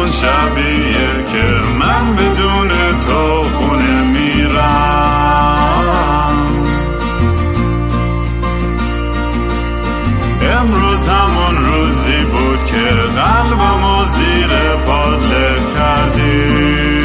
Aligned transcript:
همون 0.00 0.12
شبیه 0.12 1.24
که 1.32 1.46
من 1.78 2.16
بدون 2.16 2.68
تو 3.06 3.42
خونه 3.42 4.02
میرم. 4.02 5.20
امروز 10.58 11.08
همون 11.08 11.66
روزی 11.66 12.24
بود 12.24 12.64
که 12.64 12.84
قلبمو 13.20 14.04
زیر 14.04 14.48
پادله 14.86 15.56
کردی. 15.74 17.00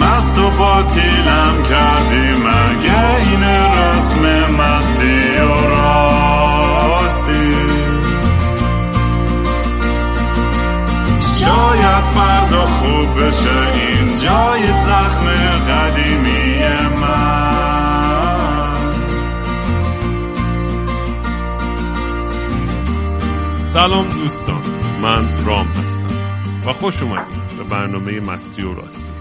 مست 0.00 0.38
و 0.38 0.50
باطیلم 0.50 1.62
کردی 1.68 1.97
بشه 13.28 13.74
این 13.74 14.14
جای 14.14 14.62
زخم 14.62 15.26
قدیمی 15.68 16.56
من. 17.00 17.58
سلام 23.64 24.06
دوستان 24.08 24.62
من 25.02 25.46
رام 25.46 25.66
هستم 25.66 26.16
و 26.66 26.72
خوش 26.72 27.02
اومدید 27.02 27.58
به 27.58 27.64
برنامه 27.64 28.20
مستی 28.20 28.62
و 28.62 28.74
راستی. 28.74 29.12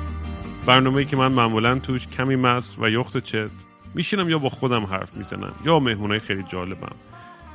برنامه 0.66 1.06
که 1.06 1.16
من 1.16 1.32
معمولا 1.32 1.80
توش 1.80 2.08
کمی 2.08 2.36
مست 2.36 2.76
و 2.80 2.90
یخت 2.90 3.18
چت 3.18 3.50
میشینم 3.96 4.30
یا 4.30 4.40
با 4.40 4.50
خودم 4.50 4.84
حرف 4.84 5.18
می‌زنم 5.18 5.54
یا 5.66 5.80
مهمونای 5.80 6.20
خیلی 6.20 6.44
جالبم. 6.44 6.96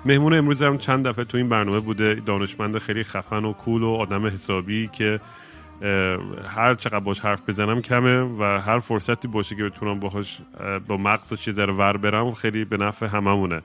مهمون 0.05 0.35
امروز 0.35 0.63
هم 0.63 0.79
چند 0.79 1.09
دفعه 1.09 1.25
تو 1.25 1.37
این 1.39 1.49
برنامه 1.49 1.81
بوده 1.81 2.15
دانشمند 2.27 2.79
خیلی 2.79 3.05
خفن 3.05 3.45
و 3.45 3.53
کول 3.53 3.83
و 3.83 3.89
آدم 3.89 4.27
حسابی 4.27 4.91
که 4.93 5.21
هر 6.45 6.75
چقدر 6.75 6.99
باش 6.99 7.21
حرف 7.21 7.43
بزنم 7.49 7.83
کمه 7.83 8.23
و 8.23 8.43
هر 8.43 8.79
فرصتی 8.79 9.29
باشه 9.29 9.57
که 9.57 9.65
بتونم 9.65 10.01
باهاش 10.01 10.39
با 10.87 10.97
مغزش 10.97 11.47
یه 11.47 11.53
ذره 11.53 11.73
ور 11.73 11.97
برم 11.97 12.33
خیلی 12.33 12.65
به 12.65 12.77
نفع 12.77 13.07
هممونه. 13.07 13.63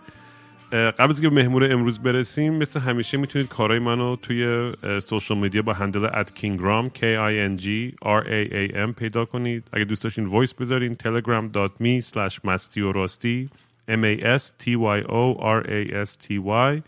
قبل 0.72 1.10
از 1.10 1.22
که 1.22 1.30
به 1.30 1.36
مهمون 1.36 1.72
امروز 1.72 2.00
برسیم 2.00 2.54
مثل 2.54 2.80
همیشه 2.80 3.18
می‌تونید 3.18 3.48
کارهای 3.48 3.80
منو 3.80 4.16
توی 4.16 4.72
social 5.02 5.38
media 5.38 5.62
با 5.62 5.74
handle 5.74 6.06
at 6.06 6.34
Kingraam 6.34 6.90
k 6.90 7.00
i 7.00 7.58
n 7.58 7.62
g 7.62 7.66
r 8.06 8.24
a 8.24 8.54
a 8.54 8.88
m 8.90 8.94
پیدا 8.98 9.26
کنید. 9.26 9.64
اگه 9.74 9.86
دوست 9.86 10.04
داشتین 10.04 10.26
وایس 10.26 10.54
بذارین 10.54 10.94
telegram.me 10.94 12.06
slash 12.06 12.40
و 12.44 13.50
m 13.90 14.04
a 14.04 14.40
s 14.40 14.44
t 14.64 14.76
y 14.76 15.04
o 15.08 15.38
r 15.40 15.62
a 15.68 16.06
s 16.06 16.18
t 16.18 16.40
y. 16.46 16.82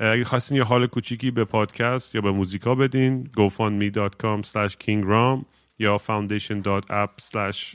اگه 0.00 0.24
خواستین 0.24 0.56
یه 0.56 0.64
حال 0.64 0.86
کوچیکی 0.86 1.30
به 1.30 1.44
پادکست 1.44 2.14
یا 2.14 2.20
به 2.20 2.32
موزیکا 2.32 2.74
بدین 2.74 3.30
gofundme.com 3.36 4.46
slash 4.46 4.72
kingraam 4.84 5.44
یا 5.78 5.98
foundation.app 5.98 7.22
slash 7.22 7.74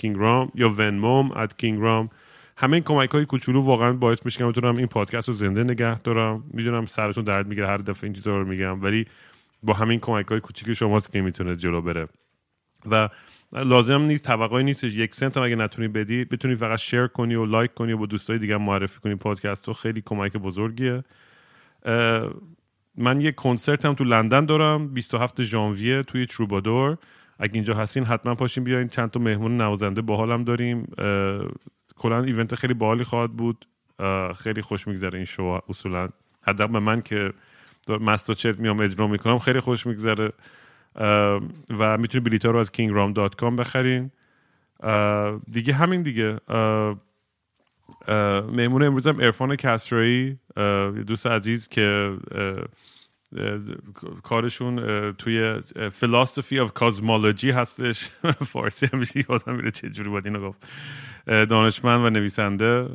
kingram 0.00 0.50
یا 0.54 0.74
venmom 0.76 1.36
at 1.36 1.50
kingram 1.62 2.08
همه 2.56 2.74
این 2.74 2.82
کمک 2.82 3.10
های 3.10 3.26
کوچولو 3.26 3.60
واقعا 3.60 3.92
باعث 3.92 4.24
میشه 4.24 4.38
که 4.38 4.44
بتونم 4.44 4.76
این 4.76 4.86
پادکست 4.86 5.28
رو 5.28 5.34
زنده 5.34 5.64
نگه 5.64 5.98
دارم. 5.98 6.44
می‌دونم 6.50 6.86
سرتون 6.86 7.24
درد 7.24 7.48
می‌گیره 7.48 7.66
هر 7.66 7.76
دفعه 7.76 8.04
این 8.04 8.12
چیزا 8.12 8.38
رو 8.38 8.44
میگم 8.44 8.82
ولی 8.82 9.06
با 9.62 9.74
همین 9.74 10.00
کمک 10.00 10.26
های 10.26 10.40
کوچیک 10.40 10.72
شماست 10.72 11.12
که 11.12 11.20
می‌تونه 11.20 11.56
جلو 11.56 11.80
بره. 11.80 12.08
و 12.90 13.08
لازم 13.52 14.02
نیست 14.02 14.24
توقعی 14.24 14.64
نیست 14.64 14.84
یک 14.84 15.14
سنت 15.14 15.36
هم 15.36 15.42
اگه 15.42 15.56
نتونی 15.56 15.88
بدی 15.88 16.24
بتونی 16.24 16.54
فقط 16.54 16.78
شیر 16.78 17.06
کنی 17.06 17.34
و 17.34 17.44
لایک 17.44 17.74
کنی 17.74 17.92
و 17.92 17.98
با 17.98 18.06
دوستای 18.06 18.38
دیگه 18.38 18.56
معرفی 18.56 19.00
کنی 19.00 19.14
پادکست 19.14 19.68
رو. 19.68 19.74
خیلی 19.74 20.02
کمک 20.06 20.36
بزرگیه. 20.36 21.04
من 22.96 23.20
یک 23.20 23.34
کنسرت 23.34 23.86
هم 23.86 23.94
تو 23.94 24.04
لندن 24.04 24.44
دارم 24.44 24.94
27 24.94 25.42
ژانویه 25.42 26.02
توی 26.02 26.26
تروبادور. 26.26 26.98
اگه 27.38 27.54
اینجا 27.54 27.74
هستین 27.74 28.04
حتما 28.04 28.34
پاشین 28.34 28.64
بیاین. 28.64 28.88
چند 28.88 29.10
تا 29.10 29.20
مهمون 29.20 29.56
نوازنده 29.60 30.02
باحالم 30.02 30.44
داریم. 30.44 30.92
کلا 31.96 32.22
ایونت 32.22 32.54
خیلی 32.54 32.74
باحالی 32.74 33.04
خواهد 33.04 33.32
بود. 33.32 33.66
خیلی 34.36 34.62
خوش 34.62 34.88
میگذره 34.88 35.16
این 35.16 35.24
شو 35.24 35.60
اصولا. 35.68 36.08
حداقل 36.42 36.78
من 36.78 37.02
که 37.02 37.32
مست 37.88 38.30
و 38.30 38.34
چت 38.34 38.60
میام 38.60 38.80
اجرا 38.80 39.06
می‌کنم 39.06 39.38
خیلی 39.38 39.60
خوش 39.60 39.86
میگذره. 39.86 40.32
و 41.70 41.98
می‌تونید 41.98 42.24
بلیط 42.24 42.44
رو 42.44 42.56
از 42.56 42.70
kingram.com 42.70 43.56
بخرین. 43.58 44.10
دیگه 45.52 45.74
همین 45.74 46.02
دیگه. 46.02 46.40
مهمون 48.52 48.82
امروزم 48.82 49.20
عرفان 49.20 49.56
کسرایی 49.56 50.38
دوست 51.06 51.26
عزیز 51.26 51.68
که 51.68 52.16
کارشون 54.22 55.12
توی 55.12 55.60
philosophy 55.92 56.66
of 56.66 56.72
cosmology 56.72 57.50
هستش. 57.50 58.08
فارسی 58.52 58.86
همیشه 58.92 59.24
یادم 59.30 59.54
میره 59.54 59.70
چه 59.70 59.90
جوری 59.90 60.10
باید 60.10 60.26
اینو 60.26 60.40
گفت. 60.40 60.66
دانشمند 61.26 62.04
و 62.04 62.10
نویسنده 62.10 62.88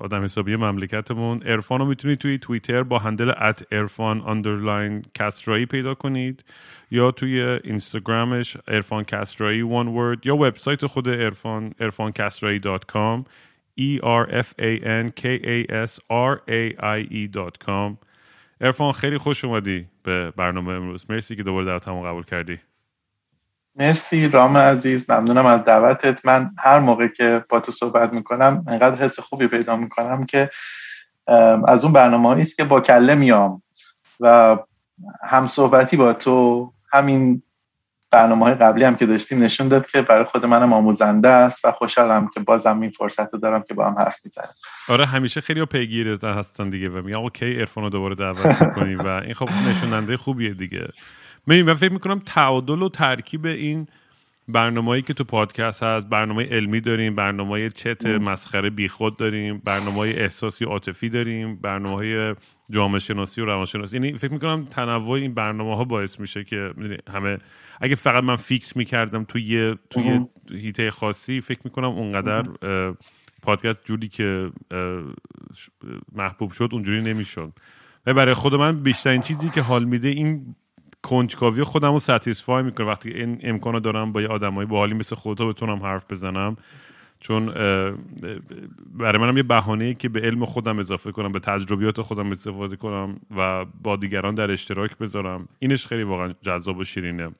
آدم 0.00 0.24
حسابی 0.24 0.56
مملکتمون. 0.56 1.42
عرفان 1.44 1.80
رو 1.80 1.86
می‌تونید 1.86 2.18
توی 2.18 2.38
توییتر 2.38 2.82
با 2.82 2.98
handle 2.98 3.32
at 3.40 3.64
عرفان 3.70 4.20
underline 4.26 5.02
کسرایی 5.14 5.66
پیدا 5.66 5.94
کنید 5.94 6.44
یا 6.90 7.10
توی 7.10 7.40
اینستاگرامش 7.42 8.56
عرفان 8.68 9.04
کسرایی 9.04 9.62
one 9.62 9.86
word 9.86 10.26
یا 10.26 10.36
وبسایت 10.36 10.86
خود 10.86 11.08
عرفان 11.08 11.74
عرفان 11.80 12.12
کسرایی 12.12 12.58
e 13.80 14.00
r 14.02 14.24
f 14.30 14.48
a 14.58 14.72
n 14.84 15.06
k 15.20 15.22
a 15.54 15.58
s 15.86 16.00
r 16.10 16.34
a 16.48 16.62
i 16.98 17.00
e 17.10 17.50
com. 17.66 17.96
ارفان 18.60 18.92
خیلی 18.92 19.18
خوش 19.18 19.44
اومدی 19.44 19.86
به 20.02 20.30
برنامه 20.30 20.72
امروز. 20.72 21.10
مرسی 21.10 21.36
که 21.36 21.42
دوباره 21.42 21.66
دعوتمو 21.66 22.02
قبول 22.02 22.24
کردی. 22.24 22.58
مرسی 23.74 24.28
رام 24.28 24.56
عزیز 24.56 25.10
ممنونم 25.10 25.46
از 25.46 25.64
دعوتت. 25.64 26.26
من 26.26 26.50
هر 26.58 26.78
موقع 26.78 27.08
که 27.08 27.44
با 27.48 27.60
تو 27.60 27.72
صحبت 27.72 28.12
می‌کنم 28.12 28.64
انقدر 28.68 29.04
حس 29.04 29.20
خوبی 29.20 29.46
پیدا 29.46 29.76
می‌کنم 29.76 30.26
که 30.26 30.50
از 31.68 31.84
اون 31.84 31.92
برنامه 31.92 32.28
است 32.28 32.56
که 32.56 32.64
با 32.64 32.80
کله 32.80 33.14
میام 33.14 33.62
و 34.20 34.58
هم 35.22 35.46
صحبتی 35.46 35.96
با 35.96 36.12
تو 36.12 36.72
همین 36.92 37.42
برنامه 38.16 38.44
های 38.44 38.54
قبلی 38.54 38.84
هم 38.84 38.96
که 38.96 39.06
داشتیم 39.06 39.42
نشون 39.42 39.68
داد 39.68 39.86
که 39.86 40.02
برای 40.02 40.24
خود 40.24 40.46
منم 40.46 40.72
آموزنده 40.72 41.28
است 41.28 41.64
و 41.64 41.72
خوشحالم 41.72 42.30
که 42.34 42.40
بازم 42.40 42.80
این 42.80 42.90
فرصت 42.90 43.34
رو 43.34 43.38
دارم 43.38 43.64
که 43.68 43.74
با 43.74 43.90
هم 43.90 43.98
حرف 43.98 44.16
می‌زنم. 44.24 44.54
آره 44.88 45.06
همیشه 45.06 45.40
خیلی 45.40 45.64
پیگیر 45.64 46.18
هستن 46.22 46.68
دیگه 46.68 46.88
و 46.88 47.02
میگم 47.02 47.18
OK 47.18 47.60
عرفان 47.60 47.84
رو 47.84 47.90
دوباره 47.90 48.14
دعوت 48.14 48.62
می‌کنی 48.62 48.94
و 48.94 49.06
این 49.06 49.34
خب 49.34 49.48
نشون‌دهنده 49.68 50.16
خوبیه 50.16 50.54
دیگه. 50.54 50.88
من 51.46 51.74
فکر 51.74 51.92
می‌کنم 51.92 52.22
تعادل 52.26 52.82
و 52.82 52.88
ترکیب 52.88 53.46
این 53.46 53.86
برنامه‌ای 54.48 55.02
که 55.02 55.14
تو 55.14 55.24
پادکست 55.24 55.82
هست 55.82 56.08
برنامه 56.08 56.44
علمی 56.44 56.80
داریم 56.80 57.14
برنامه 57.14 57.70
چت 57.70 58.06
مسخره 58.06 58.70
بیخود 58.70 59.16
داریم 59.16 59.62
برنامه 59.64 59.98
احساسی 59.98 60.64
عاطفی 60.64 61.08
داریم 61.08 61.56
برنامه 61.56 62.34
جامعه 62.70 62.98
شناسی 62.98 63.40
و 63.40 63.44
روانشناسی. 63.44 63.96
یعنی 63.96 64.18
فکر 64.18 64.32
می‌کنم 64.32 64.64
تنوع 64.64 65.10
این 65.10 65.34
برنامه 65.34 65.76
ها 65.76 65.84
باعث 65.84 66.20
میشه 66.20 66.44
که 66.44 66.70
همه 67.14 67.38
اگه 67.80 67.94
فقط 67.94 68.24
من 68.24 68.36
fix 68.36 68.76
می‌کردم 68.76 69.24
توی 69.24 69.42
یه 69.42 69.74
توی 69.90 70.26
حیطه 70.50 70.90
خاصی 70.90 71.40
فکر 71.40 71.60
می‌کنم 71.64 71.88
اونقدر 71.88 72.44
پادکست 73.42 73.84
جوری 73.84 74.08
که 74.08 74.50
محبوب 76.12 76.52
شد 76.52 76.68
اونجوری 76.72 77.02
نمی‌شد. 77.02 77.52
و 78.06 78.14
برای 78.14 78.34
خود 78.34 78.54
من 78.54 78.82
بیشترین 78.82 79.22
چیزی 79.22 79.48
که 79.48 79.60
حال 79.60 79.84
میده 79.84 80.08
این 80.08 80.54
کنجکاوی 81.02 81.62
خودم 81.62 81.92
رو 81.92 81.98
ستیسفای 81.98 82.62
می‌کنه. 82.62 82.86
وقتی 82.86 83.10
این 83.10 83.38
امکانو 83.42 83.80
دارم 83.80 84.12
با 84.12 84.22
یه 84.22 84.28
آدمایی 84.28 84.68
باحالی 84.68 84.94
مثل 84.94 85.16
خودتا 85.16 85.46
بتونم 85.46 85.82
حرف 85.82 86.04
بزنم 86.10 86.56
چون 87.20 87.46
برای 88.94 89.20
منم 89.20 89.36
یه 89.36 89.42
بهانه 89.42 89.94
که 89.94 90.08
به 90.08 90.20
علم 90.20 90.44
خودم 90.44 90.78
اضافه 90.78 91.12
کنم 91.12 91.32
به 91.32 91.40
تجربیات 91.40 92.02
خودم 92.02 92.32
استفاده 92.32 92.76
کنم 92.76 93.20
و 93.36 93.64
با 93.64 93.96
دیگران 93.96 94.34
در 94.34 94.50
اشتراک 94.50 94.98
بذارم. 94.98 95.48
اینش 95.58 95.86
خیلی 95.86 96.02
واقعا 96.02 96.34
جذاب 96.42 96.78
و 96.78 96.84
شیرینه. 96.84 97.30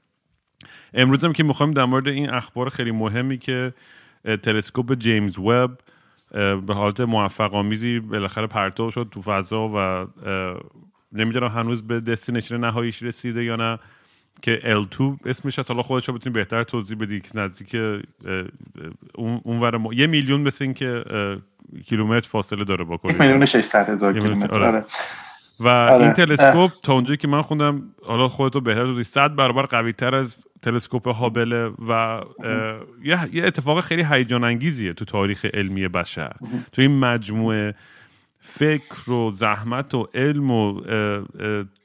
امروز 0.95 1.25
هم 1.25 1.33
که 1.33 1.43
می‌خوایم 1.43 1.73
در 1.73 1.85
مورد 1.85 2.09
این 2.09 2.31
اخبار 2.31 2.69
خیلی 2.69 2.91
مهمی 2.91 3.39
که 3.39 3.75
تلسکوپ 4.43 4.95
جیمز 4.95 5.39
وب 5.39 5.79
به 6.67 6.75
حالت 6.75 7.01
موفق 7.01 7.55
آمیزی 7.55 8.01
بالاخره 8.01 8.47
پرتو 8.47 8.91
شد 8.91 9.09
تو 9.11 9.23
فضا 9.23 9.69
و 9.75 10.07
نمی‌دونم 11.13 11.49
هنوز 11.49 11.83
به 11.87 12.01
دستینشن 12.01 12.57
نهاییش 12.57 13.03
رسیده 13.03 13.45
یا 13.45 13.57
نه 13.57 13.79
که 14.43 14.61
L2 14.65 15.27
اسمش 15.27 15.59
هست 15.59 15.71
حالا 15.71 15.83
خودش 15.83 16.11
بتونی 16.11 16.35
بهتر 16.35 16.63
توضیح 16.63 16.99
بدی 16.99 17.21
که 17.21 17.29
نزدیک 17.35 17.77
اون 19.15 19.77
ما... 19.77 19.95
یه 19.95 20.07
میلیون 20.07 20.41
مثل 20.41 20.65
این 20.65 20.75
که 20.75 21.05
کیلومتر 21.87 22.29
فاصله 22.29 22.65
داره 22.65 22.85
با 22.85 22.97
کره. 22.97 23.23
میلیون 23.23 23.47
600 23.47 23.89
هزار 23.89 24.13
کیلومتر 24.13 24.65
آره. 24.65 24.85
و 25.61 25.69
آره. 25.69 26.05
این 26.05 26.13
تلسکوپ 26.13 26.71
تا 26.83 26.93
اونجایی 26.93 27.17
که 27.17 27.29
من 27.29 27.43
خوندم 27.43 27.83
حالا 28.03 28.29
خودتو 28.29 28.61
بهتر 28.61 28.85
توضیح 28.85 29.03
100 29.03 29.37
برابر 29.37 29.63
قوی 29.63 29.93
تر 29.93 30.15
از 30.15 30.47
تلسکوپ 30.63 31.09
هابل 31.09 31.71
و 31.89 32.21
یه 33.33 33.45
اتفاق 33.45 33.81
خیلی 33.81 34.07
هیجان 34.11 34.45
انگیزیه 34.45 34.93
تو 34.93 35.05
تاریخ 35.05 35.45
علمی 35.45 35.89
بشر. 35.89 36.33
تو 36.73 36.83
این 36.83 36.99
مجموعه 36.99 37.75
فکر 38.41 39.11
و 39.11 39.31
زحمت 39.31 39.95
و 39.95 40.09
علم 40.15 40.51
و 40.51 40.81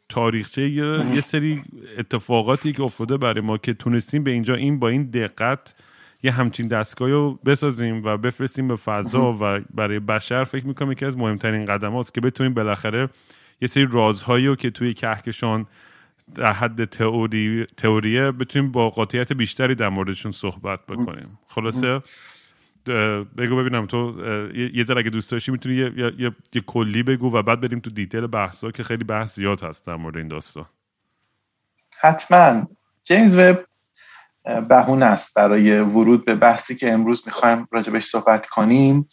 تاریخچه 0.09 0.69
یه 0.69 1.21
سری 1.21 1.61
اتفاقاتی 1.97 2.71
که 2.71 2.83
افتاده 2.83 3.17
برای 3.17 3.41
ما 3.41 3.57
که 3.57 3.73
تونستیم 3.73 4.23
به 4.23 4.31
اینجا 4.31 4.55
این 4.55 4.79
با 4.79 4.89
این 4.89 5.03
دقت 5.03 5.75
یه 6.23 6.31
همچین 6.31 6.67
دستگاه 6.67 7.09
رو 7.09 7.39
بسازیم 7.45 8.01
و 8.05 8.17
بفرستیم 8.17 8.67
به 8.67 8.75
فضا 8.75 9.37
و 9.41 9.59
برای 9.73 9.99
بشر. 9.99 10.43
فکر 10.43 10.67
می‌کنم 10.67 10.91
یکی 10.91 11.05
از 11.05 11.17
مهمترین 11.17 11.65
قدم 11.65 11.91
هاست 11.91 12.13
که 12.13 12.21
بتونیم 12.21 12.53
بالاخره 12.53 13.09
یه 13.61 13.67
سری 13.67 13.87
رازهایی 13.91 14.47
رو 14.47 14.55
که 14.55 14.69
توی 14.69 14.93
کهکشان 14.93 15.67
در 16.35 16.53
حد 16.53 16.85
تئوری 16.85 17.67
تئوریه 17.77 18.31
بتونیم 18.31 18.71
با 18.71 18.89
قاطعیت 18.89 19.33
بیشتری 19.33 19.75
در 19.75 19.89
موردشون 19.89 20.31
صحبت 20.31 20.85
بکنیم. 20.85 21.39
خلاصه؟ 21.47 22.01
بگو 23.37 23.55
ببینم 23.55 23.85
تو 23.85 24.15
یه 24.73 24.83
ذره 24.83 24.99
اگه 24.99 25.09
دوست 25.09 25.31
داشتی 25.31 25.51
می‌تونی 25.51 25.75
یه،, 25.75 25.93
یه،, 25.97 26.31
یه،, 26.53 26.61
کلی 26.61 27.03
بگو 27.03 27.35
و 27.37 27.43
بعد 27.43 27.61
بریم 27.61 27.79
تو 27.79 27.89
دیتیل 27.89 28.27
بحثا 28.27 28.71
که 28.71 28.83
خیلی 28.83 29.03
بحث 29.03 29.35
زیاد 29.35 29.63
هست 29.63 29.87
در 29.87 29.95
مورد 29.95 30.17
این 30.17 30.27
داستان. 30.27 30.65
حتما. 31.99 32.67
جیمز 33.03 33.35
وب 33.35 33.65
بهونه 34.69 35.05
است 35.05 35.33
برای 35.35 35.79
ورود 35.79 36.25
به 36.25 36.35
بحثی 36.35 36.75
که 36.75 36.93
امروز 36.93 37.23
می‌خوایم 37.25 37.67
راجبش 37.71 38.05
صحبت 38.05 38.45
کنیم. 38.45 39.05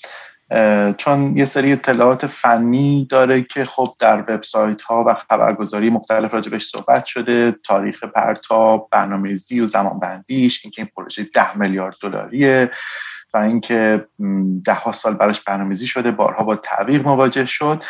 چون 0.97 1.37
یه 1.37 1.45
سری 1.45 1.73
اطلاعات 1.73 2.27
فنی 2.27 3.07
داره 3.11 3.43
که 3.43 3.65
خب 3.65 3.87
در 3.99 4.21
وبسایت 4.21 4.83
ها 4.83 5.05
و 5.07 5.15
خبرگزاری 5.15 5.91
مختلف 5.91 6.35
راجبش 6.35 6.65
صحبت 6.65 7.05
شده 7.05 7.53
تاریخ 7.65 8.05
پرتاب 8.05 8.89
برنامه‌ریزی 8.91 9.61
و 9.61 9.67
زمانبندیش 9.67 10.61
اینکه 10.65 10.83
این 10.83 10.91
پروژه 10.97 11.27
ده 11.35 11.59
میلیارد 11.59 11.97
دلاریه 12.03 12.71
و 13.35 13.39
اینکه 13.39 14.07
ده 14.65 14.75
ها 14.75 14.93
سال 14.93 15.15
براش 15.15 15.41
برنامه‌ریزی 15.41 15.87
شده 15.87 16.11
بارها 16.11 16.45
با 16.45 16.57
تعویق 16.57 17.05
مواجه 17.05 17.47
شد. 17.47 17.85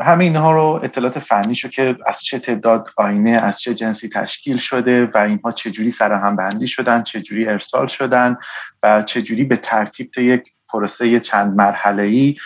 همه 0.00 0.24
اینها 0.24 0.52
رو 0.52 0.80
اطلاعات 0.82 1.18
فنی 1.18 1.54
شو 1.54 1.68
که 1.68 1.96
از 2.06 2.22
چه 2.22 2.38
تعداد 2.38 2.88
آینه 2.96 3.30
از 3.30 3.60
چه 3.60 3.74
جنسی 3.74 4.08
تشکیل 4.08 4.58
شده 4.58 5.06
و 5.14 5.18
اینها 5.18 5.52
چجوری 5.52 5.90
سرهم 5.90 6.36
بندی 6.36 6.66
شدن 6.66 7.02
چجوری 7.02 7.48
ارسال 7.48 7.86
شدن 7.86 8.36
و 8.82 9.02
چجوری 9.02 9.44
به 9.44 9.56
ترتیب 9.56 10.18
یک 10.18 10.52
پروسه 10.72 11.20
چند 11.20 11.54
مرحله 11.54 12.02
ای 12.02 12.36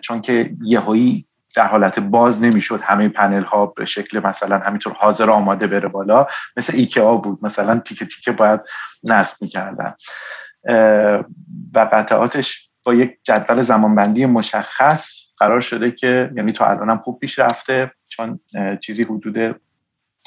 چون 0.00 0.20
که 0.20 0.50
یهویی 0.62 1.26
در 1.54 1.66
حالت 1.66 1.98
باز 1.98 2.42
نمی‌شد 2.42 2.80
همه 2.82 3.08
پنل 3.08 3.42
ها 3.42 3.66
به 3.66 3.84
شکل 3.84 4.20
مثلا 4.26 4.58
همینطور 4.58 4.92
حاضر 4.92 5.30
آماده 5.30 5.66
بره 5.66 5.88
بالا 5.88 6.26
مثل 6.56 6.72
ایکیا 6.76 7.16
بود. 7.16 7.38
مثلا 7.42 7.78
تیکه 7.78 8.04
تیکه 8.04 8.32
باید 8.32 8.60
نصب 9.04 9.36
می‌کردن. 9.42 9.94
و 11.74 11.88
قطعاتش 11.92 12.70
با 12.84 12.94
یک 12.94 13.18
جدول 13.24 13.62
زمانبندی 13.62 14.26
مشخص 14.26 15.18
قرار 15.38 15.60
شده 15.60 15.90
که 15.90 16.30
یعنی 16.36 16.52
تا 16.52 16.66
الان 16.66 16.90
هم 16.90 16.98
خوب 16.98 17.18
پیش 17.20 17.38
رفته 17.38 17.92
چون 18.08 18.40
چیزی 18.80 19.02
حدود 19.02 19.60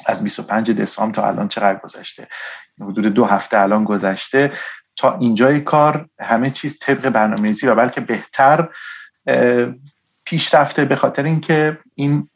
از 0.06 0.22
25 0.22 0.70
دسامبر 0.70 1.14
تا 1.14 1.28
الان 1.28 1.48
چقدر 1.48 1.78
گذشته؟ 1.78 2.28
حدود 2.80 3.06
دو 3.06 3.24
هفته 3.24 3.58
الان 3.58 3.84
گذشته. 3.84 4.52
تا 4.96 5.18
اینجای 5.18 5.60
کار 5.60 6.06
همه 6.20 6.50
چیز 6.50 6.78
طبق 6.78 7.08
برنامه‌ریزی 7.08 7.66
و 7.66 7.74
بلکه 7.74 8.00
بهتر 8.00 8.68
پیش 10.24 10.54
رفته 10.54 10.84
به 10.84 10.96
خاطر 10.96 11.22
اینکه 11.22 11.78
این 11.96 12.28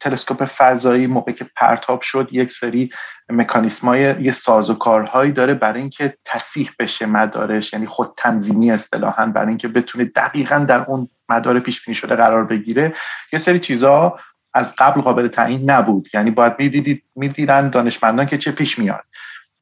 تلسکوپ 0.00 0.44
فضایی 0.44 1.06
موقعی 1.06 1.34
که 1.34 1.46
پرتاب 1.56 2.00
شد 2.00 2.28
یک 2.32 2.50
سری 2.50 2.90
مکانیسمای 3.28 4.22
یه 4.22 4.32
ساز 4.32 4.70
و 4.70 4.74
کارهایی 4.74 5.32
داره 5.32 5.54
برای 5.54 5.80
اینکه 5.80 6.16
تصیح 6.24 6.70
بشه 6.78 7.06
مدارش 7.06 7.72
یعنی 7.72 7.86
خود 7.86 8.12
تنظیمی 8.16 8.70
اصطلاحا 8.70 9.26
برای 9.26 9.48
اینکه 9.48 9.68
بتونه 9.68 10.04
دقیقا 10.04 10.58
در 10.58 10.84
اون 10.84 11.08
مدار 11.28 11.60
پیش 11.60 11.84
بینی 11.84 11.94
شده 11.94 12.16
قرار 12.16 12.44
بگیره. 12.44 12.92
یه 13.32 13.38
سری 13.38 13.58
چیزها 13.58 14.20
از 14.54 14.74
قبل 14.78 15.00
قابل 15.00 15.28
تعیین 15.28 15.70
نبود. 15.70 16.08
یعنی 16.14 16.30
باید 16.30 16.52
می‌دیدید 16.58 17.02
می‌دیدن 17.16 17.70
دانشمندان 17.70 18.26
که 18.26 18.38
چه 18.38 18.52
پیش 18.52 18.78
میاد. 18.78 19.04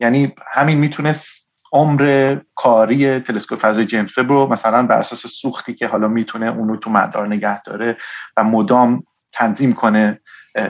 یعنی 0.00 0.34
همین 0.54 0.78
می‌تونست 0.78 1.43
عمر 1.74 2.36
کاری 2.54 3.20
تلسکوپ 3.20 3.58
فضای 3.58 3.86
جیمز 3.86 4.18
وب 4.18 4.32
رو 4.32 4.52
مثلا 4.52 4.86
بر 4.86 4.98
اساس 4.98 5.26
سوختی 5.26 5.74
که 5.74 5.86
حالا 5.86 6.08
می‌تونه 6.08 6.46
اونو 6.46 6.76
تو 6.76 6.90
مدار 6.90 7.26
نگه 7.26 7.62
داره 7.62 7.96
و 8.36 8.44
مدام 8.44 9.02
تنظیم 9.32 9.72
کنه 9.72 10.20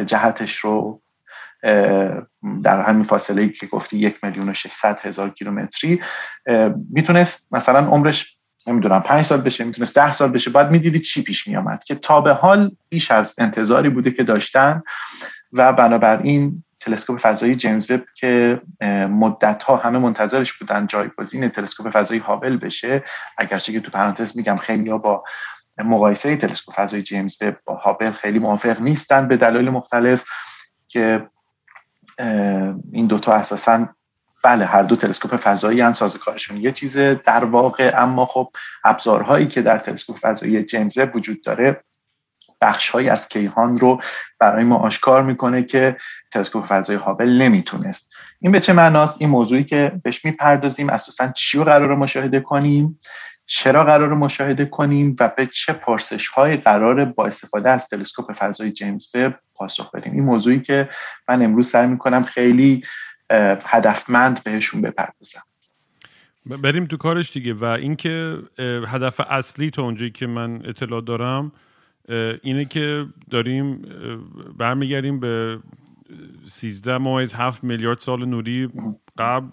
جهتش 0.06 0.56
رو 0.56 1.02
در 2.62 2.82
همین 2.82 3.04
فاصله 3.04 3.42
ای 3.42 3.48
که 3.48 3.66
گفتی 3.66 3.98
یک 3.98 4.24
میلیون 4.24 4.48
و 4.48 4.94
هزار 5.02 5.30
کیلومتری 5.30 6.00
می‌تونست 6.90 7.54
مثلا 7.54 7.78
عمرش 7.78 8.36
نمی‌دونم 8.66 9.02
پنج 9.02 9.24
سال 9.24 9.40
بشه 9.40 9.64
می‌تونست 9.64 9.94
ده 9.94 10.12
سال 10.12 10.30
بشه 10.30 10.50
بعد 10.50 10.70
می‌دیدید 10.70 11.02
چی 11.02 11.22
پیش 11.22 11.48
میامد 11.48 11.84
که 11.84 11.94
تا 11.94 12.20
به 12.20 12.32
حال 12.32 12.70
بیش 12.88 13.10
از 13.10 13.34
انتظاری 13.38 13.88
بوده 13.88 14.10
که 14.10 14.22
داشتن 14.22 14.82
و 15.52 15.72
بنابراین 15.72 16.63
تلسکوپ 16.84 17.20
فضایی 17.20 17.54
جیمز 17.54 17.90
وب 17.90 18.02
که 18.14 18.60
مدت 19.10 19.62
ها 19.62 19.76
همه 19.76 19.98
منتظرش 19.98 20.52
بودن 20.52 20.86
جایگزین 20.86 21.48
تلسکوپ 21.48 21.90
فضایی 21.90 22.20
هابل 22.20 22.56
بشه. 22.56 23.04
اگرچه 23.38 23.72
که 23.72 23.80
تو 23.80 23.90
پرانتز 23.90 24.36
میگم 24.36 24.56
خیلی 24.56 24.90
ها 24.90 24.98
با 24.98 25.24
مقایسه 25.78 26.36
تلسکوپ 26.36 26.74
فضایی 26.74 27.02
جیمز 27.02 27.42
وب 27.42 27.56
با 27.64 27.74
هابل 27.74 28.12
خیلی 28.12 28.38
موافق 28.38 28.80
نیستن 28.80 29.28
به 29.28 29.36
دلایل 29.36 29.70
مختلف 29.70 30.24
که 30.88 31.26
این 32.92 33.06
دوتا 33.06 33.32
اساسا 33.32 33.88
بله 34.42 34.64
هر 34.64 34.82
دو 34.82 34.96
تلسکوپ 34.96 35.36
فضایی 35.36 35.80
هم 35.80 35.92
سازوکارشون 35.92 36.56
یه 36.56 36.72
چیزه 36.72 37.20
در 37.26 37.44
واقع. 37.44 37.94
اما 37.96 38.26
خب 38.26 38.50
ابزارهایی 38.84 39.48
که 39.48 39.62
در 39.62 39.78
تلسکوپ 39.78 40.18
فضایی 40.18 40.62
جیمز 40.62 40.98
وب 40.98 41.16
وجود 41.16 41.42
داره 41.42 41.84
بخشهایی 42.64 43.08
از 43.08 43.28
کیهان 43.28 43.78
رو 43.78 44.02
برای 44.38 44.64
ما 44.64 44.76
آشکار 44.76 45.22
می‌کنه 45.22 45.62
که 45.62 45.96
تلسکوپ 46.32 46.66
فضایی 46.66 46.98
هابل 46.98 47.28
نمی‌تونست. 47.28 48.14
این 48.40 48.52
به 48.52 48.60
چه 48.60 48.72
معناست؟ 48.72 49.16
این 49.20 49.30
موضوعی 49.30 49.64
که 49.64 49.92
بهش 50.02 50.24
می‌پردازیم 50.24 50.90
اساسا 50.90 51.32
چی 51.32 51.58
رو 51.58 51.64
قرار 51.64 51.94
مشاهده 51.94 52.40
کنیم 52.40 52.98
چرا 53.46 53.84
قرار 53.84 54.14
مشاهده 54.14 54.64
کنیم 54.64 55.16
و 55.20 55.28
به 55.36 55.46
چه 55.46 55.72
پرسش 55.72 56.28
های 56.28 56.56
قرار 56.56 57.04
با 57.04 57.26
استفاده 57.26 57.70
از 57.70 57.88
تلسکوپ 57.88 58.32
فضایی 58.32 58.72
جیمز 58.72 59.06
وب 59.14 59.34
پاسخ 59.54 59.90
بدیم. 59.94 60.12
این 60.12 60.24
موضوعی 60.24 60.60
که 60.60 60.88
من 61.28 61.42
امروز 61.42 61.68
سعی 61.68 61.86
می‌کنم 61.86 62.22
خیلی 62.22 62.84
هدفمند 63.66 64.42
بهشون 64.42 64.82
بپردازم. 64.82 65.42
بریم 66.46 66.86
تو 66.86 66.96
کارش 66.96 67.32
دیگه. 67.32 67.52
و 67.54 67.64
اینکه 67.64 68.38
هدف 68.88 69.20
اصلی 69.20 69.70
تا 69.70 69.82
اونجایی 69.82 70.10
که 70.10 70.26
من 70.26 70.62
اطلاع 70.64 71.00
دارم 71.00 71.52
اینه 72.42 72.64
که 72.64 73.06
داریم 73.30 73.82
برمیگردیم 74.58 75.20
به 75.20 75.58
13 76.46 76.98
ممیز 76.98 77.34
7 77.34 77.64
میلیارد 77.64 77.98
سال 77.98 78.24
نوری 78.24 78.68
قبل 79.18 79.46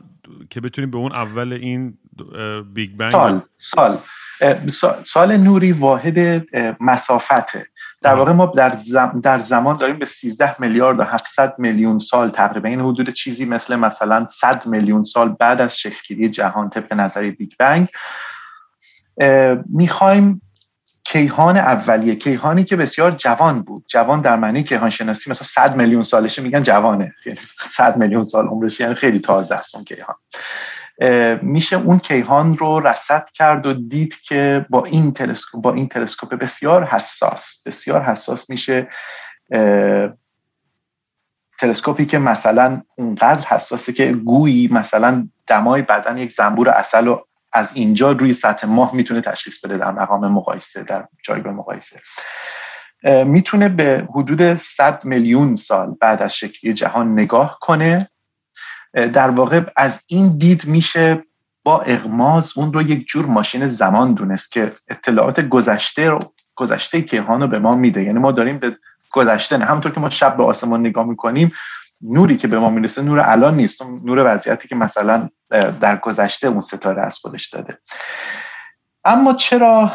که 0.49 0.61
بتونیم 0.61 0.91
به 0.91 0.97
اون 0.97 1.11
اول 1.11 1.53
این 1.53 1.97
بیگ 2.73 2.97
بنگ 2.97 3.11
سال 3.11 3.41
سال. 3.57 3.99
سال 5.03 5.37
نوری 5.37 5.71
واحد 5.71 6.47
مسافته. 6.79 7.67
در 8.01 8.13
واقع 8.13 8.31
ما 8.31 8.45
در, 8.45 8.69
در 9.23 9.39
زمان 9.39 9.77
داریم 9.77 9.99
به 9.99 10.05
13 10.05 10.61
میلیارد 10.61 10.99
و 10.99 11.03
700 11.03 11.55
میلیون 11.57 11.99
سال 11.99 12.29
تقریبا. 12.29 12.69
این 12.69 12.79
حدود 12.79 13.09
چیزی 13.09 13.45
مثل 13.45 13.75
مثلا 13.75 14.27
100 14.27 14.67
میلیون 14.67 15.03
سال 15.03 15.29
بعد 15.29 15.61
از 15.61 15.77
شکلگیری 15.77 16.29
جهان 16.29 16.69
طبق 16.69 16.93
نظریه 16.93 17.31
بیگ 17.31 17.51
بنگ. 17.59 17.87
می‌خوایم 19.69 20.41
کیهان 21.11 21.57
اولیه. 21.57 22.15
کیهانی 22.15 22.63
که 22.63 22.75
بسیار 22.75 23.11
جوان 23.11 23.61
بود. 23.61 23.85
جوان 23.87 24.21
در 24.21 24.35
معنی 24.35 24.63
کیهان 24.63 24.89
شناسی 24.89 25.29
مثلا 25.31 25.67
100 25.67 25.75
میلیون 25.75 26.03
سالشه 26.03 26.41
میگن 26.41 26.63
جوانه. 26.63 27.15
100 27.69 27.97
میلیون 27.97 28.23
سال 28.23 28.47
عمرش 28.47 28.79
یعنی 28.79 28.95
خیلی 28.95 29.19
تازه 29.19 29.55
است 29.55 29.75
اون 29.75 29.83
کیهان. 29.83 30.15
میشه 31.41 31.75
اون 31.75 31.99
کیهان 31.99 32.57
رو 32.57 32.79
رصد 32.79 33.25
کرد 33.33 33.65
و 33.65 33.73
دید 33.73 34.15
که 34.21 34.65
با 34.69 34.83
این 34.83 35.13
تلسکوپ 35.13 35.61
با 35.61 35.73
این 35.73 35.87
تلسکوپ 35.87 36.33
بسیار 36.33 36.85
حساس. 36.85 37.61
بسیار 37.65 38.03
حساس 38.03 38.49
میشه 38.49 38.87
تلسکوپی 41.59 42.05
که 42.05 42.17
مثلا 42.17 42.81
اونقدر 42.95 43.47
حساسه 43.47 43.93
که 43.93 44.11
گویی 44.11 44.69
مثلا 44.71 45.27
دمای 45.47 45.81
بدن 45.81 46.17
یک 46.17 46.31
زنبور 46.31 46.69
اصل 46.69 47.05
رو 47.05 47.25
از 47.53 47.71
اینجا 47.73 48.11
روی 48.11 48.33
سطح 48.33 48.67
ماه 48.67 48.95
می‌تونه 48.95 49.21
تشخیص 49.21 49.65
بده 49.65 49.77
در 49.77 49.91
مقام 49.91 50.27
مقایسه 50.31 50.83
در 50.83 51.07
جایگاه 51.23 51.53
مقایسه. 51.53 52.01
می‌تونه 53.25 53.69
به 53.69 54.07
حدود 54.15 54.55
100 54.55 55.05
میلیون 55.05 55.55
سال 55.55 55.95
بعد 56.01 56.21
از 56.21 56.35
شکلی 56.35 56.73
جهان 56.73 57.13
نگاه 57.13 57.57
کنه. 57.61 58.09
در 58.93 59.29
واقع 59.29 59.61
از 59.75 60.01
این 60.07 60.37
دید 60.37 60.65
میشه 60.65 61.23
با 61.63 61.81
اغماز 61.81 62.53
اون 62.55 62.73
رو 62.73 62.81
یک 62.81 63.07
جور 63.07 63.25
ماشین 63.25 63.67
زمان 63.67 64.13
دونست 64.13 64.51
که 64.51 64.73
اطلاعات 64.87 65.39
گذشته 65.39 66.09
رو 66.09 66.19
گذشته 66.55 67.01
کیهان 67.01 67.41
رو 67.41 67.47
به 67.47 67.59
ما 67.59 67.75
میده. 67.75 68.03
یعنی 68.03 68.19
ما 68.19 68.31
داریم 68.31 68.57
به 68.57 68.77
گذشته 69.11 69.57
نه 69.57 69.65
همونطور 69.65 69.91
که 69.91 69.99
ما 69.99 70.09
شب 70.09 70.37
به 70.37 70.43
آسمان 70.43 70.79
نگاه 70.79 71.05
می‌کنیم 71.05 71.51
نوری 72.03 72.37
که 72.37 72.47
به 72.47 72.59
ما 72.59 72.69
می‌رسه 72.69 73.01
نور 73.01 73.19
الان 73.19 73.55
نیست. 73.55 73.81
نور 73.81 74.33
وضعیتی 74.33 74.67
که 74.67 74.75
مثلا 74.75 75.29
در 75.81 75.97
گذشته 75.97 76.47
اون 76.47 76.61
ستاره 76.61 77.01
از 77.01 77.17
خودش 77.17 77.49
داده. 77.49 77.77
اما 79.03 79.33
چرا 79.33 79.91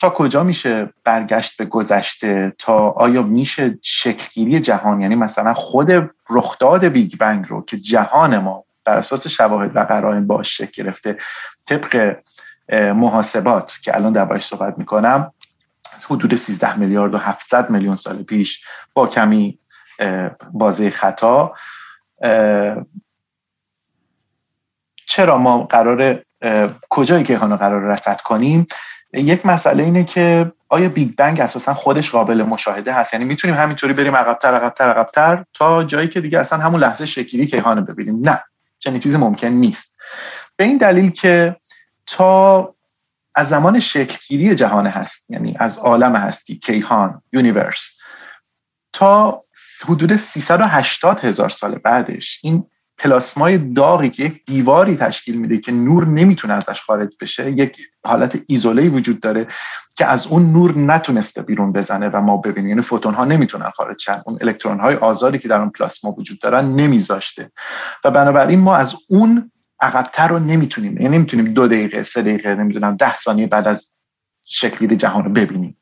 تا 0.00 0.10
کجا 0.10 0.42
میشه 0.42 0.92
برگشت 1.04 1.56
به 1.56 1.64
گذشته؟ 1.64 2.52
تا 2.58 2.90
آیا 2.90 3.22
میشه 3.22 3.78
شکلگیری 3.82 4.60
جهان؟ 4.60 5.00
یعنی 5.00 5.14
مثلا 5.14 5.54
خود 5.54 6.10
رخداد 6.30 6.84
بیگ 6.84 7.16
بنگ 7.18 7.46
رو 7.48 7.64
که 7.64 7.76
جهان 7.76 8.38
ما 8.38 8.64
بر 8.84 8.98
اساس 8.98 9.26
شواهد 9.26 9.76
و 9.76 9.80
قرائن 9.80 10.26
باش 10.26 10.56
شکل 10.56 10.82
گرفته 10.82 11.18
طبق 11.66 12.16
محاسبات 12.72 13.78
که 13.82 13.96
الان 13.96 14.12
دربارش 14.12 14.46
صحبت 14.46 14.78
می‌کنم 14.78 15.32
حدود 16.10 16.34
13 16.34 16.78
میلیارد 16.78 17.14
و 17.14 17.18
700 17.18 17.70
میلیون 17.70 17.96
سال 17.96 18.22
پیش 18.22 18.64
با 18.94 19.06
کمی 19.06 19.58
بازه 20.52 20.90
خطا. 20.90 21.54
چرا 25.06 25.38
ما 25.38 25.62
قرار 25.64 26.22
کجای 26.90 27.22
کیهان 27.22 27.50
رو 27.50 27.56
قرار 27.56 27.82
رصد 27.82 28.20
کنیم؟ 28.20 28.66
یک 29.14 29.46
مسئله 29.46 29.82
اینه 29.82 30.04
که 30.04 30.52
آیا 30.68 30.88
بیگ 30.88 31.16
بنگ 31.16 31.40
اساسا 31.40 31.74
خودش 31.74 32.10
قابل 32.10 32.42
مشاهده 32.42 32.92
هست؟ 32.92 33.12
یعنی 33.12 33.24
می‌تونیم 33.24 33.56
همینطوری 33.56 33.92
بریم 33.92 34.16
عقبتر 34.16 34.54
عقبتر 34.54 34.90
عقبتر 34.90 35.44
تا 35.54 35.84
جایی 35.84 36.08
که 36.08 36.20
دیگه 36.20 36.38
اصلا 36.38 36.58
همون 36.58 36.80
لحظه 36.80 37.06
شکلگیری 37.06 37.46
کیهان 37.46 37.84
ببینیم. 37.84 38.28
نه 38.28 38.44
چنین 38.78 39.00
چیزی 39.00 39.16
ممکن 39.16 39.48
نیست. 39.48 39.96
به 40.56 40.64
این 40.64 40.76
دلیل 40.78 41.10
که 41.10 41.56
تا 42.06 42.74
از 43.34 43.48
زمان 43.48 43.80
شکلگیری 43.80 44.54
جهان 44.54 44.86
هست 44.86 45.30
یعنی 45.30 45.56
از 45.58 45.78
عالم 45.78 46.16
هستی 46.16 46.56
کیهان 46.56 47.22
universe. 47.32 47.90
تا 48.92 49.44
حدود 49.88 50.16
380 50.16 51.20
هزار 51.20 51.48
سال 51.48 51.74
بعدش 51.74 52.40
این 52.42 52.66
پلاسمای 52.98 53.58
داغی 53.58 54.10
که 54.10 54.24
یک 54.24 54.44
دیواری 54.46 54.96
تشکیل 54.96 55.36
میده 55.36 55.58
که 55.58 55.72
نور 55.72 56.06
نمی‌تونه 56.06 56.54
ازش 56.54 56.82
خارج 56.82 57.08
بشه 57.20 57.50
یک 57.50 57.78
حالت 58.06 58.40
ایزوله 58.46 58.88
وجود 58.88 59.20
داره 59.20 59.46
که 59.94 60.06
از 60.06 60.26
اون 60.26 60.52
نور 60.52 60.78
نتونسته 60.78 61.42
بیرون 61.42 61.72
بزنه 61.72 62.08
و 62.08 62.20
ما 62.20 62.36
ببینیم. 62.36 62.68
یعنی 62.68 62.82
فوتون 62.82 63.14
ها 63.14 63.24
نمی‌تونن 63.24 63.70
خارج 63.70 64.00
شن. 64.00 64.22
اون 64.26 64.38
الکترون 64.40 64.80
های 64.80 64.94
آزادی 64.94 65.38
که 65.38 65.48
در 65.48 65.58
اون 65.58 65.70
پلاسما 65.70 66.12
وجود 66.12 66.38
دارن 66.40 66.64
نمیذاشته. 66.64 67.50
و 68.04 68.10
بنابراین 68.10 68.60
ما 68.60 68.76
از 68.76 68.94
اون 69.08 69.52
عقبتر 69.82 70.28
رو 70.28 70.38
نمی‌تونیم 70.38 70.96
یعنی 70.96 71.18
نمی‌تونیم 71.18 71.54
دو 71.54 71.66
دقیقه 71.66 72.02
سه 72.02 72.22
دقیقه 72.22 72.54
نمی‌دونم 72.54 72.96
ده 72.96 73.14
ثانیه 73.14 73.46
بعد 73.46 73.68
از 73.68 73.92
شکلی 74.42 74.96
جهان 74.96 75.24
رو 75.24 75.30
ببینیم. 75.30 75.76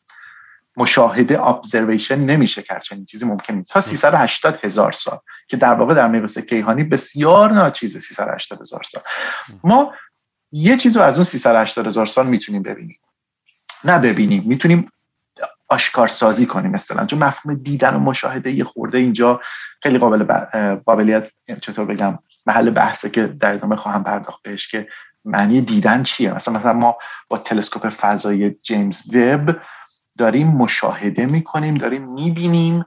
مشاهده 0.77 1.47
ابزرویشن 1.47 2.19
نمیشه 2.19 2.63
کرد 2.63 2.83
چنین 2.83 3.05
چیزی 3.05 3.27
ممکن 3.27 3.55
نیست. 3.55 3.71
تا 3.71 3.81
380 3.81 4.59
هزار 4.63 4.93
سال 4.93 5.19
که 5.49 5.57
در 5.57 5.75
واقع 5.75 5.95
در 5.95 6.09
مقیاس 6.09 6.39
کیهانی 6.39 6.85
بسیار 6.85 7.53
ناچیزه 7.53 7.99
380 7.99 8.61
هزار 8.61 8.83
سال. 8.83 9.03
ما 9.65 9.95
یه 10.53 10.77
چیز 10.77 10.97
رو 10.97 11.03
از 11.03 11.15
اون 11.15 11.25
380 11.25 11.87
هزار 11.87 12.07
سال 12.07 12.27
می‌تونیم 12.27 12.63
ببینیم. 12.63 12.99
نه 13.85 13.99
ببینیم 13.99 14.43
می‌تونیم 14.47 14.89
آشکار 15.69 16.09
سازی 16.09 16.47
کنیم 16.47 16.71
مثلا. 16.71 17.07
چون 17.07 17.19
مفهوم 17.19 17.55
دیدن 17.55 17.95
و 17.95 17.99
مشاهده 17.99 18.51
یه 18.53 18.65
خورده 18.65 18.99
اینجا 18.99 19.41
خیلی 19.83 19.99
قابل 19.99 20.25
قابلیت 20.75 21.31
چطور 21.61 21.85
بگم 21.85 22.19
محل 22.47 22.71
بحثه 22.71 23.11
که 23.11 23.27
در 23.27 23.55
ادامه 23.55 23.77
خواهم 23.77 24.05
پرداخت 24.05 24.43
بهش 24.43 24.69
که 24.69 24.89
معنی 25.25 25.61
دیدن 25.61 26.03
چیه؟ 26.03 26.35
مثلا 26.35 26.55
مثلا 26.55 26.73
ما 26.73 26.97
با 27.29 27.39
تلسکوپ 27.39 27.89
فضایی 27.89 28.51
جیمز 28.51 29.15
وب 29.15 29.57
داریم 30.19 30.47
مشاهده 30.47 31.27
می‌کنیم 31.27 31.75
داریم 31.75 32.15
می‌بینیم 32.15 32.85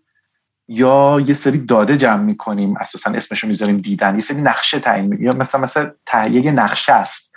یا 0.67 1.23
یه 1.27 1.33
سری 1.33 1.57
داده 1.57 1.97
جمع 1.97 2.23
می‌کنیم 2.23 2.77
اساسا 2.77 3.11
اسمشو 3.11 3.47
می‌ذاریم 3.47 3.77
دیدن 3.77 4.15
یه 4.15 4.21
سری 4.21 4.41
نقشه 4.41 4.79
تعیین 4.79 5.05
می‌کنیم 5.05 5.27
یا 5.27 5.33
مثلا 5.33 5.61
مثلا 5.61 5.91
تهیه 6.05 6.51
نقشه 6.51 6.93
است. 6.93 7.33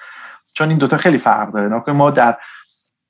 چون 0.54 0.68
این 0.68 0.78
دوتا 0.78 0.96
خیلی 0.96 1.18
فرق 1.18 1.52
داره. 1.52 1.92
ما 1.92 2.10
در 2.10 2.36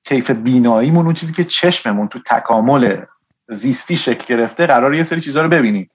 طیف 0.04 0.30
بیناییمون 0.30 1.04
اون 1.04 1.14
چیزی 1.14 1.32
که 1.32 1.44
چشممون 1.44 2.08
تو 2.08 2.18
تکامل 2.26 3.04
زیستی 3.48 3.96
شکل 3.96 4.36
گرفته 4.36 4.66
قرار 4.66 4.94
یه 4.94 5.04
سری 5.04 5.20
چیزها 5.20 5.42
رو 5.42 5.48
ببینیم. 5.48 5.90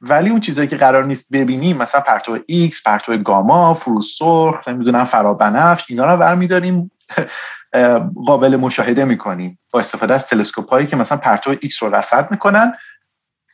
ولی 0.00 0.30
اون 0.30 0.40
چیزایی 0.40 0.68
که 0.68 0.76
قرار 0.76 1.04
نیست 1.04 1.26
ببینیم 1.32 1.76
مثلا 1.76 2.00
پرتو 2.00 2.38
ایکس 2.46 2.82
پرتو 2.82 3.18
گاما 3.18 3.74
فروسرخ 3.74 4.68
نمی‌دونم 4.68 5.04
فرابنفش 5.04 5.84
اینا 5.88 6.12
رو 6.12 6.20
برمیداریم 6.20 6.90
قابل 8.26 8.56
مشاهده 8.56 9.04
می‌کنیم. 9.04 9.58
با 9.70 9.80
استفاده 9.80 10.14
از 10.14 10.26
تلسکوپ 10.26 10.70
هایی 10.70 10.86
که 10.86 10.96
مثلا 10.96 11.18
پرتو 11.18 11.56
ایکس 11.60 11.82
رو 11.82 11.94
رصد 11.94 12.30
می‌کنن 12.30 12.72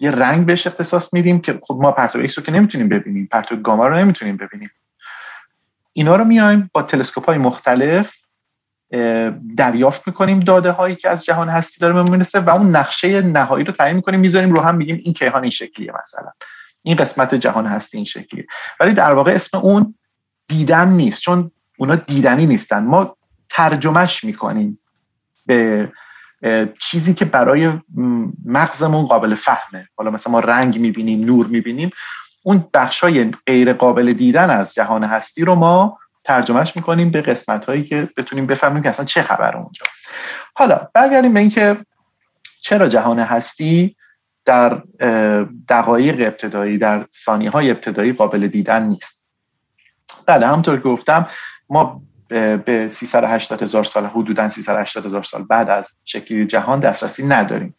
یه 0.01 0.11
رنگ 0.11 0.47
بهش 0.47 0.67
اختصاص 0.67 1.15
میدیم 1.15 1.41
که 1.41 1.61
خب 1.63 1.79
ما 1.83 1.93
پرتو 1.93 2.19
ایکس 2.19 2.39
رو 2.39 2.45
که 2.45 2.53
نمی‌تونیم 2.53 2.89
ببینیم 2.89 3.29
پرتو 3.31 3.57
گاما 3.57 3.87
رو 3.87 3.97
نمی‌تونیم 3.97 4.37
ببینیم. 4.37 4.71
اینا 5.93 6.17
رو 6.17 6.25
میایم 6.25 6.71
با 6.73 6.83
تلسکوپ 6.83 7.27
های 7.27 7.39
مختلف 7.39 8.15
دریافت 9.57 10.07
می‌کنیم 10.07 10.41
داده 10.41 10.71
هایی 10.71 10.97
که 10.97 11.11
از 11.11 11.25
جهان 11.25 11.49
هستی 11.49 11.81
داره 11.81 12.03
می‌رسه 12.03 12.41
و 12.41 12.51
اون 12.51 12.77
نقشه 12.77 13.21
نهایی 13.21 13.65
رو 13.65 13.73
تعیین 13.73 13.97
می‌کنیم 13.97 14.21
می‌ذاریم 14.21 14.53
رو 14.53 14.61
هم 14.61 14.75
میگیم 14.75 15.01
این 15.05 15.15
کیهان 15.15 15.43
این 15.43 15.51
شکلیه 15.51 15.93
مثلا. 16.01 16.31
این 16.83 16.97
قسمت 16.97 17.35
جهان 17.35 17.67
هستی 17.67 17.97
این 17.97 18.05
شکلیه. 18.05 18.47
ولی 18.81 18.93
در 18.93 19.15
واقع 19.15 19.33
اسم 19.33 19.59
اون 19.59 19.95
دیدن 20.49 20.89
نیست 20.89 21.23
چون 21.23 21.51
اونا 21.79 21.95
دیدنی 21.95 22.47
نیستن. 22.47 22.85
ما 22.85 23.17
ترجمهش 23.49 24.25
می‌کنیم 24.25 24.79
به 25.47 25.93
چیزی 26.81 27.15
که 27.15 27.25
برای 27.25 27.73
مغزمون 28.45 29.07
قابل 29.07 29.35
فهمه. 29.35 29.89
حالا 29.97 30.11
مثلا 30.11 30.33
ما 30.33 30.41
رنگ 30.41 30.79
می‌بینیم 30.79 31.25
نور 31.25 31.47
می‌بینیم. 31.47 31.91
اون 32.43 32.65
بخشای 32.75 33.31
غیر 33.47 33.73
قابل 33.73 34.11
دیدن 34.11 34.51
از 34.51 34.75
جهان 34.75 35.05
هستی 35.05 35.45
رو 35.45 35.55
ما 35.55 35.99
ترجمهش 36.27 36.77
می‌کنیم 36.77 37.11
به 37.11 37.23
قسمت 37.23 37.65
هایی 37.65 37.85
که 37.85 38.09
بتونیم 38.17 38.47
بفهمیم 38.47 38.83
که 38.83 38.89
اصلا 38.89 39.05
چه 39.05 39.23
خبر 39.23 39.57
اونجا. 39.57 39.87
حالا 40.55 40.89
برگردیم 40.95 41.35
به 41.35 41.41
اینکه 41.41 41.77
چرا 42.61 42.89
جهان 42.89 43.19
هستی 43.19 43.97
در 44.45 44.83
دقایق 45.69 46.21
ابتدایی 46.21 46.79
در 46.79 47.07
ثانیه 47.13 47.51
های 47.51 47.71
ابتدایی 47.71 48.13
قابل 48.13 48.49
دیدن 48.49 48.83
نیست. 48.83 49.27
بله 50.27 50.47
همطور 50.47 50.77
که 50.77 50.83
گفتم 50.83 51.27
ما 51.71 52.03
به 52.29 52.89
380 52.91 53.63
هزار 53.63 53.85
سال 53.85 54.07
حدودا 54.07 54.49
380 54.49 55.07
هزار 55.07 55.23
سال 55.23 55.45
بعد 55.45 55.71
از 55.71 56.01
شکلی 56.05 56.47
جهان 56.47 56.81
دسترسی 56.81 57.27
نداریم. 57.27 57.75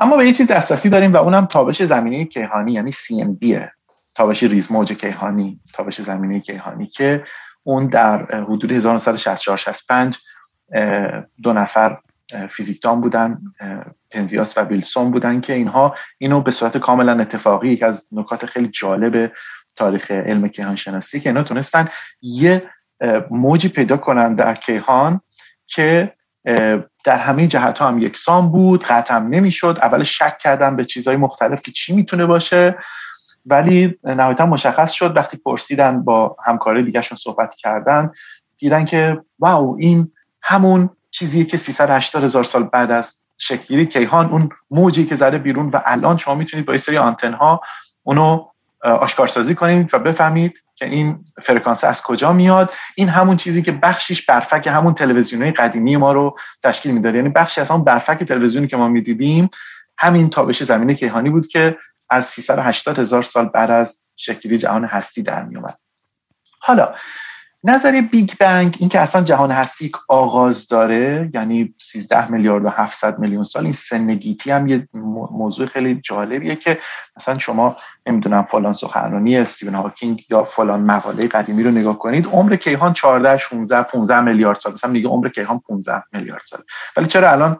اما 0.00 0.16
به 0.16 0.26
یه 0.26 0.32
چیز 0.32 0.46
دسترسی 0.46 0.88
داریم 0.88 1.12
و 1.12 1.16
اونم 1.16 1.46
تابش 1.46 1.82
زمینی 1.82 2.24
کیهانی 2.24 2.72
یعنی 2.72 2.92
CMB 2.92 3.68
تابش 4.14 4.42
ریزموج 4.42 4.92
کیهانی 4.92 5.60
تابش 5.72 6.00
زمینی 6.00 6.40
کیهانی 6.40 6.86
که 6.86 7.24
اون 7.62 7.86
در 7.86 8.34
حدود 8.34 8.72
1964 8.72 9.56
65 9.56 10.18
دو 11.42 11.52
نفر 11.52 11.98
فیزیکدان 12.50 13.00
بودن 13.00 13.38
پنزیاس 14.10 14.58
و 14.58 14.60
ویلسون 14.60 15.10
بودن 15.10 15.40
که 15.40 15.52
اینها 15.52 15.94
اینو 16.18 16.40
به 16.40 16.50
صورت 16.50 16.78
کاملا 16.78 17.20
اتفاقی 17.20 17.68
یک 17.68 17.82
از 17.82 18.06
نکات 18.12 18.46
خیلی 18.46 18.68
جالب 18.68 19.32
تاریخ 19.76 20.10
علم 20.10 20.48
کیهان 20.48 20.76
شناسی 20.76 21.20
که 21.20 21.28
اینا 21.28 21.42
تونستن 21.42 21.88
یه 22.22 22.70
موجی 23.30 23.68
پیدا 23.68 23.96
کنن 23.96 24.34
در 24.34 24.54
کیهان 24.54 25.20
که 25.66 26.12
در 27.04 27.18
همه 27.18 27.46
جهت 27.46 27.78
ها 27.78 27.88
هم 27.88 27.98
یکسان 27.98 28.50
بود 28.50 28.84
قطع 28.84 29.18
نمی‌شد 29.18 29.78
اول 29.82 30.04
شک 30.04 30.38
کردن 30.38 30.76
به 30.76 30.84
چیزهای 30.84 31.16
مختلف 31.16 31.62
که 31.62 31.72
چی 31.72 31.94
می‌تونه 31.94 32.26
باشه. 32.26 32.76
ولی 33.46 33.98
نهایتا 34.04 34.46
مشخص 34.46 34.92
شد 34.92 35.16
وقتی 35.16 35.36
پرسیدن 35.36 36.04
با 36.04 36.36
همکاری 36.44 36.82
دیگهشون 36.82 37.18
صحبت 37.18 37.54
کردن 37.54 38.10
دیدن 38.58 38.84
که 38.84 39.20
واو 39.38 39.76
این 39.78 40.12
همون 40.42 40.90
چیزیه 41.10 41.44
که 41.44 41.56
380 41.56 42.24
هزار 42.24 42.44
سال 42.44 42.62
بعد 42.62 42.90
از 42.90 43.18
شکلگیری 43.38 43.86
کیهان 43.86 44.30
اون 44.30 44.48
موجی 44.70 45.06
که 45.06 45.14
زده 45.14 45.38
بیرون 45.38 45.70
و 45.70 45.80
الان 45.84 46.16
شما 46.16 46.34
می‌تونید 46.34 46.66
با 46.66 46.76
سری 46.76 46.98
آنتن 46.98 47.32
ها 47.32 47.60
اونو 48.02 48.46
آشکارسازی 48.82 49.54
کنید 49.54 49.94
و 49.94 49.98
بفهمید 49.98 50.58
که 50.74 50.86
این 50.86 51.24
فرکانس 51.42 51.84
از 51.84 52.02
کجا 52.02 52.32
میاد. 52.32 52.72
این 52.96 53.08
همون 53.08 53.36
چیزی 53.36 53.62
که 53.62 53.72
بخشیش 53.72 54.26
برفک 54.26 54.66
همون 54.66 54.94
تلویزیونی 54.94 55.52
قدیمی 55.52 55.96
ما 55.96 56.12
رو 56.12 56.36
تشکیل 56.62 56.92
می‌داد. 56.92 57.14
یعنی 57.14 57.28
بخشی 57.28 57.60
از 57.60 57.70
همون 57.70 57.84
برفک 57.84 58.24
تلویزیونی 58.24 58.66
که 58.66 58.76
ما 58.76 58.88
می‌دیدیم 58.88 59.48
همین 59.98 60.30
تابش 60.30 60.62
زمینه 60.62 60.94
کیهانی 60.94 61.30
بود 61.30 61.46
که 61.46 61.76
از 62.12 62.26
380 62.26 62.98
هزار 62.98 63.22
سال 63.22 63.48
بعد 63.48 63.70
از 63.70 64.00
شکلگیری 64.16 64.58
جهان 64.58 64.84
هستی 64.84 65.22
در 65.22 65.42
می 65.42 65.56
اومد 65.56 65.78
حالا 66.58 66.94
نظریه 67.64 68.02
بیگ 68.02 68.30
بنگ 68.40 68.76
این 68.80 68.88
که 68.88 69.00
اصلا 69.00 69.22
جهان 69.22 69.50
هستی 69.50 69.92
آغاز 70.08 70.68
داره 70.68 71.30
یعنی 71.34 71.74
13 71.80 72.30
میلیارد 72.30 72.64
و 72.64 72.68
700 72.68 73.18
میلیون 73.18 73.44
سال 73.44 73.64
این 73.64 73.72
سن 73.72 73.98
گیتی 73.98 74.50
هم 74.50 74.68
یه 74.68 74.88
موضوع 75.30 75.66
خیلی 75.66 76.00
جالبیه 76.04 76.56
که 76.56 76.78
مثلا 77.16 77.38
شما 77.38 77.76
نمی‌دونم 78.06 78.42
فلان 78.42 78.72
سخنرانی 78.72 79.36
استیون 79.36 79.74
هاکینگ 79.74 80.24
یا 80.30 80.44
فلان 80.44 80.80
مقاله 80.80 81.28
قدیمی 81.28 81.62
رو 81.62 81.70
نگاه 81.70 81.98
کنید 81.98 82.26
عمر 82.26 82.56
کیهان 82.56 82.92
14 82.92 83.38
16 83.38 83.82
15 83.82 84.20
میلیارد 84.20 84.58
سال 84.58 84.72
مثلا 84.72 84.90
میگه 84.90 85.08
عمر 85.08 85.28
کیهان 85.28 85.58
15 85.58 86.02
میلیارد 86.12 86.42
سال 86.44 86.62
ولی 86.96 87.06
چرا 87.06 87.30
الان 87.30 87.58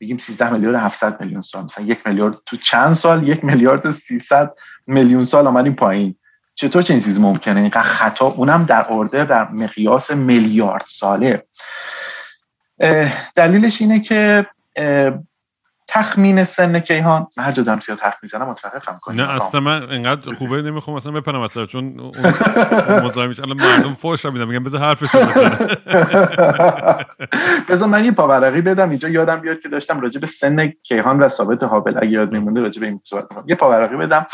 بگیم 0.00 0.18
13 0.18 0.52
میلیارد 0.52 0.76
700 0.76 1.20
میلیون 1.20 1.42
سال. 1.42 1.64
مثلا 1.64 1.84
یک 1.84 2.06
میلیارد 2.06 2.34
تو 2.46 2.56
چند 2.56 2.94
سال؟ 2.94 3.28
یک 3.28 3.44
میلیارد 3.44 3.90
300 3.90 4.52
میلیون 4.86 5.22
سال 5.22 5.46
آمدیم 5.46 5.74
پایین. 5.74 6.14
چطور 6.54 6.82
چنین 6.82 7.00
چیزی 7.00 7.20
ممکنه؟ 7.20 7.60
اینقدر 7.60 7.82
خطا 7.82 8.26
اونم 8.26 8.64
در 8.64 8.86
ارده 8.92 9.24
در 9.24 9.50
مقیاس 9.50 10.10
میلیارد 10.10 10.84
ساله. 10.86 11.46
دلیلش 13.34 13.80
اینه 13.80 14.00
که 14.00 14.46
تخمین 15.88 16.44
سن 16.44 16.80
کیهان. 16.80 17.26
من 17.36 17.44
هر 17.44 17.52
جا 17.52 17.62
دارم 17.62 17.80
زیاد 17.80 18.00
حرف 18.00 18.16
می‌زنم 18.22 18.48
متوقفم. 18.48 18.98
کنید 19.02 19.20
نه 19.20 19.34
اصلا 19.34 19.60
من 19.60 19.90
اینقدر 19.90 20.32
خوبه 20.32 20.62
نمی‌خوام 20.62 20.96
اصلا 20.96 21.12
بپرم 21.12 21.40
اصلا 21.40 21.66
چون 21.66 22.12
مزاحمش 23.04 23.40
الان 23.40 23.56
مردم 23.56 23.94
فوش 23.94 24.24
میدم 24.24 24.48
میگم 24.48 24.64
بذار 24.64 24.80
حرفش 24.80 25.08
بذار 27.68 27.88
من 27.88 28.04
یه 28.04 28.12
پاورقی 28.12 28.60
بدم. 28.60 28.90
اینجا 28.90 29.08
یادم 29.08 29.40
بیاد 29.40 29.60
که 29.60 29.68
داشتم 29.68 30.00
راجع 30.00 30.20
به 30.20 30.26
سن 30.26 30.72
کیهان 30.82 31.18
و 31.20 31.28
ثابت 31.28 31.62
هابل 31.62 31.96
اگه 31.96 32.10
یاد 32.10 32.32
میمونده 32.32 32.60
راجع 32.60 32.80
به 32.80 32.86
این 32.86 33.00
صحبت 33.04 33.28
کنم 33.28 33.44
یه 33.46 33.54
پاورقی 33.54 33.96
بدم. 33.96 34.26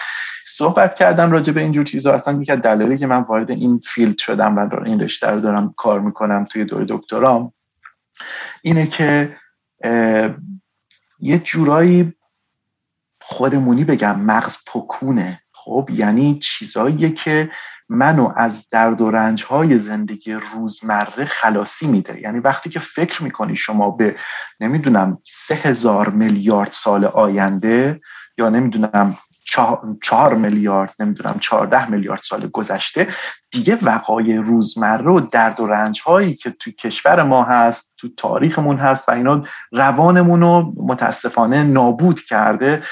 صحبت 0.47 0.95
کردم 0.95 1.33
راجع 1.33 1.53
به 1.53 1.61
اینجور 1.61 1.85
چیزا. 1.85 2.13
اصلا 2.13 2.43
یکی 2.43 2.53
از 2.53 2.59
دلایلی 2.59 2.99
که 2.99 3.07
من 3.07 3.23
وارد 3.23 3.51
این 3.51 3.81
فیلد 3.85 4.19
شدم 4.19 4.59
و 4.59 4.85
این 4.85 5.01
رشته 5.01 5.31
رو 5.31 5.41
دارم 5.41 5.75
کار 5.77 6.01
می‌کنم 6.01 6.45
توی 6.45 6.65
دوره 6.65 6.87
دکترام 6.89 7.53
اینه 8.63 8.87
که 8.87 9.37
یه 11.25 11.39
جورایی 11.39 12.15
خودمونی 13.21 13.85
بگم 13.85 14.21
مغز 14.21 14.57
پکونه. 14.67 15.41
خب 15.53 15.91
یعنی 15.93 16.39
چیزاییه 16.39 17.13
که 17.13 17.51
منو 17.89 18.33
از 18.37 18.69
درد 18.69 19.01
و 19.01 19.11
رنج 19.11 19.45
های 19.45 19.79
زندگی 19.79 20.33
روزمره 20.33 21.25
خلاصی 21.25 21.87
میده. 21.87 22.21
یعنی 22.21 22.39
وقتی 22.39 22.71
که 22.71 22.81
فکر 22.81 23.23
می‌کنی 23.23 23.57
شما 23.57 23.91
به 23.91 24.17
نمی‌دونم 24.61 25.19
سه 25.27 25.55
هزار 25.55 26.09
میلیارد 26.09 26.73
سال 26.73 27.05
آینده 27.05 28.01
یا 28.39 28.49
نمی‌دونم 28.49 29.19
چهار 30.03 30.35
میلیارد 30.35 30.95
نمی‌دونم 30.99 31.39
چهارده 31.39 31.91
میلیارد 31.91 32.23
سال 32.23 32.49
گذشته 32.49 33.09
دیگه 33.51 33.79
وقای 33.83 34.37
روزمره 34.37 35.11
و 35.11 35.21
درد 35.21 35.61
و 35.61 35.67
رنج 35.67 36.01
هایی 36.07 36.35
که 36.35 36.51
توی 36.51 36.73
کشور 36.73 37.23
ما 37.23 37.45
هست 37.45 37.94
تو 38.09 38.15
تاریخمون 38.17 38.77
هست 38.77 39.09
و 39.09 39.13
اینا 39.13 39.45
روانمون 39.73 40.41
رو 40.41 40.73
متاسفانه 40.77 41.63
نابود 41.63 42.21
کرده. 42.21 42.83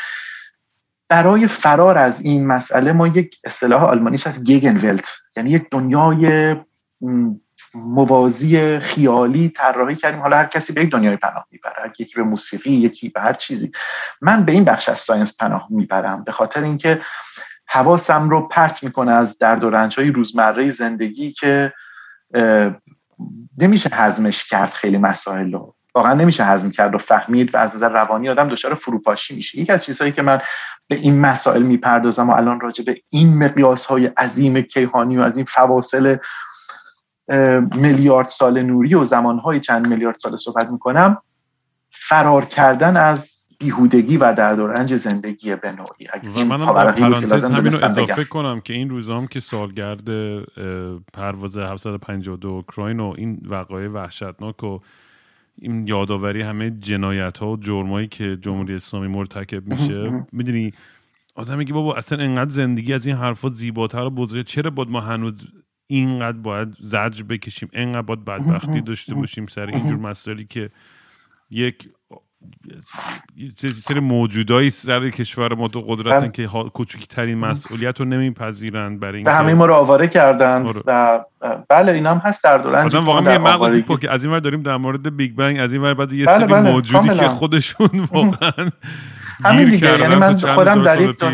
برای 1.09 1.47
فرار 1.47 1.99
از 1.99 2.21
این 2.21 2.47
مسئله 2.47 2.93
ما 2.93 3.07
یک 3.07 3.39
اصطلاح 3.45 3.85
آلمانیش 3.85 4.27
هست 4.27 4.45
گیگنولت. 4.45 5.13
یعنی 5.37 5.51
یک 5.51 5.71
دنیای 5.71 6.57
موازی 7.75 8.79
خیالی 8.79 9.49
طراحی 9.49 9.97
کردیم. 9.97 10.21
حالا 10.21 10.37
هر 10.37 10.47
کسی 10.47 10.73
به 10.73 10.83
یک 10.83 10.91
دنیای 10.91 11.17
پناه 11.17 11.47
می‌بره 11.53 11.93
یکی 11.99 12.15
به 12.15 12.23
موسیقی 12.23 12.71
یکی 12.71 13.09
به 13.09 13.21
هر 13.21 13.33
چیزی. 13.33 13.73
من 14.21 14.45
به 14.45 14.53
این 14.53 14.65
بخش 14.65 14.89
از 14.89 15.01
ساینس 15.01 15.37
پناه 15.37 15.67
می‌برم 15.71 16.25
به 16.25 16.33
خاطر 16.33 16.63
اینکه 16.63 17.01
حواسم 17.67 18.31
رو 18.31 18.49
پرت 18.49 18.83
می‌کنه 18.85 19.13
از 19.13 19.39
درد 19.39 19.65
و 19.65 19.71
رنج 19.71 19.99
های 19.99 20.11
روزمره 20.11 20.71
زندگی 20.71 21.33
که 21.33 21.73
نمیشه 23.59 23.91
هضمش 23.93 24.45
کرد 24.45 24.71
خیلی 24.71 24.99
مسائل 24.99 25.53
رو. 25.53 25.75
واقعا 25.95 26.15
نمیشه 26.15 26.45
هضم 26.45 26.71
کرد 26.71 26.95
و 26.95 26.99
فهمید 26.99 27.55
و 27.55 27.59
از 27.59 27.77
نظر 27.77 27.89
روانی 27.89 28.29
آدم 28.29 28.49
دچار 28.49 28.75
فروپاشی 28.75 29.37
میشه. 29.37 29.59
یکی 29.59 29.73
از 29.73 29.85
چیزهایی 29.85 30.13
که 30.13 30.23
من 30.23 30.41
به 30.89 30.95
این 30.95 31.21
مسائل 31.21 31.63
می‌پردازم 31.63 32.31
و 32.31 32.33
الان 32.33 32.61
راجع 32.61 32.85
به 32.85 33.03
این 33.09 33.45
مقیاس 33.45 33.87
های 33.87 34.07
عظیم 34.07 34.61
کیهانی 34.61 35.17
و 35.17 35.21
از 35.21 35.37
این 35.37 35.47
فواصل 35.47 36.17
میلیارد 37.75 38.29
سال 38.29 38.63
نوری 38.63 38.95
و 38.95 39.05
زمانهای 39.05 39.61
چند 39.61 39.87
میلیارد 39.87 40.19
سال 40.19 40.37
صحبت 40.37 40.71
می‌کنم 40.71 41.23
فرار 41.91 42.45
کردن 42.45 42.97
از 42.97 43.32
بیهودگی 43.63 44.17
و 44.17 44.35
درد 44.35 44.59
و 44.59 44.67
رنج 44.67 44.97
زندگی 44.97 45.57
به 45.57 45.73
نوعی. 45.73 46.09
و 46.35 46.45
منم 46.45 46.73
در 46.75 46.93
پرانتز 46.93 47.45
همین 47.45 47.73
رو 47.73 47.85
اضافه 47.85 48.25
کنم 48.25 48.61
که 48.61 48.75
این 48.75 48.91
روزام 48.91 49.27
که 49.27 49.41
سالگرد 49.41 50.09
پرواز 51.13 51.57
752 51.57 52.49
اوکراین 52.49 53.01
و 53.01 53.15
این 53.19 53.41
وقایع 53.49 53.89
وحشتناک 53.89 54.65
و 54.65 54.79
این 55.59 55.87
یادآوری 55.87 56.43
همه 56.43 56.71
جنایت 56.71 57.39
ها 57.39 57.51
و 57.51 57.57
جرمایی 57.57 58.09
که 58.09 58.37
جمهوری 58.37 58.75
اسلامی 58.75 59.09
مرتکب 59.09 59.67
میشه 59.67 60.11
می‌دونی؟ 60.33 60.73
آدم 61.35 61.59
میگه 61.59 61.73
بابا 61.73 61.95
اصلا 61.95 62.25
انقدر 62.25 62.51
زندگی 62.51 62.95
از 62.95 63.07
این 63.07 63.17
حرفا 63.17 63.49
زیباتر 63.49 64.05
و 64.05 64.11
بزرگه 64.11 64.45
چرا 64.45 64.71
باید 64.71 64.91
ما 64.91 65.01
هنوز 65.01 65.47
اینقدر 65.87 66.39
باید 66.39 66.77
زجر 66.81 67.23
بکشیم؟ 67.23 67.69
اینقدر 67.73 68.03
باید 68.03 68.25
بدبختی 68.25 68.81
داشته 68.81 69.15
باشیم 69.15 69.47
سر 69.47 69.67
اینجور 69.67 69.97
مسائلی 69.97 70.45
که 70.45 70.71
یک 71.51 71.89
سری 73.73 74.01
موجودایی 74.01 74.71
سر 74.71 75.11
کشور 75.11 75.55
ما 75.55 75.69
تو 75.69 75.81
قدرتن 75.81 76.31
که 76.31 76.47
کوچکی 76.47 77.07
ترین 77.07 77.39
مسئولیت 77.39 78.01
رو 78.01 78.07
نمیپذیرند 78.07 79.01
برای 79.01 79.17
اینکه 79.17 79.31
همه 79.31 79.55
ما 79.55 79.67
رو 79.67 79.75
آواره 79.75 80.09
کردن 80.09 80.67
آره. 80.67 80.83
و 80.87 81.25
بله 81.69 81.93
این 81.93 82.07
هم 82.07 82.17
هست 82.17 82.45
در 82.45 82.59
دوران 82.59 82.87
آدم 82.87 83.05
واقعا 83.05 83.21
میگه 83.21 83.39
مغز 83.39 84.01
که 84.01 84.11
از 84.11 84.25
این 84.25 84.33
ور 84.33 84.41
داریم 84.41 84.63
در 84.63 84.77
مورد 84.77 85.17
بیگ 85.17 85.35
بنگ 85.35 85.61
از 85.61 85.73
این 85.73 85.83
ور 85.83 85.95
بعد 85.95 86.13
یه 86.13 86.27
بله 86.27 86.39
سری 86.39 86.47
بله. 86.47 86.73
موجودی 86.73 87.09
که 87.09 87.29
خودشون 87.29 88.09
واقعا 88.13 88.71
همین 89.45 89.71
دیگه 89.71 89.99
یعنی 89.99 90.15
من 90.15 90.37
خودم 90.37 90.83
در 90.83 91.01
یک 91.01 91.25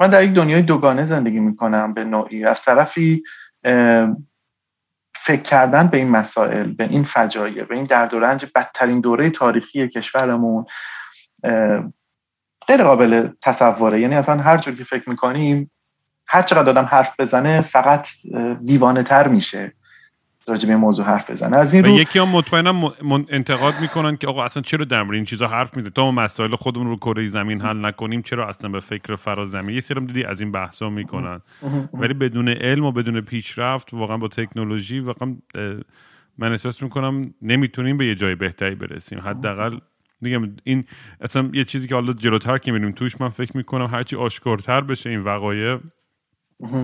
من 0.00 0.10
در 0.10 0.24
یک 0.24 0.32
دنیای 0.32 0.62
دوگانه 0.62 1.04
زندگی 1.04 1.40
می‌کنم 1.40 1.94
به 1.94 2.04
نوعی. 2.04 2.44
از 2.44 2.64
طرفی 2.64 3.22
فکر 5.24 5.42
کردن 5.42 5.86
به 5.86 5.96
این 5.96 6.10
مسائل 6.10 6.72
به 6.72 6.84
این 6.84 7.04
فجایع 7.04 7.64
به 7.64 7.74
این 7.74 7.84
درد 7.84 8.14
و 8.14 8.20
رنج 8.20 8.46
بدترین 8.54 9.00
دوره 9.00 9.30
تاریخی 9.30 9.88
کشورمون 9.88 10.64
غیر 12.68 12.82
قابل 12.82 13.28
تصوره. 13.42 14.00
یعنی 14.00 14.14
اصلا 14.14 14.36
هر 14.36 14.58
جور 14.58 14.74
که 14.74 14.84
فکر 14.84 15.10
می‌کنیم 15.10 15.70
هر 16.26 16.42
چقدر 16.42 16.70
آدم 16.70 16.84
حرف 16.84 17.20
بزنه 17.20 17.60
فقط 17.60 18.08
دیوانه 18.64 19.02
تر 19.02 19.28
میشه. 19.28 19.72
راجع 20.46 20.68
به 20.68 20.76
موضوع 20.76 21.04
حرف 21.04 21.30
بزنه. 21.30 21.56
از 21.56 21.74
این 21.74 21.84
رو 21.84 21.90
یکی 21.90 22.18
هم 22.18 22.28
مطمئنا 22.28 22.94
انتقاد 23.28 23.74
می‌کنن 23.80 24.16
که 24.16 24.26
آقا 24.26 24.44
اصلا 24.44 24.62
چرا 24.62 24.84
در 24.84 25.04
این 25.12 25.24
چیزا 25.24 25.46
حرف 25.46 25.76
می‌زنی؟ 25.76 25.90
تا 25.90 26.10
ما 26.10 26.22
مسائل 26.22 26.54
خودمون 26.54 26.86
رو 26.86 26.96
کره 26.96 27.26
زمین 27.26 27.60
حل 27.60 27.84
نکنیم 27.84 28.22
چرا 28.22 28.48
اصلا 28.48 28.70
به 28.70 28.80
فکر 28.80 29.16
فرازمین؟ 29.16 29.74
یه 29.74 29.80
سرم 29.80 30.06
دیدی 30.06 30.24
از 30.24 30.40
این 30.40 30.52
بحثا 30.52 30.90
می‌کنن. 30.90 31.40
ولی 31.94 32.14
بدون 32.14 32.48
علم 32.48 32.84
و 32.84 32.92
بدون 32.92 33.20
پیشرفت 33.20 33.94
واقعا 33.94 34.16
با 34.16 34.28
تکنولوژی 34.28 34.98
واقعا 34.98 35.36
من 36.38 36.50
احساس 36.50 36.82
می‌کنم 36.82 37.34
نمی‌تونیم 37.42 37.96
به 37.96 38.06
یه 38.06 38.14
جای 38.14 38.34
بهتری 38.34 38.74
برسیم. 38.74 39.20
حداقل 39.20 39.78
میگم 40.20 40.56
این 40.64 40.84
اصلا 41.20 41.50
یه 41.52 41.64
چیزی 41.64 41.88
که 41.88 41.94
حالا 41.94 42.12
جلوتر 42.12 42.58
که 42.58 42.72
میریم 42.72 42.92
توش 42.92 43.20
من 43.20 43.28
فکر 43.28 43.56
می‌کنم 43.56 43.86
هرچی 43.86 44.16
آشکارتر 44.16 44.80
بشه 44.80 45.10
این 45.10 45.20
وقایع 45.20 45.78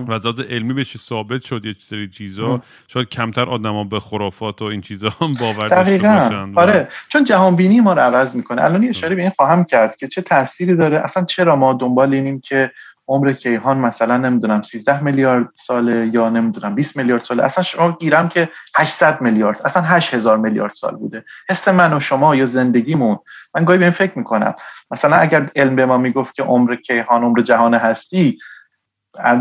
و 0.07 0.11
از 0.11 0.39
علمی 0.39 0.73
بشه 0.73 0.99
ثابت 0.99 1.41
شد 1.41 1.65
یه 1.65 1.75
سری 1.79 2.09
چیزا. 2.09 2.61
شاید 2.87 3.09
کمتر 3.09 3.49
آدما 3.49 3.83
به 3.83 3.99
خرافات 3.99 4.61
و 4.61 4.65
این 4.65 4.81
چیزا 4.81 5.09
هم 5.21 5.33
باور 5.33 5.67
داشته 5.67 5.97
باشن. 5.97 6.53
آره. 6.55 6.89
چون 7.09 7.23
جهان 7.23 7.55
بینی 7.55 7.79
ما 7.79 7.93
رو 7.93 8.01
عوض 8.01 8.35
می‌کنه. 8.35 8.63
الان 8.63 8.83
اشاره 8.89 9.15
به 9.15 9.21
این 9.21 9.31
خواهم 9.35 9.63
کرد 9.63 9.95
که 9.95 10.07
چه 10.07 10.21
تأثیری 10.21 10.75
داره. 10.75 10.99
اصلا 10.99 11.25
چرا 11.25 11.55
ما 11.55 11.73
دنبال 11.73 12.13
اینیم 12.13 12.39
که 12.39 12.71
عمر 13.07 13.33
کیهان 13.33 13.77
مثلا 13.77 14.17
نمی‌دونم 14.17 14.61
13 14.61 15.03
میلیارد 15.03 15.47
ساله 15.55 16.11
یا 16.13 16.29
نمی‌دونم 16.29 16.75
20 16.75 16.97
میلیارد 16.97 17.23
ساله. 17.23 17.43
اصلا 17.43 17.63
شما 17.63 17.97
گیرم 17.99 18.29
که 18.29 18.49
800 18.75 19.21
میلیارد. 19.21 19.61
اصلا 19.65 19.83
8000 19.83 20.37
میلیارد 20.37 20.73
سال 20.73 20.95
بوده. 20.95 21.25
حس 21.49 21.67
من 21.67 21.93
و 21.93 21.99
شما 21.99 22.35
یا 22.35 22.45
زندگیمون. 22.45 23.17
من 23.55 23.65
گاهی 23.65 23.79
به 23.79 23.85
این 23.85 23.91
فکر 23.91 24.17
می‌کنم. 24.17 24.53
مثلا 24.91 25.15
اگر 25.15 25.49
علم 25.55 25.75
به 25.75 25.85
ما 25.85 25.97
می‌گفت 25.97 26.35
که 26.35 26.43
عمر 26.43 26.75
کیهان 26.75 27.23
عمر 27.23 27.41
جهان 27.41 27.73
هستی 27.73 28.37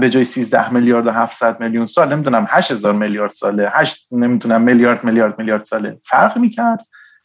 به 0.01 0.11
جای 0.11 0.25
13 0.25 0.73
میلیارد 0.73 1.07
و 1.07 1.11
700 1.11 1.61
میلیون 1.61 1.87
سال 1.87 2.13
نمی‌دونم 2.13 2.47
8000 2.51 2.93
میلیارد 2.93 3.33
ساله 3.33 3.71
8 3.73 4.07
نمی‌دونم 4.13 4.61
میلیارد 4.61 5.05
میلیارد 5.05 5.39
میلیارد 5.39 5.65
ساله 5.65 5.99
فرق 6.05 6.39
می‌کرد؟ 6.39 6.81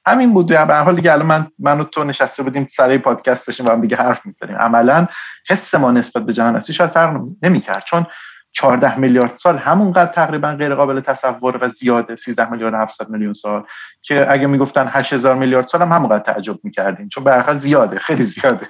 همین 0.05 0.33
بود. 0.33 0.47
به 0.47 0.57
هر 0.57 0.83
حال 0.83 0.95
دیگه 0.95 1.11
الان 1.11 1.25
من 1.25 1.47
من 1.59 1.79
و 1.79 1.83
تو 1.83 2.03
نشسته 2.03 2.43
بودیم 2.43 2.67
سر 2.69 2.97
پادکست 2.97 3.47
داشتیم 3.47 3.65
و 3.65 3.71
هم 3.71 3.81
دیگه 3.81 3.97
حرف 3.97 4.25
می‌زدیم. 4.25 4.55
عملا 4.55 5.07
حس 5.49 5.75
ما 5.75 5.91
نسبت 5.91 6.23
به 6.23 6.33
جهان 6.33 6.55
هستی 6.55 6.73
شاید 6.73 6.89
فرق 6.89 7.21
نمی‌کرد. 7.41 7.83
چون 7.83 8.05
14 8.51 8.99
میلیارد 8.99 9.37
سال 9.37 9.57
همونقدر 9.57 10.11
تقریبا 10.11 10.51
غیر 10.51 10.75
قابل 10.75 10.99
تصور 10.99 11.57
و 11.61 11.69
زیاده 11.69 12.15
13 12.15 12.51
میلیارد 12.51 12.73
700 12.73 13.09
میلیون 13.09 13.33
سال 13.33 13.63
که 14.01 14.31
اگه 14.31 14.47
می‌گفتن 14.47 14.87
8000 14.87 15.35
میلیارد 15.35 15.67
سال 15.67 15.81
هم 15.81 15.91
همونقدر 15.91 16.33
تعجب 16.33 16.59
می‌کردیم. 16.63 17.09
چون 17.09 17.23
به 17.23 17.31
هر 17.31 17.41
حال 17.41 17.57
زیاده 17.57 17.99
خیلی 17.99 18.23
زیاده. 18.23 18.67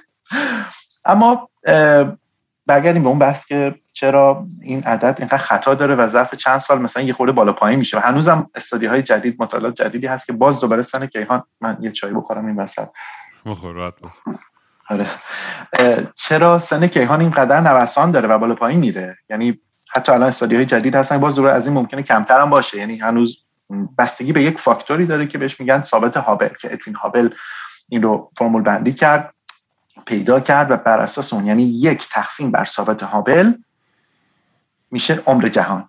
اما 1.04 1.50
برگردیم 2.66 3.02
به 3.02 3.08
اون 3.08 3.18
بحث 3.18 3.46
که 3.46 3.74
چرا 3.92 4.46
این 4.62 4.82
عدد 4.82 5.16
اینقدر 5.18 5.38
خطا 5.38 5.74
داره 5.74 5.94
و 5.94 6.08
ظرف 6.08 6.34
چند 6.34 6.58
سال 6.58 6.82
مثلا 6.82 7.02
یه 7.02 7.12
خورده 7.12 7.32
بالا 7.32 7.52
پایین 7.52 7.78
میشه 7.78 7.96
و 7.96 8.00
هنوزم 8.00 8.50
استادی 8.54 8.86
های 8.86 9.02
جدید 9.02 9.36
مطالعات 9.38 9.74
جدیدی 9.74 10.06
هست 10.06 10.26
که 10.26 10.32
باز 10.32 10.60
دوباره 10.60 10.82
سن 10.82 11.06
کیهان 11.06 11.42
من 11.60 11.76
یه 11.80 11.92
چای 11.92 12.12
بخورم 12.12 12.46
این 12.46 12.56
وسط. 12.56 12.88
آره. 14.90 15.06
چرا 16.14 16.58
سن 16.58 16.86
کیهان 16.86 17.20
اینقدر 17.20 17.60
نوسان 17.60 18.10
داره 18.10 18.28
و 18.28 18.38
بالا 18.38 18.54
پایین 18.54 18.80
میره؟ 18.80 19.18
یعنی 19.30 19.60
حتی 19.96 20.12
الان 20.12 20.28
استادی 20.28 20.56
های 20.56 20.66
جدید 20.66 20.94
هستن 20.94 21.18
باز 21.18 21.34
دوباره 21.34 21.54
از 21.54 21.66
این 21.66 21.76
ممکنه 21.76 22.02
کمتر 22.02 22.40
هم 22.40 22.50
باشه. 22.50 22.78
یعنی 22.78 22.96
هنوز 22.96 23.46
بستگی 23.98 24.32
به 24.32 24.42
یک 24.42 24.60
فاکتوری 24.60 25.06
داره 25.06 25.26
که 25.26 25.38
بهش 25.38 25.60
میگن 25.60 25.82
ثابت 25.82 26.16
هابل 26.16 26.48
که 26.60 26.72
اتوین 26.72 26.96
هابل 26.96 27.30
این 27.88 28.02
رو 28.02 28.30
فرمول 28.38 28.62
بندی 28.62 28.92
کرد. 28.92 29.33
پیدا 30.06 30.40
کرد 30.40 30.70
و 30.70 30.76
بر 30.76 30.98
اساس 30.98 31.32
اون 31.32 31.46
یعنی 31.46 31.62
یک 31.62 32.08
تقسیم 32.08 32.50
بر 32.50 32.64
ثابت 32.64 33.02
هابل 33.02 33.52
میشه 34.90 35.22
عمر 35.26 35.48
جهان. 35.48 35.88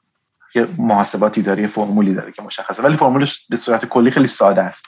یه 0.56 0.68
محاسباتی 0.78 1.42
داره 1.42 1.62
یه 1.62 1.68
فرمولی 1.68 2.14
داره 2.14 2.32
که 2.32 2.42
مشخصه 2.42 2.84
ولی 2.84 2.98
فرمولش 2.98 3.46
به 3.50 3.58
صورت 3.58 3.86
کلی 3.86 4.12
خیلی 4.12 4.28
ساده 4.28 4.62
است. 4.62 4.86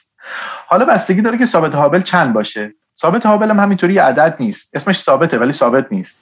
حالا 0.67 0.85
بستگی 0.85 1.21
داره 1.21 1.37
که 1.37 1.45
ثابت 1.45 1.75
هابل 1.75 2.01
چند 2.01 2.33
باشه. 2.33 2.73
ثابت 2.97 3.25
هابل 3.25 3.49
هم 3.49 3.59
همینطوری 3.59 3.93
یه 3.93 4.01
عدد 4.01 4.35
نیست. 4.39 4.75
اسمش 4.75 4.99
ثابته 4.99 5.37
ولی 5.37 5.53
ثابت 5.53 5.87
نیست. 5.91 6.17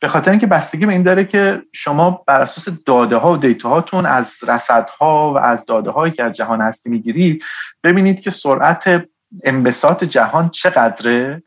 به 0.00 0.08
خاطر 0.08 0.30
اینکه 0.30 0.46
بستگی 0.46 0.86
به 0.86 0.92
این 0.92 1.02
داره 1.02 1.24
که 1.24 1.62
شما 1.72 2.24
بر 2.26 2.42
اساس 2.42 2.68
داده 2.86 3.16
ها 3.16 3.32
و 3.32 3.36
دیتا 3.36 3.68
هاتون 3.68 4.06
از 4.06 4.36
رصدها 4.46 5.32
و 5.34 5.38
از 5.38 5.66
داده 5.66 5.90
هایی 5.90 6.12
که 6.12 6.24
از 6.24 6.36
جهان 6.36 6.60
هستی 6.60 6.90
می‌گیرید 6.90 7.44
ببینید 7.84 8.20
که 8.20 8.30
سرعت 8.30 9.04
انبساط 9.44 10.04
جهان 10.04 10.48
چقدره. 10.48 11.42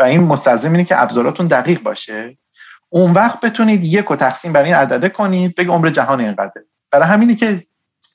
و 0.00 0.02
این 0.02 0.20
مستلزم 0.20 0.72
اینه 0.72 0.84
که 0.84 1.02
ابزاراتون 1.02 1.46
دقیق 1.46 1.82
باشه. 1.82 2.38
اون 2.88 3.12
وقت 3.12 3.40
بتونید 3.40 3.84
یک 3.84 4.10
و 4.10 4.16
تقسیم 4.16 4.52
بر 4.52 4.62
این 4.62 4.74
عدده 4.74 5.08
کنید 5.08 5.54
بگه 5.54 5.70
عمر 5.70 5.90
جهان 5.90 6.20
اینقدره. 6.20 6.64
برای 6.90 7.08
همینی 7.08 7.36
که 7.36 7.62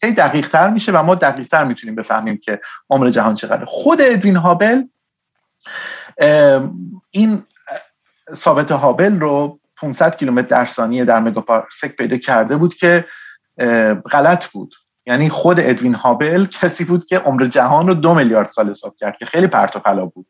هی 0.04 0.12
دقیق 0.12 0.50
تر 0.50 0.69
میشه 0.69 0.91
و 0.91 1.04
ما 1.04 1.15
دقیق 1.15 1.48
تر 1.48 1.63
می‌تونیم 1.63 1.96
بفهمیم 1.96 2.38
که 2.38 2.62
عمر 2.89 3.10
جهان 3.10 3.36
چقدره. 3.36 3.65
خود 3.65 4.02
ادوین 4.02 4.36
هابل 4.36 4.84
این 7.12 7.43
ثابت 8.36 8.72
هابل 8.72 9.19
رو 9.19 9.60
500 9.78 10.15
کیلومتر 10.17 10.48
در 10.48 10.65
ثانیه 10.65 11.06
در 11.06 11.19
مگاپارسک 11.19 11.96
پیدا 11.96 12.17
کرده 12.17 12.58
بود 12.58 12.74
که 12.74 13.06
غلط 14.12 14.48
بود. 14.48 14.76
یعنی 15.06 15.30
خود 15.30 15.60
ادوین 15.60 15.96
هابل 15.96 16.46
کسی 16.46 16.84
بود 16.84 17.06
که 17.06 17.19
عمر 17.19 17.46
جهان 17.46 17.88
رو 17.88 17.93
دو 17.93 18.13
میلیارد 18.13 18.52
سال 18.52 18.69
حساب 18.69 18.96
کرد 18.96 19.17
که 19.17 19.26
خیلی 19.26 19.48
پرت 19.48 19.76
و 19.76 19.80
پلا 19.80 20.06
بود. 20.06 20.26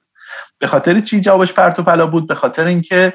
به 0.59 0.67
خاطر 0.67 0.99
چی 0.99 1.21
جوابش 1.21 1.53
پرت 1.53 1.79
و 1.79 1.83
پلا 1.83 2.07
بود؟ 2.07 2.27
به 2.27 2.35
خاطر 2.35 2.65
اینکه 2.65 3.13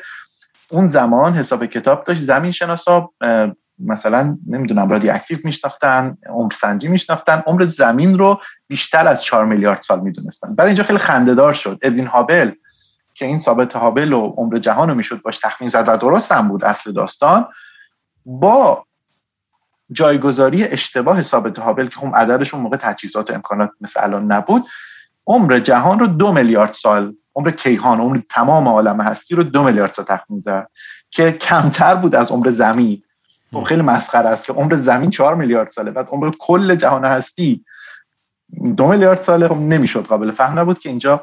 اون 0.72 0.86
زمان 0.86 1.34
حساب 1.34 1.66
کتاب 1.66 2.04
داشت 2.04 2.20
زمین 2.20 2.52
شناسا 2.52 3.10
مثلا 3.86 4.38
نمی‌دونم 4.46 4.88
رادی 4.88 5.10
اکتیو 5.10 5.38
میشناختن 5.44 6.16
عمر 6.26 6.52
سنجی 6.52 6.88
میشناختن 6.88 7.42
عمر 7.46 7.66
زمین 7.66 8.18
رو 8.18 8.40
بیشتر 8.68 9.08
از 9.08 9.22
4 9.22 9.44
میلیارد 9.44 9.82
سال 9.82 10.00
می‌دونستن. 10.00 10.54
برای 10.54 10.68
اینجا 10.68 10.84
خیلی 10.84 10.98
خندهدار 10.98 11.52
شد. 11.52 11.78
ادوین 11.82 12.06
هابل 12.06 12.52
که 13.14 13.26
این 13.26 13.38
ثابت 13.38 13.72
هابل 13.72 14.12
و 14.12 14.26
عمر 14.26 14.58
جهان 14.58 14.88
رو 14.88 14.94
می‌شد 14.94 15.22
باش 15.22 15.38
تخمین 15.38 15.70
زد 15.70 15.88
و 15.88 15.96
درست 15.96 16.32
هم 16.32 16.48
بود 16.48 16.64
اصل 16.64 16.92
داستان 16.92 17.46
با 18.26 18.84
جایگذاری 19.92 20.64
اشتباه 20.64 21.22
ثابت 21.22 21.58
هابل 21.58 21.88
که 21.88 22.00
هم 22.00 22.14
عددش 22.14 22.54
اون 22.54 22.62
موقع 22.62 22.76
تجهیزات 22.76 23.30
و 23.30 23.34
امکانات 23.34 23.70
مثل 23.80 24.02
الان 24.02 24.32
نبود 24.32 24.66
عمر 25.28 25.58
جهان 25.58 25.98
رو 25.98 26.06
دو 26.06 26.32
میلیارد 26.32 26.72
سال 26.72 27.14
عمر 27.36 27.50
کیهان 27.50 28.00
عمر 28.00 28.20
تمام 28.30 28.68
عالم 28.68 29.00
هستی 29.00 29.34
رو 29.34 29.42
دو 29.42 29.62
میلیارد 29.62 29.92
سال 29.92 30.04
تخمین 30.04 30.38
زد 30.38 30.68
که 31.10 31.32
کمتر 31.32 31.94
بود 31.94 32.14
از 32.14 32.30
عمر 32.30 32.50
زمین. 32.50 33.02
خب 33.52 33.62
خیلی 33.62 33.82
مسخره 33.82 34.28
است 34.28 34.46
که 34.46 34.52
عمر 34.52 34.74
زمین 34.74 35.10
چهار 35.10 35.34
میلیارد 35.34 35.70
ساله 35.70 35.90
بعد 35.90 36.08
عمر 36.10 36.30
کل 36.38 36.74
جهان 36.74 37.04
هستی 37.04 37.64
دو 38.76 38.88
میلیارد 38.88 39.22
ساله 39.22 39.48
خب 39.48 39.54
نمی‌شد 39.54 40.06
قابل 40.06 40.30
فهم 40.30 40.58
نبود 40.58 40.78
که 40.78 40.88
اینجا 40.88 41.22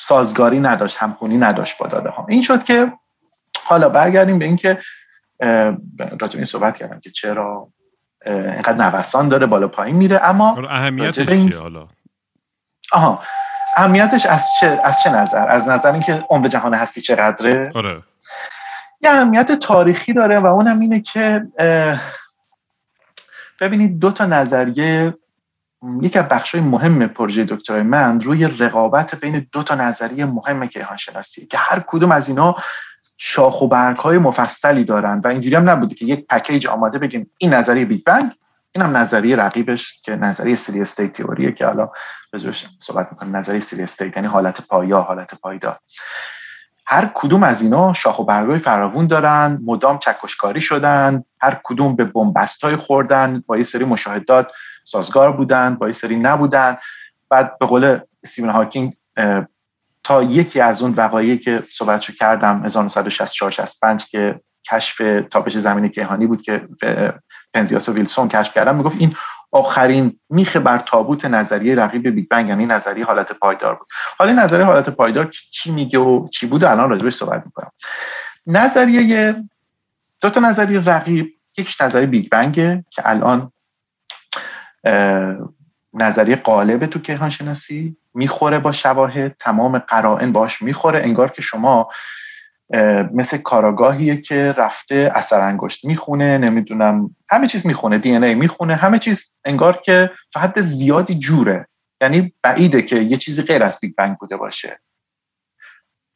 سازگاری 0.00 0.60
نداشت 0.60 0.96
همخونی 0.96 1.38
نداشت 1.38 1.78
با 1.78 1.86
داده 1.86 2.08
ها. 2.08 2.26
این 2.28 2.42
شد 2.42 2.64
که 2.64 2.92
حالا 3.64 3.88
برگردیم 3.88 4.38
به 4.38 4.44
اینکه 4.44 4.78
راجع 6.20 6.36
این 6.36 6.44
صحبت 6.44 6.76
کردم 6.76 7.00
که 7.00 7.10
چرا 7.10 7.68
اینقدر 8.26 8.90
نوسان 8.90 9.28
داره 9.28 9.46
بالا 9.46 9.68
پایین 9.68 9.96
میره 9.96 10.20
اما 10.24 10.56
اهمیتش 10.68 11.28
چیه 11.28 11.58
حالا؟ 11.58 11.88
آها. 12.92 13.22
اهمیتش 13.76 14.26
از 14.26 14.46
چه 14.60 14.80
از 14.84 15.00
چه 15.02 15.10
نظر؟ 15.10 15.48
از 15.48 15.68
نظر 15.68 15.92
اینکه 15.92 16.24
عمر 16.30 16.48
جهان 16.48 16.74
هستی 16.74 17.00
چقدره؟ 17.00 17.72
آره. 17.74 18.02
یه 19.00 19.10
اهمیت 19.10 19.52
تاریخی 19.52 20.12
داره 20.12 20.38
و 20.38 20.46
اونم 20.46 20.80
اینه 20.80 21.00
که 21.00 21.46
ببینید 23.60 23.98
دو 23.98 24.10
تا 24.10 24.26
نظریه 24.26 25.14
یکی 26.02 26.18
از 26.18 26.28
بخشای 26.28 26.60
مهم 26.60 27.06
پروژه 27.06 27.44
دکترای 27.44 27.82
من 27.82 28.20
روی 28.20 28.44
رقابت 28.44 29.14
بین 29.14 29.46
دو 29.52 29.62
تا 29.62 29.74
نظریه 29.74 30.24
مهم 30.24 30.66
کیهان 30.66 30.96
شناسی 30.96 31.46
که 31.46 31.58
هر 31.58 31.84
کدوم 31.86 32.12
از 32.12 32.28
اینا 32.28 32.56
شاخ 33.16 33.62
و 33.62 33.68
برگ 33.68 33.96
های 33.96 34.18
مفصلی 34.18 34.84
دارن 34.84 35.20
و 35.24 35.28
اینجوری 35.28 35.56
هم 35.56 35.70
نبوده 35.70 35.94
که 35.94 36.04
یک 36.04 36.26
پکیج 36.26 36.66
آماده 36.66 36.98
بگیم 36.98 37.30
این 37.38 37.54
نظریه 37.54 37.84
بیگ 37.84 38.04
بنگ 38.04 38.32
این 38.74 38.84
هم 38.84 38.96
نظریه 38.96 39.36
رقیبش 39.36 40.00
که 40.02 40.16
نظریه 40.16 40.56
steady 40.56 40.82
state 40.82 41.12
theory 41.12 41.46
ه 41.46 41.52
که 41.52 41.66
حالا 41.66 41.90
بزرش 42.32 42.66
صحبت 42.78 43.12
می‌کنه 43.12 43.28
نظریه 43.28 43.60
سری 43.60 43.82
استیت 43.82 44.16
یعنی 44.16 44.28
حالت 44.28 44.60
پایا 44.60 45.00
حالت 45.00 45.34
پایدار. 45.34 45.76
هر 46.86 47.10
کدوم 47.14 47.42
از 47.42 47.62
اینا 47.62 47.92
شاخ 47.92 48.18
و 48.18 48.24
برگای 48.24 48.58
فراوون 48.58 49.06
دارن 49.06 49.58
مدام 49.66 49.98
چکشکاری 49.98 50.60
شدن 50.60 51.24
هر 51.40 51.60
کدوم 51.64 51.96
به 51.96 52.04
بنبست 52.04 52.64
های 52.64 52.76
خوردن 52.76 53.44
با 53.46 53.56
یه 53.56 53.62
سری 53.62 53.84
مشاهدات 53.84 54.52
سازگار 54.84 55.32
بودن 55.32 55.74
با 55.74 55.86
یه 55.86 55.92
سری 55.92 56.16
نبودن. 56.16 56.76
بعد 57.28 57.58
به 57.58 57.66
قول 57.66 57.98
استیون 58.24 58.50
هاکینگ 58.50 58.96
تا 60.04 60.22
یکی 60.22 60.60
از 60.60 60.82
اون 60.82 60.94
وقایعی 60.96 61.38
که 61.38 61.62
صحبتشو 61.70 62.12
کردم 62.12 62.64
1964 62.64 63.50
65 63.50 64.06
که 64.06 64.40
کشف 64.70 65.22
تابش 65.30 65.56
زمین 65.56 65.88
کیهانی 65.88 66.26
بود 66.26 66.42
که 66.42 66.68
پنزیاس 67.54 67.88
و 67.88 67.92
ویلسون 67.92 68.28
کشف 68.28 68.54
کردن 68.54 68.76
می‌گفت 68.76 68.96
این 68.98 69.16
آخرین 69.52 70.20
میخه 70.30 70.58
بر 70.58 70.78
تابوت 70.78 71.24
نظریه 71.24 71.74
رقیب 71.74 72.08
بیگ 72.08 72.28
بنگ 72.28 72.48
یعنی 72.48 72.66
نظریه 72.66 73.04
حالت 73.04 73.32
پایدار 73.32 73.74
بود. 73.74 73.88
حالا 74.18 74.32
نظریه 74.32 74.64
حالت 74.64 74.88
پایدار 74.88 75.30
چی 75.50 75.70
میگه 75.70 75.98
و 75.98 76.28
چی 76.28 76.46
بود؟ 76.46 76.64
الان 76.64 76.90
راجبش 76.90 77.14
صحبت 77.14 77.46
می‌کنم. 77.46 77.70
نظریه 78.46 79.36
دو 80.20 80.30
تا 80.30 80.40
نظریه 80.40 80.80
رقیب 80.80 81.34
یکیش 81.58 81.80
نظریه 81.80 82.06
بیگ 82.06 82.28
بنگه 82.28 82.84
که 82.90 83.02
الان 83.04 83.52
نظریه 85.94 86.36
غالب 86.36 86.86
تو 86.86 86.98
کیهان 86.98 87.30
شناسی 87.30 87.96
می‌خوره 88.14 88.58
با 88.58 88.72
شواهد 88.72 89.36
تمام 89.40 89.78
قرائن 89.78 90.32
باش 90.32 90.62
می‌خوره 90.62 91.02
انگار 91.02 91.30
که 91.30 91.42
شما 91.42 91.88
مثل 93.14 93.36
کارآگاهیه 93.36 94.16
که 94.20 94.54
رفته 94.56 95.12
اثر 95.14 95.40
انگشت 95.40 95.84
می‌خونه 95.84 96.38
نمی‌دونم 96.38 97.16
همه 97.30 97.46
چیز 97.46 97.66
می‌خونه 97.66 97.98
دی 97.98 98.10
ان 98.10 98.16
ای 98.16 98.34
می‌خونه 98.34 98.74
همه 98.74 98.98
چیز 98.98 99.34
انگار 99.44 99.82
که 99.84 100.10
تا 100.32 100.40
حد 100.40 100.60
زیادی 100.60 101.14
جوره. 101.14 101.68
یعنی 102.00 102.32
بعیده 102.42 102.82
که 102.82 102.96
یه 102.96 103.16
چیزی 103.16 103.42
غیر 103.42 103.62
از 103.62 103.78
بیگ 103.80 103.94
بنگ 103.96 104.16
بوده 104.16 104.36
باشه. 104.36 104.80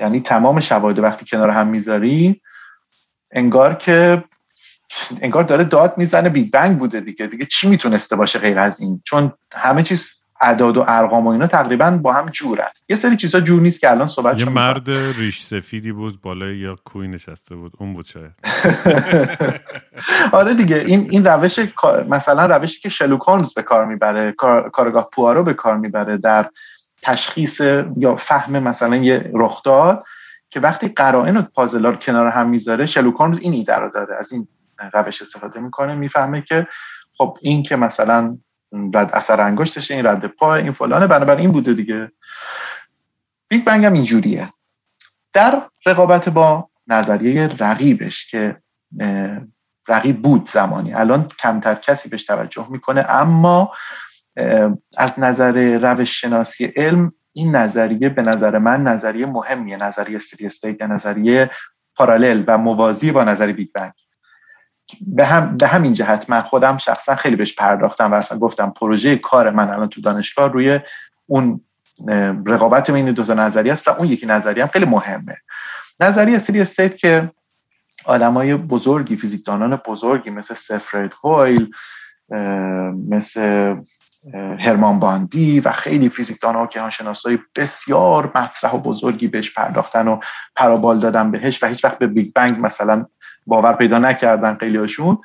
یعنی 0.00 0.20
تمام 0.20 0.60
شواهد 0.60 0.98
وقتی 0.98 1.26
کنار 1.26 1.50
هم 1.50 1.66
می‌ذاری 1.66 2.42
انگار 3.32 3.74
که 3.74 4.24
انگار 5.20 5.42
داره 5.42 5.64
داد 5.64 5.98
می‌زنه 5.98 6.28
بیگ 6.28 6.52
بنگ 6.52 6.78
بوده 6.78 7.00
دیگه. 7.00 7.26
دیگه 7.26 7.46
چی 7.46 7.68
می‌تونسته 7.68 8.16
باشه 8.16 8.38
غیر 8.38 8.58
از 8.58 8.80
این؟ 8.80 9.02
چون 9.04 9.32
همه 9.54 9.82
چیز 9.82 10.17
اعداد 10.40 10.76
و 10.76 10.84
ارقام 10.88 11.26
و 11.26 11.30
اینا 11.30 11.46
تقریبا 11.46 11.90
با 11.90 12.12
هم 12.12 12.28
جورن. 12.28 12.68
یه 12.88 12.96
سری 12.96 13.16
چیزا 13.16 13.40
جور 13.40 13.60
نیست 13.60 13.80
که 13.80 13.90
الان 13.90 14.08
صحبت 14.08 14.38
یه 14.38 14.48
مرد 14.48 14.90
ریش 14.90 15.40
سفیدی 15.40 15.92
بود 15.92 16.20
بالای 16.20 16.56
یا 16.56 16.76
کوی 16.84 17.08
نشسته 17.08 17.56
بود. 17.56 17.72
اون 17.78 17.92
بود 17.92 18.06
شاید. 18.06 18.32
آره 20.32 20.54
دیگه 20.54 20.76
این 20.76 21.06
این 21.10 21.26
روش 21.26 21.58
مثلا 22.08 22.46
روشی 22.46 22.80
که 22.80 22.88
شلوک 22.88 23.20
هولمز 23.28 23.54
به 23.54 23.62
کار 23.62 23.84
می‌بره 23.86 24.32
کارگاه 24.72 25.08
پوارو 25.12 25.42
به 25.42 25.54
کار 25.54 25.76
می‌بره 25.76 26.16
در 26.16 26.50
تشخیص 27.02 27.60
یا 27.96 28.16
فهم 28.16 28.58
مثلا 28.58 28.96
یه 28.96 29.30
رخداد 29.34 30.04
که 30.50 30.60
وقتی 30.60 30.88
قرائن 30.88 31.36
و 31.36 31.42
پازلا 31.42 31.90
رو 31.90 31.96
کنار 31.96 32.26
هم 32.26 32.48
می‌ذاره 32.48 32.86
شلوک 32.86 33.14
هولمز 33.14 33.38
این 33.38 33.52
ایده 33.52 33.76
رو 33.76 33.90
داره. 33.90 34.16
از 34.18 34.32
این 34.32 34.48
روش 34.92 35.22
استفاده 35.22 35.60
می‌کنه 35.60 35.94
می‌فهمه 35.94 36.42
که 36.42 36.66
خب 37.12 37.38
این 37.40 37.62
که 37.62 37.76
مثلا 37.76 38.38
رد 38.72 39.10
اثر 39.12 39.40
انگشتشه 39.40 39.94
این 39.94 40.06
رد 40.06 40.26
پا 40.26 40.54
این 40.54 40.72
فلانه 40.72 41.06
بنابراین 41.06 41.40
این 41.40 41.52
بوده 41.52 41.74
دیگه. 41.74 42.12
بیگ 43.48 43.64
بنگ 43.64 43.84
هم 43.84 43.92
اینجوریه. 43.92 44.48
در 45.32 45.62
رقابت 45.86 46.28
با 46.28 46.68
نظریه 46.88 47.46
رقیبش 47.46 48.30
که 48.30 48.56
رقیب 49.88 50.22
بود 50.22 50.48
زمانی 50.48 50.94
الان 50.94 51.26
کمتر 51.26 51.74
کسی 51.74 52.08
بهش 52.08 52.24
توجه 52.24 52.66
می‌کنه 52.70 53.04
اما 53.08 53.72
از 54.96 55.18
نظر 55.18 55.78
روش 55.78 56.20
شناسی 56.20 56.64
علم 56.64 57.12
این 57.32 57.56
نظریه 57.56 58.08
به 58.08 58.22
نظر 58.22 58.58
من 58.58 58.82
نظریه 58.82 59.26
مهمیه 59.26 59.76
نظریه 59.76 60.18
steady 60.18 60.46
state 60.46 60.82
نظریه 60.82 61.50
parallel 61.94 62.44
و 62.46 62.58
موازی 62.58 63.12
با 63.12 63.24
نظریه 63.24 63.54
بیگ 63.54 63.68
بنگ 63.74 63.92
به, 65.00 65.26
هم، 65.26 65.56
به 65.56 65.66
همین 65.66 65.92
جهت 65.92 66.30
من 66.30 66.40
خودم 66.40 66.78
شخصا 66.78 67.16
خیلی 67.16 67.36
بهش 67.36 67.54
پرداختم 67.54 68.12
و 68.12 68.14
اصلا 68.14 68.38
گفتم 68.38 68.70
پروژه 68.70 69.16
کار 69.16 69.50
من 69.50 69.70
الان 69.70 69.88
تو 69.88 70.00
دانشگاه 70.00 70.52
روی 70.52 70.80
اون 71.26 71.60
رقابت 72.46 72.90
بین 72.90 73.12
دو 73.12 73.24
تا 73.24 73.34
نظریه 73.34 73.72
است 73.72 73.88
و 73.88 73.90
اون 73.90 74.08
یکی 74.08 74.26
نظریه 74.26 74.62
هم 74.62 74.68
خیلی 74.68 74.86
مهمه. 74.86 75.36
نظریه 76.00 76.38
steady 76.38 76.60
state 76.60 76.96
که 76.96 77.30
آدمای 78.04 78.54
بزرگی 78.54 79.16
فیزیکدانان 79.16 79.76
بزرگی 79.76 80.30
مثل 80.30 80.54
فرد 80.54 81.12
هویل 81.24 81.70
مثل 83.08 83.74
هرمان 84.58 84.98
باندی 84.98 85.60
و 85.60 85.72
خیلی 85.72 86.08
فیزیکدان 86.08 86.54
ها 86.54 86.66
کیهان 86.66 86.90
شناسای 86.90 87.38
بسیار 87.56 88.26
مطرح 88.26 88.74
و 88.74 88.78
بزرگی 88.78 89.28
بهش 89.28 89.54
پرداختن 89.54 90.08
و 90.08 90.20
پر 90.56 90.74
و 90.74 90.83
بال 90.83 91.00
دادن 91.00 91.30
بهش 91.30 91.62
و 91.62 91.66
هیچ 91.66 91.84
وقت 91.84 91.98
به 91.98 92.06
بیگ 92.06 92.32
بنگ 92.32 92.66
مثلا 92.66 93.06
باور 93.48 93.72
پیدا 93.72 93.98
نکردن 93.98 94.54
خیلی 94.54 94.76
هاشون 94.76 95.18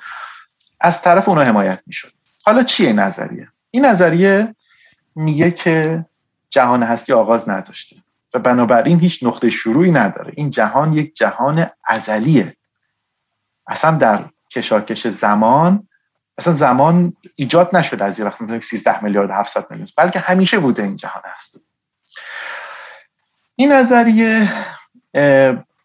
از 0.79 1.01
طرف 1.01 1.29
اونا 1.29 1.41
حمایت 1.41 1.79
می‌شد. 1.87 2.11
حالا 2.45 2.63
چیه 2.63 2.93
نظریه؟ 2.93 3.47
این 3.71 3.85
نظریه 3.85 4.55
میگه 5.15 5.51
که 5.51 6.05
جهان 6.49 6.83
هستی 6.83 7.13
آغاز 7.13 7.49
نداشته 7.49 7.95
و 8.33 8.39
بنابراین 8.39 8.99
هیچ 8.99 9.23
نقطه 9.23 9.49
شروعی 9.49 9.91
نداره. 9.91 10.33
این 10.35 10.49
جهان 10.49 10.93
یک 10.93 11.15
جهان 11.15 11.69
ازلیه. 11.83 12.55
اصلا 13.67 13.95
در 13.95 14.25
کشاکش 14.51 15.07
زمان 15.07 15.87
اصلا 16.37 16.53
زمان 16.53 17.13
ایجاد 17.35 17.75
نشده 17.75 18.05
از 18.05 18.19
یه 18.19 18.25
وقت. 18.25 18.59
13 18.59 19.03
میلیارد 19.03 19.31
700 19.31 19.71
میلیون 19.71 19.87
بلکه 19.97 20.19
همیشه 20.19 20.59
بوده 20.59 20.83
این 20.83 20.95
جهان 20.95 21.21
هستی. 21.35 21.59
این 23.55 23.71
نظریه 23.71 24.49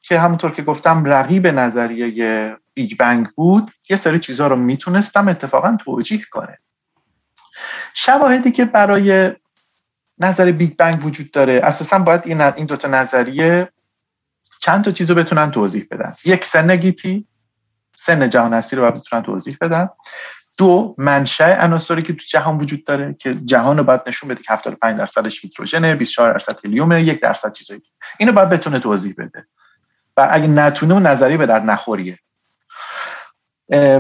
که 0.09 0.21
همونطور 0.21 0.51
که 0.51 0.63
گفتم 0.63 1.05
رقیب 1.05 1.47
نظریه 1.47 2.57
بیگ 2.75 2.97
بنگ 2.97 3.29
بود 3.29 3.73
یه 3.91 3.97
سری 3.97 4.19
چیزها 4.19 4.47
رو 4.47 4.57
می‌تونستم 4.57 5.29
اتفاقا 5.29 5.77
توجیه 5.85 6.25
کنه. 6.31 6.59
شواهدی 7.95 8.51
که 8.51 8.65
برای 8.65 9.33
نظر 10.19 10.53
بیگ 10.53 10.77
بنگ 10.77 11.05
وجود 11.05 11.31
داره 11.31 11.61
اساسا 11.65 11.99
باید 11.99 12.23
این 12.25 12.41
این 12.41 12.67
دوتا 12.67 12.89
نظریه 12.89 13.69
چند 14.61 14.85
تا 14.85 14.91
چیز 14.91 15.11
رو 15.11 15.17
بتونن 15.17 15.51
توضیح 15.51 15.87
بدن. 15.91 16.15
یک 16.25 16.45
سن 16.45 16.77
گیتی. 16.77 17.27
سن 17.95 18.31
جهان 18.31 18.55
هستی 18.55 18.77
رو 18.77 18.91
بتونن 18.91 19.23
توضیح 19.23 19.57
بدن. 19.61 19.89
دو 20.59 20.95
منشأ 20.99 21.65
عناصری 21.65 22.03
که 22.03 22.13
تو 22.13 22.25
جهان 22.29 22.59
وجود 22.59 22.85
داره 22.85 23.17
که 23.19 23.35
جهان 23.35 23.79
رو 23.79 23.85
باید 23.85 24.01
نشون 24.07 24.29
بده 24.29 24.43
که 24.43 24.53
75 24.53 24.99
درصدش 24.99 25.45
هیدروژنه 25.45 25.95
24 25.95 26.33
درصد 26.33 26.65
هلیومه 26.65 27.03
یک 27.03 27.21
درصد 27.21 27.53
چیزایی. 27.53 27.83
اینو 28.19 28.33
باید 28.33 28.49
بتونه 28.49 28.79
توضیح 28.79 29.15
بده. 29.19 29.47
و 30.19 30.29
اگه 30.31 30.47
نتونه 30.47 30.95
اون 30.95 31.07
نظری 31.07 31.37
به 31.37 31.47
در 31.47 31.61
نخوریه. 31.61 32.19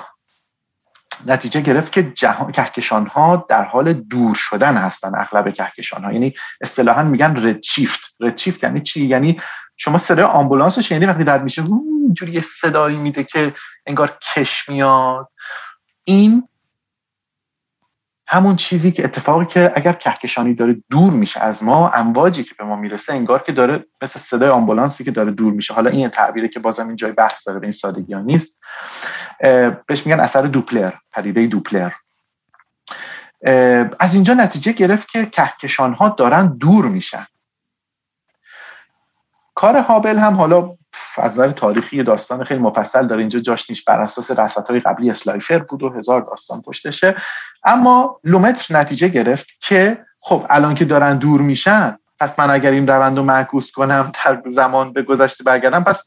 نتیجه 1.26 1.60
گرفت 1.60 1.92
که 1.92 2.02
جهان 2.02 2.52
کهکشان 2.52 3.06
ها 3.06 3.46
در 3.48 3.64
حال 3.64 3.92
دور 3.92 4.34
شدن 4.34 4.76
هستن 4.76 5.12
اغلب 5.14 5.54
کهکشان 5.54 6.04
ها 6.04 6.12
یعنی 6.12 6.34
اصطلاحا 6.60 7.02
میگن 7.02 7.46
رد 7.46 7.62
شیفت 7.62 8.00
رد 8.20 8.38
شیفت 8.38 8.64
یعنی 8.64 8.80
چی؟ 8.80 9.06
یعنی 9.06 9.40
شما 9.76 9.98
صدای 9.98 10.24
آمبولانس 10.24 10.76
رو 10.76 10.82
شنیدی 10.82 11.06
وقتی 11.06 11.24
رد 11.24 11.42
میشه 11.42 11.64
اینجوری 12.06 12.32
یه 12.32 12.40
صدایی 12.40 12.96
میده 12.96 13.24
که 13.24 13.54
انگار 13.86 14.18
کش 14.34 14.68
میاد. 14.68 15.28
این 16.04 16.48
همون 18.28 18.56
چیزی 18.56 18.92
که 18.92 19.04
اتفاقی 19.04 19.46
که 19.46 19.72
اگر 19.74 19.92
کهکشانی 19.92 20.54
داره 20.54 20.76
دور 20.90 21.12
میشه 21.12 21.40
از 21.40 21.62
ما 21.62 21.88
امواجی 21.88 22.44
که 22.44 22.54
به 22.58 22.64
ما 22.64 22.76
می‌رسه 22.76 23.12
انگار 23.12 23.42
که 23.42 23.52
داره 23.52 23.84
مثل 24.02 24.20
صدای 24.20 24.48
آمبولانسی 24.48 25.04
که 25.04 25.10
داره 25.10 25.30
دور 25.30 25.52
میشه. 25.52 25.74
حالا 25.74 25.90
این 25.90 26.08
تعبیری 26.08 26.48
که 26.48 26.60
بازم 26.60 26.86
این 26.86 26.96
جای 26.96 27.12
بحث 27.12 27.46
داره 27.46 27.58
به 27.58 27.66
این 27.66 27.72
سادگی 27.72 28.14
ها 28.14 28.20
نیست. 28.20 28.58
بهش 29.86 30.06
میگن 30.06 30.20
اثر 30.20 30.42
دوپلر 30.42 30.92
پدیده 31.12 31.46
دوپلر. 31.46 31.90
از 33.98 34.14
اینجا 34.14 34.34
نتیجه 34.34 34.72
گرفت 34.72 35.08
که 35.08 35.26
کهکشان 35.26 35.92
ها 35.92 36.08
دارن 36.08 36.56
دور 36.56 36.84
میشن. 36.84 37.26
کار 39.56 39.76
هابل 39.76 40.18
هم 40.18 40.34
حالا 40.34 40.70
از 41.16 41.32
نظر 41.32 41.50
تاریخی 41.50 42.02
داستان 42.02 42.44
خیلی 42.44 42.60
مفصل 42.60 43.06
داره. 43.06 43.20
اینجا 43.20 43.40
جاش 43.40 43.70
نیست. 43.70 43.84
بر 43.84 44.00
اساس 44.00 44.30
رصد 44.30 44.68
های 44.70 44.80
قبلی 44.80 45.10
اسلایفر 45.10 45.58
بود 45.58 45.82
و 45.82 45.88
هزار 45.88 46.20
داستان 46.20 46.62
پشتشه. 46.62 47.14
اما 47.64 48.20
لومتر 48.24 48.76
نتیجه 48.76 49.08
گرفت 49.08 49.46
که 49.60 50.04
خب 50.20 50.46
الان 50.50 50.74
که 50.74 50.84
دارن 50.84 51.18
دور 51.18 51.40
میشن 51.40 51.98
پس 52.20 52.38
من 52.38 52.50
اگر 52.50 52.70
این 52.70 52.86
روند 52.86 53.16
رو 53.16 53.22
معکوس 53.22 53.70
کنم 53.70 54.12
در 54.24 54.42
زمان 54.46 54.92
به 54.92 55.02
گذشته 55.02 55.44
برگردم 55.44 55.84
پس 55.84 56.02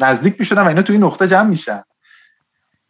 نزدیک 0.00 0.36
می‌شدم 0.38 0.64
و 0.64 0.68
اینا 0.68 0.82
توی 0.82 0.98
نقطه 0.98 1.28
جمع 1.28 1.48
میشن. 1.48 1.82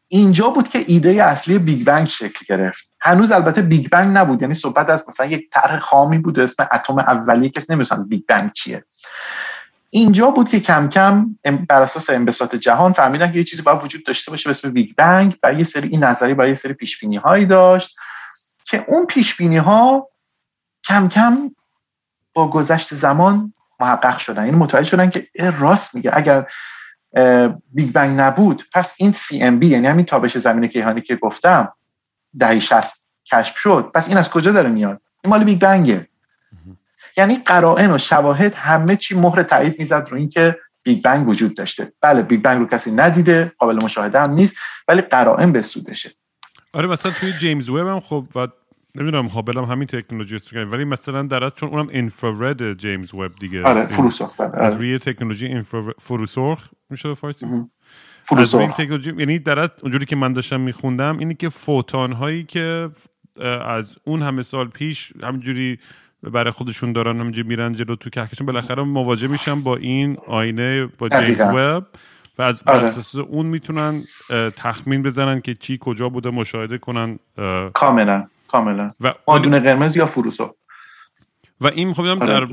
اینجا 0.09 0.49
بود 0.49 0.69
که 0.69 0.85
ایده 0.87 1.25
اصلی 1.25 1.59
بیگ 1.59 1.87
بنگ 1.87 2.09
شکل 2.09 2.45
گرفت. 2.49 2.91
هنوز 3.01 3.33
البته 3.33 3.63
بیگ 3.63 3.89
بنگ 3.89 4.17
نبود. 4.17 4.43
یعنی 4.43 4.55
صحبت 4.55 4.91
از 4.91 5.05
مثلا 5.09 5.27
یک 5.27 5.51
طرح 5.51 5.79
خامی 5.79 6.19
بود 6.19 6.41
اسم 6.41 6.69
اتم 6.73 6.99
اولیه 6.99 7.51
کسی 7.51 7.73
نمی‌دونست 7.73 8.09
بیگ 8.09 8.23
بنگ 8.29 8.53
چیه. 8.53 8.85
اینجا 9.95 10.31
بود 10.31 10.49
که 10.49 10.61
کم 10.61 10.89
کم 10.89 11.39
بر 11.69 11.83
اساس 11.83 12.11
انبساط 12.11 12.55
جهان 12.55 12.93
فهمیدن 12.93 13.33
که 13.33 13.39
یه 13.39 13.45
چیزی 13.45 13.63
باید 13.63 13.85
وجود 13.85 14.05
داشته 14.05 14.31
باشه 14.31 14.45
به 14.45 14.51
اسم 14.51 14.71
بیگ 14.71 14.95
بنگ 14.97 15.37
و 15.43 15.55
یه 15.55 15.65
سری 15.65 15.89
این 15.89 16.05
نظری 16.05 16.35
با 16.35 16.47
یه 16.47 16.55
سری 16.55 16.73
پیش 16.73 17.01
بینی 17.01 17.17
هایی 17.17 17.47
داشت 17.47 17.97
که 18.65 18.85
اون 18.89 19.07
پیش 19.07 19.37
بینی 19.37 19.57
ها 19.57 20.09
کم 20.85 21.09
کم 21.09 21.51
با 22.35 22.51
گذشت 22.51 22.95
زمان 22.95 23.55
محقق 23.81 24.19
شدن. 24.19 24.45
یعنی 24.47 24.59
متوجه 24.59 24.89
شدن 24.89 25.11
که 25.11 25.29
راست 25.59 25.95
میگه. 25.95 26.11
اگر 26.15 26.47
بیگ 27.73 27.93
بنگ 27.93 28.21
نبود 28.21 28.65
پس 28.73 28.95
این 28.97 29.13
CMB 29.13 29.67
یعنی 29.67 29.87
همین 29.87 30.05
تابش 30.05 30.39
زمینه 30.39 30.67
کیهانی 30.67 31.01
که 31.01 31.17
گفتم 31.17 31.73
دهه 32.39 32.61
60 32.61 32.95
کشف 33.33 33.57
شد. 33.57 33.91
پس 33.95 34.09
این 34.09 34.19
از 34.19 34.31
کجا 34.31 34.53
داره 34.53 34.71
میاد؟ 34.71 35.01
این 35.25 35.31
مال 35.31 35.45
بیگ 35.45 35.61
بنگه 35.61 36.09
یعنی 37.17 37.37
قرائن 37.37 37.91
و 37.91 37.99
شواهد 37.99 38.55
همه 38.55 38.97
چی 38.97 39.15
مهر 39.15 39.43
تایید 39.43 39.79
می‌زد 39.79 40.07
رو 40.11 40.17
اینکه 40.17 40.59
بیگ 40.83 41.03
بنگ 41.03 41.29
وجود 41.29 41.57
داشته. 41.57 41.93
بله 42.01 42.23
بیگ 42.23 42.43
بنگ 42.43 42.59
رو 42.59 42.67
کسی 42.67 42.91
ندیده 42.91 43.53
قابل 43.59 43.85
مشاهده 43.85 44.21
هم 44.21 44.31
نیست 44.31 44.57
ولی 44.89 45.01
قرائن 45.01 45.53
به 45.53 45.63
سودشه. 45.63 46.11
آره 46.73 46.89
مثلا 46.89 47.13
توی 47.13 47.33
جیمز 47.33 47.69
وب 47.69 47.87
هم 47.87 48.01
خب 48.01 48.27
و 48.35 48.49
نمی‌دونم 48.95 49.27
هابل 49.27 49.59
هم 49.59 49.65
همین 49.65 49.87
تکنولوژی 49.87 50.37
استفاده 50.37 50.65
ولی 50.65 50.85
مثلا 50.85 51.23
در 51.23 51.45
از 51.45 51.55
چون 51.55 51.69
اونم 51.69 51.89
infrared 51.93 52.73
جیمز 52.73 53.15
وب 53.15 53.33
دیگه. 53.41 53.63
آره 53.63 53.87
فروسرخ 53.87 54.41
بله، 54.41 54.57
از 54.57 54.73
آره. 54.73 54.81
روی 54.81 54.99
تکنولوژی 54.99 55.63
فروسرخ 55.99 56.69
میشه 56.91 57.15
فارسی؟ 57.15 57.47
از 58.39 58.55
روی 58.55 58.67
تکنولوژی 58.67 59.13
یعنی 59.19 59.39
در 59.39 59.59
از 59.59 59.71
اونجوری 59.83 60.07
که 60.07 60.17
من 60.17 60.33
داشتم 60.33 60.61
میخوندم 60.61 61.19
اینی 61.19 61.35
که 61.35 61.49
فوتان 61.49 62.13
هایی 62.13 62.45
که 62.45 62.91
از 63.67 63.99
اون 64.05 64.23
همه 64.23 64.43
سال 64.43 64.69
پیش 64.69 65.13
همینجوری 65.23 65.79
برای 66.23 66.51
خودشون 66.51 66.93
دارن 66.93 67.21
همینجوری 67.21 67.49
میرن 67.49 67.73
جلو 67.73 67.97
تو 67.97 68.11
کهکشان. 68.11 68.47
بالاخره 68.47 68.83
مواجه 68.83 69.29
میشن 69.29 69.61
با 69.61 69.77
این 69.77 70.17
آینه 70.27 70.87
با 70.99 71.09
جیمز 71.09 71.41
وب 71.41 71.87
و 72.39 72.43
از 72.43 72.63
آره. 72.67 72.87
اساس 72.87 73.15
اون 73.15 73.47
می‌تونن 73.47 74.03
تخمین 74.57 75.03
بزنن 75.03 75.41
که 75.41 75.55
چی 75.55 75.79
کجا 75.81 76.09
بوده 76.09 76.31
مشاهده 76.31 76.79
کنن 76.79 77.19
کاملا 77.75 78.27
کاملا. 78.49 78.91
و 79.01 79.15
آدون 79.27 79.59
قرمز 79.59 79.97
یا 79.97 80.07
فروسو؟ 80.07 80.55
و 81.61 81.67
این 81.67 81.93
خب 81.93 82.03
آره. 82.03 82.27
در 82.27 82.49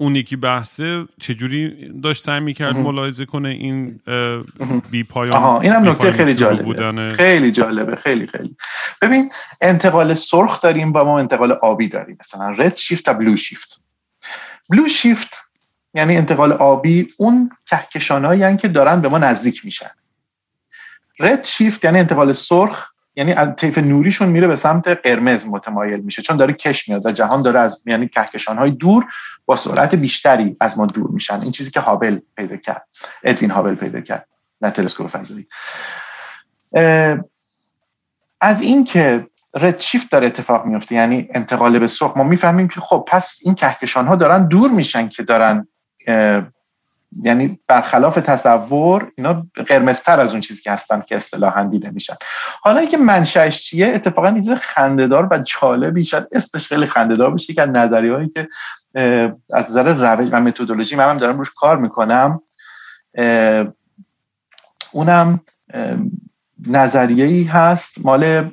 اون 0.00 0.16
یکی 0.16 0.36
بحثه 0.36 1.04
چجوری 1.20 1.88
داشت 2.02 2.22
سعی 2.22 2.40
می‌کرد 2.40 2.76
ملاحظه 2.76 3.24
کنه 3.24 3.48
این 3.48 4.00
بی 4.90 5.04
پایان 5.04 5.36
آها 5.36 5.60
اینم 5.60 5.88
نکته 5.88 6.12
خیلی 6.12 6.34
جالبه. 6.34 6.62
بودنه. 6.62 7.14
خیلی 7.14 7.50
جالبه 7.50 7.96
خیلی 7.96 8.26
خیلی. 8.26 8.56
ببین 9.02 9.30
انتقال 9.60 10.14
سرخ 10.14 10.60
داریم 10.60 10.92
و 10.92 11.04
ما 11.04 11.18
انتقال 11.18 11.52
آبی 11.52 11.88
داریم. 11.88 12.16
مثلا 12.20 12.48
رد 12.48 12.76
شیفت 12.76 13.08
و 13.08 13.14
بلو 13.14 13.36
شیفت 13.36 13.80
بلو 14.70 14.88
شیفت 14.88 15.36
یعنی 15.94 16.16
انتقال 16.16 16.52
آبی 16.52 17.08
اون 17.16 17.50
کهکشانهایی 17.66 18.56
که 18.56 18.68
دارن 18.68 19.00
به 19.00 19.08
ما 19.08 19.18
نزدیک 19.18 19.64
میشن. 19.64 19.90
رد 21.20 21.44
شیفت 21.44 21.84
یعنی 21.84 21.98
انتقال 21.98 22.32
سرخ 22.32 22.88
یعنی 23.18 23.32
از 23.32 23.48
طیف 23.56 23.78
نوریشون 23.78 24.28
میره 24.28 24.46
به 24.46 24.56
سمت 24.56 24.88
قرمز 24.88 25.46
متمایل 25.46 26.00
میشه 26.00 26.22
چون 26.22 26.36
داره 26.36 26.52
کش 26.52 26.88
میاد 26.88 27.06
و 27.06 27.10
جهان 27.10 27.42
داره 27.42 27.60
از 27.60 27.82
یعنی 27.86 28.08
کهکشان 28.08 28.58
های 28.58 28.70
دور 28.70 29.06
با 29.46 29.56
سرعت 29.56 29.94
بیشتری 29.94 30.56
از 30.60 30.78
ما 30.78 30.86
دور 30.86 31.10
میشن. 31.10 31.40
این 31.42 31.52
چیزی 31.52 31.70
که 31.70 31.80
هابل 31.80 32.18
پیدا 32.36 32.56
کرد 32.56 32.86
ادوین 33.24 33.50
هابل 33.50 33.74
پیدا 33.74 34.00
کرد 34.00 34.28
نه 34.60 34.70
تلسکوپ 34.70 35.06
فضایی. 35.06 35.46
از 38.40 38.60
این 38.60 38.84
که 38.84 39.26
ردشیفت 39.54 40.10
داره 40.10 40.26
اتفاق 40.26 40.64
میفته 40.66 40.94
یعنی 40.94 41.28
انتقال 41.34 41.78
به 41.78 41.86
سرخ 41.86 42.16
ما 42.16 42.24
می‌فهمیم 42.24 42.68
که 42.68 42.80
خب 42.80 43.04
پس 43.08 43.38
این 43.44 43.54
کهکشان 43.54 44.06
ها 44.06 44.16
دارن 44.16 44.48
دور 44.48 44.70
میشن 44.70 45.08
که 45.08 45.22
دارن 45.22 45.68
یعنی 47.22 47.58
برخلاف 47.66 48.14
تصور 48.14 49.12
اینا 49.16 49.46
قرمزتر 49.66 50.20
از 50.20 50.30
اون 50.32 50.40
چیزی 50.40 50.62
که 50.62 50.72
هستن 50.72 51.00
که 51.00 51.16
اصطلاحا 51.16 51.64
دیده 51.64 51.90
میشن. 51.90 52.14
حالا 52.60 52.80
اینکه 52.80 52.96
منشأش 52.96 53.62
چیه 53.62 53.86
اتفاقا 53.86 54.32
چیز 54.34 54.50
خندهدار 54.50 55.28
و 55.30 55.38
جالبی 55.38 56.04
شاید 56.04 56.26
اسمش 56.32 56.66
خیلی 56.66 56.86
خندهدار 56.86 57.34
بشه 57.34 57.54
که 57.54 57.62
نظریه‌ای 57.62 58.28
که 58.28 58.48
از 59.54 59.70
نظر 59.70 59.92
روش 59.92 60.28
و 60.32 60.40
متدولوژی 60.40 60.96
منم 60.96 61.18
دارم 61.18 61.38
روش 61.38 61.50
کار 61.56 61.76
می‌کنم. 61.76 62.40
اونم 64.92 65.40
نظریه 66.66 67.24
ای 67.24 67.42
هست 67.42 67.94
مال 67.98 68.50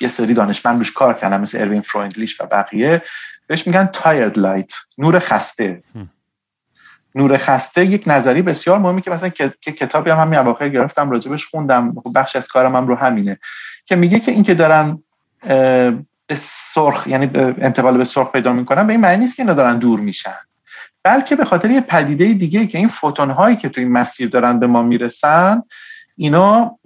یه 0.00 0.08
سری 0.08 0.34
دانشمند 0.34 0.78
روش 0.78 0.92
کار 0.92 1.14
کردن 1.14 1.40
مثل 1.40 1.58
اروین 1.58 1.80
فرویندلیش 1.80 2.40
و 2.40 2.46
بقیه. 2.46 3.02
بهش 3.46 3.66
میگن 3.66 3.86
tired 3.86 4.38
light 4.38 4.72
نور 4.98 5.18
خسته. 5.18 5.82
نور 7.16 7.36
خسته 7.36 7.84
یک 7.84 8.04
نظری 8.06 8.42
بسیار 8.42 8.78
مهمی 8.78 9.02
که 9.02 9.10
مثلا 9.10 9.28
که, 9.28 9.52
کتابی 9.72 10.10
هم 10.10 10.18
همین 10.18 10.38
اواخر 10.38 10.68
گرفتم 10.68 11.10
راجبش 11.10 11.46
خوندم. 11.46 11.92
خب 11.92 12.12
بخش 12.14 12.36
از 12.36 12.48
کارم 12.48 12.76
هم 12.76 12.86
رو 12.86 12.94
همینه. 12.94 13.38
که 13.86 13.96
میگه 13.96 14.20
که 14.20 14.32
اینکه 14.32 14.54
دارن 14.54 14.98
به 16.26 16.36
سرخ 16.40 17.06
یعنی 17.06 17.26
به 17.26 17.54
انتقال 17.60 17.98
به 17.98 18.04
سرخ 18.04 18.32
پیدا 18.32 18.52
می‌کنن 18.52 18.86
به 18.86 18.92
این 18.92 19.00
معنی 19.00 19.16
نیست 19.16 19.36
که 19.36 19.42
اینا 19.42 19.54
دارن 19.54 19.78
دور 19.78 20.00
میشن. 20.00 20.34
بلکه 21.02 21.36
به 21.36 21.44
خاطر 21.44 21.70
یه 21.70 21.80
پدیده 21.80 22.32
دیگه 22.32 22.66
که 22.66 22.78
این 22.78 22.88
فوتون 22.88 23.30
هایی 23.30 23.56
که 23.56 23.68
تو 23.68 23.80
این 23.80 23.92
مسیر 23.92 24.28
دارن 24.28 24.58
به 24.58 24.66
ما 24.66 24.82
می‌رسن 24.82 25.62
اینا 26.16 26.78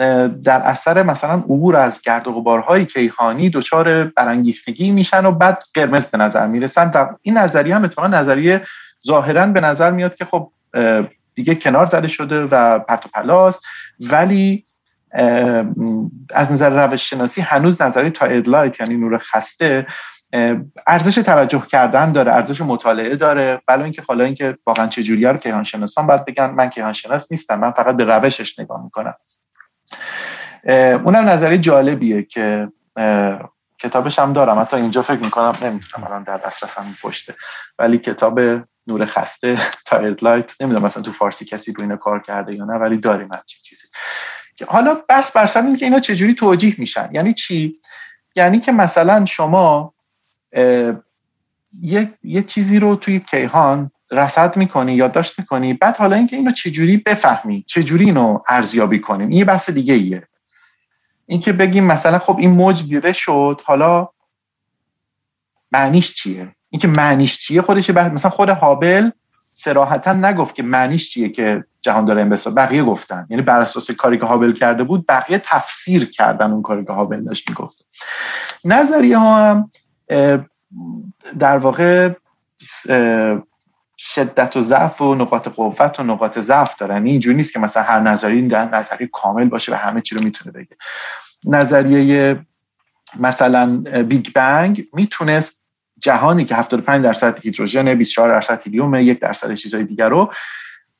در 0.44 0.60
اثر 0.60 1.02
مثلا 1.02 1.32
عبور 1.34 1.76
از 1.76 2.02
گرد 2.02 2.26
و 2.26 2.32
غبارهای 2.32 2.86
کیهانی 2.86 3.50
دچار 3.50 4.04
برانگیختگی 4.04 4.90
میشن 4.90 5.26
و 5.26 5.32
بعد 5.32 5.62
قرمز 5.74 6.06
به 6.06 6.18
نظر 6.18 6.46
می‌رسن. 6.46 6.90
و 6.94 7.06
این 7.22 7.38
نظریه 7.38 7.76
هم 7.76 7.84
اتفاقا 7.84 8.08
نظریه 8.08 8.62
ظاهرا 9.06 9.46
به 9.46 9.60
نظر 9.60 9.90
میاد 9.90 10.14
که 10.14 10.24
خب 10.24 10.52
دیگه 11.34 11.54
کنار 11.54 11.86
زده 11.86 12.08
شده 12.08 12.44
و 12.44 12.78
پرت 12.78 13.06
و 13.06 13.08
پلاس 13.14 13.60
ولی 14.00 14.64
از 16.34 16.52
نظر 16.52 16.86
روش 16.86 17.10
شناسی 17.10 17.40
هنوز 17.40 17.82
نظریه 17.82 18.10
tired 18.10 18.26
light 18.26 18.80
یعنی 18.80 18.96
نور 18.96 19.18
خسته 19.18 19.86
ارزش 20.86 21.14
توجه 21.14 21.66
کردن 21.66 22.12
داره 22.12 22.32
ارزش 22.32 22.60
مطالعه 22.60 23.16
داره. 23.16 23.60
بلا 23.66 23.84
اینکه 23.84 24.02
حالا 24.08 24.24
اینکه 24.24 24.58
واقعا 24.66 24.86
چه 24.86 25.02
جوریه 25.02 25.28
رو 25.28 25.38
کیهان 25.38 25.64
شناسان 25.64 26.06
باید 26.06 26.24
بگن. 26.24 26.50
من 26.50 26.68
کیهان 26.68 26.92
شناس 26.92 27.32
نیستم 27.32 27.58
من 27.58 27.70
فقط 27.70 27.96
به 27.96 28.04
روشش 28.04 28.58
نگاه 28.58 28.84
می‌کنم. 28.84 29.14
اونم 31.04 31.28
نظری 31.28 31.58
جالبیه 31.58 32.22
که 32.22 32.68
کتابش 33.78 34.18
هم 34.18 34.32
دارم. 34.32 34.58
حتی 34.58 34.76
اینجا 34.76 35.02
فکر 35.02 35.20
می‌کنم 35.20 35.56
نمی‌تونم 35.62 36.06
الان 36.06 36.22
در 36.22 36.36
دسترسم 36.36 36.94
پشته 37.02 37.34
ولی 37.78 37.98
کتاب 37.98 38.40
نور 38.86 39.06
خسته 39.06 39.58
tired 39.86 40.24
light 40.24 40.62
نمی‌دونم 40.62 40.84
مثلا 40.84 41.02
تو 41.02 41.12
فارسی 41.12 41.44
کسی 41.44 41.72
رو 41.72 41.82
اینو 41.82 41.96
کار 41.96 42.22
کرده 42.22 42.54
یا 42.54 42.64
نه 42.64 42.72
ولی 42.72 42.96
داریم 42.96 43.28
همچین 43.34 43.60
چیزی. 43.62 43.88
حالا 44.68 44.94
بحث 44.94 45.32
بر 45.32 45.46
سر 45.46 45.76
که 45.76 45.84
اینا 45.84 46.00
چجوری 46.00 46.34
توجیه 46.34 46.74
میشن. 46.78 47.08
یعنی 47.12 47.34
چی؟ 47.34 47.78
یعنی 48.36 48.60
که 48.60 48.72
مثلا 48.72 49.26
شما 49.26 49.94
یه،, 51.80 52.14
یه 52.22 52.42
چیزی 52.42 52.78
رو 52.78 52.96
توی 52.96 53.20
کیهان 53.20 53.90
رصد 54.10 54.56
می‌کنی 54.56 54.94
یادداشت 54.94 55.38
می‌کنی 55.38 55.74
بعد 55.74 55.96
حالا 55.96 56.16
اینکه 56.16 56.36
اینو 56.36 56.52
چجوری 56.52 56.96
بفهمی 56.96 57.64
چجوری 57.66 58.04
اینو 58.04 58.38
ارزیابی 58.48 59.00
کنیم 59.00 59.28
این 59.28 59.38
یه 59.38 59.44
بحث 59.44 59.70
دیگه 59.70 59.94
ایه. 59.94 60.28
اینکه 61.26 61.52
بگیم 61.52 61.84
مثلا 61.84 62.18
خب 62.18 62.36
این 62.38 62.50
موج 62.50 62.88
دیده 62.88 63.12
شد 63.12 63.60
حالا 63.64 64.08
معنیش 65.72 66.14
چیه؟ 66.14 66.54
اینکه 66.70 66.88
معنیش 66.88 67.38
چیه 67.38 67.62
خودش 67.62 67.90
بحث 67.90 68.12
مثلا 68.12 68.30
خود 68.30 68.48
هابل 68.48 69.10
سراحتا 69.52 70.12
نگفت 70.12 70.54
که 70.54 70.62
معنیش 70.62 71.10
چیه 71.10 71.28
که 71.28 71.64
جهان 71.82 72.04
داره 72.04 72.22
انبساط 72.22 72.54
بقیه 72.54 72.82
گفتن. 72.82 73.26
یعنی 73.30 73.42
بر 73.42 73.60
اساس 73.60 73.90
کاری 73.90 74.18
که 74.18 74.26
هابل 74.26 74.52
کرده 74.52 74.84
بود 74.84 75.06
بقیه 75.08 75.38
تفسیر 75.44 76.10
کردن 76.10 76.50
اون 76.50 76.62
کاری 76.62 76.84
که 76.84 76.92
هابل 76.92 77.24
داشت 77.24 77.48
می‌گفت. 77.48 77.86
نظریه 78.64 79.18
ها 79.18 79.50
هم 79.50 79.70
در 81.38 81.56
واقع 81.56 82.10
شدت 83.98 84.56
و 84.56 84.60
ضعف 84.60 85.00
و 85.00 85.14
نقاط 85.14 85.48
قوت 85.48 86.00
و 86.00 86.02
نقاط 86.02 86.38
ضعف 86.38 86.76
دارن. 86.76 86.94
یعنی 86.94 87.10
اینجوری 87.10 87.36
نیست 87.36 87.52
که 87.52 87.58
مثلا 87.58 87.82
هر 87.82 88.00
نظری 88.00 88.42
نظری 88.42 89.08
کامل 89.12 89.48
باشه 89.48 89.72
و 89.72 89.74
همه 89.74 90.00
چی 90.00 90.14
رو 90.14 90.24
می‌تونه 90.24 90.52
بگه. 90.52 90.76
نظریه 91.44 92.40
مثلا 93.16 93.82
بیگ 94.02 94.26
بنگ 94.34 94.84
می‌تونست 94.94 95.59
جهانی 96.00 96.44
که 96.44 96.54
75 96.54 97.04
درصد 97.04 97.38
هیدروژن 97.38 97.94
24 97.94 98.28
درصد 98.28 98.66
هلیوم 98.66 98.94
یک 98.94 99.18
درصد 99.18 99.54
چیزهای 99.54 99.84
دیگر 99.84 100.08
رو 100.08 100.32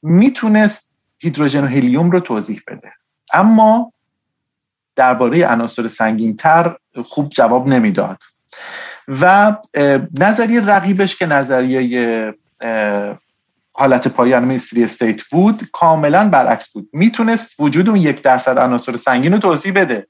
می‌تونست 0.02 0.90
هیدروژن 1.18 1.64
و 1.64 1.66
هلیوم 1.66 2.10
رو 2.10 2.20
توضیح 2.20 2.62
بده. 2.68 2.92
اما 3.32 3.92
درباره 4.96 5.46
عناصر 5.46 5.88
سنگینتر 5.88 6.76
خوب 7.04 7.30
جواب 7.30 7.68
نمی‌داد. 7.68 8.18
و 9.08 9.56
نظریه 10.20 10.66
رقیبش 10.66 11.16
که 11.16 11.26
نظریه 11.26 12.34
حالت 13.72 14.08
پایان 14.08 14.44
میستری 14.44 14.84
استیت 14.84 15.22
بود 15.22 15.68
کاملا 15.72 16.28
برعکس 16.28 16.68
بود. 16.68 16.88
می‌تونست 16.92 17.60
وجود 17.60 17.88
اون 17.88 17.98
یک 17.98 18.22
درصد 18.22 18.58
عناصر 18.58 18.96
سنگین 18.96 19.32
رو 19.32 19.38
توضیح 19.38 19.72
بده. 19.72 20.06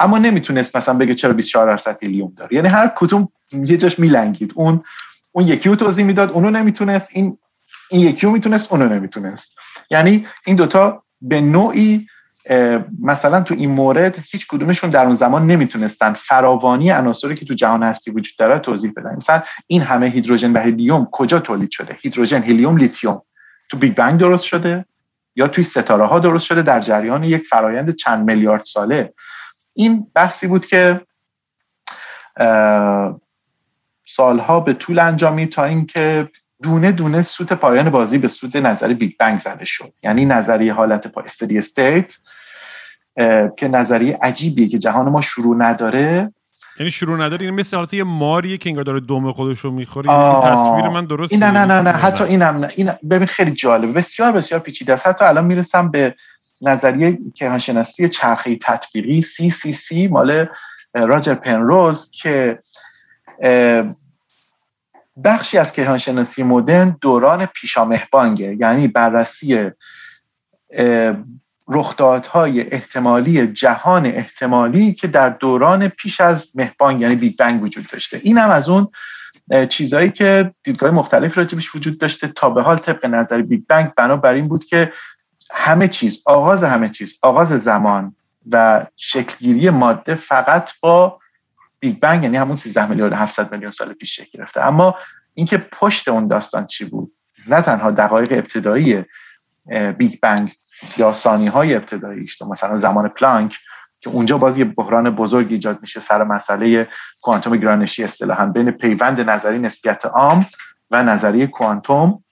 اما 0.00 0.18
نمی‌تونست 0.18 0.76
مثلا 0.76 0.94
بگه 0.94 1.14
چرا 1.14 1.32
24 1.32 1.66
درصد 1.66 2.04
هلیوم 2.04 2.32
داره. 2.36 2.54
یعنی 2.54 2.68
هر 2.68 2.92
کدوم 2.96 3.28
یه 3.52 3.76
جاش 3.76 3.98
میلنگید. 3.98 4.52
اون 4.54 4.84
اون 5.32 5.48
یکی 5.48 5.68
رو 5.68 5.76
توضیح 5.76 6.04
می‌داد 6.04 6.30
اونو 6.30 6.50
نمی‌تونست. 6.50 7.08
این 7.12 7.38
این 7.90 8.00
یکی 8.00 8.26
رو 8.26 8.32
می‌تونست 8.32 8.72
اونو 8.72 8.88
نمی‌تونست. 8.88 9.48
یعنی 9.90 10.26
این 10.46 10.56
دوتا 10.56 11.02
به 11.22 11.40
نوعی 11.40 12.06
مثلا 13.02 13.42
تو 13.42 13.54
این 13.54 13.70
مورد 13.70 14.16
هیچ 14.30 14.46
کدومشون 14.46 14.90
در 14.90 15.04
اون 15.04 15.14
زمان 15.14 15.46
نمی‌تونستن. 15.46 16.12
فراوانی 16.12 16.90
عناصری 16.90 17.34
که 17.34 17.44
تو 17.44 17.54
جهان 17.54 17.82
هستی 17.82 18.10
وجود 18.10 18.36
داره 18.38 18.58
توضیح 18.58 18.92
بدن. 18.96 19.16
مثلا 19.16 19.42
این 19.66 19.82
همه 19.82 20.06
هیدروژن 20.06 20.52
و 20.52 20.58
هلیوم 20.58 21.08
کجا 21.12 21.38
تولید 21.38 21.70
شده؟ 21.70 21.96
هیدروژن 22.00 22.42
هلیوم 22.42 22.76
لیتیوم. 22.76 23.22
تو 23.68 23.76
بیگ 23.76 23.94
بنگ 23.94 24.20
درست 24.20 24.44
شده 24.44 24.84
یا 25.36 25.48
توی 25.48 25.64
ستاره 25.64 26.06
ها 26.06 26.18
درست 26.18 26.46
شده؟ 26.46 26.62
در 26.62 26.80
جریان 26.80 27.24
یک 27.24 27.46
فرایند 27.46 27.94
چند 27.94 28.30
میلیارد 28.30 28.64
ساله. 28.64 29.12
این 29.80 30.06
بحثی 30.14 30.46
بود 30.46 30.66
که 30.66 31.00
سالها 34.06 34.60
به 34.60 34.74
طول 34.74 34.98
انجامید 34.98 35.46
تا 35.46 35.64
اینکه 35.64 36.30
دونه 36.62 36.92
دونه 36.92 37.22
سوت 37.22 37.52
پایان 37.52 37.90
بازی 37.90 38.18
به 38.18 38.28
سوت 38.28 38.56
نظری 38.56 38.94
بیگ 38.94 39.12
بنگ 39.18 39.38
زده 39.38 39.64
شد. 39.64 39.92
یعنی 40.02 40.26
نظریه 40.26 40.72
حالت 40.72 41.06
پا 41.06 41.20
steady 41.20 41.58
state 41.58 42.14
که 43.56 43.68
نظریه 43.68 44.18
عجیبیه 44.22 44.68
که 44.68 44.78
جهان 44.78 45.08
ما 45.08 45.20
شروع 45.20 45.56
نداره. 45.56 46.32
یعنی 46.80 46.90
شروع 46.90 47.24
نداره. 47.24 47.46
این 47.46 47.54
مثل 47.54 47.76
حالت 47.76 47.94
یه 47.94 48.04
ماریه 48.04 48.56
که 48.56 48.70
انگار 48.70 48.84
داره 48.84 49.00
دوم 49.00 49.32
خودش 49.32 49.58
رو 49.58 49.70
می‌خوره 49.70 50.10
این 50.10 50.40
تصویر 50.40 50.88
من 50.88 51.04
درست 51.04 51.32
این 51.32 51.42
نه 51.42 51.50
نه 51.50 51.64
نه, 51.64 51.82
نه. 51.82 51.90
حتی 51.90 52.24
اینم 52.24 52.56
نه. 52.56 52.68
این 52.76 52.92
ببین 53.10 53.26
خیلی 53.26 53.50
جالبه. 53.50 53.92
بسیار 53.92 54.32
بسیار 54.32 54.60
پیچیده 54.60 54.92
است. 54.92 55.06
حتی 55.06 55.24
الان 55.24 55.44
می‌رسم 55.44 55.90
به 55.90 56.14
نظریه 56.62 57.18
کیهانشناسی 57.34 58.08
چرخه 58.08 58.56
تطبیقی 58.56 59.22
CCC 59.22 60.06
مال 60.08 60.46
راجر 60.94 61.34
پنروز 61.34 62.10
که 62.10 62.58
بخشی 65.24 65.58
از 65.58 65.72
کیهانشناسی 65.72 66.42
مدرن 66.42 66.96
دوران 67.00 67.46
پیشامهبانگه. 67.46 68.56
یعنی 68.60 68.88
بررسی 68.88 69.70
رخدادهای 71.70 72.74
احتمالی 72.74 73.46
جهان 73.46 74.06
احتمالی 74.06 74.94
که 74.94 75.08
در 75.08 75.28
دوران 75.28 75.88
پیش 75.88 76.20
از 76.20 76.50
مهبانگ 76.54 77.00
یعنی 77.00 77.14
بیگ 77.14 77.36
بنگ 77.36 77.62
وجود 77.62 77.86
داشته. 77.92 78.20
این 78.22 78.38
هم 78.38 78.50
از 78.50 78.68
اون 78.68 78.88
چیزهایی 79.68 80.10
که 80.10 80.54
دیدگاه 80.62 80.90
مختلف 80.90 81.38
راجبش 81.38 81.74
وجود 81.74 81.98
داشته. 81.98 82.28
تا 82.28 82.50
به 82.50 82.62
حال 82.62 82.76
طبق 82.76 83.06
نظر 83.06 83.42
بیگ 83.42 83.62
بنگ 83.68 83.94
بنابر 83.94 84.32
این 84.32 84.48
بود 84.48 84.64
که 84.64 84.92
همه 85.50 85.88
چیز 85.88 86.22
آغاز 86.26 86.64
همه 86.64 86.88
چیز 86.88 87.18
آغاز 87.22 87.48
زمان 87.48 88.16
و 88.50 88.86
شکلگیری 88.96 89.70
ماده 89.70 90.14
فقط 90.14 90.72
با 90.80 91.18
بیگ 91.80 91.98
بنگ 91.98 92.22
یعنی 92.22 92.36
همون 92.36 92.56
13 92.56 92.86
میلیارد 92.86 93.12
700 93.12 93.52
میلیون 93.52 93.70
سال 93.70 93.92
پیش 93.92 94.16
شکل 94.16 94.38
گرفته. 94.38 94.66
اما 94.66 94.94
اینکه 95.34 95.58
پشت 95.58 96.08
اون 96.08 96.28
داستان 96.28 96.66
چی 96.66 96.84
بود؟ 96.84 97.12
نه 97.48 97.62
تنها 97.62 97.90
دقایق 97.90 98.32
ابتدایی 98.32 99.04
بیگ 99.98 100.20
بنگ 100.22 100.52
یا 100.96 101.12
ثانیه 101.12 101.46
های 101.46 101.74
ابتداییش 101.74 102.42
مثلا 102.42 102.78
زمان 102.78 103.08
پلانک 103.08 103.58
که 104.00 104.10
اونجا 104.10 104.38
باز 104.38 104.58
یه 104.58 104.64
بحران 104.64 105.10
بزرگ 105.10 105.46
ایجاد 105.50 105.78
میشه 105.82 106.00
سر 106.00 106.24
مسئله 106.24 106.88
کوانتوم 107.20 107.56
گرانشی 107.56 108.04
اصطلاحا. 108.04 108.46
بین 108.46 108.70
پیوند 108.70 109.20
نظری 109.20 109.58
نسبیت 109.58 110.06
عام 110.06 110.46
و 110.90 111.02
نظریه 111.02 111.46
کوانتوم. 111.46 112.24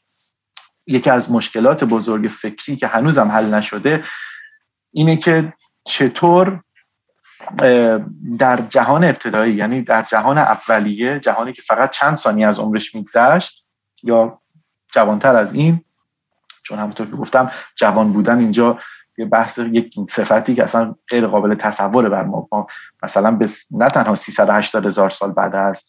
یکی 0.86 1.10
از 1.10 1.32
مشکلات 1.32 1.84
بزرگ 1.84 2.28
فکری 2.28 2.76
که 2.76 2.86
هنوزم 2.86 3.28
حل 3.28 3.54
نشده 3.54 4.04
اینه 4.92 5.16
که 5.16 5.52
چطور 5.84 6.60
در 8.38 8.56
جهان 8.68 9.04
ابتدایی 9.04 9.54
یعنی 9.54 9.82
در 9.82 10.02
جهان 10.02 10.38
اولیه 10.38 11.20
جهانی 11.20 11.52
که 11.52 11.62
فقط 11.62 11.90
چند 11.90 12.16
ثانیه 12.16 12.46
از 12.46 12.58
عمرش 12.58 12.94
میگذشت 12.94 13.66
یا 14.02 14.40
جوانتر 14.92 15.36
از 15.36 15.54
این 15.54 15.80
چون 16.68 16.78
همونطور 16.78 17.06
که 17.06 17.16
گفتم 17.16 17.50
جوان 17.76 18.12
بودن 18.12 18.38
اینجا 18.38 18.78
یه 19.18 19.24
بحث 19.24 19.58
یک 19.58 19.94
صفتی 20.10 20.54
که 20.54 20.64
اصلا 20.64 20.94
غیر 21.10 21.26
قابل 21.26 21.54
تصوره 21.54 22.08
بر 22.08 22.24
ما, 22.24 22.48
مثلا 23.02 23.30
به 23.30 23.48
نه 23.70 23.88
تنها 23.88 24.14
380 24.14 24.86
هزار 24.86 25.10
سال 25.10 25.32
بعد 25.32 25.54
از 25.54 25.84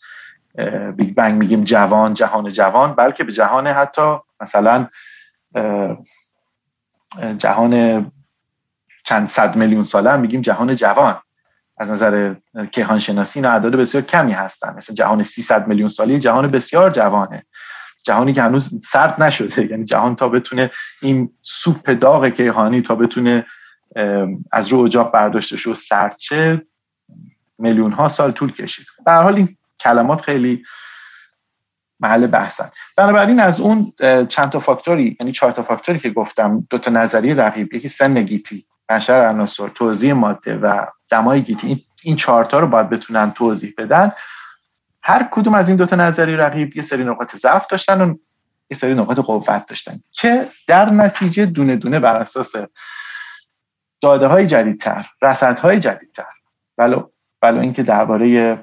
بیگ 0.96 1.16
بنگ 1.16 1.34
میگیم 1.34 1.64
جوان 1.64 2.14
جهان 2.14 2.50
جوان 2.50 2.94
بلکه 2.94 3.24
به 3.24 3.32
جهان 3.32 3.68
حتی 3.68 4.18
مثلا 4.42 4.88
جهان 7.38 8.12
چند 9.04 9.30
صد 9.30 9.56
میلیون 9.56 9.84
ساله 9.84 10.12
هم 10.12 10.20
میگیم 10.20 10.42
جهان 10.42 10.76
جوان. 10.76 11.20
از 11.78 11.92
نظر 11.92 12.36
کیهان 12.72 13.00
شناسی 13.00 13.40
اعداد 13.46 13.76
بسیار 13.76 14.04
کمی 14.04 14.32
هستن. 14.32 14.76
مثل 14.78 14.94
جهان 14.94 15.24
300 15.24 15.68
میلیون 15.68 15.88
ساله 15.88 16.20
جهان 16.20 16.48
بسیار 16.48 16.92
جوانه. 16.92 17.46
جهانی 18.04 18.34
که 18.34 18.42
هنوز 18.42 18.86
سرد 18.86 19.24
نشده. 19.24 19.72
یعنی 19.72 19.86
جهان 19.86 20.16
تا 20.16 20.30
بتونه 20.30 20.72
این 21.02 21.30
سوپ 21.42 21.90
داغ 21.90 22.30
کیهانی 22.30 22.82
تا 22.82 22.96
بتونه 22.96 23.46
از 24.52 24.68
رو 24.68 24.80
اجاق 24.80 25.12
برداشته 25.12 25.58
شد 25.58 25.74
سرچه 25.74 26.66
میلیون 27.58 27.92
ها 27.92 28.10
سال 28.10 28.32
طول 28.32 28.52
کشید. 28.52 28.86
به 29.06 29.12
حال 29.12 29.36
این 29.36 29.58
کلمات 29.80 30.22
خیلی 30.22 30.64
محل 32.00 32.28
بحثن. 32.28 32.70
بنابراین 32.96 33.40
از 33.40 33.60
اون 33.60 33.94
چند 34.30 34.50
تا 34.50 34.60
فاکتوری 34.60 35.18
یعنی 35.22 35.32
چهار 35.32 35.52
تا 35.52 35.62
فاکتوری 35.62 36.00
که 36.00 36.10
گفتم 36.10 36.68
دو 36.70 36.78
تا 36.78 36.92
نظریه 36.92 37.36
رقیب 37.36 37.74
یکی 37.74 37.90
سن 37.90 38.22
گیتی 38.22 38.66
بشر 38.90 39.22
عناصر 39.22 39.68
توضیح 39.68 40.14
ماده 40.14 40.58
و 40.58 40.86
دمای 41.10 41.42
گیتی 41.42 41.68
این 41.68 41.82
این 42.04 42.16
چهارتا 42.16 42.60
رو 42.60 42.68
باید 42.68 42.90
بتونن 42.90 43.32
توضیح 43.32 43.74
بدن. 43.78 44.12
هر 45.04 45.28
کدوم 45.32 45.54
از 45.54 45.68
این 45.68 45.78
دو 45.78 45.86
تا 45.86 45.96
نظریه 45.96 46.38
رقیب 46.38 46.78
یه 46.78 46.84
سری 46.84 47.04
نقاط 47.04 47.36
ضعف 47.36 47.68
داشتن 47.68 48.02
و 48.02 48.16
یه 48.70 48.78
سری 48.78 48.94
نقاط 48.94 49.20
قوت 49.20 49.66
داشتن 49.66 50.00
که 50.12 50.48
در 50.68 50.92
نتیجه 50.92 51.46
دونه 51.46 51.76
دونه 51.76 52.00
بر 52.00 52.16
اساس 52.16 52.56
داده 54.02 54.28
های 54.28 54.48
جدیدتر 54.48 55.06
رصد 55.22 55.60
های 55.60 55.80
جدیدتر. 55.80 56.24
ولو 56.78 57.10
ولو 57.42 57.60
اینکه 57.60 57.84
درباره 57.84 58.58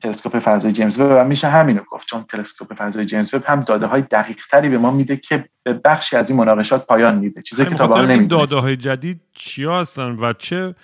تلسکوپ 0.00 0.38
فضای 0.38 0.72
جیمز 0.72 1.00
وب 1.00 1.26
میشه 1.26 1.48
همینو 1.48 1.80
گفت. 1.90 2.08
چون 2.08 2.22
تلسکوپ 2.22 2.74
فضای 2.74 3.06
جیمز 3.06 3.34
وب 3.34 3.42
هم 3.46 3.60
داده 3.60 3.86
های 3.86 4.02
دقیق 4.02 4.46
تری 4.50 4.68
به 4.68 4.78
ما 4.78 4.90
میده 4.90 5.16
که 5.16 5.48
به 5.62 5.72
بخشی 5.72 6.16
از 6.16 6.30
این 6.30 6.38
مناقشات 6.38 6.86
پایان 6.86 7.18
میده. 7.18 7.42
چیزی 7.42 7.64
که 7.64 7.74
تا 7.74 8.06
این 8.06 8.26
داده 8.26 8.56
های 8.56 8.76
جدید 8.76 9.20
چیا 9.32 9.80
هستن 9.80 10.16
و 10.20 10.32
چه 10.32 10.74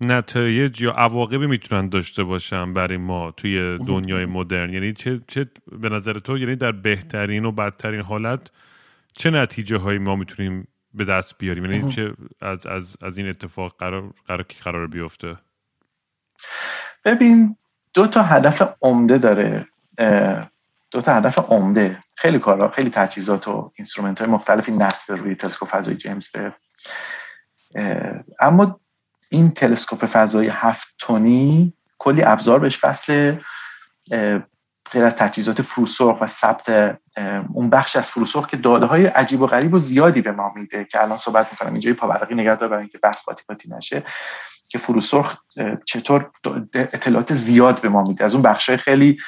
نتایج 0.00 0.82
یا 0.82 0.92
عواقبی 0.92 1.46
می‌تونن 1.46 1.88
داشته 1.88 2.24
باشن 2.24 2.74
برای 2.74 2.96
ما 2.96 3.30
توی 3.30 3.78
دنیای 3.78 4.26
مدرن؟ 4.26 4.72
یعنی 4.72 4.92
چه, 4.92 5.20
چه 5.28 5.46
به 5.72 5.88
نظر 5.88 6.18
تو 6.18 6.38
یعنی 6.38 6.56
در 6.56 6.72
بهترین 6.72 7.44
و 7.44 7.52
بدترین 7.52 8.00
حالت 8.00 8.50
چه 9.14 9.30
نتیجه 9.30 9.76
هایی 9.76 9.98
ما 9.98 10.16
می‌تونیم 10.16 10.68
به 10.94 11.04
دست 11.04 11.38
بیاریم؟ 11.38 11.64
یعنی 11.64 11.92
چه 11.92 12.12
از, 12.40 12.66
از, 12.66 12.96
از 13.02 13.18
این 13.18 13.28
اتفاق 13.28 13.76
قرار 13.78 14.12
قرار 14.26 14.46
قرار 14.64 14.86
بیفته؟ 14.86 15.36
ببین 17.04 17.56
دو 17.94 18.06
تا 18.06 18.22
هدف 18.22 18.62
عمده 18.82 19.18
داره 19.18 19.68
دو 20.90 21.00
تا 21.00 21.14
هدف 21.14 21.38
عمده. 21.38 21.98
خیلی 22.16 22.38
کارا 22.38 22.70
خیلی 22.70 22.90
تجهیزات 22.90 23.48
و 23.48 23.72
اینسترومنت 23.76 24.18
های 24.18 24.30
مختلفی 24.30 24.72
نصب 24.72 25.12
روی 25.12 25.34
تلسکوپ 25.34 25.68
فضای 25.68 25.96
جیمز 25.96 26.28
به 26.28 26.52
اما 28.40 28.80
این 29.34 29.50
تلسکوپ 29.50 30.06
فضای 30.06 30.48
هفت 30.48 30.94
تونی 30.98 31.72
کلی 31.98 32.22
ابزار 32.22 32.58
بهش 32.58 32.78
فصل 32.78 33.36
غیر 34.92 35.04
از 35.04 35.16
تجهیزات 35.16 35.62
فروسرخ 35.62 36.20
و 36.20 36.26
ثبت 36.26 36.96
اون 37.52 37.70
بخش 37.70 37.96
از 37.96 38.10
فروسرخ 38.10 38.48
که 38.48 38.56
داده 38.56 38.86
های 38.86 39.06
عجیب 39.06 39.40
و 39.40 39.46
غریب 39.46 39.74
و 39.74 39.78
زیادی 39.78 40.20
به 40.20 40.32
ما 40.32 40.52
میده 40.56 40.84
که 40.84 41.02
الان 41.02 41.18
صحبت 41.18 41.52
می‌کنم. 41.52 41.72
اینجا 41.72 41.94
پاورقی 41.94 42.34
نگه 42.34 42.56
دار 42.56 42.68
برای 42.68 42.80
اینکه 42.80 42.98
بحث 42.98 43.24
باتی 43.24 43.68
نشه 43.76 44.02
که 44.68 44.78
فروسرخ 44.78 45.36
چطور 45.84 46.30
اطلاعات 46.74 47.34
زیاد 47.34 47.80
به 47.80 47.88
ما 47.88 48.02
میده. 48.02 48.24
از 48.24 48.34
اون 48.34 48.42
بخشای 48.42 48.76
خیلی 48.76 49.18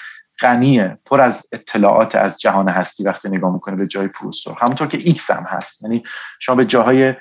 غنیه 0.41 0.99
پر 1.05 1.21
از 1.21 1.47
اطلاعات 1.53 2.15
از 2.15 2.41
جهان 2.41 2.69
هستی 2.69 3.05
وقتی 3.05 3.29
نگاه 3.29 3.53
می‌کنه 3.53 3.77
به 3.77 3.87
جای 3.87 4.09
فروسرخ. 4.09 4.63
همونطور 4.63 4.87
که 4.87 4.99
ایکس 4.99 5.31
هم 5.31 5.45
هست. 5.49 5.83
یعنی 5.83 6.03
شما 6.39 6.57
به 6.57 6.65
جاهای 6.65 7.15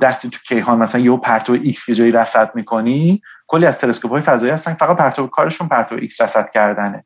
دوردستی 0.00 0.30
تو 0.30 0.38
کیهان 0.48 0.78
مثلا 0.78 1.00
یه 1.00 1.16
پرتو 1.16 1.52
ایکس 1.52 1.86
که 1.86 1.94
جایی 1.94 2.12
رصد 2.12 2.50
می‌کنی 2.54 3.22
کلی 3.46 3.66
از 3.66 3.78
تلسکوپ 3.78 4.10
های 4.10 4.20
فضایی 4.20 4.52
هستن 4.52 4.74
فقط 4.74 4.96
پرتو 4.96 5.26
کارشون 5.26 5.68
پرتو 5.68 5.94
ایکس 5.94 6.20
رصد 6.20 6.50
کردنه. 6.50 7.04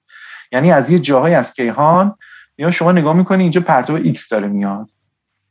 یعنی 0.52 0.72
از 0.72 0.90
یه 0.90 0.98
جاهایی 0.98 1.34
از 1.34 1.52
کیهان 1.52 2.16
یا 2.58 2.70
شما 2.70 2.92
نگاه 2.92 3.16
می‌کنی 3.16 3.42
اینجا 3.42 3.60
پرتو 3.60 3.92
ایکس 3.92 4.28
داره 4.28 4.48
میاد. 4.48 4.88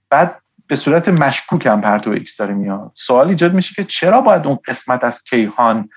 بعد 0.09 0.35
به 0.67 0.75
صورت 0.75 1.09
مشکوک 1.09 1.65
هم 1.65 1.81
پرتو 1.81 2.09
ایکس 2.09 2.37
داره 2.37 2.53
میاد. 2.53 2.91
سوال 2.93 3.27
ایجاد 3.27 3.53
میشه 3.53 3.73
که 3.75 3.83
چرا 3.83 4.21
باید 4.21 4.47
اون 4.47 4.59
قسمت 4.67 5.03
از 5.03 5.23
کیهان 5.23 5.89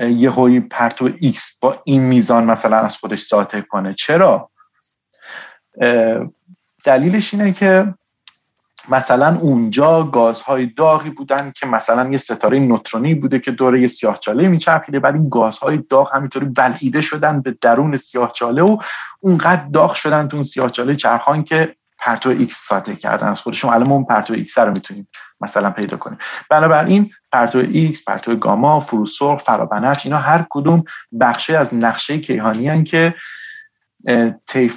یه 0.00 0.30
هایی 0.30 0.60
پرتو 0.60 1.10
ایکس 1.20 1.58
با 1.60 1.82
این 1.84 2.02
میزان 2.02 2.44
مثلا 2.44 2.76
از 2.76 2.96
خودش 2.96 3.20
ساطع 3.20 3.60
کنه؟ 3.60 3.94
چرا؟ 3.94 4.50
دلیلش 6.84 7.34
اینه 7.34 7.52
که 7.52 7.94
مثلا 8.90 9.38
اونجا 9.40 10.02
گازهای 10.02 10.66
داغی 10.66 11.10
بودن 11.10 11.52
که 11.56 11.66
مثلا 11.66 12.10
یه 12.10 12.18
ستاره 12.18 12.58
نوترونی 12.58 13.14
بوده 13.14 13.38
که 13.38 13.50
دور 13.50 13.80
یه 13.80 13.86
سیاهچاله 13.86 14.48
میچرخیده 14.48 15.00
بعد 15.00 15.14
این 15.14 15.28
گازهای 15.28 15.82
داغ 15.90 16.14
همینطوری 16.14 16.46
بلعیده 16.46 17.00
شدن 17.00 17.42
به 17.42 17.56
درون 17.62 17.96
سیاهچاله 17.96 18.62
و 18.62 18.78
اونقدر 19.20 19.64
داغ 19.72 19.94
شدن 19.94 20.28
تو 20.28 20.36
اون 20.36 20.44
سیاهچاله 20.44 20.96
چرخان 20.96 21.42
که 21.42 21.74
پرتو 21.98 22.28
ایکس 22.28 22.66
ساطع 22.68 22.94
کردن. 22.94 23.26
از 23.26 23.40
خودشون 23.40 23.72
الان 23.72 23.92
اون 23.92 24.04
پرتو 24.04 24.34
ایکس 24.34 24.58
رو 24.58 24.72
می‌تونیم 24.72 25.08
مثلا 25.40 25.70
پیدا 25.70 25.96
کنیم. 25.96 26.18
بنابراین 26.50 27.10
پرتو 27.32 27.58
ایکس 27.58 28.04
پرتو 28.04 28.36
گاما 28.36 28.80
فروسرخ 28.80 29.42
فرابنفش 29.42 30.06
اینا 30.06 30.18
هر 30.18 30.46
کدوم 30.50 30.84
بخشی 31.20 31.54
از 31.54 31.74
نقشه 31.74 32.18
کیهانی 32.18 32.84
که 32.84 33.14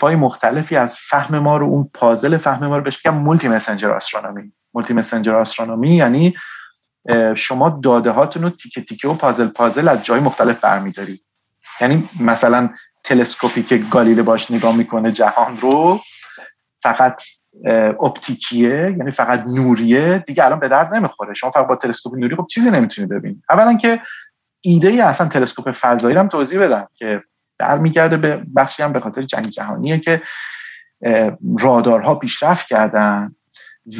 های 0.01 0.15
مختلفی 0.15 0.75
از 0.75 0.97
فهم 0.99 1.39
ما 1.39 1.57
رو 1.57 1.65
اون 1.65 1.89
پازل 1.93 2.37
فهم 2.37 2.67
ما 2.67 2.77
رو 2.77 2.83
بهش 2.83 3.05
میگم 3.05 3.17
multi-messenger 3.17 3.91
astronomy 3.91 4.53
multi-messenger 4.73 5.35
astronomy 5.35 5.95
یعنی 5.95 6.33
شما 7.35 7.79
داده 7.83 8.11
هاتون 8.11 8.43
رو 8.43 8.49
تیکه 8.49 8.81
تیکه 8.81 9.07
و 9.07 9.13
پازل 9.13 9.47
پازل 9.47 9.87
از 9.87 10.03
جای 10.03 10.19
مختلف 10.19 10.59
برمیداری. 10.59 11.19
یعنی 11.81 12.09
مثلا 12.19 12.69
تلسکوپی 13.03 13.63
که 13.63 13.77
گالیله 13.77 14.21
باش 14.21 14.51
نگاه 14.51 14.75
می‌کنه 14.75 15.11
جهان 15.11 15.57
رو 15.57 15.99
فقط 16.83 17.23
اپتیکیه 18.01 18.95
یعنی 18.97 19.11
فقط 19.11 19.43
نوریه 19.47 20.23
دیگه 20.27 20.45
الان 20.45 20.59
به 20.59 20.67
درد 20.67 20.95
نمی‌خوره. 20.95 21.33
شما 21.33 21.51
فقط 21.51 21.67
با 21.67 21.75
تلسکوپ 21.75 22.13
نوری 22.15 22.35
خب 22.35 22.47
چیزی 22.51 22.71
نمی‌تونی 22.71 23.07
ببینید 23.07 23.43
اولا 23.49 23.77
که 23.77 24.01
ایده 24.61 24.87
ای 24.87 25.01
اصلا 25.01 25.27
تلسکوپ 25.27 25.71
فضایی 25.71 26.17
هم 26.17 26.27
توضیح 26.27 26.59
بدم 26.59 26.87
که 26.95 27.23
برمیگرده 27.63 28.17
به 28.17 28.43
بخشی 28.55 28.83
هم 28.83 28.93
به 28.93 28.99
خاطر 28.99 29.21
جنگ 29.21 29.45
جهانیه 29.45 29.99
که 29.99 30.21
رادارها 31.59 32.15
پیشرفت 32.15 32.67
کردن 32.67 33.35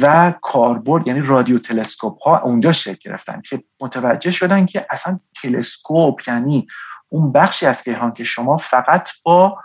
و 0.00 0.34
کاربرد 0.42 1.06
یعنی 1.06 1.20
رادیو 1.20 1.58
تلسکوپ 1.58 2.22
ها 2.22 2.38
اونجا 2.38 2.72
شکل 2.72 3.10
گرفتن 3.10 3.40
که 3.40 3.64
متوجه 3.80 4.30
شدن 4.30 4.66
که 4.66 4.86
اصلا 4.90 5.20
تلسکوپ 5.42 6.28
یعنی 6.28 6.66
اون 7.08 7.32
بخشی 7.32 7.66
از 7.66 7.82
کیهان 7.82 8.12
که 8.12 8.24
شما 8.24 8.56
فقط 8.56 9.10
با 9.22 9.58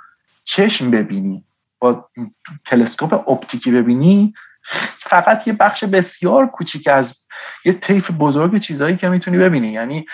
چشم 0.44 0.92
ببینی 0.92 1.46
با 1.80 2.10
تلسکوپ 2.66 3.30
اپتیکی 3.30 3.72
ببینی 3.72 4.34
فقط 5.00 5.48
یه 5.48 5.54
بخش 5.54 5.84
بسیار 5.84 6.48
کوچیک 6.48 6.88
از 6.88 7.16
یه 7.66 7.74
طیف 7.74 8.12
بزرگ 8.12 8.60
چیزهایی 8.60 8.96
که 8.96 9.10
می‌تونی 9.10 9.38
ببینی. 9.38 9.68
یعنی 9.68 10.06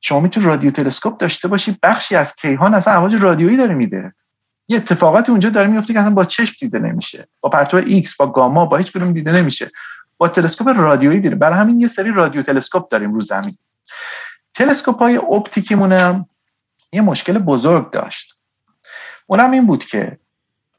شما 0.00 0.20
می‌تونی 0.20 0.46
رادیو 0.46 0.70
تلسکوپ 0.70 1.16
داشته 1.20 1.48
باشی 1.48 1.78
بخشی 1.82 2.16
از 2.16 2.36
کیهان 2.36 2.74
اصلا 2.74 2.94
امواج 2.94 3.14
رادیویی 3.14 3.56
داره 3.56 3.74
میده. 3.74 4.14
یه 4.68 4.76
اتفاقاتی 4.76 5.30
اونجا 5.30 5.50
داره 5.50 5.66
میفته 5.66 5.92
که 5.92 6.00
اصلا 6.00 6.14
با 6.14 6.24
چشم 6.24 6.54
دیده 6.60 6.78
نمیشه 6.78 7.28
با 7.40 7.48
پرتو 7.48 7.76
ایکس 7.76 8.16
با 8.16 8.26
گاما 8.26 8.66
با 8.66 8.76
هیچ 8.76 8.92
کدوم 8.92 9.12
دیده 9.12 9.32
نمیشه 9.32 9.70
با 10.18 10.28
تلسکوپ 10.28 10.68
رادیویی 10.68 11.20
دیده. 11.20 11.34
برای 11.34 11.58
همین 11.58 11.80
یه 11.80 11.88
سری 11.88 12.12
رادیو 12.12 12.42
تلسکوپ 12.42 12.88
داریم 12.88 13.14
رو 13.14 13.20
زمین. 13.20 13.58
تلسکوپ 14.54 14.98
های 14.98 15.16
اپتیکیمون 15.16 16.24
یه 16.92 17.00
مشکل 17.00 17.38
بزرگ 17.38 17.90
داشت. 17.90 18.34
اونم 19.26 19.50
این 19.50 19.66
بود 19.66 19.84
که 19.84 20.18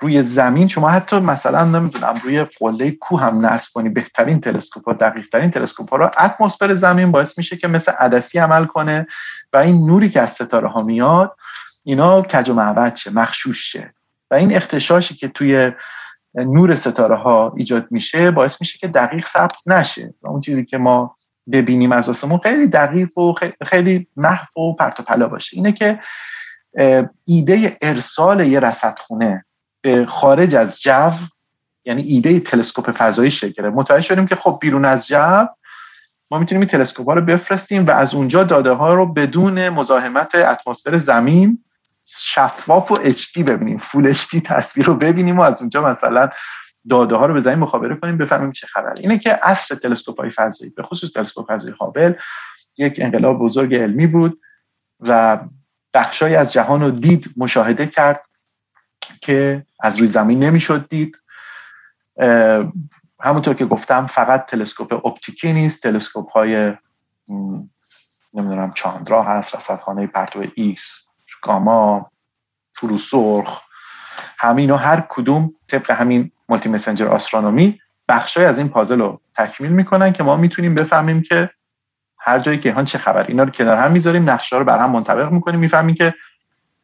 روی 0.02 0.24
زمین 0.24 0.68
شما 0.68 0.90
حتی 0.90 1.20
مثلا 1.20 1.64
نمی‌دونم 1.64 2.16
روی 2.24 2.44
قله 2.44 2.92
کوه 2.92 3.22
هم 3.22 3.46
نصب 3.46 3.70
کنی 3.74 3.90
بهترین 3.90 4.42
تلسکوپ 4.42 4.86
ها 4.86 4.94
دقیق 4.94 5.26
ترین 5.32 5.52
تلسکوپ 5.52 5.94
رو 5.94 6.06
اتمسفر 6.20 6.76
زمین 6.76 7.12
باعث 7.12 7.38
میشه 7.38 7.58
که 7.58 7.68
مثل 7.68 7.92
عدسی 7.92 8.40
عمل 8.40 8.66
کنه 8.66 9.08
و 9.54 9.58
این 9.58 9.86
نوری 9.86 10.10
که 10.10 10.22
از 10.22 10.32
ستاره 10.32 10.68
ها 10.68 10.82
میاد 10.82 11.36
اینا 11.84 12.22
کج 12.22 12.50
و 12.50 12.54
معبد 12.54 12.96
شه 12.96 13.12
مخشوش 13.12 13.72
شه. 13.72 13.94
و 14.32 14.36
این 14.36 14.56
اختشاشی 14.56 15.16
که 15.16 15.28
توی 15.28 15.72
نور 16.36 16.76
ستاره 16.76 17.16
ها 17.16 17.54
ایجاد 17.58 17.88
میشه 17.92 18.32
باعث 18.32 18.62
میشه 18.62 18.78
که 18.78 18.88
دقیق 18.88 19.28
ثبت 19.28 19.68
نشه. 19.68 20.14
و 20.22 20.30
اون 20.30 20.42
چیزی 20.42 20.66
که 20.66 20.78
ما 20.78 21.16
ببینیم 21.52 21.92
از 21.92 22.10
آسمون 22.10 22.40
خیلی 22.44 22.68
دقیق 22.68 23.18
و 23.18 23.34
خیلی 23.66 24.08
محو 24.18 24.62
و 24.62 24.74
پرت 24.74 25.00
و 25.00 25.04
پلا 25.04 25.28
باشه. 25.28 25.58
اینه 25.58 25.72
که 25.72 26.00
ایده 27.26 27.78
ارسال 27.82 28.48
یه 28.48 28.60
رصدخونه 28.60 29.46
خارج 30.08 30.56
از 30.56 30.82
جو 30.82 31.12
یعنی 31.86 32.02
ایده 32.02 32.40
تلسکوپ 32.40 32.92
فضایی 32.92 33.32
شکل 33.32 33.70
متوجه 33.70 34.02
شدیم 34.02 34.28
که 34.28 34.36
خب 34.36 34.58
بیرون 34.62 34.86
از 34.86 35.08
جو 35.08 35.46
ما 36.32 36.40
می‌تونیم 36.40 36.62
این 36.62 36.70
تلسکوپ 36.70 37.08
ها 37.08 37.14
رو 37.14 37.22
بفرستیم 37.22 37.88
و 37.88 37.92
از 37.92 38.16
اونجا 38.16 38.44
داده 38.44 38.72
ها 38.72 38.94
رو 38.94 39.06
بدون 39.06 39.70
مزاحمت 39.70 40.36
اتمسفر 40.36 40.98
زمین 40.98 41.64
شفاف 42.04 42.92
و 42.92 42.96
HD 42.96 43.38
ببینیم. 43.38 43.78
فول 43.78 44.14
HD 44.14 44.42
تصویر 44.46 44.86
رو 44.86 44.96
ببینیم 44.96 45.38
و 45.38 45.42
از 45.42 45.62
اونجا 45.62 45.82
مثلا 45.82 46.30
داده 46.90 47.16
ها 47.16 47.26
رو 47.26 47.34
به 47.34 47.42
زمین 47.42 47.60
مخابره 47.60 47.96
کنیم 47.96 48.18
بفهمیم 48.18 48.52
چه 48.52 48.68
خبره. 48.68 48.94
اینه 49.00 49.18
که 49.18 49.30
عصر 49.34 49.76
تلسکوپ 49.76 50.20
های 50.20 50.32
فضایی 50.32 50.72
به 50.72 50.84
خصوص 50.84 51.12
تلسکوپ 51.12 51.54
فضایی 51.54 51.76
هابل 51.82 52.14
یک 52.78 53.00
انقلاب 53.02 53.40
بزرگ 53.40 53.76
علمی 53.76 54.08
بود 54.08 54.40
و 55.00 55.40
بخشایی 55.94 56.36
از 56.36 56.54
جهان 56.54 56.82
رو 56.82 56.92
دید 56.92 57.30
مشاهده 57.38 57.88
کرد. 57.88 58.22
که 59.20 59.66
از 59.80 59.98
روی 59.98 60.08
زمین 60.08 60.44
نمی‌شد 60.44 60.90
دید. 60.90 61.18
همونطور 63.22 63.54
که 63.54 63.66
گفتم 63.66 64.06
فقط 64.06 64.46
تلسکوپ 64.46 65.06
اپتیکی 65.06 65.54
نیست. 65.54 65.84
تلسکوپ 65.84 66.32
های 66.32 66.74
نمی‌دونم 68.34 68.72
چاندرا 68.76 69.24
هست 69.24 69.56
رصدخانه 69.56 70.08
پرتو 70.08 70.46
ایکس 70.56 71.06
گاما 71.42 72.12
فروسرخ 72.74 73.62
همین 74.38 74.72
و 74.72 74.76
هر 74.76 75.04
کدوم 75.10 75.54
طبق 75.68 75.92
همین 75.92 76.32
multi-messenger 76.50 77.08
astronomy 77.08 77.80
بخشایی 78.08 78.46
از 78.46 78.58
این 78.58 78.70
پازل 78.70 79.00
رو 79.00 79.22
تکمیل 79.36 79.72
می‌کنن 79.72 80.14
که 80.14 80.24
ما 80.24 80.38
می‌تونیم 80.38 80.76
بفهمیم 80.76 81.22
که 81.22 81.50
هر 82.20 82.40
جایی 82.40 82.60
که 82.60 82.84
چه 82.86 82.98
خبر 82.98 83.24
اینا 83.28 83.44
رو 83.44 83.52
کنار 83.52 83.78
هم 83.78 83.92
می‌ذاریم 83.92 84.30
نقشه 84.30 84.58
رو 84.58 84.66
بر 84.66 84.78
هم 84.78 84.92
منطبق 84.92 85.32
می‌کنیم 85.32 85.60
می‌فهمیم 85.60 85.96
که 85.96 86.14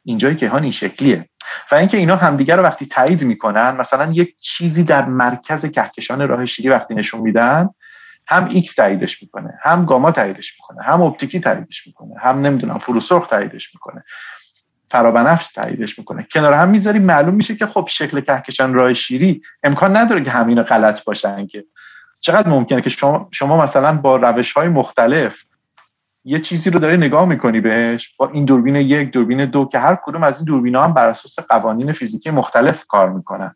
اینجای 0.05 0.35
کیهان 0.35 0.63
این 0.63 0.71
شکلیه. 0.71 1.29
و 1.71 1.75
اینکه 1.75 1.97
اینا 1.97 2.15
همدیگر 2.15 2.57
رو 2.57 2.63
وقتی 2.63 2.85
تایید 2.85 3.23
می‌کنن 3.23 3.71
مثلا 3.71 4.11
یک 4.11 4.35
چیزی 4.39 4.83
در 4.83 5.05
مرکز 5.05 5.65
کهکشان 5.65 6.27
راه 6.27 6.45
شیری 6.45 6.69
وقتی 6.69 6.95
نشون 6.95 7.21
میدن 7.21 7.69
هم 8.27 8.49
ایکس 8.51 8.75
تاییدش 8.75 9.21
می‌کنه 9.21 9.59
هم 9.61 9.85
گاما 9.85 10.11
تاییدش 10.11 10.53
می‌کنه 10.59 10.83
هم 10.83 11.01
اپتیکی 11.01 11.39
تاییدش 11.39 11.87
می‌کنه 11.87 12.19
هم 12.19 12.39
نمی‌دونم 12.39 12.77
فروسرخ 12.77 13.27
تاییدش 13.27 13.75
می‌کنه 13.75 14.03
فرابنفش 14.91 15.47
تاییدش 15.47 15.99
می‌کنه. 15.99 16.27
کنار 16.31 16.53
هم 16.53 16.69
می‌ذاریم 16.69 17.03
معلوم 17.03 17.35
میشه 17.35 17.55
که 17.55 17.65
خب 17.65 17.87
شکل 17.89 18.21
کهکشان 18.21 18.73
راه 18.73 18.93
شیری 18.93 19.41
امکان 19.63 19.97
نداره 19.97 20.23
که 20.23 20.31
همین 20.31 20.61
غلط 20.61 21.03
باشن 21.03 21.47
که. 21.47 21.65
چقدر 22.19 22.49
ممکنه 22.49 22.81
که 22.81 22.89
شما, 22.89 23.29
شما 23.31 23.63
مثلا 23.63 23.97
با 23.97 24.15
روش 24.15 24.51
های 24.51 24.67
مختلف 24.67 25.43
یه 26.27 26.39
چیزی 26.39 26.69
رو 26.69 26.79
داری 26.79 26.97
نگاه 26.97 27.25
می‌کنی 27.25 27.61
بهش 27.61 28.15
با 28.17 28.29
این 28.29 28.45
دوربین 28.45 28.75
یک 28.75 29.11
دوربین 29.11 29.45
دو 29.45 29.65
که 29.65 29.79
هر 29.79 29.95
کدوم 29.95 30.23
از 30.23 30.35
این 30.35 30.45
دوربین 30.45 30.75
ها 30.75 30.83
هم 30.83 30.93
بر 30.93 31.09
اساس 31.09 31.39
قوانین 31.39 31.91
فیزیکی 31.91 32.29
مختلف 32.29 32.85
کار 32.87 33.09
می‌کنن. 33.09 33.55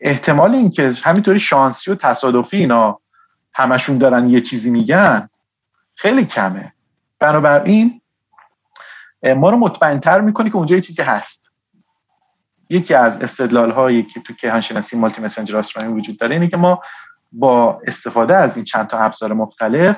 احتمال 0.00 0.54
اینکه 0.54 0.92
همینطوری 1.02 1.40
شانسی 1.40 1.90
و 1.90 1.94
تصادفی 1.94 2.56
اینا 2.56 3.00
همشون 3.52 3.98
دارن 3.98 4.30
یه 4.30 4.40
چیزی 4.40 4.70
میگن 4.70 5.28
خیلی 5.94 6.24
کمه. 6.24 6.72
بنابراین 7.18 8.00
ما 9.36 9.50
رو 9.50 9.56
مطمئنتر 9.56 10.20
می‌کنه 10.20 10.50
که 10.50 10.56
اونجا 10.56 10.74
یه 10.74 10.80
چیزی 10.80 11.02
هست. 11.02 11.50
یکی 12.70 12.94
از 12.94 13.22
استدلال 13.22 13.70
هایی 13.70 14.02
که 14.02 14.20
تو 14.20 14.34
کیهانشناسی 14.34 14.96
مالتی 14.96 15.22
مسنجر 15.22 15.62
وجود 15.86 16.18
داره 16.18 16.34
اینه 16.34 16.48
که 16.48 16.56
ما 16.56 16.82
با 17.32 17.80
استفاده 17.86 18.36
از 18.36 18.56
این 18.56 18.64
چند 18.64 18.86
تا 18.86 18.98
ابزار 18.98 19.32
مختلف 19.32 19.96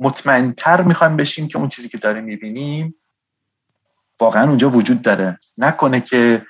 مطمئنتر 0.00 0.82
می‌خوایم 0.82 1.16
بشیم 1.16 1.48
که 1.48 1.58
اون 1.58 1.68
چیزی 1.68 1.88
که 1.88 1.98
داریم 1.98 2.24
می‌بینیم 2.24 2.94
واقعا 4.20 4.48
اونجا 4.48 4.70
وجود 4.70 5.02
داره 5.02 5.40
نکنه 5.58 6.00
که 6.00 6.46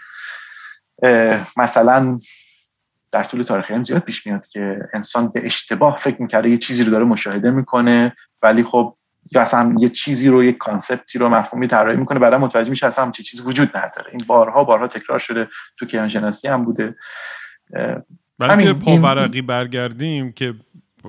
مثلا 1.57 2.19
در 3.13 3.25
طول 3.25 3.43
تاریخ 3.43 3.71
هم 3.71 3.85
زیاد 3.85 4.03
پیش 4.03 4.27
میاد 4.27 4.47
که 4.47 4.79
انسان 4.95 5.29
به 5.29 5.47
اشتباه 5.47 5.97
فکر 5.97 6.23
می‌کرده 6.23 6.51
یه 6.51 6.59
چیزی 6.59 6.85
رو 6.85 6.91
داره 6.91 7.05
مشاهده 7.05 7.51
می‌کنه 7.51 8.17
ولی 8.43 8.65
خب 8.65 8.97
یا 9.31 9.43
اصلا 9.43 9.75
یه 9.79 9.89
چیزی 9.89 10.29
رو 10.29 10.45
یک 10.45 10.59
کانسپتی 10.59 11.19
رو 11.19 11.29
مفهومی 11.29 11.69
طراحی 11.69 11.97
می‌کنه 11.97 12.19
بعدا 12.19 12.39
متوجه 12.39 12.71
میشه 12.71 12.87
اصلا 12.87 13.11
چه 13.11 13.23
چیزی 13.23 13.43
وجود 13.43 13.77
نداره 13.77 14.11
این 14.13 14.25
بارها 14.27 14.65
بارها 14.65 14.89
تکرار 14.89 15.19
شده 15.19 15.49
تو 15.79 15.87
کیهانشناسی 15.87 16.49
هم 16.49 16.65
بوده 16.65 16.95
برای 18.39 18.73
پاورقی 18.73 19.43
برگردیم 19.43 20.33
که. 20.33 20.55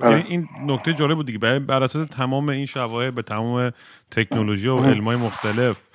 یعنی 0.02 0.24
این 0.28 0.48
نکته 0.66 0.92
جالب 0.92 1.16
بود 1.16 1.26
دیگه. 1.26 1.38
بر 1.58 1.82
اساس 1.82 2.06
تمام 2.06 2.48
این 2.48 2.66
شواهد 2.66 3.14
به 3.14 3.22
تمام 3.22 3.72
تکنولوژی 4.10 4.68
و 4.68 4.76
علمای 4.76 5.16
مختلف 5.16 5.88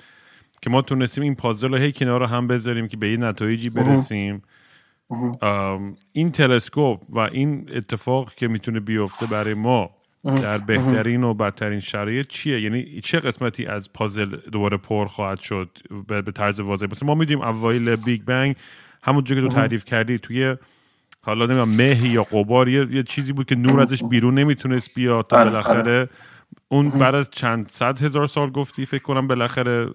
که 0.62 0.70
ما 0.70 0.82
تونستیم 0.82 1.24
این 1.24 1.34
پازل 1.34 1.68
رو 1.68 1.76
هی 1.76 1.92
کنار 1.92 2.20
رو 2.20 2.26
هم 2.26 2.46
بذاریم 2.46 2.88
که 2.88 2.96
به 2.96 3.10
یه 3.10 3.16
نتایجی 3.16 3.70
برسیم. 3.70 4.42
این 6.12 6.28
تلسکوپ 6.28 7.02
و 7.08 7.18
این 7.18 7.70
اتفاق 7.74 8.34
که 8.34 8.48
می‌تونه 8.48 8.80
بیفته 8.80 9.26
برای 9.26 9.54
ما 9.54 9.90
در 10.24 10.58
بهترین 10.58 11.24
و 11.24 11.34
بدترین 11.34 11.80
شرایط 11.80 12.26
چیه؟ 12.26 12.60
یعنی 12.60 13.00
چه 13.00 13.20
قسمتی 13.20 13.66
از 13.66 13.92
پازل 13.92 14.36
دوباره 14.52 14.76
پر 14.76 15.06
خواهد 15.06 15.40
شد 15.40 15.78
به 16.06 16.22
طرز 16.22 16.60
واضح؟ 16.60 16.86
مثلا 16.90 17.06
ما 17.06 17.14
می‌دونیم 17.14 17.44
اوایل 17.44 17.96
بیگ 17.96 18.24
بنگ 18.24 18.56
همون 19.02 19.24
که 19.24 19.34
تو 19.34 19.48
تعریف 19.48 19.84
کردی 19.84 20.18
توی 20.18 20.56
حالا 21.24 21.46
نمی‌دونم 21.46 21.68
مه 21.68 22.08
یا 22.08 22.22
قبار 22.22 22.68
یه،, 22.68 23.02
چیزی 23.02 23.32
بود 23.32 23.46
که 23.46 23.54
نور 23.54 23.80
ازش 23.80 24.02
بیرون 24.02 24.34
نمی‌تونست 24.34 24.94
بیاد 24.94 25.26
تا 25.26 25.36
آره، 25.36 25.50
بالاخره. 25.50 25.78
آره. 25.78 26.08
اون 26.68 26.90
بعد 26.90 27.14
از 27.14 27.30
چند 27.30 27.68
صد 27.68 28.02
هزار 28.02 28.26
سال 28.26 28.50
گفتی 28.50 28.86
فکر 28.86 29.02
کنم 29.02 29.26
بالاخره 29.26 29.88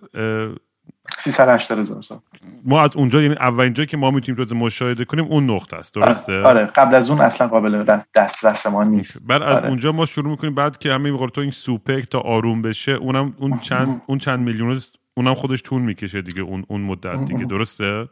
380 1.18 1.80
هزار 1.80 2.02
سال. 2.02 2.20
ما 2.66 2.82
از 2.82 2.96
اونجا 2.98 3.22
یعنی 3.22 3.36
اولین 3.36 3.74
جایی 3.74 3.88
که 3.88 3.98
ما 3.98 4.12
می‌تونیم 4.12 4.38
روز 4.38 4.54
مشاهده 4.54 5.06
کنیم 5.06 5.26
اون 5.26 5.50
نقطه 5.50 5.78
است. 5.78 5.96
درسته؟ 5.96 6.34
آره, 6.34 6.46
آره. 6.46 6.66
قبل 6.66 6.96
از 6.96 7.10
اون 7.10 7.22
اصلا 7.22 7.48
قابل 7.48 7.98
دسترس 8.16 8.66
ما 8.66 8.84
نیست. 8.84 9.28
بعد 9.28 9.42
از 9.42 9.64
اونجا 9.64 9.92
ما 9.92 10.06
شروع 10.06 10.30
می‌کنیم 10.30 10.56
بعد 10.56 10.78
که 10.78 10.94
همین 10.94 11.14
میگه 11.14 11.28
تو 11.28 11.42
این 11.42 11.52
سوپک 11.52 12.04
تا 12.04 12.20
آروم 12.20 12.62
بشه 12.62 12.92
اونم 12.92 13.34
اون 13.38 13.60
چند 13.60 14.02
اون 14.08 14.18
چند 14.18 14.40
میلیون 14.40 14.80
اونم 15.14 15.34
خودش 15.34 15.64
طول 15.64 15.82
می‌کشه 15.82 16.22
دیگه 16.22 16.42
اون 16.42 16.66
اون 16.68 16.82
مدت 16.82 17.26
دیگه. 17.26 17.46
درسته؟ 17.56 18.10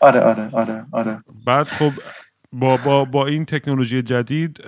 آره 0.00 0.20
آره 0.20 0.50
آره 0.52 0.86
آره. 0.92 1.22
بعد 1.46 1.66
خب 1.66 1.92
با, 2.52 2.76
با, 2.76 3.04
با 3.04 3.26
این 3.26 3.44
تکنولوژی 3.44 4.02
جدید 4.02 4.60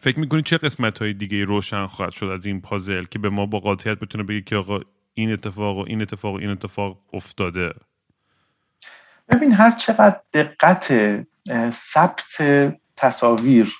فکر 0.00 0.20
می‌کنید 0.20 0.44
چه 0.44 0.56
قسمت 0.56 0.98
های 0.98 1.12
دیگه 1.12 1.44
روشن 1.44 1.86
خواهد 1.86 2.12
شد 2.12 2.26
از 2.26 2.46
این 2.46 2.60
پازل 2.60 3.04
که 3.04 3.18
به 3.18 3.30
ما 3.30 3.46
با 3.46 3.60
قاطعیت 3.60 3.98
بتونه 3.98 4.24
بگه 4.24 4.40
که 4.40 4.56
آقا 4.56 4.80
این 5.14 5.32
اتفاق 5.32 5.78
و 5.78 5.84
این 5.86 6.02
اتفاق 6.02 6.34
و 6.34 6.38
این 6.38 6.50
اتفاق 6.50 6.98
افتاده؟ 7.12 7.72
ببین 9.28 9.52
هر 9.52 9.70
چقدر 9.70 10.20
دقت 10.34 10.92
ثبت 11.70 12.42
تصاویر 12.96 13.74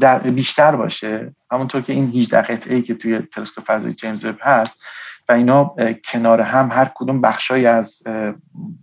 در 0.00 0.18
بیشتر 0.18 0.76
باشه 0.76 1.34
همونطور 1.50 1.82
که 1.82 1.92
این 1.92 2.10
18 2.10 2.42
قطعه 2.42 2.82
که 2.82 2.94
توی 2.94 3.18
تلسکوپ 3.18 3.64
فضایی 3.66 3.94
جیمز 3.94 4.24
وب 4.24 4.38
هست 4.40 4.82
و 5.28 5.32
اینا 5.32 5.74
کنار 6.04 6.40
هم 6.40 6.70
هر 6.72 6.90
کدوم 6.94 7.20
بخشایی 7.20 7.66
از 7.66 8.02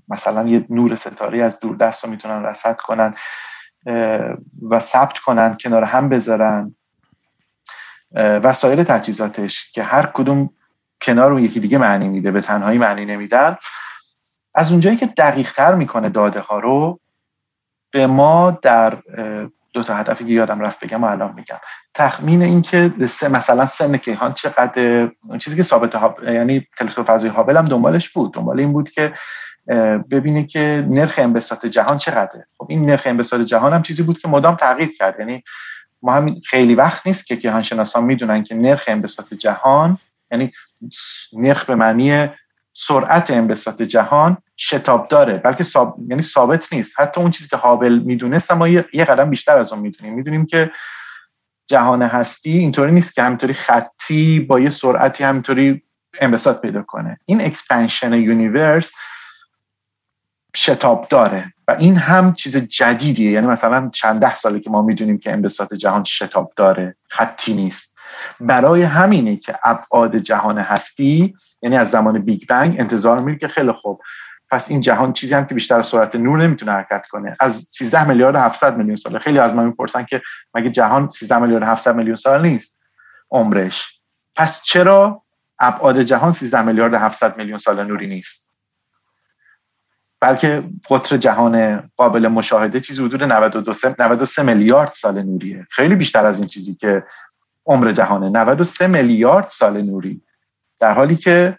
مثلا 0.08 0.48
یه 0.48 0.66
نور 0.70 0.96
ستاره 0.96 1.44
از 1.44 1.60
دوردست 1.60 2.04
رو 2.04 2.10
می‌تونن 2.10 2.44
رصد 2.44 2.78
کنن 2.78 3.16
و 4.70 4.80
ثبت 4.80 5.18
کنن 5.18 5.58
کنار 5.64 5.84
هم 5.84 6.10
بذارن 6.10 6.76
وسایل 8.16 8.84
تجهیزاتش 8.84 9.72
که 9.72 9.84
هر 9.84 10.06
کدوم 10.06 10.50
کنار 11.02 11.32
اون 11.32 11.44
یکی 11.44 11.60
دیگه 11.60 11.78
معنی 11.78 12.08
میده 12.08 12.32
به 12.32 12.42
تنهایی 12.42 12.78
معنی 12.78 13.06
نمیدن. 13.06 13.58
از 14.56 14.72
اونجایی 14.72 14.98
که 14.98 15.06
دقیق 15.06 15.52
تر 15.52 15.76
می‌کنه 15.76 16.10
داده 16.10 16.40
ها 16.40 16.60
رو 16.60 17.00
به 17.92 18.08
ما 18.08 18.60
در 18.62 18.98
دو 19.74 19.84
تا 19.84 19.96
هدفی 19.96 20.26
که 20.26 20.32
یادم 20.32 20.60
رفت 20.60 20.84
بگم 20.84 21.04
و 21.04 21.08
الان 21.08 21.34
میگم. 21.36 21.58
تخمین 21.94 22.42
این 22.42 22.62
که 22.62 22.94
مثلا 23.30 23.66
سن 23.66 23.98
کیهان 23.98 24.34
چقدر 24.34 25.12
چیزی 25.40 25.58
که 25.58 25.64
ثابت 25.64 25.96
ها... 25.96 26.16
یعنی 26.24 26.68
تلسکوپ 26.78 27.08
فضایی 27.08 27.34
هابل 27.34 27.58
هم 27.58 27.66
دنبالش 27.66 28.10
بود. 28.10 28.34
دنبال 28.34 28.60
این 28.60 28.74
بود 28.74 28.90
که 28.90 29.14
ببینه 30.12 30.44
که 30.44 30.86
نرخ 30.88 31.14
انبساط 31.18 31.66
جهان 31.66 31.98
چقدره. 31.98 32.46
خب 32.58 32.68
این 32.70 32.86
نرخ 32.86 33.02
انبساط 33.06 33.42
جهان 33.42 33.74
هم 33.74 33.82
چیزی 33.82 34.04
بود 34.04 34.20
که 34.20 34.28
مدام 34.28 34.56
تغییر 34.56 34.94
کرد. 34.94 35.20
یعنی 35.20 35.44
ما 36.02 36.14
هم 36.14 36.36
خیلی 36.50 36.76
وقت 36.76 37.08
نیست 37.08 37.26
که 37.26 37.36
کیهان 37.36 37.62
شناسان 37.62 38.04
می‌دونن 38.04 38.44
که 38.44 38.56
نرخ 38.56 38.84
انبساط 38.88 39.34
جهان 39.34 39.98
یعنی 40.32 40.52
نرخ 41.34 41.66
به 41.66 41.76
معنی 41.76 42.30
سرعت 42.74 43.32
انبساط 43.32 43.82
جهان 43.82 44.38
شتاب 44.62 45.08
داره 45.08 45.38
بلکه 45.38 45.66
یعنی 46.08 46.22
ثابت 46.22 46.74
نیست. 46.74 47.00
حتی 47.00 47.22
اون 47.22 47.32
چیزی 47.32 47.50
که 47.50 47.58
هابل 47.58 48.02
می‌دونست 48.06 48.52
ما 48.52 48.68
یه... 48.68 48.82
قدم 48.82 49.30
بیشتر 49.30 49.58
از 49.58 49.74
اون 49.74 49.82
می‌دونیم. 49.82 50.14
می‌دونیم 50.14 50.46
که 50.46 50.72
جهان 51.68 52.02
هستی 52.02 52.52
اینطوری 52.52 52.92
نیست 52.92 53.14
که 53.14 53.24
همینطوری 53.24 53.54
خطی 53.54 54.40
با 54.40 54.60
یه 54.60 54.70
سرعتی 54.70 55.24
همینطوری 55.24 55.84
انبساط 56.20 56.62
پیدا 56.62 56.82
کنه. 56.82 57.20
این 57.26 57.42
expansion 57.42 58.14
universe 58.14 58.92
شتاب 60.56 61.08
داره 61.10 61.54
و 61.68 61.72
این 61.72 61.98
هم 61.98 62.34
چیز 62.34 62.58
جدیدیه. 62.58 63.32
یعنی 63.32 63.48
مثلا 63.48 63.90
چند 63.94 64.22
ده 64.22 64.36
ساله 64.36 64.60
که 64.60 64.70
ما 64.70 64.82
می‌دونیم 64.82 65.18
که 65.18 65.32
انبساط 65.32 65.74
جهان 65.74 66.04
شتاب 66.04 66.54
داره 66.56 66.96
خطی 67.10 67.54
نیست. 67.54 67.98
برای 68.40 68.82
همینه 68.82 69.38
که 69.38 69.60
ابعاد 69.64 70.18
جهان 70.18 70.58
هستی 70.58 71.36
یعنی 71.62 71.78
از 71.78 71.92
زمان 71.92 72.20
بیگ 72.20 72.48
بنگ 72.48 72.80
انتظار 72.80 73.20
میره 73.20 73.38
که 73.38 73.48
خیلی 73.48 73.72
خوب 73.72 74.02
پس 74.52 74.70
این 74.72 74.82
جهان 74.82 75.14
چیزی 75.14 75.34
هم 75.34 75.46
که 75.46 75.54
بیشتر 75.54 75.82
سرعت 75.82 76.16
نور 76.16 76.38
نمی‌تونه 76.38 76.72
حرکت 76.72 77.08
کنه. 77.08 77.38
از 77.40 77.68
13 77.70 78.08
میلیارد 78.08 78.36
700 78.36 78.78
میلیون 78.78 78.96
سال 78.96 79.20
خیلی 79.20 79.40
از 79.40 79.54
ما 79.54 79.64
می‌پرسن 79.64 80.04
که 80.04 80.22
مگه 80.54 80.70
جهان 80.70 81.10
13 81.10 81.38
میلیارد 81.38 81.64
700 81.64 81.96
میلیون 81.96 82.16
سال 82.16 82.42
نیست؟ 82.42 82.80
عمرش. 83.32 84.00
پس 84.36 84.62
چرا 84.62 85.22
ابعاد 85.60 86.02
جهان 86.02 86.32
13 86.32 86.62
میلیارد 86.62 86.94
700 86.94 87.38
میلیون 87.38 87.58
سال 87.58 87.84
نوری 87.84 88.08
نیست؟ 88.08 88.50
بلکه 90.20 90.64
قطر 90.90 91.18
جهان 91.18 91.84
قابل 91.98 92.28
مشاهده 92.28 92.80
چیزی 92.80 93.06
حدود 93.06 93.24
92 93.24 93.74
93 94.00 94.44
میلیارد 94.44 94.94
سال 94.94 95.22
نوریه. 95.24 95.68
خیلی 95.70 95.96
بیشتر 95.96 96.26
از 96.26 96.40
این 96.40 96.48
چیزی 96.48 96.76
که 96.76 97.04
عمر 97.66 97.92
جهانه. 97.92 98.30
93 98.30 98.88
میلیارد 98.88 99.50
سال 99.50 99.82
نوری. 99.82 100.22
در 100.80 100.92
حالی 100.92 101.16
که 101.16 101.59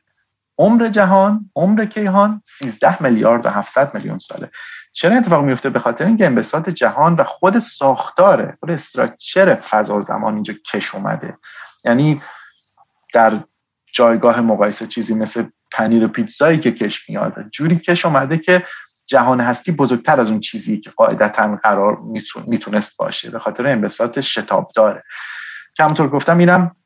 عمر 0.61 0.89
جهان 0.89 1.51
عمر 1.57 1.85
کیهان 1.85 2.43
13 2.45 3.03
میلیارد 3.03 3.47
و 3.47 3.49
700 3.49 3.95
میلیون 3.95 4.19
ساله. 4.19 4.51
چرا 4.93 5.17
اتفاق 5.17 5.45
میفته؟ 5.45 5.71
به 5.71 5.79
خاطر 5.79 6.05
اینکه 6.05 6.27
انبساط 6.27 6.69
جهان 6.69 7.15
و 7.15 7.25
خود 7.25 7.59
ساختاره 7.59 8.57
خود 8.61 8.71
استراکچر 8.71 9.55
فضا 9.55 10.01
زمان 10.01 10.35
اینجا 10.35 10.55
کش 10.73 10.95
اومده. 10.95 11.39
یعنی 11.85 12.23
در 13.15 13.41
جایگاه 13.93 14.41
مقایسه 14.41 14.87
چیزی 14.87 15.15
مثل 15.15 15.45
پنیر 15.73 16.05
و 16.05 16.09
پیتزایی 16.09 16.59
که 16.59 16.71
کش 16.73 17.09
میاد 17.09 17.45
جوری 17.53 17.77
کش 17.77 18.05
اومده 18.05 18.39
که 18.39 18.67
جهان 19.07 19.41
هستی 19.41 19.73
بزرگتر 19.73 20.21
از 20.21 20.31
اون 20.31 20.41
چیزی 20.41 20.81
که 20.81 20.91
قاعدتا 20.91 21.57
قرار 21.63 21.99
می‌تونست 22.47 22.97
باشه. 22.97 23.31
به 23.31 23.39
خاطر 23.39 23.67
انبساط 23.67 24.21
شتاب 24.21 24.71
داره 24.75 25.05
که 25.75 25.83
همونطور 25.83 26.09
گفتم 26.09 26.39
اینم 26.39 26.77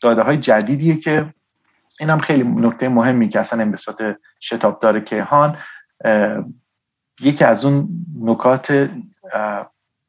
داده 0.00 0.22
های 0.22 0.36
جدیدیه 0.36 0.96
که 0.96 1.34
اینم 2.00 2.18
خیلی 2.18 2.42
نکته 2.42 2.88
مهمی 2.88 3.28
که 3.28 3.40
اصلا 3.40 3.62
انبساط 3.62 4.02
شتاب 4.40 4.80
داره 4.80 5.00
کیهان 5.00 5.58
یکی 7.20 7.44
از 7.44 7.64
اون 7.64 7.88
نکات 8.20 8.90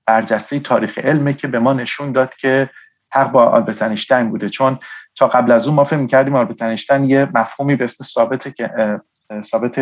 برجسته 0.05 0.59
تاریخ 0.59 0.97
علمه 0.97 1.33
که 1.33 1.47
به 1.47 1.59
ما 1.59 1.73
نشون 1.73 2.11
داد 2.11 2.36
که 2.36 2.69
حق 3.11 3.31
با 3.31 3.45
آلبرت 3.45 3.81
انیشتین 3.81 4.29
بوده. 4.29 4.49
چون 4.49 4.79
تا 5.15 5.27
قبل 5.27 5.51
از 5.51 5.67
اون 5.67 5.75
ما 5.75 5.83
فکر 5.83 5.99
می‌کردیم 5.99 6.36
آلبرت 6.36 6.61
انیشتین 6.61 7.03
یه 7.03 7.27
مفهومی 7.33 7.75
به 7.75 7.83
اسم 7.83 8.03
ثابت 8.03 8.55
که 8.55 8.99
ثابت 9.41 9.79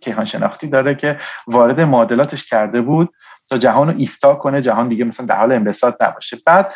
کیهان 0.00 0.24
شناختی 0.24 0.66
داره 0.68 0.94
که 0.94 1.18
وارد 1.46 1.80
معادلاتش 1.80 2.44
کرده 2.44 2.80
بود 2.80 3.14
تا 3.50 3.58
جهان 3.58 3.88
رو 3.88 3.94
ایستا 3.98 4.34
کنه. 4.34 4.62
جهان 4.62 4.88
دیگه 4.88 5.04
مثلا 5.04 5.26
در 5.26 5.36
حال 5.36 5.52
انبساط 5.52 6.02
نباشه. 6.02 6.38
بعد 6.46 6.74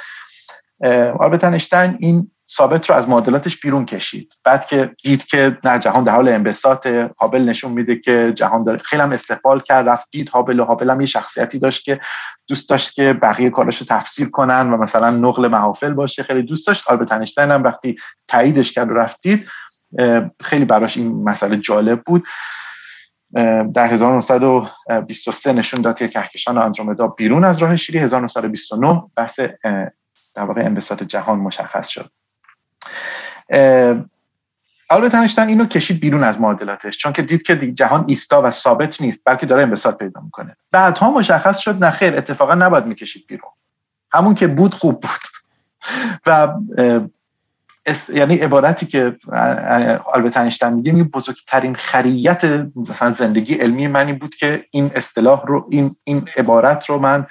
آلبرت 1.20 1.44
انیشتین 1.44 1.96
این 1.98 2.30
ثابت 2.50 2.90
رو 2.90 2.96
از 2.96 3.08
معادلاتش 3.08 3.60
بیرون 3.60 3.86
کشید. 3.86 4.32
بعد 4.44 4.66
که 4.66 4.90
دید 5.02 5.24
که 5.24 5.58
نه 5.64 5.78
جهان 5.78 6.04
در 6.04 6.14
حال 6.14 6.28
انبساط 6.28 6.86
هابل 7.20 7.42
نشون 7.42 7.72
میده 7.72 7.96
که 7.96 8.32
جهان 8.36 8.62
داره 8.62 8.78
خیلی 8.78 9.02
هم 9.02 9.12
استقبال 9.12 9.60
کرد 9.60 9.88
رفت 9.88 10.08
دید 10.10 10.28
هابل 10.28 10.60
و 10.60 10.64
هابل 10.64 10.90
هم 10.90 11.00
یه 11.00 11.06
شخصیتی 11.06 11.58
داشت 11.58 11.84
که 11.84 12.00
دوست 12.48 12.68
داشت 12.68 12.94
که 12.94 13.12
بقیه 13.12 13.50
کارش 13.50 13.78
رو 13.78 13.86
تفسیر 13.86 14.30
کنن 14.30 14.70
و 14.70 14.76
مثلا 14.76 15.10
نقل 15.10 15.48
محافل 15.48 15.92
باشه. 15.92 16.22
خیلی 16.22 16.42
دوست 16.42 16.66
داشت. 16.66 16.90
آلبرت 16.90 17.12
انیشتین 17.12 17.50
هم 17.50 17.62
وقتی 17.62 17.96
تاییدش 18.28 18.72
کرد 18.72 18.90
و 18.90 18.94
رفت 18.94 19.22
دید 19.22 19.48
خیلی 20.40 20.64
براش 20.64 20.96
این 20.96 21.24
مسئله 21.24 21.56
جالب 21.56 22.02
بود. 22.02 22.24
در 23.74 23.92
1923 23.92 25.52
نشون 25.52 25.82
داد 25.82 25.98
که 25.98 26.08
کهکشان 26.08 26.58
آندرومدا 26.58 27.06
بیرون 27.06 27.44
از 27.44 27.58
راه 27.58 27.76
شیری. 27.76 27.98
1929 27.98 29.02
بحث 29.16 29.40
در 30.34 30.44
واقع 30.44 30.60
انبساط 30.60 31.02
جهان 31.02 31.38
مشخص 31.38 31.88
شد. 31.88 32.10
آلبرت 34.88 35.14
انیشتین 35.14 35.44
اینو 35.44 35.66
کشید 35.66 36.00
بیرون 36.00 36.24
از 36.24 36.40
معادلاتش 36.40 36.98
چون 36.98 37.12
که 37.12 37.22
دید 37.22 37.42
که 37.42 37.56
جهان 37.56 38.04
ایستا 38.08 38.42
و 38.42 38.50
ثابت 38.50 39.00
نیست 39.00 39.22
بلکه 39.26 39.46
داره 39.46 39.62
انبساط 39.62 39.98
پیدا 39.98 40.20
می‌کنه. 40.20 40.56
بعدها 40.70 41.10
مشخص 41.10 41.58
شد 41.58 41.84
نخیر 41.84 42.16
اتفاقا 42.16 42.54
نباید 42.54 42.86
می‌کشید 42.86 43.26
بیرون. 43.28 43.50
همون 44.12 44.34
که 44.34 44.46
بود 44.46 44.74
خوب 44.74 45.00
بود. 45.00 45.20
و 46.26 46.48
یعنی 48.14 48.36
عبارتی 48.36 48.86
که 48.86 49.16
آلبرت 50.06 50.36
انیشتین 50.36 50.68
میگه 50.68 50.92
بزرگترین 50.92 51.74
خریت 51.74 52.44
مثلا 52.76 53.12
زندگی 53.12 53.54
علمی 53.54 53.86
من 53.86 54.06
این 54.06 54.18
بود 54.18 54.34
که 54.34 54.64
این 54.70 54.90
اصطلاح 54.94 55.42
رو 55.46 55.66
این 55.70 55.96
این 56.04 56.28
عبارت 56.36 56.86
رو 56.86 56.98
من 56.98 57.26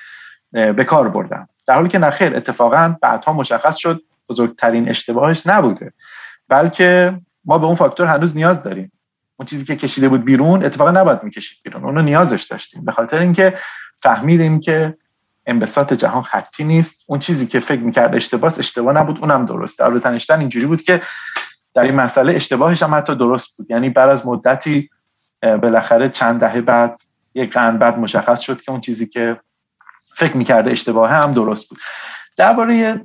به 0.52 0.84
کار 0.84 1.10
بردم. 1.10 1.50
در 1.68 1.74
حالی 1.74 1.90
که 1.90 1.98
نخیر 1.98 2.36
اتفاقا 2.36 2.96
بعدها 3.02 3.34
مشخص 3.34 3.78
شد 3.78 4.02
بزرگترین 4.30 4.90
اشتباهش 4.90 5.48
نبوده 5.48 5.94
بلکه 6.48 7.18
ما 7.46 7.58
به 7.58 7.66
اون 7.66 7.76
فاکتور 7.76 8.08
هنوز 8.08 8.36
نیاز 8.36 8.64
داریم. 8.64 8.92
اون 9.38 9.46
چیزی 9.46 9.66
که 9.66 9.76
کشیده 9.76 10.10
بود 10.10 10.26
بیرون 10.26 10.66
اتفاقا 10.66 10.92
نباید 10.92 11.24
می‌کشید 11.24 11.58
بیرون 11.64 11.84
اونو 11.84 12.02
نیازش 12.02 12.44
داشتیم. 12.44 12.86
به 12.86 12.92
خاطر 12.92 13.20
اینکه 13.20 13.58
فهمیدیم 14.02 14.60
که 14.60 14.98
انبساط 15.46 15.94
جهان 15.94 16.24
خطی 16.24 16.64
نیست. 16.64 17.04
اون 17.08 17.20
چیزی 17.20 17.48
که 17.48 17.60
فکر 17.60 17.80
می‌کرد 17.80 18.16
اشتباه 18.16 18.54
اشتباه 18.58 18.94
نبود 18.94 19.20
اونم 19.20 19.46
درست. 19.46 19.80
در 19.80 20.00
تنشتن 20.00 20.40
اینجوری 20.40 20.66
بود 20.66 20.82
که 20.82 21.02
در 21.74 21.84
این 21.84 21.96
مسئله 21.96 22.34
اشتباهش 22.34 22.84
هم 22.84 22.96
حتی 22.96 23.16
درست 23.16 23.58
بود. 23.58 23.72
یعنی 23.72 23.90
بعد 23.90 24.10
از 24.10 24.28
مدتی 24.28 24.90
بالاخره 25.42 26.10
چند 26.10 26.40
دهه 26.40 26.62
بعد 26.62 27.00
یک 27.36 27.54
قرن 27.54 27.78
بعد 27.78 28.00
مشخص 28.00 28.40
شد 28.40 28.62
که 28.62 28.72
اون 28.72 28.82
چیزی 28.82 29.08
که 29.08 29.40
فکر 30.16 30.38
می‌کرده 30.38 30.72
اشتباه 30.72 31.10
هم 31.10 31.34
درست 31.34 31.70
بود. 31.70 31.80
درباره 32.38 33.02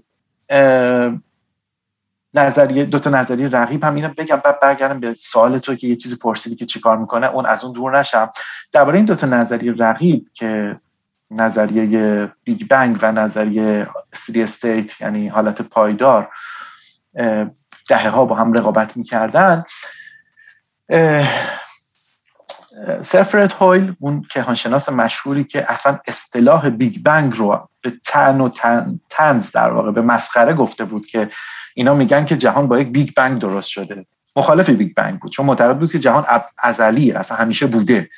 نظریه 2.34 2.84
دو 2.84 2.98
تا 2.98 3.10
نظریه 3.10 3.48
رقیب 3.48 3.84
هم 3.84 3.94
اینو 3.94 4.08
بگم 4.08 4.40
بعد 4.44 4.60
برگردم 4.60 5.00
به 5.00 5.14
سوال 5.14 5.58
تو 5.58 5.74
که 5.74 5.86
یه 5.86 5.96
چیزی 5.96 6.16
پرسیدی 6.16 6.56
که 6.56 6.66
چیکار 6.66 6.98
می‌کنه 6.98 7.26
اون 7.26 7.46
از 7.46 7.64
اون 7.64 7.72
دور 7.72 7.98
نشم. 7.98 8.30
درباره 8.72 8.96
این 8.96 9.06
دو 9.06 9.14
تا 9.14 9.26
نظریه 9.26 9.74
رقیب 9.78 10.28
که 10.34 10.80
نظریه 11.30 12.32
بیگ 12.44 12.68
بنگ 12.68 12.98
و 13.02 13.12
نظریه 13.12 13.88
steady 14.14 14.42
state 14.42 15.00
یعنی 15.00 15.28
حالت 15.28 15.62
پایدار 15.62 16.28
دهه 17.88 18.08
ها 18.08 18.24
با 18.24 18.34
هم 18.34 18.52
رقابت 18.52 18.96
می‌کردن 18.96 19.64
سر 23.02 23.22
فرد 23.22 23.52
هویل 23.52 23.94
اون 24.00 24.22
کهانشناس 24.30 24.88
مشهوری 24.88 25.44
که 25.44 25.72
اصلا 25.72 25.98
اصطلاح 26.06 26.68
بیگ 26.68 27.02
بنگ 27.02 27.36
رو 27.36 27.68
به 27.88 27.96
تن 28.04 28.40
و 28.40 28.48
تن، 28.48 29.00
طنز 29.10 29.52
در 29.52 29.70
واقع 29.70 29.90
به 29.90 30.02
مسخره 30.02 30.54
گفته 30.54 30.84
بود 30.84 31.06
که 31.06 31.30
اینا 31.74 31.94
میگن 31.94 32.24
که 32.24 32.36
جهان 32.36 32.68
با 32.68 32.78
یک 32.78 32.88
بیگ 32.88 33.10
بنگ 33.16 33.40
درست 33.40 33.68
شده. 33.68 34.06
مخالف 34.36 34.70
بیگ 34.70 34.94
بنگ 34.94 35.20
بود. 35.20 35.32
چون 35.32 35.46
معتقد 35.46 35.78
بود 35.78 35.92
که 35.92 35.98
جهان 35.98 36.24
ازلیه 36.58 37.18
اصلا 37.18 37.36
همیشه 37.36 37.66
بوده. 37.66 38.10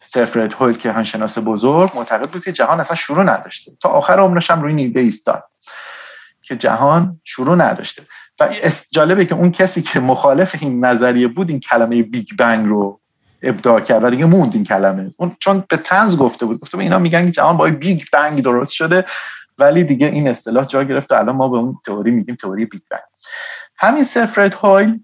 سر 0.00 0.21
فرد 0.21 0.52
هویل 0.52 0.76
کیهانشناس 0.76 1.38
بزرگ 1.38 1.90
معتقد 1.94 2.30
بود 2.30 2.44
که 2.44 2.52
جهان 2.52 2.80
اصلا 2.80 2.96
شروع 2.96 3.24
نداشته. 3.24 3.72
تا 3.82 3.88
آخر 3.88 4.18
عمرش 4.18 4.50
هم 4.50 4.62
روی 4.62 4.74
این 4.74 4.84
ایده 4.84 5.00
ایستاد 5.00 5.44
که 6.42 6.56
جهان 6.56 7.20
شروع 7.24 7.56
نداشته. 7.56 8.02
و 8.40 8.48
جالبه 8.92 9.26
که 9.26 9.34
اون 9.34 9.52
کسی 9.52 9.82
که 9.82 10.00
مخالف 10.00 10.56
این 10.60 10.84
نظریه 10.84 11.28
بود 11.28 11.50
این 11.50 11.60
کلمه 11.60 12.02
بیگ 12.02 12.28
بنگ 12.38 12.66
رو 12.66 13.00
ابداع 13.42 13.80
کرد 13.80 14.04
و 14.04 14.10
دیگه 14.10 14.24
موند 14.24 14.54
این 14.54 14.64
کلمه. 14.64 15.14
اون 15.16 15.36
چون 15.40 15.64
به 15.68 15.76
طنز 15.76 16.16
گفته 16.16 16.46
بود. 16.46 16.60
گفته 16.60 16.78
اینا 16.78 16.98
میگن 16.98 17.24
که 17.24 17.30
جهان 17.30 17.56
با 17.56 17.70
بیگ 17.70 18.02
بنگ 18.12 18.42
درست 18.42 18.72
شده 18.72 19.04
ولی 19.58 19.84
دیگه 19.84 20.06
این 20.06 20.28
اصطلاح 20.28 20.64
جا 20.64 20.82
گرفت 20.82 21.12
و 21.12 21.14
الان 21.14 21.36
ما 21.36 21.48
به 21.48 21.56
اون 21.56 21.78
تئوری 21.86 22.10
میگیم 22.10 22.34
تئوری 22.34 22.66
بیگ 22.66 22.82
بنگ. 22.90 23.00
همین 23.76 24.04
سرفرد 24.04 24.54
هویل 24.54 25.00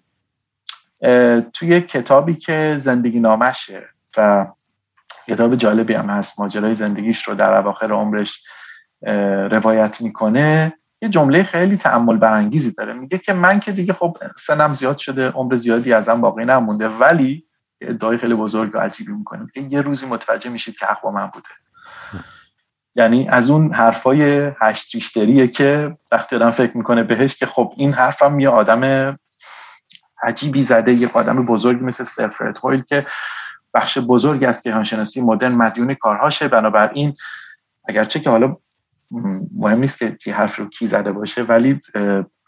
توی 1.52 1.80
کتابی 1.80 2.34
که 2.34 2.76
زندگی 2.78 3.20
نامشه 3.20 3.82
و 4.16 4.46
کتاب 5.26 5.56
جالبی 5.56 5.94
هم 5.94 6.06
هست 6.06 6.40
ماجرای 6.40 6.74
زندگیش 6.74 7.22
رو 7.22 7.34
در 7.34 7.54
اواخر 7.54 7.92
عمرش 7.92 8.42
روایت 9.50 10.00
می‌کنه. 10.00 10.72
یه 11.02 11.08
جمله 11.08 11.42
خیلی 11.42 11.76
تعمل 11.76 12.16
برانگیزی 12.16 12.72
داره. 12.72 12.94
میگه 12.94 13.18
که 13.18 13.32
من 13.32 13.60
که 13.60 13.72
دیگه 13.72 13.92
خب 13.92 14.16
سنم 14.38 14.74
زیاد 14.74 14.98
شده 14.98 15.28
عمر 15.28 15.56
زیادی 15.56 15.92
ازم 15.92 16.20
باقی 16.20 16.44
نمونده 16.44 16.88
ولی 16.88 17.44
ادعای 17.88 18.18
خیلی 18.18 18.34
بزرگ 18.34 18.74
و 18.74 18.78
عجیبی 18.78 19.12
می‌کنه 19.12 19.46
که 19.54 19.60
یه 19.60 19.80
روزی 19.80 20.06
متوجه 20.06 20.50
میشید 20.50 20.76
که 20.76 20.86
حق 20.86 21.00
با 21.00 21.10
من 21.10 21.26
بوده. 21.26 21.48
یعنی 22.94 23.28
از 23.28 23.50
اون 23.50 23.74
حرفای 23.74 24.50
هشت 24.60 24.94
ریشتریه 24.94 25.48
که 25.48 25.96
وقتی 26.12 26.36
آدم 26.36 26.50
فکر 26.50 26.76
می‌کنه 26.76 27.02
بهش 27.02 27.36
که 27.36 27.46
خب 27.46 27.72
این 27.76 27.92
حرفم 27.92 28.40
یه 28.40 28.48
آدم 28.48 29.16
عجیبی 30.22 30.62
زده 30.62 30.92
یه 30.92 31.10
آدم 31.14 31.46
بزرگی 31.46 31.84
مثل 31.84 32.04
سرفرد 32.04 32.56
هویل 32.64 32.82
که 32.82 33.06
بخش 33.74 33.98
بزرگی 33.98 34.46
از 34.46 34.62
کیهانشناسی 34.62 35.20
مدرن 35.20 35.52
مدیون 35.52 35.94
کارهاشه. 35.94 36.48
بنابراین 36.48 37.14
اگرچه 37.88 38.20
که 38.20 38.30
حالا 38.30 38.56
مهم 39.56 39.78
نیست 39.78 39.98
که 39.98 40.16
چی 40.20 40.30
حرف 40.30 40.56
رو 40.56 40.68
کی 40.68 40.86
زده 40.86 41.12
باشه 41.12 41.42
ولی 41.42 41.80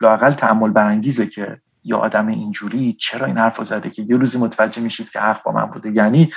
لاقل 0.01 0.33
تعمل 0.33 0.71
برانگیزه 0.71 1.27
که 1.27 1.61
یا 1.85 1.99
آدم 1.99 2.27
اینجوری 2.27 2.93
چرا 2.93 3.27
این 3.27 3.39
حرف 3.39 3.63
زده 3.63 3.91
که 3.91 4.03
یه 4.03 4.17
روزی 4.17 4.39
متوجه 4.39 4.83
میشید 4.83 5.11
که 5.11 5.21
حق 5.21 5.43
با 5.43 5.53
من 5.53 5.65
بوده؟ 5.65 5.91
یعنی 5.91 6.33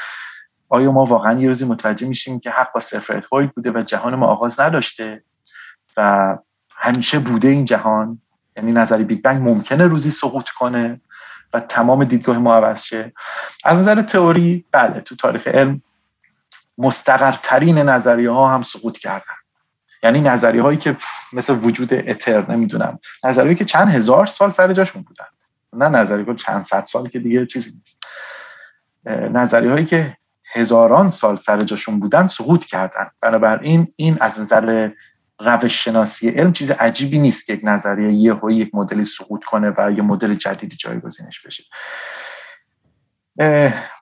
آیا 0.69 0.91
ما 0.91 1.05
واقعا 1.05 1.39
یه 1.39 1.47
روزی 1.47 1.65
متوجه 1.65 2.07
میشیم 2.07 2.39
که 2.39 2.49
حق 2.49 2.73
با 2.73 2.79
صفر 2.79 3.23
هویل 3.31 3.47
بوده 3.47 3.71
و 3.71 3.81
جهان 3.81 4.15
ما 4.15 4.25
آغاز 4.25 4.59
نداشته 4.59 5.23
و 5.97 6.37
همیشه 6.75 7.19
بوده 7.19 7.47
این 7.47 7.65
جهان؟ 7.65 8.21
یعنی 8.57 8.71
نظری 8.71 9.03
بیگ 9.03 9.21
بنگ 9.21 9.49
ممکنه 9.49 9.87
روزی 9.87 10.11
سقوط 10.11 10.49
کنه 10.49 11.01
و 11.53 11.59
تمام 11.59 12.03
دیدگاه 12.03 12.37
ما 12.37 12.55
عوض 12.55 12.83
شه؟ 12.83 13.13
از 13.63 13.79
نظر 13.79 14.01
تئوری 14.01 14.65
بله 14.71 15.01
تو 15.01 15.15
تاریخ 15.15 15.47
علم 15.47 15.81
مستقرترین 16.77 17.77
نظریه 17.77 18.31
ها 18.31 18.49
هم 18.49 18.63
سقوط 18.63 18.97
کردن. 18.97 19.35
یعنی 20.03 20.21
نظریه 20.21 20.61
هایی 20.61 20.77
که 20.77 20.97
مثل 21.33 21.53
وجود 21.53 21.93
اتر 21.93 22.51
نمی‌دونم 22.51 22.99
نظریه 23.23 23.55
که 23.55 23.65
چند 23.65 23.89
هزار 23.89 24.25
سال 24.25 24.49
سر 24.49 24.73
جاشون 24.73 25.01
بودن. 25.01 25.25
نه 25.73 25.89
نظریه 25.89 26.25
که 26.25 26.35
چند 26.35 26.63
صد 26.63 26.85
سال 26.85 27.09
که 27.09 27.19
دیگه 27.19 27.45
چیزی 27.45 27.71
نیست. 27.71 28.03
نظری 29.31 29.67
هایی 29.67 29.85
که 29.85 30.17
هزاران 30.53 31.11
سال 31.11 31.35
سر 31.35 31.59
جاشون 31.59 31.99
بودن 31.99 32.27
سقوط 32.27 32.65
کردن. 32.65 33.09
بنابراین 33.21 33.87
این 33.95 34.17
از 34.21 34.39
نظر 34.39 34.89
روش 35.39 35.83
شناسی 35.83 36.29
علم 36.29 36.53
چیز 36.53 36.71
عجیبی 36.71 37.19
نیست 37.19 37.45
که 37.45 37.53
یک 37.53 37.59
نظریه 37.63 38.13
یه 38.13 38.35
یک 38.49 38.75
مدلی 38.75 39.05
سقوط 39.05 39.43
کنه 39.43 39.73
و 39.77 39.91
یه 39.91 40.01
مدل 40.01 40.33
جدیدی 40.33 40.75
جایگزینش 40.75 41.41
بشه. 41.41 41.63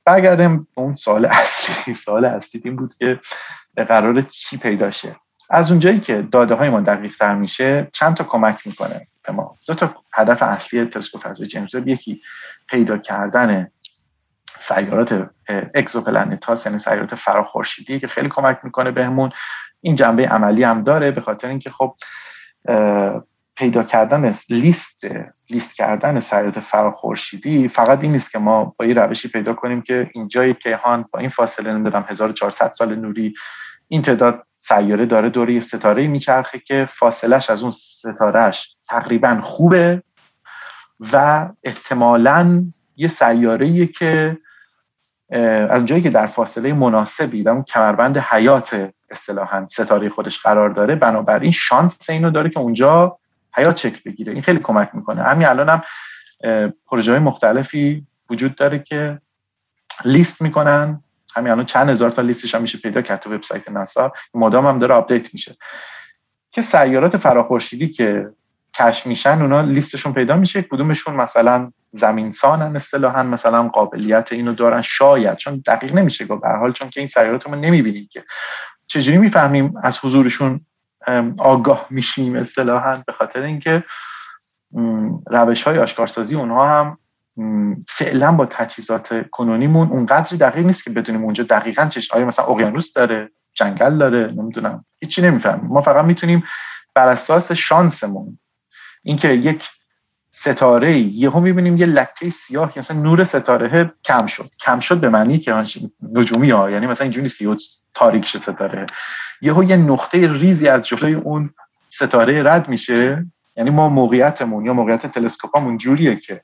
برگردیم 0.06 0.68
اون 0.76 0.96
سال 0.96 1.26
اصلی. 1.26 1.94
سال 2.06 2.26
اصلی 2.26 2.62
این 2.66 2.76
بود 2.76 2.96
که 2.96 3.20
قرار 3.76 4.22
چی 4.22 4.58
پیدا 4.58 4.92
شه. 4.92 5.16
از 5.50 5.72
اونجایی 5.72 6.00
که 6.00 6.22
داده 6.32 6.56
های 6.56 6.70
ما 6.70 6.82
دقیق 6.82 7.18
تر 7.20 7.36
میشه 7.36 7.88
چند 7.94 8.16
تا 8.16 8.24
کمک 8.24 8.68
می‌کنه. 8.68 9.08
به 9.28 9.34
ما. 9.34 9.58
دو 9.68 9.74
تا 9.74 9.96
هدف 10.14 10.44
اصلی 10.44 10.86
تلسکوپ 10.86 11.22
فضای 11.22 11.48
جیمز 11.48 11.76
یکی 11.76 12.22
پیدا 12.68 12.98
کردن 12.98 13.72
سیارات 14.58 15.30
اکزوپلنت 15.76 16.46
ها 16.46 16.58
یعنی 16.66 16.78
سیارات 16.78 17.16
فراخورشیدی 17.16 18.00
که 18.00 18.08
خیلی 18.08 18.30
کمک 18.30 18.60
می‌کنه 18.64 18.92
بهمون. 18.92 19.32
این 19.82 19.96
جنبه 19.96 20.28
عملی 20.28 20.64
هم 20.64 20.84
داره 20.84 21.12
به 21.12 21.22
خاطر 21.22 21.48
اینکه 21.48 21.70
خب 21.70 21.96
پیدا 23.56 23.84
کردن 23.84 24.36
لیست 24.50 25.02
لیست 25.50 25.76
کردن 25.76 26.20
سیارات 26.20 26.60
فراخورشیدی 26.60 27.68
فقط 27.68 28.00
این 28.02 28.12
نیست 28.12 28.32
که 28.32 28.40
ما 28.40 28.76
با 28.78 28.86
این 28.86 28.96
روشی 28.96 29.28
پیدا 29.28 29.54
کنیم 29.54 29.82
که 29.82 30.10
اینجای 30.14 30.54
کیهان 30.54 31.06
با 31.12 31.20
این 31.20 31.30
فاصله 31.30 31.74
نمی‌دونم 31.74 32.06
1400 32.08 32.72
سال 32.74 32.96
نوری 32.96 33.34
این 33.88 34.02
تعداد 34.02 34.48
سیاره 34.56 35.06
داره 35.06 35.30
دوره 35.30 35.60
ستاره 35.60 36.08
میچرخه 36.08 36.60
که 36.60 36.86
فاصلش 36.90 37.50
از 37.50 37.62
اون 37.62 37.72
ستارهش 37.72 38.75
تقریبا 38.90 39.42
خوبه 39.44 40.04
و 41.14 41.50
احتمالا 41.64 42.64
یه 42.96 43.08
سیاره 43.08 43.88
که 43.88 44.38
از 45.30 45.72
اونجایی 45.72 46.02
که 46.02 46.10
در 46.10 46.28
فاصله 46.28 46.74
مناسبی 46.74 47.44
در 47.44 47.52
اون 47.52 47.64
کمربند 47.64 48.18
حیات 48.18 48.92
اصطلاحا 49.10 49.68
ستاره 49.68 50.10
خودش 50.10 50.40
قرار 50.40 50.70
داره 50.70 50.96
بنابراین 50.96 51.52
شانس 51.52 52.10
اینو 52.10 52.32
داره 52.32 52.50
که 52.50 52.60
اونجا 52.60 53.18
حیات 53.54 53.76
شکل 53.76 54.04
بگیره. 54.04 54.34
این 54.34 54.42
خیلی 54.42 54.60
کمک 54.60 54.90
می‌کنه. 54.94 55.24
همین 55.24 55.48
الان 55.48 55.70
هم 55.70 55.82
پروژه 56.86 57.12
های 57.12 57.22
مختلفی 57.22 58.08
وجود 58.30 58.56
داره 58.56 58.80
که 58.80 59.22
لیست 60.06 60.42
می‌کنن. 60.42 61.04
همین 61.36 61.52
الان 61.52 61.66
چند 61.66 61.90
هزار 61.90 62.12
تا 62.12 62.22
لیستش 62.22 62.56
هم 62.56 62.62
میشه 62.62 62.78
پیدا 62.78 63.02
کرد 63.02 63.20
تو 63.20 63.34
وبسایت 63.34 63.70
ناسا. 63.70 64.14
مدام 64.34 64.68
هم 64.68 64.80
داره 64.80 64.94
update 64.94 65.34
میشه. 65.34 65.56
که 66.52 66.62
سیارات 66.62 67.18
فراخورشیدی 67.18 67.90
که 67.90 68.30
کشف 68.80 69.08
میشن 69.08 69.42
اونا 69.42 69.62
لیستشون 69.62 70.14
پیدا 70.14 70.36
میشه 70.36 70.62
کدومشون 70.62 71.16
مثلا 71.16 71.72
زمین‌سانن 71.92 72.76
اصطلاحا 72.76 73.24
مثلا 73.24 73.68
قابلیت 73.68 74.34
اینو 74.34 74.54
دارن 74.54 74.82
شاید 74.82 75.38
چون 75.38 75.64
دقیق 75.68 75.96
نمیشه 75.96 76.26
گفت 76.26 76.42
به 76.42 76.50
حال 76.50 76.72
چون 76.74 76.90
که 76.90 77.00
این 77.00 77.08
سیارات 77.08 77.48
ما 77.48 77.56
نمی‌بینیم 77.56 78.08
که. 78.12 78.24
چجوری 78.88 79.18
می‌فهمیم 79.18 79.74
از 79.84 80.00
حضورشون 80.00 80.62
آگاه 81.38 81.88
میشیم 81.90 82.36
اصطلاحا؟ 82.36 83.04
به 83.08 83.14
خاطر 83.14 83.42
اینکه 83.42 83.84
روش 85.28 85.64
های 85.64 85.80
آشکارسازی 85.80 86.36
اونها 86.36 86.70
هم 86.70 86.98
فعلا 87.90 88.32
با 88.32 88.46
تجهیزات 88.46 89.30
کنونیمون 89.32 89.88
اونقدری 89.88 90.38
دقیق 90.38 90.66
نیست 90.66 90.84
که 90.84 90.90
بدونیم 90.90 91.24
اونجا 91.24 91.44
دقیقا 91.44 91.86
چش 91.86 92.12
آیا 92.12 92.26
مثلا 92.26 92.46
اقیانوس 92.46 92.94
داره 92.94 93.30
جنگل 93.54 93.98
داره 93.98 94.32
نمی‌دونم. 94.38 94.86
هیچی 95.00 95.22
نمی‌فهمیم. 95.22 95.68
ما 95.68 95.82
فقط 95.82 96.06
می‌تونیم 96.06 96.44
بر 96.96 97.08
اساس 97.08 97.52
شانسمون 97.52 98.40
اینکه 99.06 99.30
یک 99.30 99.64
ستاره 100.32 100.98
یهو 100.98 101.40
می‌بینیم 101.40 101.78
یه 101.78 101.86
لکه 101.86 102.30
سیاه 102.30 102.74
که 102.74 102.80
مثلا 102.80 103.02
نور 103.02 103.24
ستاره 103.24 103.94
کم 104.04 104.26
شد. 104.26 104.50
کم 104.60 104.80
شد 104.80 104.98
به 104.98 105.10
معنی 105.10 105.40
که 105.40 105.64
نجومی 106.14 106.50
ها 106.50 106.72
یعنی 106.72 106.88
مثلا 106.88 107.04
اینجوری 107.04 107.22
نیست 107.22 107.38
که 107.38 107.56
تاریک 107.94 108.28
ستاره. 108.28 108.86
یهو 109.42 109.64
یه 109.64 109.76
نقطه 109.76 110.34
ریزی 110.34 110.68
از 110.68 110.88
جلوی 110.88 111.14
اون 111.14 111.50
ستاره 111.90 112.44
رد 112.44 112.70
میشه. 112.70 113.26
یعنی 113.58 113.70
ما 113.70 113.90
موقعیتمون 113.90 114.66
یا 114.66 114.74
موقعیت 114.74 115.08
تلسکوپمون 115.08 115.78
جوریه 115.78 116.16
که 116.16 116.42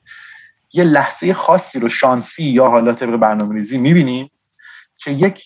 یه 0.72 0.84
لحظه 0.84 1.34
خاصی 1.34 1.78
رو 1.78 1.88
شانسی 1.88 2.44
یا 2.44 2.68
حالا 2.68 2.92
طبق 2.92 3.16
برنامه 3.16 3.54
ریزی 3.54 3.78
می‌بینیم 3.78 4.30
که 4.96 5.10
یک 5.10 5.42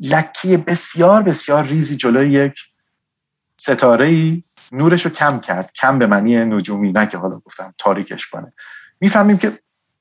لکه 0.00 0.56
بسیار 0.56 1.22
بسیار 1.22 1.64
ریزی 1.64 1.96
جلوی 1.96 2.32
یک 2.32 2.54
ستاره 3.56 4.06
ای 4.06 4.42
نورش 4.72 5.04
رو 5.04 5.10
کم 5.10 5.38
کرد. 5.38 5.72
کم 5.72 5.98
به 5.98 6.06
معنی 6.06 6.36
نجومی 6.36 6.92
نه 6.92 7.06
که 7.06 7.18
حالا 7.18 7.38
گفتم 7.38 7.74
تاریکش 7.78 8.26
کنه. 8.26 8.52
می‌فهمیم 9.00 9.38
که 9.38 9.58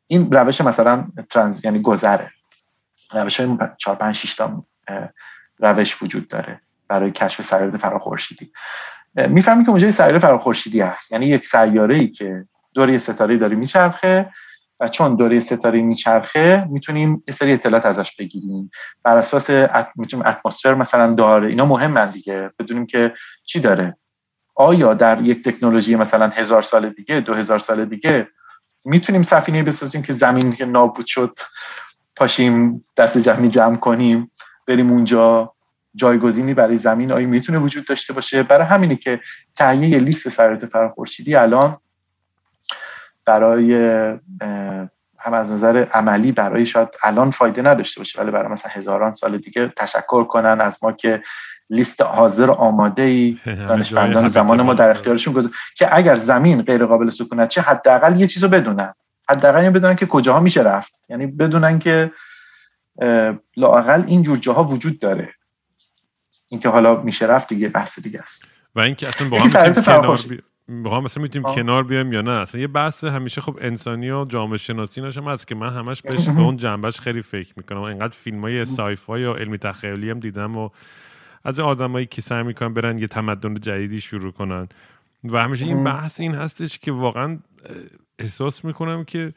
این 0.07 0.31
روش 0.31 0.61
مثلا 0.61 1.07
ترانز 1.29 1.65
یعنی 1.65 1.81
گذره. 1.81 2.31
روش 3.13 3.39
های 3.39 3.57
4 3.77 3.95
5 3.95 4.15
6 4.15 4.35
تا 4.35 4.65
روش 5.59 6.03
وجود 6.03 6.27
داره 6.27 6.61
برای 6.87 7.11
کشف 7.11 7.41
سیاره 7.41 7.77
فراخورشیدی. 7.77 8.51
می‌فهمیم 9.15 9.63
که 9.65 9.69
اونجا 9.69 9.91
سیاره 9.91 10.19
فراخورشیدی 10.19 10.81
هست. 10.81 11.11
یعنی 11.11 11.25
یک 11.25 11.45
سیاره 11.45 11.95
ای 11.95 12.07
که 12.07 12.45
دور 12.73 12.89
یه 12.89 12.97
ستاره 12.97 13.37
داره 13.37 13.55
میچرخه 13.55 14.29
و 14.79 14.87
چون 14.87 15.15
دوره 15.15 15.39
ستاره 15.39 15.81
میچرخه 15.81 16.67
می‌تونیم 16.69 17.23
یه 17.27 17.33
سری 17.33 17.53
اطلاعات 17.53 17.85
ازش 17.85 18.15
بگیریم. 18.15 18.71
بر 19.03 19.17
اساس 19.17 19.49
می‌تونیم 19.95 20.25
اتمسفر 20.25 20.73
مثلا 20.73 21.13
داره. 21.13 21.47
اینا 21.47 21.65
مهمن 21.65 22.09
دیگه. 22.09 22.51
بدونیم 22.59 22.85
که 22.85 23.13
چی 23.45 23.59
داره. 23.59 23.97
آیا 24.55 24.93
در 24.93 25.21
یک 25.21 25.43
تکنولوژی 25.43 25.95
مثلا 25.95 26.27
هزار 26.27 26.61
سال 26.61 26.89
دیگه 26.89 27.19
دو 27.19 27.33
هزار 27.33 27.59
سال 27.59 27.85
دیگه 27.85 28.27
می‌تونیم 28.85 29.23
سفینه 29.23 29.63
بسازیم 29.63 30.01
که 30.01 30.13
زمین 30.13 30.55
که 30.55 30.65
نابود 30.65 31.05
شد 31.05 31.39
پاشیم 32.15 32.85
دست 32.97 33.17
جمعی 33.17 33.49
جمع 33.49 33.75
کنیم 33.75 34.31
بریم 34.67 34.91
اونجا 34.91 35.53
جایگزینی 35.95 36.53
برای 36.53 36.77
زمین؟ 36.77 37.11
آیا 37.11 37.27
می‌تونه 37.27 37.57
وجود 37.57 37.85
داشته 37.85 38.13
باشه؟ 38.13 38.43
برای 38.43 38.67
همینی 38.67 38.95
که 38.95 39.19
تهیه 39.55 39.99
لیست 39.99 40.29
سرات 40.29 40.65
فراخورشیدی 40.65 41.35
الان 41.35 41.77
برای 43.25 43.73
هم 45.19 45.33
از 45.33 45.51
نظر 45.51 45.85
عملی 45.93 46.31
برای 46.31 46.65
شاید 46.65 46.89
الان 47.03 47.31
فایده 47.31 47.61
نداشته 47.61 47.99
باشه 47.99 48.21
ولی 48.21 48.31
برای 48.31 48.51
مثلا 48.51 48.71
هزاران 48.71 49.13
سال 49.13 49.37
دیگه 49.37 49.73
تشکر 49.77 50.23
کنن 50.23 50.61
از 50.61 50.77
ما 50.83 50.91
که 50.91 51.23
لیست 51.69 52.01
حاضر 52.01 52.51
آماده 52.51 53.01
ای 53.01 53.37
دانشمندان 53.69 54.27
زمان 54.27 54.61
ما 54.61 54.73
در 54.73 54.89
اختیارشون 54.89 55.33
گذار 55.33 55.51
که 55.75 55.97
اگر 55.97 56.15
زمین 56.15 56.61
غیر 56.61 56.85
قابل 56.85 57.09
سکونت 57.09 57.49
چه 57.49 57.61
حداقل 57.61 58.19
یه 58.19 58.27
چیزو 58.27 58.47
بدونن. 58.47 58.93
حداقل 59.29 59.69
بدونن 59.69 59.95
که 59.95 60.05
کجاها 60.05 60.39
میشه 60.39 60.61
رفت. 60.61 60.93
یعنی 61.09 61.27
بدونن 61.27 61.79
که 61.79 62.11
لاقل 63.57 64.03
این 64.07 64.23
جور 64.23 64.37
جاها 64.37 64.63
وجود 64.63 64.99
داره. 64.99 65.33
اینکه 66.47 66.69
حالا 66.69 67.01
میشه 67.01 67.25
رفت 67.25 67.49
دیگه 67.49 67.69
بحث 67.69 67.99
دیگه 67.99 68.19
است. 68.19 68.45
و 68.75 68.79
اینکه 68.79 69.07
اصلا 69.07 69.29
با 69.29 69.39
هم 69.39 69.73
کنار 69.73 70.17
با 70.69 70.97
هم 70.97 71.03
مثلا 71.03 71.23
می‌تونیم 71.23 71.55
کنار 71.55 71.83
بیایم 71.83 72.13
یا 72.13 72.21
نه؟ 72.21 72.31
اصلا 72.31 72.61
یه 72.61 72.67
بحث 72.67 73.03
همیشه 73.03 73.41
خب 73.41 73.57
انسانی 73.61 74.11
و 74.11 74.25
جامعه 74.25 74.57
شناسی 74.57 75.01
نشم 75.01 75.27
هست 75.27 75.47
که 75.47 75.55
من 75.55 75.69
همش 75.69 76.01
بهش 76.01 76.29
به 76.29 76.41
اون 76.41 76.57
جنبش 76.57 76.99
خیلی 76.99 77.21
فکر 77.21 77.53
می‌کنم. 77.57 77.81
اینقدر 77.81 78.13
فیلم 78.17 78.41
های 78.41 78.65
سایفای 78.65 79.21
یا 79.21 79.33
علمی 79.33 79.57
تخیلی 79.57 80.09
هم 80.09 80.19
دیدم 80.19 80.57
و 80.57 80.69
از 81.43 81.59
آدمایی 81.59 82.05
که 82.05 82.21
سعی 82.21 82.43
می‌کنن 82.43 82.73
برن 82.73 82.97
یه 82.97 83.07
تمدن 83.07 83.53
جدیدی 83.53 84.01
شروع 84.01 84.31
کنن. 84.31 84.67
و 85.23 85.43
همیشه 85.43 85.65
این 85.65 85.83
بحث 85.83 86.19
این 86.19 86.35
هستش 86.35 86.79
که 86.79 86.91
واقعا 86.91 87.39
احساس 88.19 88.65
می‌کنم 88.65 89.03
که 89.03 89.33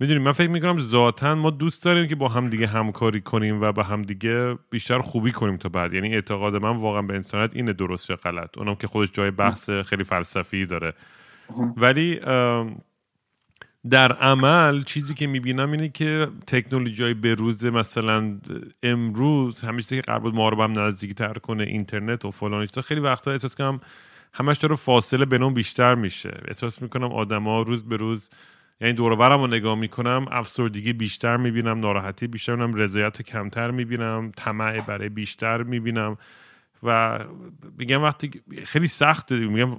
می‌دونیم 0.00 0.22
من 0.22 0.32
فکر 0.32 0.50
می‌کنم 0.50 0.78
ذاتا 0.78 1.34
ما 1.34 1.50
دوست 1.50 1.84
داریم 1.84 2.08
که 2.08 2.14
با 2.14 2.28
هم 2.28 2.48
دیگه 2.48 2.66
همکاری 2.66 3.20
کنیم 3.20 3.62
و 3.62 3.72
با 3.72 3.82
هم 3.82 4.02
دیگه 4.02 4.58
بیشتر 4.70 4.98
خوبی 4.98 5.32
کنیم 5.32 5.56
تا 5.56 5.68
بعد. 5.68 5.94
یعنی 5.94 6.14
اعتقاد 6.14 6.56
من 6.56 6.76
واقعا 6.76 7.02
به 7.02 7.14
انسانیت 7.14 7.50
اینه 7.52 7.72
درست 7.72 8.10
یا 8.10 8.16
غلط. 8.16 8.58
اونم 8.58 8.74
که 8.74 8.86
خودش 8.86 9.12
جای 9.12 9.30
بحث 9.30 9.70
خیلی 9.70 10.04
فلسفی 10.04 10.66
داره. 10.66 10.92
ولی 11.76 12.20
در 13.90 14.12
عمل 14.12 14.82
چیزی 14.82 15.14
که 15.14 15.26
می‌بینم 15.26 15.72
اینه 15.72 15.88
که 15.88 16.28
تکنولوژی 16.46 17.02
های 17.02 17.14
بروز 17.14 17.66
مثلا 17.66 18.38
امروز 18.82 19.60
همیشه 19.60 20.02
که 20.02 20.12
بود 20.18 20.34
ما 20.34 20.48
رو 20.48 20.62
هم 20.62 20.78
نزدیک 20.78 21.14
تر 21.14 21.32
کنه 21.32 21.64
اینترنت 21.64 22.24
و 22.24 22.30
فلان 22.30 22.66
خیلی 22.66 23.00
وقتا 23.00 23.30
احساس 23.30 23.54
کنم 23.54 23.80
همش 24.34 24.56
داره 24.56 24.76
فاصله 24.76 25.24
بینم 25.24 25.54
بیشتر 25.54 25.94
میشه. 25.94 26.40
احساس 26.48 26.82
می‌کنم 26.82 27.12
آدما 27.12 27.62
روز 27.62 27.84
به 27.88 27.96
روز 27.96 28.30
یعنی 28.80 28.94
دور 28.94 29.16
رو 29.36 29.46
نگاه 29.46 29.78
می‌کنم 29.78 30.26
افسردگی 30.30 30.92
بیشتر 30.92 31.36
می‌بینم 31.36 31.80
ناراحتی 31.80 32.26
بیشتر 32.26 32.54
می‌بینم 32.56 32.74
رضایت 32.74 33.22
کمتر 33.22 33.70
می‌بینم 33.70 34.32
طمع 34.36 34.80
برای 34.80 35.08
بیشتر 35.08 35.62
می‌بینم. 35.62 36.16
و 36.86 37.18
میگم 37.78 38.02
وقتی 38.02 38.30
خیلی 38.64 38.86
سخته 38.86 39.36
میگم 39.36 39.76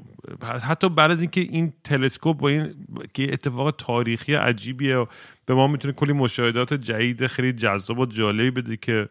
حتی 0.63 0.89
بعد 0.89 1.11
از 1.11 1.21
اینکه 1.21 1.41
این 1.41 1.73
تلسکوپ 1.83 2.37
با 2.37 2.49
این 2.49 2.87
که 3.13 3.33
اتفاق 3.33 3.71
تاریخی 3.71 4.33
عجیبیه 4.33 4.97
و 4.97 5.05
به 5.45 5.53
ما 5.53 5.67
می‌تونه 5.67 5.93
کلی 5.93 6.13
مشاهدات 6.13 6.73
جدید 6.73 7.27
خیلی 7.27 7.53
جذاب 7.53 7.99
و 7.99 8.05
جالبی 8.05 8.51
بده 8.51 8.77
که 8.77 9.09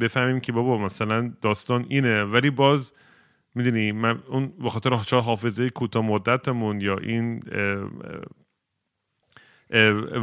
بفهمیم 0.00 0.40
که 0.40 0.52
بابا 0.52 0.78
مثلا 0.78 1.32
داستان 1.42 1.86
اینه. 1.88 2.24
ولی 2.24 2.50
باز 2.50 2.92
می‌دونی 3.54 3.92
من 3.92 4.18
اون 4.28 4.52
به 4.62 4.70
خاطر 4.70 4.94
حافظه 5.20 5.70
کوتاه 5.70 6.04
مدتمون 6.04 6.80
یا 6.80 6.96
این 6.96 7.42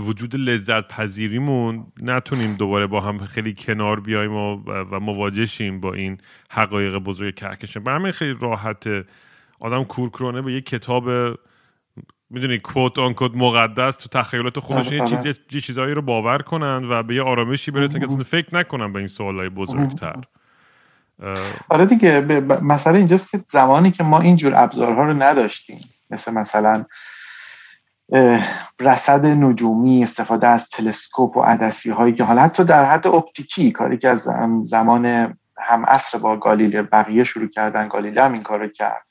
وجود 0.07 0.35
لذت 0.35 0.87
پذیریمون 0.87 1.85
نتونیم 2.01 2.55
دوباره 2.55 2.87
با 2.87 3.01
هم 3.01 3.25
خیلی 3.25 3.55
کنار 3.57 3.99
بیایم 3.99 4.33
و, 4.33 4.55
و 4.65 4.99
مواجه 4.99 5.45
شیم 5.45 5.79
با 5.79 5.93
این 5.93 6.17
حقایق 6.49 6.95
بزرگ 6.95 7.35
کهکشان. 7.35 7.83
برای 7.83 7.99
همین 7.99 8.11
خیلی 8.11 8.37
راحته 8.41 9.05
آدم 9.59 9.83
کورکرونه 9.83 10.41
به 10.41 10.53
یه 10.53 10.61
کتاب 10.61 11.09
می‌دونی 12.29 12.57
کوت 12.57 12.99
آن 12.99 13.13
کد 13.13 13.35
مقدس 13.35 13.95
تو 13.95 14.09
تخیلات 14.09 14.59
خودش 14.59 14.91
یه 14.91 15.05
چیزی 15.05 15.33
یه 15.51 15.61
چیزایی 15.61 15.93
رو 15.93 16.01
باور 16.01 16.37
کنن 16.37 16.85
و 16.89 17.03
به 17.03 17.15
یه 17.15 17.21
آرامشی 17.21 17.71
برسن 17.71 17.99
که 17.99 18.05
اصلا 18.05 18.23
فکر 18.23 18.55
نکنن 18.55 18.93
به 18.93 18.99
این 18.99 19.07
سوالای 19.07 19.49
بزرگتر. 19.49 20.21
آره 21.69 21.85
دیگه 21.85 22.21
مثلا 22.61 22.97
اینجاست 22.97 23.31
که 23.31 23.43
زمانی 23.47 23.91
که 23.91 24.03
ما 24.03 24.21
اینجور 24.21 24.55
ابزارها 24.55 25.03
رو 25.03 25.13
نداشتیم 25.13 25.79
مثل 26.09 26.33
مثلا 26.33 26.85
رصد 28.79 29.25
نجومی 29.25 30.03
استفاده 30.03 30.47
از 30.47 30.69
تلسکوپ 30.69 31.37
و 31.37 31.41
عدسی 31.41 31.89
هایی 31.89 32.13
که 32.13 32.23
حالا 32.23 32.41
حتی 32.41 32.63
در 32.63 32.85
حد 32.85 33.07
اپتیکی 33.07 33.71
کاری 33.71 33.97
که 33.97 34.09
از 34.09 34.27
زمان 34.63 35.05
هم 35.57 35.85
عصر 35.85 36.17
با 36.17 36.35
گالیله 36.35 36.81
بقیه 36.81 37.23
شروع 37.23 37.47
کردن 37.47 37.87
گالیله 37.87 38.23
هم 38.23 38.33
این 38.33 38.43
کار 38.43 38.67
کرد. 38.67 39.05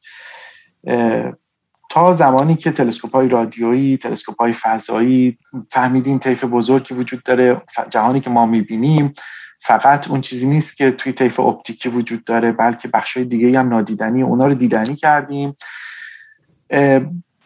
تا 1.90 2.12
زمانی 2.12 2.56
که 2.56 2.72
تلسکوپ 2.72 3.14
های 3.14 3.28
رادیویی 3.28 3.96
تلسکوپ 3.96 4.40
های 4.40 4.52
فضایی 4.52 5.38
فهمیدیم 5.70 6.18
طیف 6.18 6.44
بزرگی 6.44 6.94
وجود 6.94 7.22
داره 7.22 7.62
جهانی 7.90 8.20
که 8.20 8.30
ما 8.30 8.46
می‌بینیم 8.46 9.12
فقط 9.60 10.10
اون 10.10 10.20
چیزی 10.20 10.46
نیست 10.46 10.76
که 10.76 10.90
توی 10.90 11.12
طیف 11.12 11.40
اپتیکی 11.40 11.88
وجود 11.88 12.24
داره 12.24 12.52
بلکه 12.52 12.88
بخش 12.88 13.16
های 13.16 13.26
دیگه 13.26 13.58
هم 13.58 13.68
نادیدنی 13.68 14.22
اونا 14.22 14.46
رو 14.46 14.54
دیدنی 14.54 14.96
کردیم. 14.96 15.54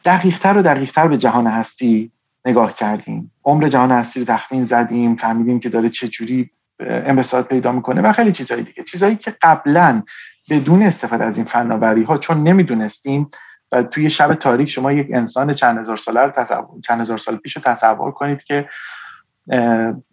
دقیقتر 0.07 0.59
و 0.59 0.63
دقیقتر 0.63 1.09
به 1.09 1.19
جهان 1.19 1.47
هستی 1.47 2.13
نگاه 2.47 2.75
کردیم. 2.75 3.33
عمر 3.45 3.69
جهان 3.69 3.91
هستی 3.91 4.21
رو 4.21 4.27
تخمین 4.27 4.65
زدیم 4.65 5.17
فهمیدیم 5.17 5.61
که 5.61 5.69
داره 5.69 5.89
چجوری 5.89 6.51
انبساط 6.81 7.49
پیدا 7.49 7.73
می‌کنه 7.73 8.01
و 8.01 8.13
خیلی 8.13 8.33
چیزهای 8.33 8.63
دیگه. 8.63 8.83
چیزهایی 8.83 9.17
که 9.17 9.35
قبلا 9.43 10.03
بدون 10.51 10.83
استفاده 10.83 11.25
از 11.25 11.37
این 11.37 11.47
فناوری 11.47 12.03
ها 12.03 12.19
چون 12.19 12.43
نمی‌دونستیم 12.43 13.29
و 13.73 13.83
توی 13.83 14.11
شب 14.11 14.35
تاریک 14.35 14.69
شما 14.69 14.93
یک 14.93 15.09
انسان 15.13 15.55
چند 15.55 15.79
هزار 15.79 15.97
ساله 15.97 16.21
رو 16.21 16.31
تصور 16.31 16.81
چند 16.85 17.01
هزار 17.01 17.19
سال 17.19 17.37
پیش 17.37 17.57
رو 17.57 17.63
تصور 17.63 18.11
کنید 18.11 18.43
که 18.43 18.69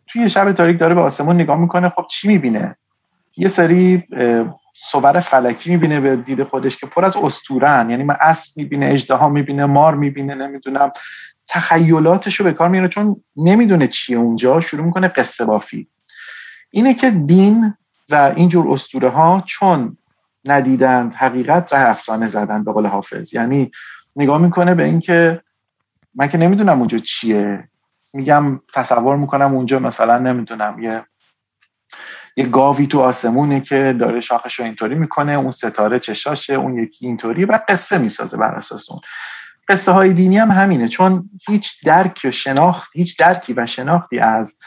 توی 0.07 0.29
شب 0.29 0.51
تاریک 0.51 0.79
داره 0.79 0.95
به 0.95 1.01
آسمون 1.01 1.35
نگاه 1.35 1.59
می‌کنه 1.59 1.89
خب 1.89 2.05
چی 2.09 2.27
می‌بینه؟ 2.27 2.75
یه 3.37 3.47
سری 3.47 4.03
صور 4.73 5.19
فلکی 5.19 5.69
می‌بینه 5.71 5.99
به 5.99 6.15
دید 6.15 6.43
خودش 6.43 6.77
که 6.77 6.87
پر 6.87 7.05
از 7.05 7.15
استورن 7.17 7.89
یعنی 7.89 8.03
من 8.03 8.17
اسب 8.19 8.57
می‌بینه 8.57 8.85
اجدها 8.85 9.29
می‌بینه 9.29 9.65
مار 9.65 9.95
می‌بینه 9.95 10.35
نمی‌دونم. 10.35 10.91
تخیلاتش 11.47 12.35
رو 12.35 12.43
به 12.45 12.53
کار 12.53 12.69
میاره 12.69 12.87
چون 12.87 13.15
نمی‌دونه 13.37 13.87
چیه 13.87 14.17
اونجا. 14.17 14.59
شروع 14.59 14.85
می‌کنه 14.85 15.07
قصه 15.07 15.45
بافی. 15.45 15.87
اینه 16.71 16.93
که 16.93 17.11
دین 17.11 17.73
و 18.09 18.33
اینجور 18.35 18.71
استوره 18.71 19.09
ها 19.09 19.43
چون 19.45 19.97
ندیدند 20.45 21.13
حقیقت 21.13 21.73
ره 21.73 21.89
افسانه 21.89 22.27
زدن 22.27 22.63
به 22.63 22.71
قول 22.71 22.87
حافظ. 22.87 23.33
یعنی 23.33 23.71
نگاه 24.15 24.41
می‌کنه 24.41 24.75
به 24.75 24.83
اینکه 24.83 25.41
من 26.15 26.27
که 26.27 26.37
نمی‌دونم 26.37 26.79
اونجا 26.79 26.97
چیه. 26.97 27.69
میگم 28.13 28.59
تصور 28.73 29.15
می‌کنم 29.15 29.55
اونجا 29.55 29.79
مثلا 29.79 30.17
نمی‌دونم 30.19 30.79
یه 30.81 31.05
یه 32.37 32.45
گاوی 32.45 32.87
تو 32.87 32.99
آسمونه 32.99 33.61
که 33.61 33.95
داره 33.99 34.19
شاخش 34.19 34.59
رو 34.59 34.65
اینطوری 34.65 34.95
می‌کنه 34.95 35.31
اون 35.31 35.51
ستاره 35.51 35.99
چشاشه 35.99 36.53
اون 36.53 36.77
یکی 36.77 37.05
اینطوری 37.05 37.45
و 37.45 37.59
قصه 37.69 37.97
می‌سازه 37.97 38.37
بر 38.37 38.55
اساس 38.55 38.91
اون. 38.91 38.99
قصه 39.67 39.91
های 39.91 40.13
دینی 40.13 40.37
هم 40.37 40.51
همینه 40.51 40.87
چون 40.87 41.29
هیچ 41.47 41.85
درک 41.85 42.21
و 42.23 42.31
شناخت 42.31 42.91
هیچ 42.93 43.19
درکی 43.19 43.53
و 43.53 43.65
شناختی 43.65 44.19
از 44.19 44.59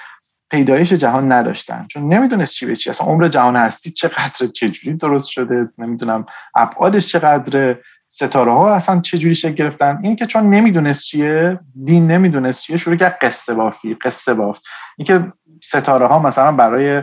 پیدایش 0.51 0.93
جهان 0.93 1.33
نداشتن. 1.33 1.87
چون 1.91 2.13
نمی‌دونست 2.13 2.55
چی 2.55 2.67
به 2.67 2.77
چی 2.77 2.91
اصلا 2.91 3.07
عمر 3.07 3.29
جهان 3.29 3.57
هستی 3.57 3.91
چقدر 3.91 4.47
چجوری 4.55 4.97
درست 4.97 5.29
شده 5.29 5.69
نمی‌دونم 5.79 6.27
ابعادش 6.55 7.09
چقدر 7.09 7.77
ستاره 8.09 8.53
ها 8.53 8.75
اصلا 8.75 9.01
چجوری 9.01 9.35
شکل 9.35 9.55
گرفتن. 9.55 9.99
این 10.03 10.17
که 10.17 10.27
چون 10.27 10.51
نمی‌دونست 10.51 11.05
چیه 11.05 11.61
دین 11.85 12.07
نمی‌دونست 12.07 12.63
چیه 12.63 12.77
شروع 12.77 12.97
کرد 12.97 13.19
قصه 13.23 13.55
بافی 13.55 13.95
قصه 13.95 14.35
باف 14.35 14.59
اینکه 14.97 15.33
ستاره 15.63 16.07
ها 16.07 16.19
مثلا 16.19 16.53
برای 16.53 17.03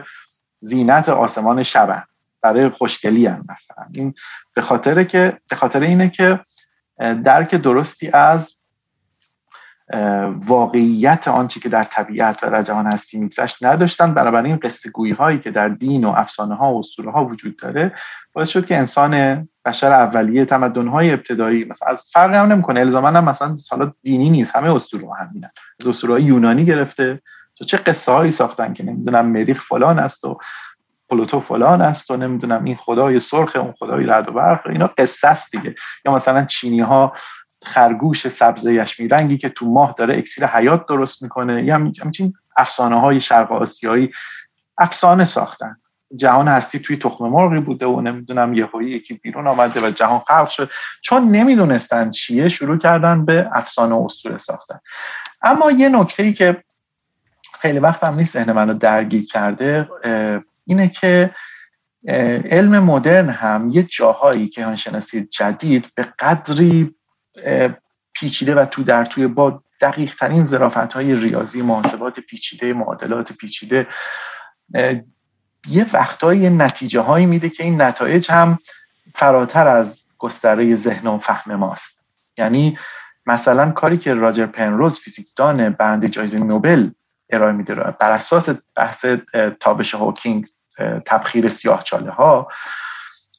زینت 0.63 1.09
آسمان 1.09 1.63
شبن. 1.63 2.03
برای 2.41 2.69
خوشگلی 2.69 3.25
هم 3.25 3.39
مثلا. 3.49 3.85
این 3.93 4.13
به 4.53 4.61
خاطر 4.61 5.03
که 5.03 5.37
به 5.49 5.55
خاطر 5.55 5.79
اینه 5.79 6.09
که 6.09 6.39
درک 6.99 7.55
درستی 7.55 8.09
از 8.09 8.53
واقعیت 10.45 11.27
آنچه 11.27 11.59
که 11.59 11.69
در 11.69 11.83
طبیعت 11.83 12.43
و 12.43 12.49
در 12.49 12.61
جهان 12.61 12.85
هستی 12.85 13.17
میگذشت 13.17 13.63
نداشتن. 13.63 14.45
این 14.45 14.57
قصه 14.57 14.89
گویی 14.89 15.13
هایی 15.13 15.39
که 15.39 15.51
در 15.51 15.67
دین 15.69 16.05
و 16.05 16.09
افسانه 16.09 16.55
ها 16.55 16.73
و 16.73 16.79
اسطوره 16.79 17.11
ها 17.11 17.25
وجود 17.25 17.57
داره 17.57 17.91
باعث 18.33 18.49
شد 18.49 18.65
که 18.65 18.77
انسان 18.77 19.47
بشر 19.65 19.91
اولیه 19.91 20.45
تمدن 20.45 20.87
های 20.87 21.11
ابتدایی 21.11 21.63
مثلا 21.63 21.87
از 21.87 22.05
فرقی 22.13 22.35
هم 22.35 22.51
نمی‌کنه. 22.51 22.79
الزاما 22.79 23.07
هم 23.07 23.25
مثلا 23.25 23.57
حالا 23.71 23.93
دینی 24.03 24.29
نیست. 24.29 24.55
همه 24.55 24.75
اسطوره 24.75 25.07
همینن. 25.19 25.49
از 25.81 25.87
اسطوره 25.87 26.21
یونانی 26.21 26.65
گرفته. 26.65 27.21
تو 27.57 27.65
چه 27.65 27.77
قصه 27.77 28.11
هایی 28.11 28.31
ساختن 28.31 28.73
که 28.73 28.83
نمی‌دونم 28.83 29.25
مریخ 29.25 29.63
فلان 29.63 29.99
است 29.99 30.25
و 30.25 30.37
پلوتو 31.09 31.39
فلان 31.39 31.81
است 31.81 32.11
و 32.11 32.17
نمی‌دونم 32.17 32.63
این 32.63 32.75
خدای 32.75 33.19
سرخ 33.19 33.55
اون 33.55 33.73
خدای 33.79 34.05
رعد 34.05 34.29
و 34.29 34.31
برق 34.31 34.67
اینا 34.67 34.87
قصه 34.87 35.27
است 35.27 35.51
دیگه. 35.51 35.75
یا 36.05 36.15
مثلا 36.15 36.45
چینی 36.45 36.79
ها 36.79 37.13
خرگوش 37.65 38.27
سبز 38.27 38.65
یشمی 38.65 39.07
رنگی 39.07 39.37
که 39.37 39.49
تو 39.49 39.65
ماه 39.65 39.95
داره 39.97 40.17
اکسیر 40.17 40.45
حیات 40.45 40.85
درست 40.87 41.23
می‌کنه. 41.23 41.63
یا 41.63 41.75
همچین 41.75 42.33
افسانه 42.57 42.99
های 42.99 43.21
شرق 43.21 43.51
آسیایی 43.51 44.11
افسانه 44.77 45.25
ساختن. 45.25 45.75
جهان 46.15 46.47
هستی 46.47 46.79
توی 46.79 46.97
تخم 46.97 47.25
مرغی 47.25 47.59
بوده 47.59 47.85
و 47.85 48.01
نمی‌دونم 48.01 48.53
یهویی 48.53 48.91
یکی 48.91 49.13
بیرون 49.13 49.47
آمده 49.47 49.87
و 49.87 49.91
جهان 49.91 50.19
خلق 50.27 50.49
شد. 50.49 50.69
چون 51.01 51.23
نمی‌دونستن 51.23 52.11
چیه 52.11 52.49
شروع 52.49 52.77
کردن 52.77 53.25
به 53.25 53.49
افسانه 53.53 53.95
و 53.95 54.03
اسطوره 54.05 54.37
ساختن. 54.37 54.79
اما 55.41 55.71
یه 55.71 55.89
نکته 55.89 56.23
ای 56.23 56.33
که 56.33 56.63
خیلی 57.63 57.79
وقت 57.79 58.03
هم 58.03 58.15
نیست 58.15 58.33
ذهن 58.33 58.51
منو 58.51 58.73
درگیر 58.73 59.25
کرده 59.25 59.89
اینه 60.65 60.89
که 60.89 61.35
علم 62.51 62.83
مدرن 62.83 63.29
هم 63.29 63.69
یه 63.69 63.83
جاهایی 63.83 64.47
که 64.47 64.75
شناسی 64.75 65.21
جدید 65.21 65.87
به 65.95 66.07
قدری 66.19 66.95
پیچیده 68.13 68.55
و 68.55 68.65
تو 68.65 68.83
در 68.83 69.05
توی 69.05 69.27
با 69.27 69.63
دقیق 69.81 70.15
ترین 70.15 70.45
ظرافت 70.45 70.93
های 70.93 71.15
ریاضی 71.15 71.61
محاسبات 71.61 72.19
پیچیده 72.19 72.73
معادلات 72.73 73.33
پیچیده 73.33 73.87
یه 75.67 75.85
وقتایی 75.93 76.49
نتیجه 76.49 76.99
هایی 76.99 77.25
میده 77.25 77.49
که 77.49 77.63
این 77.63 77.81
نتایج 77.81 78.31
هم 78.31 78.59
فراتر 79.15 79.67
از 79.67 80.01
گستره 80.17 80.75
ذهن 80.75 81.07
و 81.07 81.17
فهم 81.17 81.55
ماست. 81.55 82.03
یعنی 82.37 82.77
مثلا 83.25 83.71
کاری 83.71 83.97
که 83.97 84.13
راجر 84.13 84.45
پنروز 84.45 84.99
فیزیکدان 84.99 85.69
برنده 85.69 86.09
جایزه 86.09 86.39
نوبل 86.39 86.89
ارائه 87.33 87.53
میده. 87.53 87.75
بر 87.75 88.11
اساس 88.11 88.49
بحث 88.75 89.05
تابش 89.59 89.95
هاکینگ 89.95 90.47
تبخیر 91.05 91.47
سیاه 91.47 91.83
چاله 91.83 92.11
ها 92.11 92.47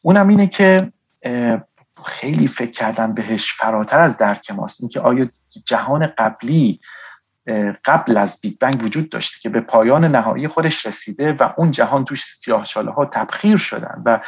اونم 0.03 0.29
اینه 0.29 0.47
که 0.47 0.93
خیلی 2.07 2.49
فکر 2.49 2.71
کردن 2.71 3.15
بهش 3.15 3.53
فراتر 3.53 4.01
از 4.01 4.17
درک 4.17 4.51
ماست. 4.51 4.81
اینکه 4.81 5.01
آیا 5.01 5.29
جهان 5.67 6.07
قبلی 6.07 6.81
قبل 7.85 8.17
از 8.17 8.41
بیگ 8.41 8.59
بنگ 8.59 8.83
وجود 8.83 9.09
داشته 9.11 9.41
که 9.41 9.49
به 9.49 9.61
پایان 9.61 10.05
نهایی 10.05 10.49
خودش 10.49 10.87
رسیده 10.87 11.33
و 11.33 11.51
اون 11.57 11.71
جهان 11.71 12.05
توش 12.05 12.25
سیاه 12.25 12.65
چاله 12.65 12.91
ها 12.91 13.05
تبخیر 13.05 13.57
شدن 13.57 14.03
و 14.07 14.21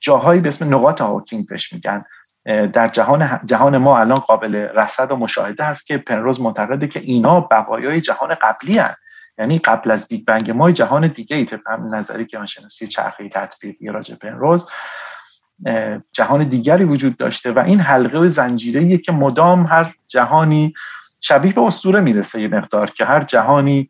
جاهایی 0.00 0.40
به 0.40 0.48
اسم 0.48 0.74
نقاط 0.74 1.00
هاکینگ 1.00 1.46
بهش 1.46 1.72
میگن. 1.72 2.02
در 2.44 2.88
جهان 2.88 3.40
جهان 3.44 3.76
ما 3.76 3.98
الان 3.98 4.18
قابل 4.18 4.54
رصد 4.54 5.12
و 5.12 5.16
مشاهده 5.16 5.64
هست 5.64 5.86
که 5.86 5.98
پنروز 5.98 6.40
معتقده 6.40 6.86
که 6.88 7.00
اینا 7.00 7.40
بقایای 7.40 8.00
جهان 8.00 8.34
قبلی 8.42 8.78
هن. 8.78 8.94
یعنی 9.38 9.58
قبل 9.58 9.90
از 9.90 10.08
بیگ 10.08 10.24
بنگ 10.24 10.50
ما 10.50 10.70
جهان 10.70 11.06
دیگه 11.06 11.36
ای 11.36 11.44
طبق 11.44 11.68
نظریه 11.92 12.26
کیهان 12.26 12.46
شناسی 12.46 12.86
چرخه‌ای 12.86 13.28
تطبیقی 13.28 13.88
راجر 13.88 14.14
پنروز 14.14 14.68
جهان 16.12 16.44
دیگری 16.44 16.84
وجود 16.84 17.16
داشته 17.16 17.52
و 17.52 17.58
این 17.58 17.80
حلقه 17.80 18.18
و 18.18 18.28
زنجیره 18.28 18.98
که 18.98 19.12
مدام 19.12 19.66
هر 19.66 19.94
جهانی 20.08 20.74
شبیه 21.20 21.52
به 21.52 21.60
اسطوره 21.60 22.00
می‌رسه 22.00 22.40
یه 22.40 22.48
مقدار 22.48 22.90
که 22.90 23.04
هر 23.04 23.22
جهانی 23.22 23.88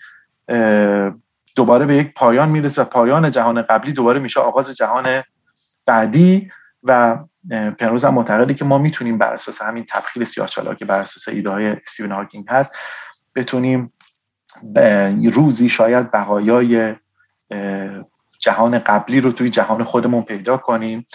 دوباره 1.56 1.86
به 1.86 1.96
یک 1.96 2.14
پایان 2.14 2.48
می‌رسه 2.48 2.82
و 2.82 2.84
پایان 2.84 3.30
جهان 3.30 3.62
قبلی 3.62 3.92
دوباره 3.92 4.20
میشه 4.20 4.40
آغاز 4.40 4.76
جهان 4.76 5.22
بعدی 5.86 6.50
و 6.82 7.18
پنروز 7.78 8.04
هم 8.04 8.14
معتقده 8.14 8.54
که 8.54 8.64
ما 8.64 8.78
می‌تونیم 8.78 9.18
بر 9.18 9.34
اساس 9.34 9.62
همین 9.62 9.86
تبخیر 9.88 10.24
سیاهچالا 10.24 10.74
که 10.74 10.84
بر 10.84 11.00
اساس 11.00 11.28
ایده 11.28 11.50
های 11.50 11.66
استیون 11.66 12.12
هاکینگ 12.12 12.46
هست 12.48 12.74
بتونیم 13.34 13.92
روزی 15.32 15.68
شاید 15.68 16.10
بقایای 16.10 16.94
جهان 18.38 18.78
قبلی 18.78 19.20
رو 19.20 19.32
توی 19.32 19.50
جهان 19.50 19.84
خودمون 19.84 20.22
پیدا 20.22 20.56
کنیم. 20.56 21.06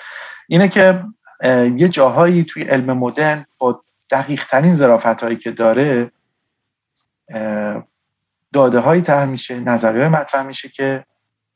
اینه 0.47 0.67
که 0.67 1.03
یه 1.77 1.89
جاهایی 1.89 2.43
توی 2.43 2.63
علم 2.63 2.97
مدرن 2.97 3.45
با 3.57 3.83
دقیق 4.11 4.45
ترین 4.45 4.75
ظرافت 4.75 5.23
هایی 5.23 5.37
که 5.37 5.51
داره 5.51 6.11
داده 8.53 8.79
هایی 8.79 9.01
تر 9.01 9.25
میشه 9.25 9.59
نظریه 9.59 10.07
مطرح 10.07 10.47
میشه 10.47 10.69
که 10.69 11.05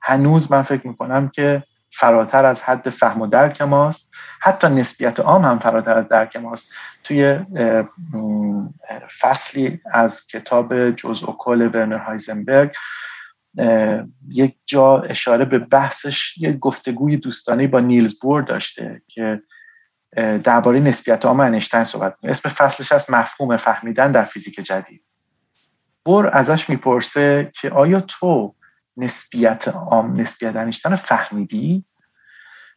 هنوز 0.01 0.51
من 0.51 0.63
فکر 0.63 0.87
می‌کنم 0.87 1.29
که 1.29 1.63
فراتر 1.91 2.45
از 2.45 2.63
حد 2.63 2.89
فهم 2.89 3.21
و 3.21 3.27
درک 3.27 3.61
ماست. 3.61 4.11
حتی 4.39 4.67
نسبیت 4.67 5.19
عام 5.19 5.45
هم 5.45 5.59
فراتر 5.59 5.97
از 5.97 6.09
درک 6.09 6.35
ماست. 6.35 6.71
توی 7.03 7.39
فصلی 9.21 9.81
از 9.91 10.25
کتاب 10.27 10.91
جزء 10.91 11.25
کل 11.25 11.67
برنر 11.67 11.97
هایزنبرگ 11.97 12.71
یک 14.29 14.55
جا 14.65 14.99
اشاره 14.99 15.45
به 15.45 15.59
بحثش 15.59 16.37
یک 16.37 16.59
گفتگوی 16.59 17.17
دوستانه 17.17 17.67
با 17.67 17.79
نیلز 17.79 18.19
بور 18.19 18.41
داشته 18.41 19.01
که 19.07 19.41
درباره 20.43 20.79
نسبیت 20.79 21.25
عام 21.25 21.39
انشتین 21.39 21.83
صحبت 21.83 22.11
می‌کنه. 22.11 22.31
اسم 22.31 22.49
فصلش 22.49 22.91
از 22.91 23.09
مفهوم 23.09 23.57
فهمیدن 23.57 24.11
در 24.11 24.25
فیزیک 24.25 24.55
جدید. 24.55 25.03
بور 26.05 26.27
ازش 26.27 26.69
می‌پرسه 26.69 27.51
که 27.61 27.69
آیا 27.69 28.01
تو 28.01 28.55
نسبیت 28.97 29.67
عام 29.67 30.21
نسبیت 30.21 30.55
انشتین 30.55 30.95
فهمیدی؟ 30.95 31.85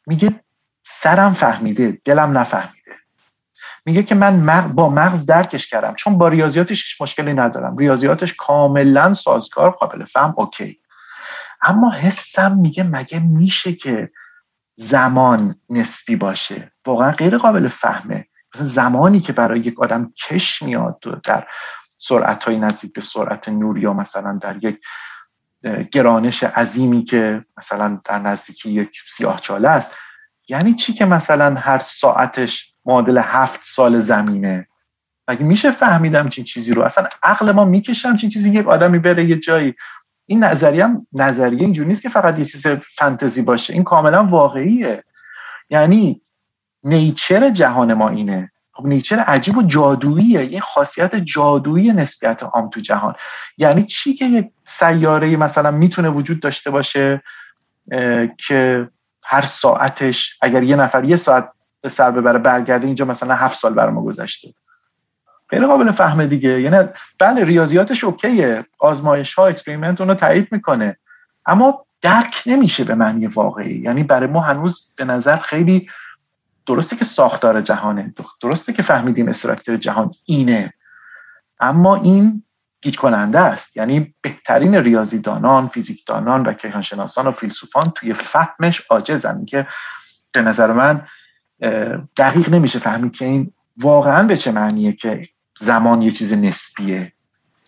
میگه 0.06 0.40
سرم 0.82 1.34
فهمیده 1.34 2.00
دلم 2.04 2.38
نفهمیده. 2.38 2.96
میگه 3.86 4.02
که 4.02 4.14
من 4.14 4.72
با 4.74 4.90
مغز 4.90 5.26
درکش 5.26 5.66
کردم 5.66 5.94
چون 5.94 6.18
با 6.18 6.28
ریاضیاتش 6.28 7.00
مشکلی 7.00 7.34
ندارم. 7.34 7.76
ریاضیاتش 7.76 8.34
کاملا 8.34 9.14
سازگار 9.14 9.70
قابل 9.70 10.04
فهم 10.04 10.34
اوکی. 10.36 10.80
اما 11.62 11.90
حسم 11.90 12.56
میگه 12.56 12.82
مگه 12.82 13.20
میشه 13.20 13.72
که 13.72 14.10
زمان 14.74 15.60
نسبی 15.70 16.16
باشه؟ 16.16 16.72
واقعا 16.86 17.10
غیر 17.10 17.38
قابل 17.38 17.68
فهمه. 17.68 18.26
مثلا 18.54 18.66
زمانی 18.66 19.20
که 19.20 19.32
برای 19.32 19.60
یک 19.60 19.80
آدم 19.80 20.12
کش 20.28 20.62
میاد 20.62 21.00
در 21.24 21.46
سرعت 21.98 22.44
های 22.44 22.56
نزدیک 22.56 22.92
به 22.92 23.00
سرعت 23.00 23.48
نور 23.48 23.78
یا 23.78 23.92
مثلا 23.92 24.38
در 24.42 24.64
یک 24.64 24.80
گرانش 25.92 26.42
عظیمی 26.42 27.04
که 27.04 27.44
مثلا 27.58 28.00
در 28.04 28.18
نزدیکی 28.18 28.70
یک 28.70 28.90
سیاه 29.08 29.40
چاله 29.40 29.68
است. 29.68 29.92
یعنی 30.48 30.74
چی 30.74 30.92
که 30.92 31.04
مثلا 31.04 31.54
هر 31.54 31.78
ساعتش 31.78 32.74
معادل 32.84 33.18
هفت 33.18 33.60
سال 33.64 34.00
زمینه؟ 34.00 34.68
مگه 35.28 35.42
میشه 35.42 35.70
فهمیدم 35.70 36.28
چین 36.28 36.44
چیزی 36.44 36.74
رو؟ 36.74 36.82
اصلا 36.82 37.08
عقل 37.22 37.52
ما 37.52 37.64
می‌کشم 37.64 38.16
چین 38.16 38.30
چیزی 38.30 38.50
یک 38.50 38.66
آدمی 38.66 38.98
بره 38.98 39.24
یه 39.24 39.36
جایی. 39.36 39.74
این 40.26 40.44
نظریه 40.44 40.84
هم 40.84 41.06
نظریه 41.12 41.60
اینجوری 41.60 41.88
نیست 41.88 42.02
که 42.02 42.08
فقط 42.08 42.38
یه 42.38 42.44
چیز 42.44 42.66
فانتزی 42.66 43.42
باشه. 43.42 43.72
این 43.72 43.84
کاملا 43.84 44.24
واقعیه. 44.24 45.04
یعنی 45.70 46.22
نیچر 46.84 47.50
جهان 47.50 47.94
ما 47.94 48.08
اینه. 48.08 48.51
خب 48.73 48.87
نیچر 48.87 49.18
عجیب 49.18 49.59
و 49.59 49.62
جادوییه. 49.62 50.41
این 50.41 50.61
خاصیت 50.61 51.16
جادویی 51.16 51.93
نسبیت 51.93 52.43
عام 52.43 52.70
تو 52.70 52.81
جهان. 52.81 53.14
یعنی 53.57 53.85
چی 53.85 54.14
که 54.14 54.25
یک 54.25 54.51
سیاره 54.64 55.37
مثلا 55.37 55.70
می‌تونه 55.70 56.09
وجود 56.09 56.41
داشته 56.41 56.70
باشه 56.70 57.23
که 58.39 58.89
هر 59.25 59.43
ساعتش 59.43 60.39
اگر 60.43 60.62
یه 60.62 60.77
نفر 60.77 61.05
یه 61.05 61.16
ساعت 61.16 61.51
به 61.81 61.89
سر 61.89 62.11
ببره 62.11 62.39
برگرده 62.39 62.87
اینجا 62.87 63.05
مثلا 63.05 63.35
هفت 63.35 63.59
سال 63.59 63.75
بر 63.75 63.91
ما 63.91 64.03
گذشته. 64.03 64.55
غیر 65.51 65.66
قابل 65.66 65.91
فهمه 65.91 66.27
دیگه. 66.27 66.61
یعنی 66.61 66.89
بله 67.18 67.45
ریاضیاتش 67.45 68.05
OK 68.05 68.36
ه. 68.36 68.66
آزمایش 68.79 69.35
ها 69.35 69.47
experiment 69.47 70.01
اون 70.01 70.11
رو 70.11 70.14
تایید 70.14 70.49
می‌کنه. 70.53 70.97
اما 71.47 71.85
درک 72.03 72.43
نمیشه 72.47 72.85
به 72.85 72.95
معنی 72.95 73.27
واقعی. 73.27 73.75
یعنی 73.75 74.03
برای 74.03 74.29
ما 74.29 74.41
هنوز 74.41 74.93
به 74.97 75.05
نظر 75.05 75.37
خیلی 75.37 75.89
درسته 76.66 76.96
که 76.96 77.04
ساختار 77.04 77.60
جهانه. 77.60 78.14
درسته 78.42 78.72
که 78.72 78.82
فهمیدیم 78.82 79.28
structure 79.28 79.76
جهان 79.76 80.10
اینه. 80.24 80.72
اما 81.60 81.96
این 81.96 82.42
گیج 82.82 82.98
کننده 82.98 83.38
است. 83.38 83.76
یعنی 83.76 84.14
بهترین 84.20 84.74
ریاضیدانان 84.74 85.68
فیزیکدانان 85.68 86.42
و 86.42 86.52
کیهانشناسان 86.52 87.26
و 87.26 87.32
فیلسوفان 87.32 87.84
توی 87.84 88.14
فهمش 88.14 88.82
عاجزن. 88.90 89.44
که 89.44 89.66
به 90.32 90.42
نظر 90.42 90.72
من 90.72 91.06
دقیق 92.16 92.48
نمیشه 92.48 92.78
فهمید 92.78 93.12
که 93.12 93.24
این 93.24 93.52
واقعا 93.76 94.22
به 94.22 94.36
چه 94.36 94.52
معنیه 94.52 94.92
که 94.92 95.28
زمان 95.58 96.02
یه 96.02 96.10
چیز 96.10 96.32
نسبیه 96.32 97.12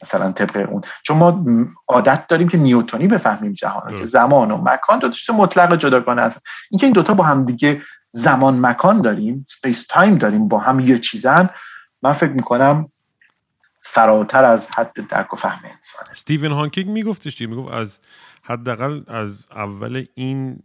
مثلا 0.03 0.32
طبق 0.32 0.68
اون. 0.70 0.82
چون 1.03 1.16
ما 1.16 1.45
عادت 1.88 2.26
داریم 2.26 2.49
که 2.49 2.59
نیوتونی 2.59 3.09
بفهمیم 3.09 3.53
جهان 3.53 3.99
که 3.99 4.05
زمان 4.05 4.51
و 4.51 4.57
مکان 4.57 4.99
دو 4.99 5.09
تا 5.26 5.32
مطلق 5.32 5.76
جداگانه 5.76 6.22
هستن. 6.22 6.40
اینکه 6.70 6.86
این 6.86 6.92
دوتا 6.92 7.14
با 7.14 7.24
هم 7.24 7.42
دیگه 7.42 7.82
زمان 8.15 8.61
مکان 8.61 9.01
داریم 9.01 9.45
space 9.49 9.87
time 9.87 10.14
داریم 10.15 10.49
با 10.49 10.59
هم 10.59 10.81
یه 10.81 10.99
چیزن. 10.99 11.51
من 12.03 12.12
فکر 12.12 12.33
می‌کنم 12.33 12.89
فراتر 13.83 14.45
از 14.45 14.69
حد 14.77 15.07
درک 15.09 15.33
و 15.35 15.37
فهم 15.37 15.65
انسانه. 15.65 16.11
استیون 16.11 16.53
هانکینگ 16.53 16.91
میگفتش 16.91 17.41
می 17.41 17.47
می‌گفت 17.47 17.73
از 17.73 18.01
حداقل 18.43 19.03
از 19.07 19.49
اول 19.51 20.07
این 20.15 20.62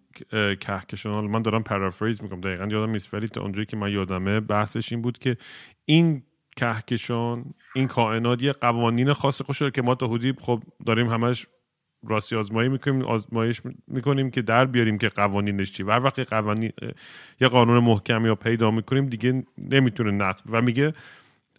کهکشان 0.60 1.26
من 1.26 1.42
دارم 1.42 1.64
پرافریز 1.64 2.24
می‌کنم 2.24 2.42
دقیقا 2.42 2.66
یادم 2.66 2.92
نیست 2.92 3.14
ولی 3.14 3.28
تا 3.28 3.42
اونجایی 3.42 3.66
که 3.66 3.78
من 3.78 3.92
یادمه 3.92 4.40
بحثش 4.40 4.92
این 4.92 5.02
بود 5.02 5.20
که 5.20 5.38
این 5.86 6.24
کهکشان 6.56 7.54
این 7.76 7.88
کائنات 7.88 8.42
یه 8.42 8.52
قوانین 8.52 9.14
خاص 9.14 9.42
خوش 9.42 9.64
که 9.64 9.82
ما 9.82 9.96
تا 9.96 10.08
حدودی 10.08 10.34
خب 10.42 10.64
داریم 10.86 11.10
همش 11.10 11.48
راستی 12.08 12.36
آزمایی 12.36 12.70
می‌کنیم 12.70 13.02
آزمایش 13.02 13.62
می‌کنیم 13.88 14.32
که 14.32 14.42
در 14.42 14.66
بیاریم 14.66 14.98
که 14.98 15.10
قوانینش 15.10 15.72
چی. 15.72 15.84
و 15.84 15.92
هر 15.92 16.04
وقت 16.04 16.20
قوانین 16.20 16.72
یه 17.42 17.48
قانون 17.48 17.84
محکمی 17.84 18.28
یا 18.28 18.36
پیدا 18.36 18.72
می‌کنیم 18.72 19.06
دیگه 19.06 19.44
نمی‌تونه 19.58 20.12
نقض 20.12 20.42
و 20.50 20.62
میگه 20.62 20.94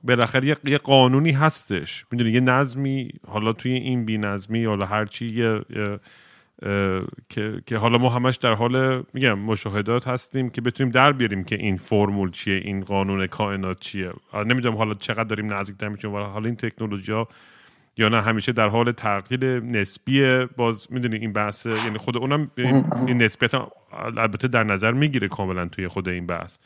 بالاخره 0.04 0.56
یه،, 0.64 0.78
قانونی 0.78 1.30
هستش. 1.30 2.04
می‌دونی 2.10 2.30
یه 2.30 2.40
نظمی 2.40 3.10
حالا 3.28 3.52
توی 3.52 3.72
این 3.72 4.04
بی 4.04 4.18
نظمی 4.18 4.64
حالا 4.64 4.86
هرچی 4.86 5.26
یه, 5.26 5.60
یه 5.70 5.98
که،, 7.28 7.62
که 7.66 7.76
حالا 7.76 7.98
ما 7.98 8.08
همش 8.08 8.36
در 8.36 8.52
حال 8.52 9.04
میگم 9.14 9.38
مشاهدات 9.38 10.08
هستیم 10.08 10.50
که 10.50 10.60
بتونیم 10.60 10.92
در 10.92 11.12
بیاریم 11.12 11.44
که 11.44 11.56
این 11.56 11.76
فرمول 11.76 12.30
چیه 12.30 12.56
این 12.64 12.80
قانون 12.80 13.26
کائنات 13.26 13.80
چیه. 13.80 14.12
نمی‌دونم 14.34 14.76
حالا 14.76 14.94
چقدر 14.94 15.24
داریم 15.24 15.52
نزدیک 15.52 15.82
میشیم 15.82 16.10
حالا 16.10 16.44
این 16.44 16.56
تکنولوژی 16.56 17.12
ها 17.12 17.28
یا 17.96 18.08
نه 18.08 18.22
همیشه 18.22 18.52
در 18.52 18.68
حال 18.68 18.92
تغییر 18.92 19.60
نسبی 19.60 20.44
باز 20.56 20.92
می‌دونی 20.92 21.16
این 21.16 21.32
بحث 21.32 21.66
یعنی 21.66 21.98
خود 21.98 22.16
اونم 22.16 22.50
این 22.56 23.22
نسبیت 23.22 23.52
البته 24.16 24.48
در 24.48 24.64
نظر 24.64 24.92
می‌گیره 24.92 25.28
کاملا 25.28 25.68
توی 25.68 25.88
خود 25.88 26.08
این 26.08 26.26
بحث. 26.26 26.58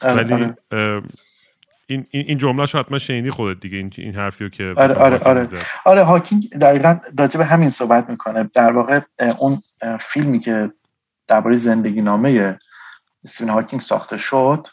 آره، 0.00 0.14
ولی 0.14 0.54
آره. 0.70 1.02
این 1.86 2.06
این 2.10 2.38
جمله 2.38 2.66
شو 2.66 2.78
حتما 2.78 2.98
شنیدی 2.98 3.30
خودت 3.30 3.60
دیگه 3.60 3.78
این 3.78 3.92
این 3.98 4.14
حرفیو 4.14 4.48
که 4.48 4.74
آره 4.76 4.94
آره 4.94 5.18
آره. 5.18 5.48
آره 5.84 6.02
هاکینگ 6.02 6.48
دقیقا 6.50 6.98
راجع 7.18 7.38
به 7.38 7.44
همین 7.44 7.70
صحبت 7.70 8.10
می‌کنه. 8.10 8.50
در 8.54 8.72
واقع 8.72 9.00
اون 9.38 9.62
فیلمی 10.00 10.40
که 10.40 10.70
درباره 11.28 11.56
زندگی 11.56 12.02
نامه 12.02 12.58
استیون 13.24 13.50
هاکینگ 13.50 13.82
ساخته 13.82 14.18
شد 14.18 14.68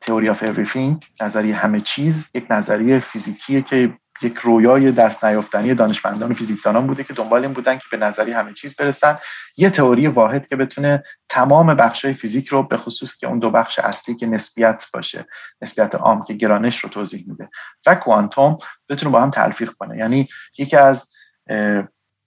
Theory 0.00 0.28
of 0.28 0.42
Everything 0.42 1.06
نظریه 1.20 1.54
همه 1.54 1.80
چیز 1.80 2.30
یک 2.34 2.46
نظریه 2.50 3.00
فیزیکیه 3.00 3.62
که 3.62 3.98
یک 4.22 4.38
رویای 4.38 4.92
دست 4.92 5.24
نیافتنی 5.24 5.74
دانشمندان 5.74 6.30
و 6.30 6.34
فیزیکدانان 6.34 6.86
بوده 6.86 7.04
که 7.04 7.12
دنبال 7.12 7.44
این 7.44 7.52
بودن 7.52 7.76
که 7.76 7.84
به 7.90 7.96
نظریه 7.96 8.32
همه 8.32 8.52
چیز 8.52 8.76
برسن. 8.76 9.18
یه 9.56 9.70
تئوری 9.70 10.06
واحد 10.06 10.46
که 10.46 10.56
بتونه 10.56 11.02
تمام 11.28 11.74
بخشای 11.74 12.14
فیزیک 12.14 12.48
رو 12.48 12.62
به 12.62 12.76
خصوص 12.76 13.16
که 13.16 13.26
اون 13.26 13.38
دو 13.38 13.50
بخش 13.50 13.78
اصلی 13.78 14.16
که 14.16 14.26
نسبیت 14.26 14.86
باشه 14.92 15.26
نسبیت 15.62 15.94
عام 15.94 16.24
که 16.24 16.34
گرانش 16.34 16.78
رو 16.78 16.90
توضیح 16.90 17.24
میده 17.28 17.48
و 17.86 17.94
کوانتوم 17.94 18.58
بتونه 18.88 19.12
با 19.12 19.22
هم 19.22 19.30
تلفیق 19.30 19.70
کنه. 19.70 19.96
یعنی 19.96 20.28
یکی 20.58 20.76
از 20.76 21.08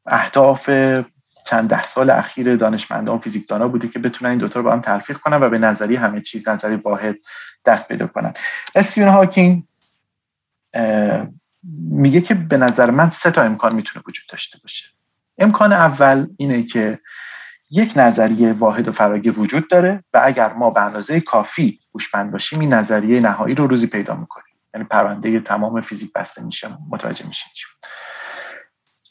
اهداف 0.06 0.70
چند 1.46 1.70
ده 1.70 1.84
سال 1.84 2.10
اخیر 2.10 2.56
دانشمندان 2.56 3.16
و 3.16 3.20
فیزیکدانان 3.20 3.72
بوده 3.72 3.88
که 3.88 4.00
بتونن 4.00 4.30
این 4.30 4.40
دوتا 4.40 4.60
رو 4.60 4.66
با 4.66 4.72
هم 4.74 4.82
تلفیق 4.82 5.18
کنن 5.18 5.44
و 5.44 5.50
به 5.50 5.58
نظری 5.58 5.96
همه 5.96 6.22
چیز 6.22 6.48
نظری 6.48 6.76
واحد 6.76 7.16
دست 7.66 7.88
پیدا 7.88 8.08
کنن. 8.08 8.34
استیون 8.76 9.10
هاکینگ 9.10 9.64
میگه 11.90 12.22
که 12.22 12.34
به 12.34 12.58
نظر 12.58 12.92
من 12.92 13.10
سه 13.10 13.32
تا 13.32 13.42
امکان 13.42 13.76
می‌تونه 13.76 14.04
وجود 14.08 14.26
داشته 14.30 14.60
باشه. 14.64 14.86
امکان 15.38 15.74
اول 15.74 16.28
اینه 16.38 16.64
که 16.64 17.00
یک 17.72 17.94
نظریه 17.96 18.54
واحد 18.54 18.88
و 18.88 18.92
فراگیر 18.92 19.40
وجود 19.40 19.70
داره 19.70 20.04
و 20.14 20.22
اگر 20.24 20.54
ما 20.54 20.70
به 20.70 20.82
اندازه 20.82 21.20
کافی 21.20 21.80
هوشمند 21.94 22.32
باشیم 22.32 22.60
این 22.60 22.74
نظریه 22.74 23.20
نهایی 23.20 23.56
رو 23.56 23.68
روزی 23.68 23.88
پیدا 23.88 24.16
می‌کنیم. 24.16 24.56
یعنی 24.74 24.88
پرونده 24.88 25.40
تمام 25.40 25.82
فیزیک 25.82 26.14
بسته 26.14 26.42
میشه 26.44 26.68
متوجه 26.90 27.28
میشیم 27.28 27.50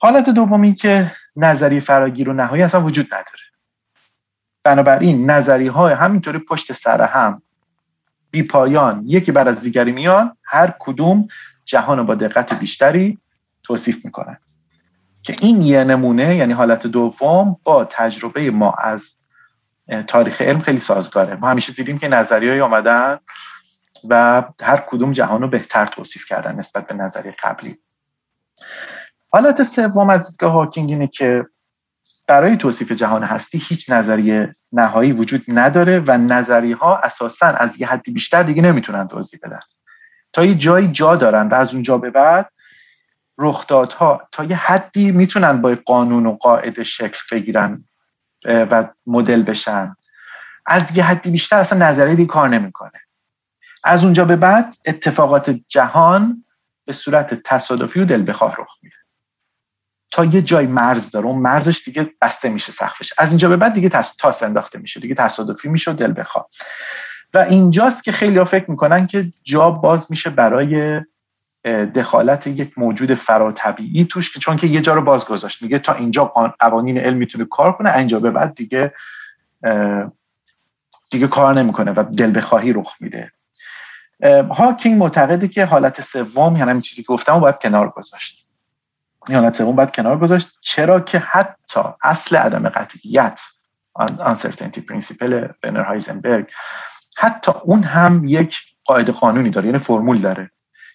حالت 0.00 0.30
دومی 0.30 0.74
که 0.74 1.12
نظریه 1.36 1.80
فراگیر 1.80 2.28
و 2.28 2.32
نهایی 2.32 2.62
اصلا 2.62 2.82
وجود 2.82 3.06
نداره. 3.06 3.42
بنابراین 4.64 5.30
نظریه 5.30 5.70
های 5.70 5.94
همینطوری 5.94 6.38
پشت 6.38 6.72
سر 6.72 7.02
هم 7.02 7.42
بی 8.32 8.42
پایان. 8.42 9.02
یکی 9.06 9.32
بر 9.32 9.48
از 9.48 9.60
دیگری 9.60 9.92
میان 9.92 10.36
هر 10.44 10.74
کدوم 10.78 11.28
جهان 11.64 12.06
با 12.06 12.14
دقت 12.14 12.54
بیشتری 12.54 13.18
توصیف 13.62 14.04
می‌کنن. 14.04 14.36
که 15.22 15.36
این 15.40 15.62
یه 15.62 15.84
نمونه 15.84 16.36
یعنی 16.36 16.52
حالت 16.52 16.86
دوم 16.86 17.56
با 17.64 17.84
تجربه 17.84 18.50
ما 18.50 18.72
از 18.72 19.12
تاریخ 20.06 20.42
علم 20.42 20.60
خیلی 20.60 20.80
سازگاره. 20.80 21.36
ما 21.36 21.48
همیشه 21.48 21.72
دیدیم 21.72 21.98
که 21.98 22.08
نظریه 22.08 22.62
آمدن 22.62 23.18
و 24.08 24.44
هر 24.62 24.76
کدوم 24.76 25.12
جهان 25.12 25.42
رو 25.42 25.48
بهتر 25.48 25.86
توصیف 25.86 26.24
کردن 26.24 26.54
نسبت 26.54 26.86
به 26.86 26.94
نظریه 26.94 27.36
قبلی. 27.42 27.78
حالت 29.28 29.62
سوم 29.62 30.10
از 30.10 30.30
دیدگاه 30.30 30.52
هاکینگ 30.52 30.90
اینه 30.90 31.06
که 31.06 31.46
برای 32.28 32.56
توصیف 32.56 32.92
جهان 32.92 33.22
هستی 33.22 33.62
هیچ 33.68 33.90
نظریه 33.90 34.56
نهایی 34.72 35.12
وجود 35.12 35.44
نداره 35.48 36.00
و 36.06 36.18
نظریه 36.18 36.76
ها 36.76 36.96
اساسا 36.96 37.46
از 37.46 37.80
یه 37.80 37.86
حدی 37.86 38.12
بیشتر 38.12 38.42
دیگه 38.42 38.62
نمی‌تونن 38.62 39.08
توضیح 39.08 39.40
بدن. 39.42 39.60
تا 40.32 40.44
یه 40.44 40.54
جایی 40.54 40.88
جا 40.88 41.16
دارن 41.16 41.48
و 41.48 41.54
از 41.54 41.74
اونجا 41.74 41.98
به 41.98 42.10
بعد 42.10 42.52
رخدادها 43.38 44.28
تا 44.32 44.44
یه 44.44 44.56
حدی 44.56 45.12
می‌تونن 45.12 45.60
با 45.60 45.76
قانون 45.86 46.26
و 46.26 46.32
قاعده 46.36 46.84
شکل 46.84 47.20
بگیرن 47.32 47.84
و 48.44 48.88
مدل 49.06 49.42
بشن. 49.42 49.96
از 50.66 50.96
یه 50.96 51.04
حدی 51.04 51.30
بیشتر 51.30 51.56
اصلا 51.56 51.88
نظریه 51.88 52.14
دیگه 52.14 52.32
کار 52.32 52.48
نمی‌کنه. 52.48 53.00
از 53.84 54.04
اونجا 54.04 54.24
به 54.24 54.36
بعد 54.36 54.76
اتفاقات 54.86 55.50
جهان 55.68 56.44
به 56.84 56.92
صورت 56.92 57.34
تصادفی 57.34 58.00
و 58.00 58.04
دل 58.04 58.30
بخواه 58.30 58.56
رخ 58.58 58.68
میده. 58.82 58.96
تا 60.12 60.24
یه 60.24 60.42
جای 60.42 60.66
مرز 60.66 61.10
داره 61.10 61.26
اون 61.26 61.38
مرزش 61.38 61.82
دیگه 61.84 62.10
بسته 62.20 62.48
میشه 62.48 62.72
سقفش. 62.72 63.12
از 63.18 63.28
اینجا 63.28 63.48
به 63.48 63.56
بعد 63.56 63.74
دیگه 63.74 63.88
تاس 64.18 64.42
انداخته 64.42 64.78
میشه 64.78 65.00
دیگه 65.00 65.14
تصادفی 65.14 65.68
میشه 65.68 65.90
و 65.90 65.94
دل 65.94 66.14
بخواه 66.16 66.46
و 67.34 67.38
اینجاست 67.38 68.04
که 68.04 68.12
خیلی 68.12 68.38
ها 68.38 68.44
فکر 68.44 68.70
می‌کنن 68.70 69.06
که 69.06 69.26
جا 69.44 69.70
باز 69.70 70.06
میشه 70.10 70.30
برای 70.30 71.00
دخالت 71.94 72.46
یک 72.46 72.78
موجود 72.78 73.14
فراتبیعی 73.14 74.04
توش 74.04 74.32
که 74.32 74.40
چون 74.40 74.56
که 74.56 74.66
یه 74.66 74.80
جا 74.80 74.94
رو 74.94 75.02
باز 75.02 75.24
گذاشت. 75.24 75.62
میگه 75.62 75.78
تا 75.78 75.92
اینجا 75.92 76.24
قوانین 76.60 76.98
علم 76.98 77.16
می‌تونه 77.16 77.44
کار 77.44 77.72
کنه 77.72 77.96
اینجا 77.96 78.20
به 78.20 78.30
بعد 78.30 78.54
دیگه 78.54 78.94
دیگه 81.10 81.28
کار 81.28 81.54
نمی‌کنه 81.54 81.92
و 81.92 82.04
دل 82.16 82.38
بخواهی 82.38 82.72
رخ 82.72 82.94
میده. 83.00 83.32
هاکینگ 84.50 84.98
معتقده 84.98 85.48
که 85.48 85.64
حالت 85.64 86.00
سوم 86.00 86.56
یعنی 86.56 86.80
چیزی 86.80 87.02
که 87.02 87.06
گفتم 87.06 87.40
باید 87.40 87.58
کنار 87.58 87.88
گذاشت. 87.88 88.41
حالت 89.28 89.56
سوم 89.56 89.76
باید 89.76 89.90
کنار 89.90 90.18
گذاشت. 90.18 90.48
چرا 90.60 91.00
که 91.00 91.18
حتی 91.18 91.80
اصل 92.02 92.36
عدم 92.36 92.68
قطعیت 92.68 93.40
uncertainty 94.00 94.80
principle 94.90 95.54
بنر 95.62 95.82
هایزنبرگ 95.82 96.46
حتی 97.16 97.52
اون 97.62 97.82
هم 97.82 98.24
یک 98.24 98.60
قاعده 98.84 99.12
قانونی 99.12 99.50
داره 99.50 99.66
یعنی 99.66 99.78
فرمول 99.78 100.18
داره. 100.18 100.50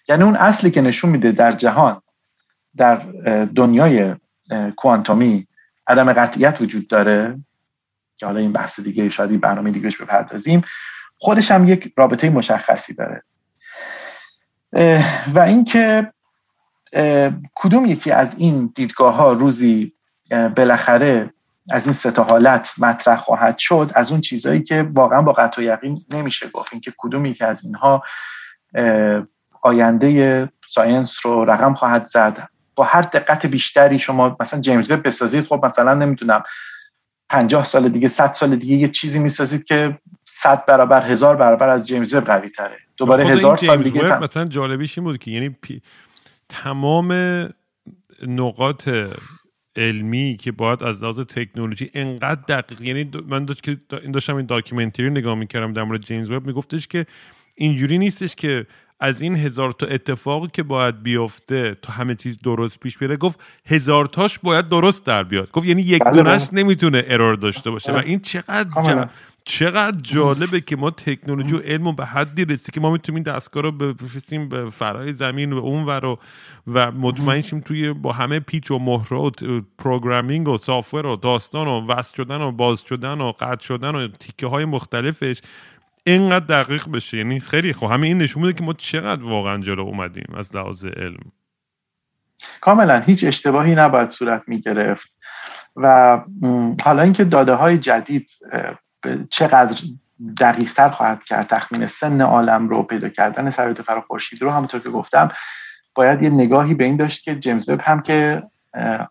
یعنی 0.08 0.22
اون 0.22 0.36
اصلی 0.36 0.70
که 0.70 0.80
نشون 0.80 1.10
میده 1.10 1.32
در 1.32 1.50
جهان 1.50 2.02
در 2.76 2.96
دنیای 3.56 4.14
کوانتومی 4.76 5.46
عدم 5.86 6.12
قطعیت 6.12 6.60
وجود 6.60 6.88
داره 6.88 7.38
که 8.16 8.26
حالا 8.26 8.40
این 8.40 8.52
بحث 8.52 8.80
دیگه 8.80 9.10
شاید 9.10 9.40
برنامه 9.40 9.70
دیگهش 9.70 9.96
بپردازیم 9.96 10.62
خودش 11.16 11.50
هم 11.50 11.68
یک 11.68 11.92
رابطه 11.96 12.30
مشخصی 12.30 12.94
داره. 12.94 13.22
و 15.34 15.38
اینکه 15.38 16.12
کدوم 17.54 17.86
یکی 17.86 18.10
از 18.10 18.34
این 18.38 18.72
دیدگاه 18.74 19.14
ها 19.14 19.32
روزی 19.32 19.92
بالاخره 20.56 21.30
از 21.70 21.84
این 21.84 21.92
سه 21.92 22.22
حالت 22.22 22.72
مطرح 22.78 23.18
خواهد 23.18 23.58
شد؟ 23.58 23.90
از 23.94 24.12
اون 24.12 24.20
چیزهایی 24.20 24.62
که 24.62 24.88
واقعا 24.94 25.22
با 25.22 25.32
قطع 25.32 25.62
و 25.62 25.64
یقین 25.64 26.04
نمیشه 26.12 26.48
گفت. 26.48 26.72
اینکه 26.72 26.92
کدوم 26.98 27.24
یکی 27.24 27.44
از 27.44 27.64
اینها 27.64 28.02
آینده 29.62 30.48
ساینس 30.66 31.26
رو 31.26 31.44
رقم 31.44 31.74
خواهد 31.74 32.04
زد. 32.06 32.48
با 32.74 32.84
هر 32.84 33.00
دقت 33.00 33.46
بیشتری 33.46 33.98
شما 33.98 34.36
مثلا 34.40 34.60
جیمز 34.60 34.90
وب 34.90 35.06
بسازید 35.06 35.44
خب 35.44 35.60
مثلا 35.64 35.94
نمی‌دونم 35.94 36.42
50 37.28 37.64
سال 37.64 37.88
دیگه 37.88 38.08
100 38.08 38.32
سال 38.32 38.56
دیگه 38.56 38.76
یه 38.76 38.88
چیزی 38.88 39.18
می‌سازید 39.18 39.64
که 39.64 39.98
100 40.26 40.66
برابر 40.66 41.06
هزار 41.06 41.36
برابر 41.36 41.68
از 41.68 41.86
جیمز 41.86 42.14
وب 42.14 42.24
قوی 42.24 42.48
تره 42.48 42.76
دوباره 42.96 43.24
هزار 43.24 43.56
سال 43.56 43.82
دیگه 43.82 44.22
مثلا 44.22 44.44
جالبیش 44.44 44.98
این 44.98 45.04
بود 45.04 45.18
که 45.18 45.30
یعنی 45.30 45.56
تمام 46.48 47.12
نقاط 48.26 48.88
علمی 49.76 50.36
که 50.36 50.52
باید 50.52 50.82
از 50.82 51.02
لحاظ 51.02 51.20
تکنولوژی 51.20 51.90
انقدر 51.94 52.40
دقیق 52.48 52.80
یعنی 52.80 53.10
من 53.28 53.44
داشت 53.44 53.62
که 53.62 53.76
این 54.02 54.12
داشتم 54.12 54.36
این 54.36 54.46
documentary 54.46 55.10
نگاه 55.10 55.34
می‌کردم 55.34 55.72
در 55.72 55.82
مورد 55.82 56.00
جیمز 56.00 56.30
وب 56.30 56.46
میگفتش 56.46 56.88
که 56.88 57.06
اینجوری 57.54 57.98
نیستش 57.98 58.34
که 58.34 58.66
از 59.00 59.20
این 59.20 59.36
هزار 59.36 59.72
تا 59.72 59.86
اتفاقی 59.86 60.48
که 60.52 60.62
باید 60.62 61.02
بیفته 61.02 61.76
تا 61.82 61.92
همه 61.92 62.14
چیز 62.14 62.38
درست 62.38 62.80
پیش 62.80 62.98
بیاد 62.98 63.18
گفت 63.18 63.40
هزار 63.66 64.06
تاش 64.06 64.38
باید 64.38 64.68
درست 64.68 65.06
در 65.06 65.22
بیاد. 65.22 65.50
گفت 65.50 65.66
یعنی 65.66 65.82
یک 65.82 66.02
بله، 66.02 66.12
دونه‌ش 66.12 66.48
بله. 66.48 66.62
نمی‌تونه 66.62 67.04
error 67.06 67.34
داشته 67.34 67.70
باشه. 67.70 67.92
و 67.92 67.96
این 67.96 68.20
چقدر 68.20 69.08
چقدر 69.48 70.00
جالبه 70.02 70.60
که 70.60 70.76
ما 70.76 70.90
تکنولوژی 70.90 71.54
و 71.54 71.58
علم 71.58 71.96
به 71.96 72.06
حدی 72.06 72.44
رسید 72.44 72.74
که 72.74 72.80
ما 72.80 72.90
می‌تونیم 72.90 73.22
دستگاه 73.22 73.62
رو 73.62 73.72
بفرستیم 73.72 74.48
به 74.48 74.70
فرای 74.70 75.12
زمین 75.12 75.52
و 75.52 75.56
اون 75.56 75.84
و 75.84 76.16
و 76.66 76.90
مطمئن 76.90 77.40
شیم 77.40 77.60
توی 77.60 77.92
با 77.92 78.12
همه 78.12 78.40
پیچ 78.40 78.70
و 78.70 78.78
مهره 78.78 79.16
و 79.16 79.30
پروگرامینگ 79.78 80.48
و 80.48 80.56
سافر 80.56 81.06
و 81.06 81.16
داستان 81.16 81.68
و 81.68 81.86
وصل 81.86 82.16
شدن 82.16 82.40
و 82.40 82.52
باز 82.52 82.82
شدن 82.82 83.20
و 83.20 83.32
قطع 83.40 83.66
شدن 83.66 83.94
و 83.94 84.08
تیکه 84.08 84.46
های 84.46 84.64
مختلفش 84.64 85.40
اینقدر 86.06 86.62
دقیق 86.62 86.88
بشه. 86.88 87.16
یعنی 87.16 87.40
خیلی 87.40 87.72
خب. 87.72 87.86
همه 87.86 88.06
این 88.06 88.18
نشون 88.18 88.42
میده 88.42 88.58
که 88.58 88.64
ما 88.64 88.72
چقدر 88.72 89.24
واقعا 89.24 89.58
جلو 89.58 89.82
اومدیم 89.82 90.34
از 90.36 90.56
لحاظ 90.56 90.84
علم. 90.84 91.32
کاملا. 92.60 93.00
هیچ 93.00 93.24
اشتباهی 93.24 93.74
نباید 93.74 94.08
صورت 94.08 94.48
می‌گرفت. 94.48 95.14
و 95.76 96.18
حالا 96.84 97.02
اینکه 97.02 97.24
داده 97.24 97.54
های 97.54 97.78
جدید 97.78 98.30
چقدر 99.30 99.82
دقیق 100.40 100.72
تر 100.72 100.88
خواهد 100.88 101.24
کرد 101.24 101.46
تخمین 101.46 101.86
سن 101.86 102.20
عالم 102.20 102.68
رو 102.68 102.82
پیدا 102.82 103.08
کردن 103.08 103.50
سرایت 103.50 103.82
فرا 103.82 104.00
خورشید 104.00 104.42
رو؟ 104.42 104.50
همونطور 104.50 104.80
که 104.80 104.90
گفتم 104.90 105.30
باید 105.94 106.22
یه 106.22 106.30
نگاهی 106.30 106.74
به 106.74 106.84
این 106.84 106.96
داشت 106.96 107.24
که 107.24 107.34
جیمز 107.34 107.68
وب 107.68 107.80
هم 107.82 108.00
که 108.00 108.42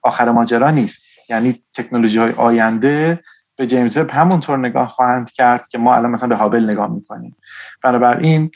آخر 0.03 0.31
ماجرا 0.31 0.71
نیست. 0.71 1.03
یعنی 1.29 1.63
تکنولوژی 1.73 2.17
های 2.17 2.31
آینده 2.31 3.23
به 3.55 3.67
جیمز 3.67 3.97
وب 3.97 4.09
همونطور 4.11 4.57
نگاه 4.57 4.88
خواهند 4.88 5.31
کرد 5.31 5.67
که 5.67 5.77
ما 5.77 5.95
الان 5.95 6.11
مثلا 6.11 6.29
به 6.29 6.35
هابل 6.35 6.69
نگاه 6.69 6.91
می‌کنیم. 6.91 7.35
بنابراین 7.83 8.51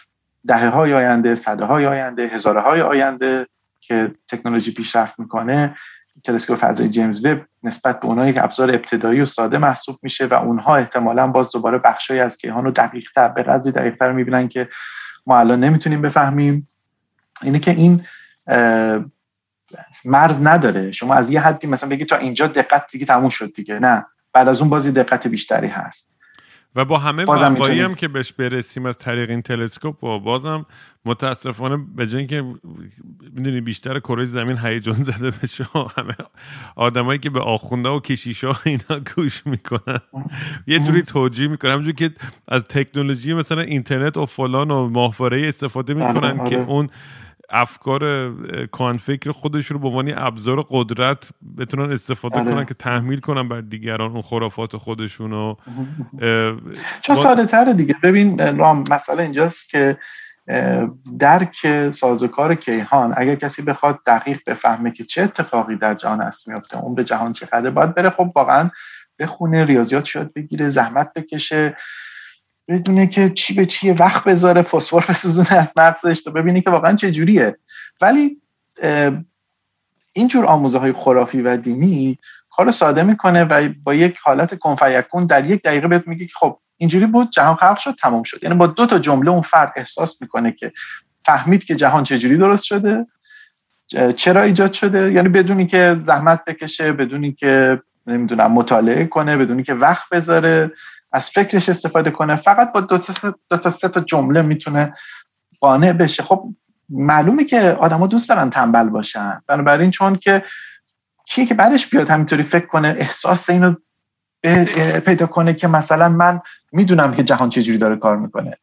دهه 0.47 0.69
های 0.69 0.93
آینده 0.93 1.35
صده 1.35 1.65
های 1.65 1.85
آینده 1.85 2.27
هزاره 2.27 2.61
های 2.61 2.81
آینده 2.81 3.47
که 3.81 4.11
تکنولوژی 4.27 4.71
پیشرفت 4.71 5.19
می‌کنه 5.19 5.75
تلسکوپ 6.23 6.57
فضای 6.57 6.89
جیمز 6.89 7.25
وب 7.25 7.41
نسبت 7.63 7.99
به 7.99 8.05
اونها 8.05 8.27
یک 8.27 8.37
ابزار 8.37 8.69
ابتدایی 8.71 9.21
و 9.21 9.25
ساده 9.25 9.57
محسوب 9.57 9.99
میشه 10.01 10.25
و 10.25 10.33
اونها 10.33 10.75
احتمالا 10.75 11.27
باز 11.27 11.51
دوباره 11.51 11.77
بخشی 11.77 12.19
از 12.19 12.37
کیهان 12.37 12.65
رو 12.65 12.71
دقیق 12.71 13.09
تر 13.15 13.27
به 13.27 13.43
قدری 13.43 13.71
دقیق 13.71 13.95
تر 13.95 14.11
می‌بینن 14.11 14.47
که 14.47 14.69
ما 15.25 15.39
الان 15.39 15.59
نمی‌تونیم 15.63 16.01
بفهمیم. 16.01 16.67
اینه 17.41 17.59
که 17.59 17.71
این 17.71 18.05
مرز 20.05 20.41
نداره. 20.41 20.91
شما 20.91 21.13
از 21.13 21.29
یه 21.29 21.41
حدی 21.41 21.67
مثلا 21.67 21.89
بگید 21.89 22.09
تا 22.09 22.15
اینجا 22.15 22.47
دقت 22.47 22.91
دیگه 22.91 23.05
تموم 23.05 23.29
شد 23.29 23.53
دیگه. 23.53 23.79
نه. 23.79 24.05
بعد 24.33 24.47
از 24.47 24.61
اون 24.61 24.69
بازی 24.69 24.91
دقت 24.91 25.27
بیشتری 25.27 25.67
هست. 25.67 26.10
و 26.75 26.85
با 26.85 26.97
همه 26.97 27.23
وقایی 27.23 27.81
هم 27.81 27.95
که 27.95 28.07
بهش 28.07 28.33
برسیم 28.33 28.85
از 28.85 28.97
طریق 28.97 29.29
این 29.29 29.41
تلسکوپ 29.41 30.03
و 30.03 30.19
بازم 30.19 30.65
متاسفانه 31.05 31.85
به 31.95 32.07
جای 32.07 32.27
که 32.27 32.43
می‌دونی 33.33 33.61
بیشتر 33.61 33.99
کره 33.99 34.25
زمین 34.25 34.57
هیجان 34.57 34.93
زده 34.93 35.31
بشه 35.31 35.65
همه 35.97 36.15
آدمایی 36.75 37.19
که 37.19 37.29
به 37.29 37.39
آخونده 37.39 37.89
و 37.89 37.99
کشیشا 37.99 38.53
اینا 38.65 39.01
گوش 39.15 39.47
می‌کنن 39.47 39.99
یه 40.67 40.79
جوری 40.79 41.01
توجیه 41.01 41.47
می‌کنن 41.47 41.71
همونجور 41.71 41.93
که 41.93 42.11
از 42.47 42.63
تکنولوژی 42.63 43.33
مثلا 43.33 43.61
اینترنت 43.61 44.17
و 44.17 44.25
فلان 44.25 44.71
و 44.71 44.89
ماهواره 44.89 45.47
استفاده 45.47 45.93
می‌کنن 45.93 46.39
آره، 46.39 46.49
که 46.49 46.57
آره. 46.57 46.69
اون 46.69 46.89
افکار 47.51 48.33
کانفکر 48.67 49.31
خودش 49.31 49.65
رو 49.65 49.79
به 49.79 49.87
عنوان 49.87 50.13
ابزار 50.17 50.65
قدرت 50.69 51.29
بتونن 51.57 51.91
استفاده 51.91 52.39
آره. 52.39 52.51
کنن 52.51 52.65
که 52.65 52.73
تحمیل 52.73 53.19
کنن 53.19 53.49
بر 53.49 53.61
دیگران 53.61 54.11
اون 54.11 54.21
خرافات 54.21 54.77
خودشون 54.77 55.31
رو 55.31 55.57
چون 57.01 57.15
ساده 57.15 57.45
تره 57.45 57.73
دیگه. 57.73 57.95
ببین 58.03 58.57
رام 58.57 58.83
مسئله 58.91 59.23
اینجاست 59.23 59.69
که 59.69 59.97
درک 61.19 61.89
سازوکار 61.91 62.55
کیهان 62.55 63.13
اگر 63.17 63.35
کسی 63.35 63.61
بخواد 63.61 63.99
دقیق 64.05 64.39
بفهمه 64.47 64.91
که 64.91 65.03
چه 65.03 65.21
اتفاقی 65.21 65.75
در 65.75 65.93
جهان 65.93 66.21
هست 66.21 66.47
میفته 66.47 66.77
اون 66.77 66.95
به 66.95 67.03
جهان 67.03 67.33
چقدر 67.33 67.69
باید 67.69 67.95
بره 67.95 68.09
خب 68.09 68.31
واقعا 68.35 68.69
بخونه 69.19 69.65
ریاضیات 69.65 70.05
شاید 70.05 70.33
بگیره 70.33 70.69
زحمت 70.69 71.13
بکشه. 71.13 71.77
بدونه 72.67 73.07
که 73.07 73.29
چی 73.29 73.53
به 73.53 73.65
چیه 73.65 73.93
وقت 73.93 74.23
بذاره 74.23 74.61
فسفر 74.61 75.05
بسوزونه 75.09 75.53
از 75.53 75.73
مغزش 75.77 76.21
تو 76.21 76.31
ببینی 76.31 76.61
که 76.61 76.69
واقعا 76.69 76.95
چه 76.95 77.11
جوریه. 77.11 77.57
ولی 78.01 78.37
اینجور 80.13 80.45
آموزه 80.45 80.79
های 80.79 80.93
خرافی 80.93 81.41
و 81.41 81.57
دینی 81.57 82.19
کار 82.49 82.71
ساده 82.71 83.03
می‌کنه 83.03 83.43
و 83.43 83.69
با 83.83 83.93
یک 83.93 84.17
حالت 84.23 84.59
کنفیکون 84.59 85.25
در 85.25 85.45
یک 85.45 85.61
دقیقه 85.61 85.87
بهت 85.87 86.07
میگه 86.07 86.25
که 86.25 86.33
خب 86.35 86.59
اینجوری 86.77 87.05
بود 87.05 87.31
جهان 87.31 87.55
خلق 87.55 87.77
شد 87.77 87.95
تموم 88.01 88.23
شد. 88.23 88.43
یعنی 88.43 88.55
با 88.55 88.67
دو 88.67 88.85
تا 88.85 88.99
جمله 88.99 89.31
اون 89.31 89.41
فرد 89.41 89.73
احساس 89.75 90.21
می‌کنه 90.21 90.51
که 90.51 90.71
فهمید 91.25 91.63
که 91.63 91.75
جهان 91.75 92.03
چجوری 92.03 92.37
درست 92.37 92.63
شده 92.63 93.05
چرا 94.15 94.41
ایجاد 94.41 94.73
شده. 94.73 95.11
یعنی 95.11 95.29
بدونی 95.29 95.67
که 95.67 95.95
زحمت 95.99 96.45
بکشه 96.45 96.93
بدونی 96.93 97.31
که 97.31 97.81
نمی‌دونم 98.07 98.51
مطالعه 98.51 99.05
کنه 99.05 99.37
بدونی 99.37 99.63
که 99.63 99.73
وقت 99.73 100.09
بذاره. 100.09 100.71
از 101.11 101.29
فکرش 101.29 101.69
استفاده 101.69 102.11
کنه. 102.11 102.35
فقط 102.35 102.71
با 102.71 102.81
دو 102.81 102.97
تا, 102.97 103.35
دو 103.49 103.57
تا 103.57 103.69
سه 103.69 103.87
تا 103.87 104.01
جمله 104.01 104.41
می‌تونه 104.41 104.93
قانع 105.59 105.93
بشه. 105.93 106.23
خب 106.23 106.49
معلومه 106.89 107.43
که 107.43 107.77
آدما 107.79 108.07
دوست 108.07 108.29
دارن 108.29 108.49
تنبل 108.49 108.89
باشن. 108.89 109.39
بنابراین 109.47 109.91
چون 109.91 110.15
که 110.15 110.43
کیه 111.25 111.45
که 111.45 111.53
بعدش 111.53 111.87
بیاد 111.87 112.09
همینطوری 112.09 112.43
فکر 112.43 112.65
کنه 112.65 112.95
احساس 112.97 113.49
اینو 113.49 113.75
پیدا 115.05 115.27
کنه 115.27 115.53
که 115.53 115.67
مثلا 115.67 116.09
من 116.09 116.39
می‌دونم 116.71 117.13
که 117.13 117.23
جهان 117.23 117.49
چجوری 117.49 117.77
داره 117.77 117.95
کار 117.95 118.17
می‌کنه. 118.17 118.57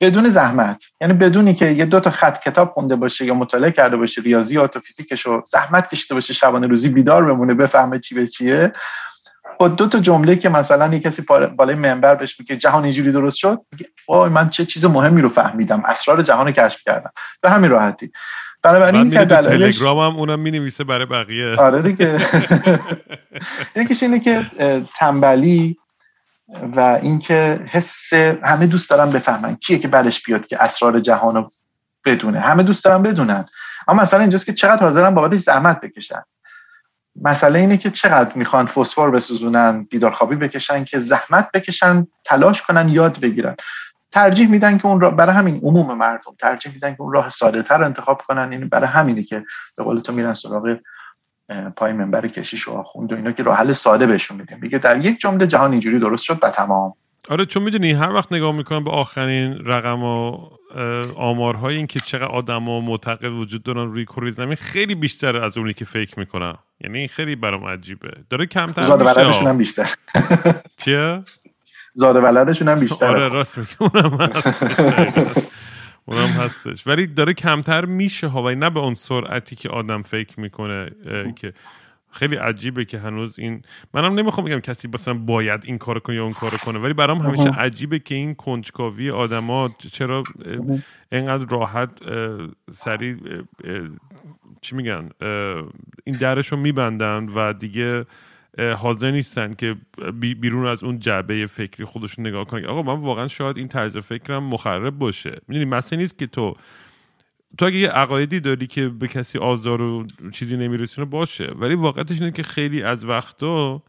بدون 0.00 0.30
زحمت. 0.30 0.84
یعنی 1.00 1.14
بدونی 1.14 1.54
که 1.54 1.66
یه 1.66 1.84
دو 1.84 2.00
تا 2.00 2.10
خط 2.10 2.40
کتاب 2.42 2.72
خونده 2.72 2.96
باشه 2.96 3.24
یا 3.24 3.34
مطالعه 3.34 3.70
کرده 3.70 3.96
باشه 3.96 4.22
ریاضیات 4.22 4.76
و 4.76 4.80
فیزیکش 4.80 5.26
رو 5.26 5.42
زحمت 5.46 5.88
کشیده 5.88 6.14
باشه 6.14 6.34
شبانه 6.34 6.66
روزی 6.66 6.88
بیدار 6.88 7.24
بمونه 7.24 7.54
بفهمه 7.54 7.98
چی 7.98 8.14
به 8.14 8.26
چیه. 8.26 8.72
با 9.58 9.68
دو 9.68 9.88
تا 9.88 9.98
جمله 9.98 10.36
که 10.36 10.48
مثلا 10.48 10.94
یه 10.94 11.00
کسی 11.00 11.22
بالای 11.56 11.74
منبر 11.74 12.14
بهش 12.14 12.40
میگه 12.40 12.56
جهان 12.56 12.84
اینجوری 12.84 13.12
درست 13.12 13.36
شد 13.36 13.60
میگه 13.72 13.86
وای 14.08 14.30
من 14.30 14.50
چه 14.50 14.64
چیز 14.64 14.84
مهمی 14.84 15.22
رو 15.22 15.28
فهمیدم 15.28 15.82
اسرار 15.86 16.22
جهان 16.22 16.46
رو 16.46 16.52
کشف 16.52 16.82
کردم. 16.84 17.10
به 17.40 17.50
همین 17.50 17.70
راحتی. 17.70 18.12
بنابراین 18.62 19.10
که 19.10 19.24
تلگرام 19.24 19.98
هم 19.98 20.18
اونم 20.18 20.40
می 20.40 20.50
نویسه 20.50 20.84
برای 20.84 21.06
بقیه. 21.06 21.56
آره 21.56 21.82
دیگه. 21.82 22.20
یکیش 23.76 24.02
اینه 24.02 24.20
که 24.20 24.46
تنبلی 24.98 25.76
و 26.76 26.80
اینکه 27.02 27.60
حس 27.70 28.12
همه 28.42 28.66
دوست 28.66 28.90
دارن 28.90 29.10
بفهمن 29.10 29.56
کیه 29.56 29.78
که 29.78 29.88
بعدش 29.88 30.22
بیاد 30.22 30.46
که 30.46 30.62
اسرار 30.62 30.98
جهان 30.98 31.34
رو 31.34 31.50
بدونه. 32.04 32.40
همه 32.40 32.62
دوست 32.62 32.84
دارن 32.84 33.02
بدونن. 33.02 33.46
اما 33.88 34.02
مثلا 34.02 34.20
اینجاست 34.20 34.46
که 34.46 34.52
چقدر 34.52 34.82
حاضرن 34.82 35.14
بابتش 35.14 35.40
زحمت 35.40 35.80
بکشن. 35.80 36.22
مسئله 37.22 37.58
اینه 37.58 37.76
که 37.76 37.90
چقدر 37.90 38.32
می‌خوان 38.34 38.66
فسفر 38.66 39.10
بسوزونن 39.10 39.86
بیدارخوابی 39.90 40.36
بکشن 40.36 40.84
که 40.84 40.98
زحمت 40.98 41.52
بکشن 41.52 42.06
تلاش 42.24 42.62
کنن 42.62 42.88
یاد 42.88 43.20
بگیرن. 43.20 43.56
ترجیح 44.12 44.50
میدن 44.50 44.78
که 44.78 44.86
اون 44.86 45.00
را 45.00 45.10
برای 45.10 45.34
همین 45.34 45.60
عموم 45.62 45.98
مردم 45.98 46.32
ترجیح 46.40 46.72
میدن 46.72 46.94
که 46.94 47.00
اون 47.00 47.12
راه 47.12 47.28
ساده 47.28 47.62
تر 47.62 47.84
انتخاب 47.84 48.22
کنن. 48.28 48.52
یعنی 48.52 48.64
برای 48.64 48.86
همینه 48.86 49.22
که 49.22 49.44
به 49.76 49.84
قول 49.84 50.00
تو 50.00 50.12
میرن 50.12 50.34
سراغ 50.34 50.76
پای 51.76 51.92
منبر 51.92 52.28
کشیش 52.28 52.68
و 52.68 52.72
آخوند 52.72 53.12
و 53.12 53.16
اینا 53.16 53.32
که 53.32 53.42
راه 53.42 53.56
حل 53.56 53.72
ساده 53.72 54.06
بهشون 54.06 54.36
میدن. 54.36 54.58
میگه 54.62 54.78
در 54.78 55.04
یک 55.04 55.20
جمله 55.20 55.46
جهان 55.46 55.70
اینجوری 55.70 55.98
درست 55.98 56.24
شد 56.24 56.38
و 56.42 56.50
تمام. 56.50 56.94
آره 57.28 57.46
چون 57.46 57.62
می‌دونی 57.62 57.92
هر 57.92 58.12
وقت 58.12 58.32
نگاه 58.32 58.52
می‌کنم 58.52 58.84
به 58.84 58.90
آخرین 58.90 59.64
رقم 59.64 60.02
و 60.02 60.48
آمارهای 61.16 61.76
این 61.76 61.86
که 61.86 62.00
چقدر 62.00 62.24
آدم 62.24 62.68
و 62.68 62.80
معتقد 62.80 63.24
وجود 63.24 63.62
دارن 63.62 63.92
روی 63.92 64.04
کره 64.04 64.30
زمین 64.30 64.56
خیلی 64.56 64.94
بیشتر 64.94 65.36
از 65.36 65.58
اونی 65.58 65.72
که 65.72 65.84
فکر 65.84 66.18
می‌کنم. 66.18 66.58
یعنی 66.80 66.98
این 66.98 67.08
خیلی 67.08 67.36
برام 67.36 67.64
عجیبه. 67.64 68.10
داره 68.30 68.46
کمتر 68.46 68.82
زاده 68.82 69.32
هم 69.32 69.58
بیشتر. 69.58 69.94
چیه؟ 70.76 71.22
زاده 71.94 72.20
ولدشون 72.20 72.68
هم 72.68 72.80
بیشتر. 72.80 73.06
آره 73.06 73.28
راست 73.28 73.58
میگه 73.58 73.82
اونم 73.82 74.20
هستش. 74.20 74.80
اونم 76.06 76.26
هستش. 76.26 76.86
ولی 76.86 77.06
داره 77.06 77.34
کمتر 77.34 77.84
میشه 77.84 78.26
ها 78.26 78.42
و 78.42 78.50
نه 78.50 78.70
به 78.70 78.80
اون 78.80 78.94
سرعتی 78.94 79.56
که 79.56 79.68
آدم 79.68 80.02
فکر 80.02 80.40
می‌کنه 80.40 80.90
که 81.36 81.52
خیلی 82.14 82.36
عجیبه 82.36 82.84
که 82.84 82.98
هنوز 82.98 83.38
این 83.38 83.62
منم 83.94 84.14
نمی‌خوام 84.14 84.46
بگم 84.46 84.60
کسی 84.60 84.88
مثلا 84.94 85.14
باید 85.14 85.60
این 85.64 85.78
کار 85.78 85.98
کنه 85.98 86.16
یا 86.16 86.24
اون 86.24 86.32
کار 86.32 86.50
کنه 86.50 86.78
ولی 86.78 86.92
برام 86.92 87.18
همیشه 87.18 87.50
عجیبه 87.50 87.98
که 87.98 88.14
این 88.14 88.34
کنجکاوی 88.34 89.10
آدما 89.10 89.70
چرا 89.92 90.24
اینقدر 91.12 91.46
راحت 91.50 91.90
سریع 92.70 93.16
چی 94.60 94.76
میگن 94.76 95.08
این 96.04 96.16
درش 96.20 96.48
رو 96.48 96.58
میبندن 96.58 97.28
و 97.34 97.52
دیگه 97.52 98.06
حاضر 98.76 99.10
نیستن 99.10 99.52
که 99.54 99.76
بیرون 100.12 100.66
از 100.66 100.84
اون 100.84 100.98
جعبه 100.98 101.46
فکری 101.46 101.84
خودشون 101.84 102.26
نگاه 102.26 102.44
کنن. 102.44 102.64
آقا 102.64 102.82
من 102.82 103.02
واقعا 103.02 103.28
شاید 103.28 103.56
این 103.56 103.68
طرز 103.68 103.98
فکرم 103.98 104.42
مخرب 104.44 104.98
باشه. 104.98 105.40
می‌دونی 105.48 105.64
مثلا 105.64 105.98
نیست 105.98 106.18
که 106.18 106.26
تو 106.26 106.56
تو 107.58 107.66
اگه 107.66 107.76
یه 107.76 107.88
عقایدی 107.88 108.40
داری 108.40 108.66
که 108.66 108.88
به 108.88 109.08
کسی 109.08 109.38
آزار 109.38 109.82
و 109.82 110.06
چیزی 110.32 110.56
نمیرسونه 110.56 111.04
باشه. 111.04 111.52
ولی 111.58 111.74
واقعتش 111.74 112.20
اینه 112.20 112.32
که 112.32 112.42
خیلی 112.42 112.82
از 112.82 113.04
وقتا 113.04 113.82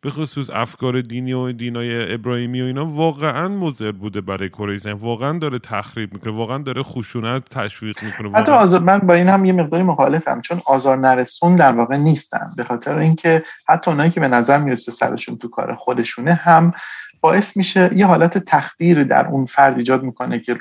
به 0.00 0.10
خصوص 0.10 0.50
افکار 0.50 1.00
دینی 1.00 1.32
و 1.32 1.52
دینای 1.52 2.14
ابراهیمی 2.14 2.62
و 2.62 2.64
اینا 2.64 2.86
واقعا 2.86 3.48
مضر 3.48 3.92
بوده 3.92 4.20
برای 4.20 4.48
کره 4.48 4.76
زمین. 4.76 4.96
واقعا 4.96 5.38
داره 5.38 5.58
تخریب 5.58 6.14
می‌کنه 6.14 6.32
واقعا 6.32 6.58
داره 6.58 6.82
خشونت 6.82 7.44
تشویق 7.44 8.04
می‌کنه. 8.04 8.38
حتی 8.38 8.52
آزار 8.52 8.80
من 8.80 8.98
با 8.98 9.14
این 9.14 9.28
هم 9.28 9.44
یه 9.44 9.52
مقداری 9.52 9.82
مخالفم 9.82 10.40
چون 10.40 10.60
آزار 10.66 10.96
نرسون 10.96 11.56
در 11.56 11.72
واقع 11.72 11.96
نیستن. 11.96 12.46
به 12.56 12.64
خاطر 12.64 12.98
اینکه 12.98 13.44
حتی 13.68 13.90
اونایی 13.90 14.10
که 14.10 14.20
به 14.20 14.28
نظر 14.28 14.58
می‌رسه 14.58 14.92
سرشون 14.92 15.38
تو 15.38 15.48
کار 15.48 15.74
خودشونه 15.74 16.34
هم 16.34 16.72
باعث 17.20 17.56
میشه 17.56 17.90
یه 17.96 18.06
حالت 18.06 18.38
تخدیر 18.38 19.04
در 19.04 19.26
اون 19.26 19.46
فرد 19.46 19.78
ایجاد 19.78 20.02
می‌کنه 20.02 20.40
که 20.40 20.58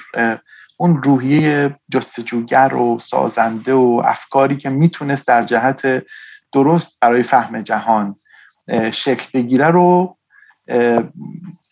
اون 0.77 1.03
روحیه 1.03 1.75
جستجوگر 1.91 2.73
و 2.73 2.99
سازنده 2.99 3.73
و 3.73 4.01
افکاری 4.05 4.57
که 4.57 4.69
می‌تونست 4.69 5.27
در 5.27 5.43
جهت 5.43 6.03
درست 6.53 6.99
برای 7.01 7.23
فهم 7.23 7.61
جهان 7.61 8.15
شکل 8.91 9.27
بگیره 9.33 9.67
رو 9.67 10.17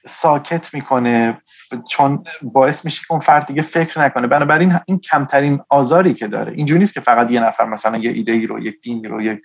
ساکت 0.08 0.74
می‌کنه 0.74 1.42
چون 1.90 2.24
باعث 2.42 2.86
میشه 2.86 3.02
که 3.02 3.12
اون 3.12 3.20
فرد 3.20 3.46
دیگه 3.46 3.62
فکر 3.62 4.02
نکنه. 4.02 4.28
بنابراین 4.28 4.80
این 4.86 5.00
کمترین 5.00 5.60
آزاری 5.70 6.14
که 6.14 6.28
داره. 6.28 6.54
اینجوری 6.54 6.80
نیست 6.80 6.94
که 6.94 7.02
فقط 7.02 7.32
یه 7.32 7.44
نفر 7.44 7.66
مثلا 7.66 7.98
یه 7.98 8.12
ایده 8.12 8.32
ای 8.32 8.48
رو 8.48 8.60
یک 8.60 8.82
دینی 8.82 9.08
رو 9.08 9.22
یک 9.22 9.42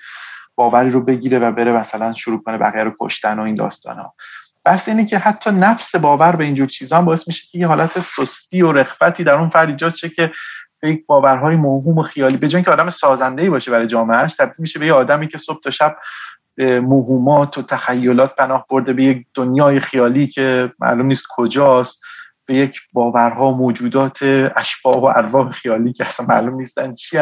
باوری 0.55 0.91
رو 0.91 1.01
بگیره 1.01 1.39
و 1.39 1.53
بره 1.53 1.73
مثلا 1.73 2.13
شروع 2.13 2.43
کنه 2.43 2.59
بقیه 2.59 2.85
رو 2.85 2.97
کشتن 3.01 3.39
و 3.39 3.43
این 3.43 3.55
داستان 3.55 3.97
ها 3.97 4.15
بحث 4.67 4.89
اینه 4.89 5.05
که 5.05 5.19
حتی 5.19 5.51
نفس 5.51 5.95
باور 5.95 6.37
به 6.37 6.45
اینجور 6.45 6.69
چیزا 6.69 7.01
باعث 7.01 7.29
میشه 7.29 7.47
که 7.53 7.59
یه 7.59 7.67
حالت 7.67 8.01
سستی 8.01 8.63
و 8.63 8.73
رخبتی 8.73 9.25
در 9.25 9.35
اون 9.35 9.49
فرد 9.49 9.69
ایجاد 9.69 9.95
شه 9.95 10.09
که 10.09 10.33
یک 10.83 11.07
باورهای 11.07 11.57
موهوم 11.57 11.99
و 11.99 12.03
خیالی 12.03 12.37
به 12.37 12.49
که 12.49 12.71
آدم 12.71 12.91
سازنده 12.91 13.43
ای 13.43 13.51
باشه 13.51 13.71
برای 13.71 13.87
جامعهش 13.87 14.35
تبدیل 14.35 14.57
میشه 14.59 14.79
به 14.79 14.87
یه 14.87 14.93
آدمی 14.93 15.29
که 15.29 15.39
صبح 15.39 15.61
تا 15.61 15.71
شب 15.71 15.97
موهومات 16.59 17.59
و 17.59 17.63
تخیلات 17.63 18.37
پناه 18.37 18.67
برده 18.71 18.93
به 18.93 19.05
یک 19.05 19.27
دنیای 19.35 19.81
خیالی 19.81 20.27
که 20.27 20.73
معلوم 20.79 21.07
نیست 21.07 21.25
کجاست 21.31 22.01
به 22.47 22.55
یک 22.55 22.81
باورها 22.93 23.51
موجودات 23.51 24.19
اشباه 24.57 24.99
و 24.99 25.05
ارواح 25.05 25.53
خیالی 25.53 25.93
که 25.93 26.07
اصلا 26.07 26.27
معلوم 26.27 26.55
نیستن 26.55 26.95
چی 26.95 27.19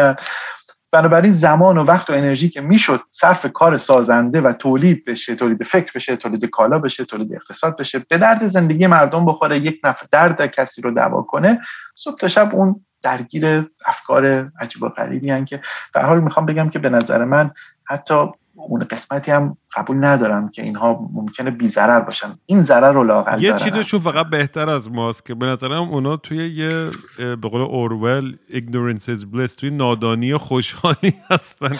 بنابراین 0.94 1.32
زمان 1.32 1.78
و 1.78 1.84
وقت 1.84 2.10
و 2.10 2.12
انرژی 2.12 2.48
که 2.48 2.60
می‌شد 2.60 3.00
صرف 3.10 3.46
کار 3.52 3.78
سازنده 3.78 4.40
و 4.40 4.52
تولید 4.52 5.04
بشه 5.04 5.34
تولید 5.34 5.62
فکر 5.62 5.92
بشه 5.94 6.16
تولید 6.16 6.44
کالا 6.44 6.78
بشه 6.78 7.04
تولید 7.04 7.34
اقتصاد 7.34 7.76
بشه 7.76 7.98
به 8.08 8.18
درد 8.18 8.46
زندگی 8.46 8.86
مردم 8.86 9.26
بخوره 9.26 9.58
یک 9.58 9.80
نفر 9.84 10.06
درد 10.10 10.46
کسی 10.46 10.82
رو 10.82 10.90
دوا 10.90 11.22
کنه 11.22 11.60
صبح 11.94 12.16
تا 12.16 12.28
شب 12.28 12.54
اون 12.54 12.84
درگیر 13.02 13.70
افکار 13.86 14.50
عجیب 14.60 14.82
و 14.82 14.88
غریبی 14.88 15.44
که 15.44 15.60
در 15.94 16.04
حال 16.06 16.20
می‌خوام 16.20 16.46
بگم 16.46 16.68
که 16.70 16.78
به 16.78 16.88
نظر 16.88 17.24
من 17.24 17.50
حتی 17.84 18.14
اون 18.56 18.84
قسمتی 18.84 19.30
هم 19.30 19.56
قبول 19.76 20.04
ندارم 20.04 20.48
که 20.48 20.62
اینها 20.62 21.08
ممکنه 21.12 21.50
بی 21.50 21.68
ضرر 21.68 22.00
باشن. 22.00 22.28
این 22.46 22.62
ضرر 22.62 22.92
رو 22.92 23.04
لاقل 23.04 23.42
یه 23.42 23.52
چیزشون 23.52 24.00
فقط 24.00 24.26
بهتر 24.26 24.70
از 24.70 24.90
ماست 24.90 25.26
که 25.26 25.34
به 25.34 25.46
نظرم 25.46 25.72
اونا 25.72 26.16
توی 26.16 26.48
یه 26.48 26.90
به 27.18 27.48
قول 27.48 27.60
اورول 27.60 28.36
ignorance 28.50 29.04
is 29.04 29.22
bliss 29.34 29.54
توی 29.54 29.70
نادانی 29.70 30.36
خوشحالی 30.36 31.14
هستن 31.30 31.76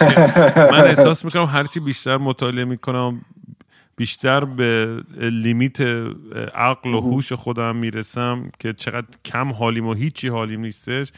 من 0.57 0.85
احساس 0.85 1.25
می‌کنم 1.25 1.45
هرچی 1.45 1.81
بیشتر 1.81 2.17
مطالعه 2.17 2.65
می‌کنم 2.65 3.21
بیشتر 3.97 4.45
به 4.45 5.03
لیمیت 5.19 5.81
عقل 6.55 6.95
و 6.95 7.01
هوش 7.01 7.33
خودم 7.33 7.77
می‌رسم 7.77 8.51
که 8.59 8.73
چقدر 8.73 9.07
کم 9.25 9.53
حالیم 9.53 9.87
و 9.87 9.95
هیچی 9.95 10.29
حالیم 10.29 10.61
نیستش. 10.61 11.13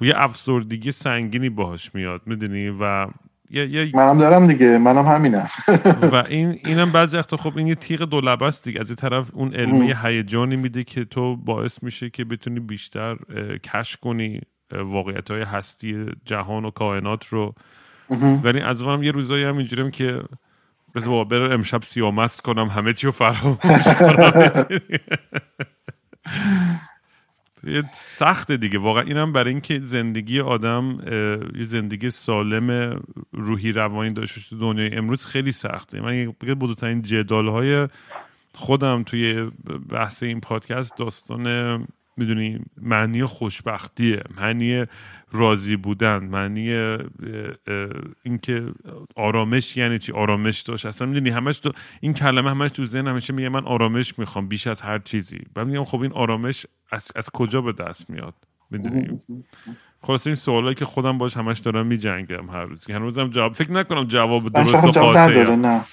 یه 0.00 0.14
افسردگی 0.16 0.92
سنگینی 0.92 1.48
باهاش 1.48 1.94
میاد 1.94 2.20
می‌دونی؟ 2.26 2.68
و 2.80 3.06
یه 3.50 3.90
منم 3.94 4.18
دارم 4.18 4.46
دیگه 4.46 4.78
منم 4.78 5.06
همینم. 5.06 5.48
و 6.12 6.24
این 6.28 6.58
اینم 6.64 6.92
بعضی 6.92 7.16
وقتا 7.16 7.36
خب 7.36 7.58
این 7.58 7.66
یه 7.66 7.74
تیغ 7.74 8.02
دو 8.02 8.44
است 8.44 8.64
دیگه. 8.64 8.80
از 8.80 8.88
این 8.88 8.96
طرف 8.96 9.30
اون 9.34 9.54
علمی 9.54 9.94
هیجانی 10.02 10.56
میده 10.56 10.84
که 10.84 11.04
تو 11.04 11.36
باعث 11.36 11.82
میشه 11.82 12.10
که 12.10 12.24
بتونی 12.24 12.60
بیشتر 12.60 13.16
کش 13.64 13.96
کنی 13.96 14.40
واقعیت 14.72 15.30
های 15.30 15.42
هستی 15.42 16.06
جهان 16.24 16.64
و 16.64 16.70
کائنات 16.70 17.26
رو. 17.26 17.54
ولی 18.42 18.60
از 18.60 18.82
اونم 18.82 19.02
یه 19.02 19.10
روزایی 19.10 19.44
هم 19.44 19.56
اینجوریم 19.56 19.90
که 19.90 20.22
بذار 20.94 21.08
بابا 21.08 21.24
برم 21.24 21.52
امشب 21.52 21.82
سیامست 21.82 22.40
کنم 22.40 22.66
همه 22.66 22.92
چی 22.92 23.06
رو 23.06 23.12
فراموش 23.12 23.84
کنم. 23.98 24.64
سخته 27.94 28.56
دیگه. 28.56 28.78
واقعا 28.78 29.02
اینم 29.02 29.32
برای 29.32 29.50
اینکه 29.50 29.80
زندگی 29.80 30.40
آدم 30.40 30.98
یه 31.56 31.64
زندگی 31.64 32.10
سالم 32.10 33.00
روحی 33.32 33.72
روانی 33.72 34.10
داشته 34.10 34.40
تو 34.50 34.58
دنیای 34.58 34.94
امروز 34.94 35.26
خیلی 35.26 35.52
سخته. 35.52 36.00
من 36.00 36.14
یه 36.42 36.54
بزرگترین 36.54 37.02
جدال 37.02 37.48
های 37.48 37.88
خودم 38.54 39.02
توی 39.02 39.50
بحث 39.88 40.22
این 40.22 40.40
پادکست 40.40 40.96
داستان 40.96 41.86
می‌دونی 42.16 42.58
معنی 42.82 43.24
خوشبختیه. 43.24 44.22
معنی 44.36 44.84
راضی 45.32 45.76
بودن 45.76 46.24
معنی 46.24 46.96
اینکه 48.22 48.66
آرامش 49.16 49.76
یعنی 49.76 49.98
چی؟ 49.98 50.12
آرامش 50.12 50.60
داشت. 50.60 50.86
اصلا 50.86 51.06
می‌دونی 51.06 51.30
همش 51.30 51.58
تو 51.58 51.72
این 52.00 52.14
کلمه 52.14 52.50
همش 52.50 52.70
تو 52.70 52.84
ذهن 52.84 53.08
همیشه 53.08 53.32
میگه 53.32 53.48
من 53.48 53.64
آرامش 53.64 54.18
می‌خوام 54.18 54.48
بیش 54.48 54.66
از 54.66 54.80
هر 54.80 54.98
چیزی. 54.98 55.38
بعد 55.54 55.66
میگم 55.66 55.84
خب 55.84 56.00
این 56.00 56.12
آرامش 56.12 56.66
از, 56.92 57.10
از 57.16 57.30
کجا 57.30 57.60
به 57.60 57.72
دست 57.72 58.10
میاد؟ 58.10 58.34
می‌دونیم 58.70 59.22
خلاص 60.02 60.26
این 60.26 60.36
سوالایی 60.36 60.74
که 60.74 60.84
خودم 60.84 61.18
باش 61.18 61.36
همش 61.36 61.58
دارم 61.58 61.86
میجنگم 61.86 62.50
هر 62.50 62.64
روز. 62.64 62.86
که 62.86 62.94
هنوزم 62.94 63.30
جواب 63.30 63.52
فکر 63.52 63.72
نکنم 63.72 64.04
جواب 64.04 64.48
درست 64.48 64.84
و 64.84 65.00
قاطعی 65.00 65.56
نه. 65.56 65.84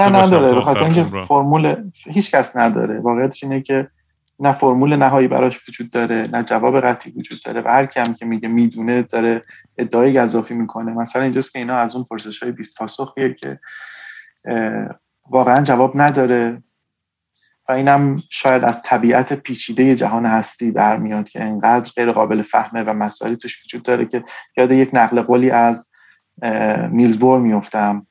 نه 0.00 0.08
نداره 0.08 0.54
بخاطر 0.54 0.84
اینکه 0.84 1.04
فرمول 1.28 1.74
هیچ 2.06 2.30
کس 2.30 2.56
نداره. 2.56 3.00
واقعیتش 3.00 3.44
اینه 3.44 3.60
که 3.60 3.88
نه 4.40 4.52
فرمول 4.52 4.96
نهایی 4.96 5.28
براش 5.28 5.68
وجود 5.68 5.90
داره 5.90 6.28
نه 6.32 6.42
جواب 6.42 6.80
قطعی 6.80 7.12
وجود 7.12 7.42
داره 7.44 7.60
و 7.60 7.68
هر 7.68 7.86
کم 7.86 8.14
که 8.14 8.26
میگه 8.26 8.48
می‌دونه 8.48 9.02
داره 9.02 9.44
ادعای 9.78 10.22
گذافی 10.22 10.54
می‌کنه. 10.54 10.92
مثلا 10.92 11.22
اینجاست 11.22 11.52
که 11.52 11.58
اینا 11.58 11.76
از 11.76 11.94
اون 11.94 12.04
پرسش 12.10 12.42
های 12.42 12.52
بیست 12.52 12.74
پاسخیه 12.76 13.34
که 13.34 13.60
واقعا 15.30 15.62
جواب 15.62 16.00
نداره 16.00 16.62
و 17.68 17.72
اینم 17.72 18.22
شاید 18.30 18.64
از 18.64 18.82
طبیعت 18.82 19.32
پیچیده 19.32 19.94
جهان 19.94 20.26
هستی 20.26 20.70
برمیاد 20.70 21.28
که 21.28 21.42
انقدر 21.42 21.90
غیر 21.96 22.12
قابل 22.12 22.42
فهمه 22.42 22.82
و 22.82 22.92
مسائلی 22.92 23.36
توش 23.36 23.64
وجود 23.64 23.82
داره 23.82 24.06
که 24.06 24.24
یاد 24.56 24.70
یک 24.70 24.90
نقل 24.92 25.22
قولی 25.22 25.50
از 25.50 25.88
نیلزبور 26.90 27.38
میفتم 27.38 28.06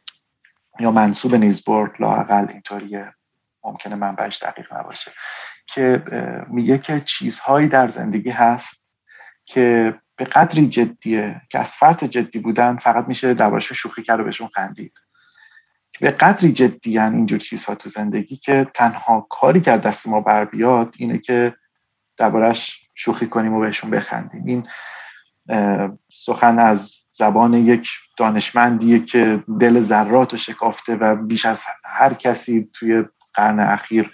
یا 0.79 0.91
منصوب 0.91 1.35
نیلزبور 1.35 1.93
لاقل 1.99 2.45
اینطوریه. 2.49 3.13
ممکنه 3.63 3.95
منبعش 3.95 4.43
دقیق 4.43 4.73
نباشه. 4.73 5.11
که 5.67 6.03
میگه 6.47 6.77
که 6.77 6.99
چیزهایی 6.99 7.67
در 7.67 7.89
زندگی 7.89 8.29
هست 8.29 8.89
که 9.45 9.95
به 10.15 10.25
قدری 10.25 10.67
جدیه 10.67 11.41
که 11.49 11.59
از 11.59 11.75
فرط 11.75 12.03
جدی 12.03 12.39
بودن 12.39 12.75
فقط 12.75 13.07
میشه 13.07 13.33
دربارش 13.33 13.73
شوخی 13.73 14.03
کرد 14.03 14.19
و 14.19 14.23
بهشون 14.23 14.47
خندید. 14.47 14.93
به 16.01 16.09
قدری 16.09 16.51
جدی 16.51 16.99
اینجور 16.99 17.39
چیزها 17.39 17.75
تو 17.75 17.89
زندگی 17.89 18.37
که 18.37 18.67
تنها 18.73 19.27
کاری 19.29 19.61
که 19.61 19.71
دست 19.71 20.07
ما 20.07 20.21
بر 20.21 20.45
بیاد 20.45 20.95
اینه 20.97 21.17
که 21.17 21.55
دربارش 22.17 22.89
شوخی 22.93 23.27
کنیم 23.27 23.53
و 23.53 23.59
بهشون 23.59 23.89
بخندیم. 23.89 24.45
این 24.45 24.67
سخن 26.13 26.59
از 26.59 26.97
زبان 27.11 27.53
یک 27.53 27.89
دانشمندیه 28.17 28.99
که 28.99 29.43
دل 29.59 29.79
ذرات 29.79 30.31
رو 30.31 30.37
شکافته 30.37 30.95
و 30.95 31.15
بیش 31.15 31.45
از 31.45 31.63
هر 31.83 32.13
کسی 32.13 32.69
توی 32.73 33.03
قرن 33.33 33.59
اخیر 33.59 34.11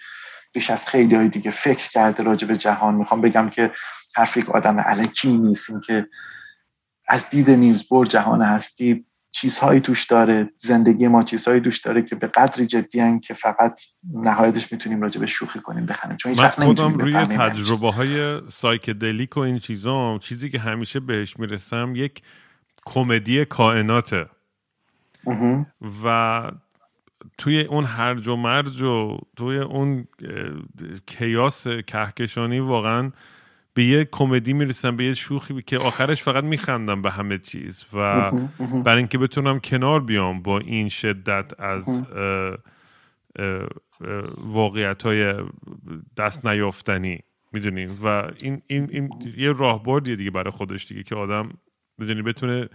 بیش 0.54 0.70
از 0.70 0.88
خیلی 0.88 1.16
های 1.16 1.30
دیگه 1.30 1.52
فکر 1.52 1.90
کرده 1.90 2.24
راجع 2.24 2.48
به 2.48 2.58
جهان. 2.58 2.96
می‌خوام 2.96 3.22
بگم 3.22 3.50
که 3.50 3.72
حرف 4.16 4.38
یک 4.38 4.50
آدم 4.50 4.80
علکی 4.80 5.38
نیست. 5.38 5.70
این 5.70 5.82
که 5.82 6.08
از 7.08 7.30
دید 7.30 7.50
نیوزبور 7.50 8.06
جهان 8.06 8.42
هستی 8.42 9.06
چیزهایی 9.32 9.80
توش 9.80 10.06
داره. 10.06 10.50
زندگی 10.58 11.08
ما 11.08 11.24
چیزهایی 11.24 11.62
توش 11.62 11.80
داره 11.80 12.02
که 12.02 12.16
به 12.16 12.28
قدری 12.28 12.66
جدی 12.66 13.20
که 13.20 13.34
فقط 13.34 13.82
نهایتش 14.14 14.72
می‌تونیم 14.72 15.02
راجع 15.02 15.20
به 15.20 15.28
شوخی 15.28 15.60
کنیم 15.60 15.86
بخنیم 15.86 16.18
چون 16.18 16.34
من 16.34 16.48
خودم 16.48 16.98
روی 16.98 17.14
تجربه 17.14 17.92
های 17.92 18.42
سایکدلیک 18.48 19.38
و 19.38 19.40
این 19.40 19.60
چیزا 19.60 20.18
چیزی 20.18 20.50
که 20.50 20.60
همیشه 20.60 21.00
بهش 21.00 21.40
می‌رسم 21.40 21.94
یک 21.96 22.22
کمدی 22.86 23.46
کائناته. 23.46 24.26
و 26.04 26.52
توی 27.38 27.62
اون 27.62 27.84
هرج 27.84 28.28
و 28.28 28.36
مرج 28.36 28.82
و 28.82 29.18
توی 29.36 29.58
اون 29.58 30.08
کیاس 31.08 31.68
کهکشانی 31.68 32.60
واقعا 32.60 33.12
به 33.74 33.84
یه 33.84 34.06
کمدی 34.12 34.54
می‌رسم 34.54 34.96
به 34.96 35.06
یه 35.06 35.14
شوخی 35.14 35.62
که 35.62 35.78
آخرش 35.78 36.24
فقط 36.24 36.44
میخندم 36.44 37.02
به 37.02 37.12
همه 37.12 37.38
چیز 37.38 37.86
و 37.94 38.32
برای 38.86 38.98
اینکه 38.98 39.18
بتونم 39.18 39.60
کنار 39.60 40.02
بیام 40.02 40.42
با 40.42 40.60
این 40.60 40.90
شدت 40.90 41.60
از 41.60 42.04
واقعیت 44.38 45.04
های 45.04 45.34
دست 46.18 46.46
نیافتنی 46.46 47.20
می‌دونیم 47.54 47.98
و 48.04 48.32
این, 48.44 48.62
این, 48.68 48.90
این 48.92 49.10
یه 49.38 49.52
راهبردیه 49.52 50.16
دیگه 50.16 50.32
برای 50.32 50.52
خودش 50.52 50.88
دیگه 50.88 51.04
که 51.04 51.16
آدم 51.16 51.50
بدونی 52.02 52.22
بتونه 52.22 52.70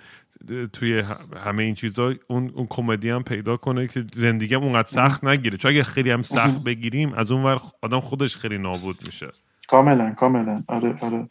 توی 0.73 1.03
همه 1.45 1.63
این 1.63 1.75
چیزا 1.75 2.15
اون 2.29 2.51
اون 2.55 2.67
کمدی 2.71 3.11
هم 3.11 3.23
پیدا 3.23 3.57
کنه 3.57 3.87
که 3.87 4.05
زندگی 4.15 4.55
هم 4.55 4.63
اونقدر 4.63 4.89
سخت 4.89 5.25
نگیره. 5.25 5.57
چون 5.57 5.71
اگه 5.71 5.83
خیلی 5.83 6.11
هم 6.11 6.23
سخت 6.23 6.65
بگیریم 6.65 7.13
از 7.13 7.33
اون 7.33 7.43
ور 7.43 7.61
آدم 7.83 8.01
خودش 8.01 8.37
خیلی 8.37 8.59
نابود 8.59 8.99
میشه. 9.07 9.29
کاملا 9.69 10.11
کاملا. 10.11 10.63
آره 10.69 10.99
آره. 11.01 11.29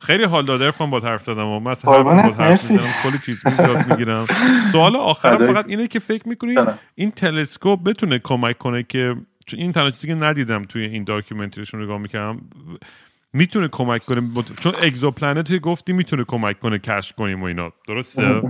خیلی 0.00 0.24
حال 0.24 0.44
داده 0.46 0.64
عرفان 0.64 0.90
با 0.90 1.00
حرف 1.00 1.22
زدم 1.22 1.46
و 1.46 1.60
مثلا 1.60 1.92
حرف 1.92 2.04
با 2.04 2.14
حرف 2.14 2.70
می‌زنم. 2.70 2.92
کلی 3.02 3.18
چیز 3.18 3.42
می‌گیرم. 3.88 4.26
سوال 4.72 4.96
آخرم 4.96 5.34
آره. 5.34 5.46
فقط 5.46 5.64
اینه 5.68 5.86
که 5.86 5.98
فکر 5.98 6.28
می‌کنی 6.28 6.54
این 6.94 7.10
تلسکوپ 7.10 7.82
بتونه 7.82 8.18
کمک 8.18 8.58
کنه 8.58 8.82
که 8.82 9.16
چون 9.46 9.60
این 9.60 9.72
تنها 9.72 9.90
چیزی 9.90 10.06
که 10.06 10.14
ندیدم 10.14 10.64
توی 10.64 10.84
این 10.84 11.04
documentary 11.04 11.61
شون 11.61 11.82
نگاه 11.82 11.98
می‌کردم 11.98 12.40
می‌تونه 13.36 13.68
کمک 13.68 14.04
کنه. 14.04 14.22
چون 14.60 14.72
exoplanet 14.82 15.58
گفتی 15.58 15.92
می‌تونه 15.92 16.24
کمک 16.24 16.60
کنه 16.60 16.78
کشف 16.78 17.16
کنیم 17.16 17.42
و 17.42 17.44
اینا. 17.44 17.72
درسته؟ 17.88 18.42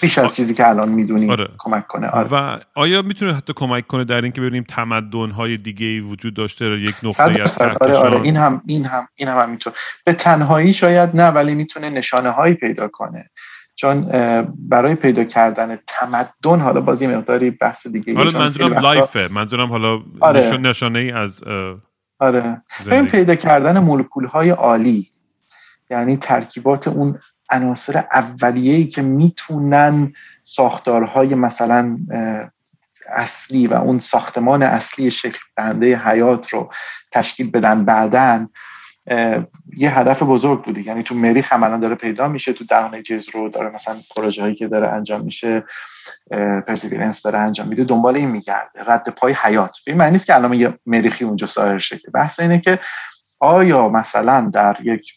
بیش 0.00 0.18
از 0.18 0.36
چیزی 0.36 0.54
که 0.54 0.68
الان 0.68 0.88
می‌دونیم 0.88 1.30
آره. 1.30 1.48
کمک 1.58 1.86
کنه. 1.86 2.06
آره. 2.06 2.28
و 2.32 2.58
آیا 2.74 3.02
می‌تونه 3.02 3.34
حتی 3.34 3.52
کمک 3.56 3.86
کنه 3.86 4.04
در 4.04 4.22
اینکه 4.22 4.40
ببینیم 4.40 4.64
تمدن 4.68 5.30
های 5.30 5.56
دیگه 5.56 6.00
وجود 6.00 6.34
داشته 6.34 6.68
رو 6.68 6.78
یک 6.78 6.94
نقطه 7.02 7.42
از 7.42 7.58
آره 7.58 7.96
آره. 7.96 8.20
این 8.20 8.36
هم 8.36 8.62
این 8.66 8.84
هم 8.84 9.08
این 9.16 9.28
هم, 9.28 9.38
هم 9.38 9.50
می‌تونه 9.50 9.76
به 10.04 10.12
تنهایی 10.12 10.72
شاید 10.72 11.16
نه 11.16 11.28
ولی 11.28 11.54
می‌تونه 11.54 11.90
نشانه 11.90 12.30
هایی 12.30 12.54
پیدا 12.54 12.88
کنه. 12.88 13.30
چون 13.74 14.02
برای 14.68 14.94
پیدا 14.94 15.24
کردن 15.24 15.78
تمدن 15.86 16.60
حالا 16.60 16.80
بازی 16.80 17.06
مقداری 17.06 17.50
بحث 17.50 17.86
دیگه 17.86 18.14
حالا 18.14 18.38
منظورم 18.38 18.78
لایفه. 18.78 19.28
منظورم 19.30 19.68
حالا 19.68 20.02
آره. 20.20 20.56
نشانه 20.56 20.98
ای 20.98 21.10
از 21.10 21.42
آره. 22.20 22.62
این 22.86 23.06
پیدا 23.06 23.34
کردن 23.34 23.78
مولکول 23.78 24.24
های 24.24 24.50
عالی 24.50 25.12
یعنی 25.90 26.16
ترکیبات 26.16 26.88
اون 26.88 27.18
عناصر 27.50 28.04
اولیه‌ای 28.12 28.84
که 28.84 29.02
می‌تونن 29.02 30.12
ساختارهای 30.42 31.34
مثلا 31.34 31.98
اصلی 33.08 33.66
و 33.66 33.74
اون 33.74 33.98
ساختمان 33.98 34.62
اصلی 34.62 35.10
شکل 35.10 35.38
دهنده 35.56 35.96
حیات 35.96 36.48
رو 36.48 36.72
تشکیل 37.12 37.50
بدن 37.50 37.84
بعدن 37.84 38.48
یه 39.76 39.98
هدف 39.98 40.22
بزرگ 40.22 40.62
بوده. 40.62 40.86
یعنی 40.86 41.02
تو 41.02 41.14
مریخ 41.14 41.52
هم 41.52 41.80
داره 41.80 41.94
پیدا 41.94 42.28
میشه 42.28 42.52
تو 42.52 42.64
دهانه 42.64 43.02
رو 43.32 43.48
داره 43.48 43.74
مثلا 43.74 43.96
پروژه 44.16 44.42
هایی 44.42 44.54
که 44.54 44.68
داره 44.68 44.88
انجام 44.88 45.24
میشه 45.24 45.64
پرسیویرنس 46.66 47.22
داره 47.22 47.38
انجام 47.38 47.68
میده 47.68 47.84
دنبال 47.84 48.16
این 48.16 48.30
میگرده. 48.30 48.84
رد 48.86 49.08
پای 49.08 49.32
حیات. 49.32 49.78
به 49.86 49.92
این 49.92 49.98
معنی 49.98 50.12
نیست 50.12 50.26
که 50.26 50.34
الان 50.34 50.52
یه 50.52 50.78
مریخی 50.86 51.24
اونجا 51.24 51.46
سایر 51.46 51.78
شه. 51.78 52.00
بحث 52.14 52.40
اینه 52.40 52.60
که 52.60 52.78
آیا 53.40 53.88
مثلا 53.88 54.50
در 54.54 54.76
یک 54.82 55.12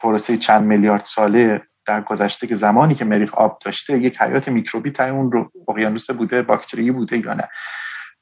پروسه 0.00 0.36
چند 0.36 0.62
میلیارد 0.62 1.04
ساله 1.04 1.62
در 1.86 2.00
گذشته 2.00 2.46
که 2.46 2.54
زمانی 2.54 2.94
که 2.94 3.04
مریخ 3.04 3.34
آب 3.34 3.58
داشته 3.64 3.98
یک 3.98 4.20
حیات 4.20 4.48
میکروبی 4.48 4.90
تای 4.90 5.10
اون 5.10 5.32
رو 5.32 5.50
اقیانوس 5.68 6.10
بوده 6.10 6.42
باکتری 6.42 6.90
بوده 6.90 7.18
یا 7.18 7.34
نه؟ 7.34 7.48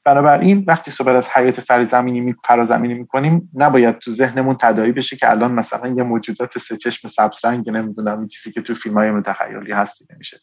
بنابراین 0.05 0.63
وقتی 0.67 0.91
صحبت 0.91 1.15
از 1.15 1.27
حیات 1.27 1.61
فرازمینی 1.61 2.35
فرازمینی 2.43 2.93
می‌کنیم 2.93 3.49
نباید 3.53 3.97
تو 3.97 4.11
ذهنمون 4.11 4.55
تداعی 4.59 4.91
بشه 4.91 5.15
که 5.15 5.29
الان 5.29 5.51
مثلا 5.51 5.87
یه 5.87 6.03
موجودات 6.03 6.57
سه 6.57 6.77
چشم 6.77 7.07
سبز 7.07 7.45
رنگ 7.45 7.69
نمی‌دونم 7.69 8.19
این 8.19 8.27
چیزی 8.27 8.51
که 8.51 8.61
تو 8.61 8.75
فیلم 8.75 8.97
های 8.97 9.11
متخیلی 9.11 9.71
هست 9.71 10.11
نمیشه. 10.13 10.39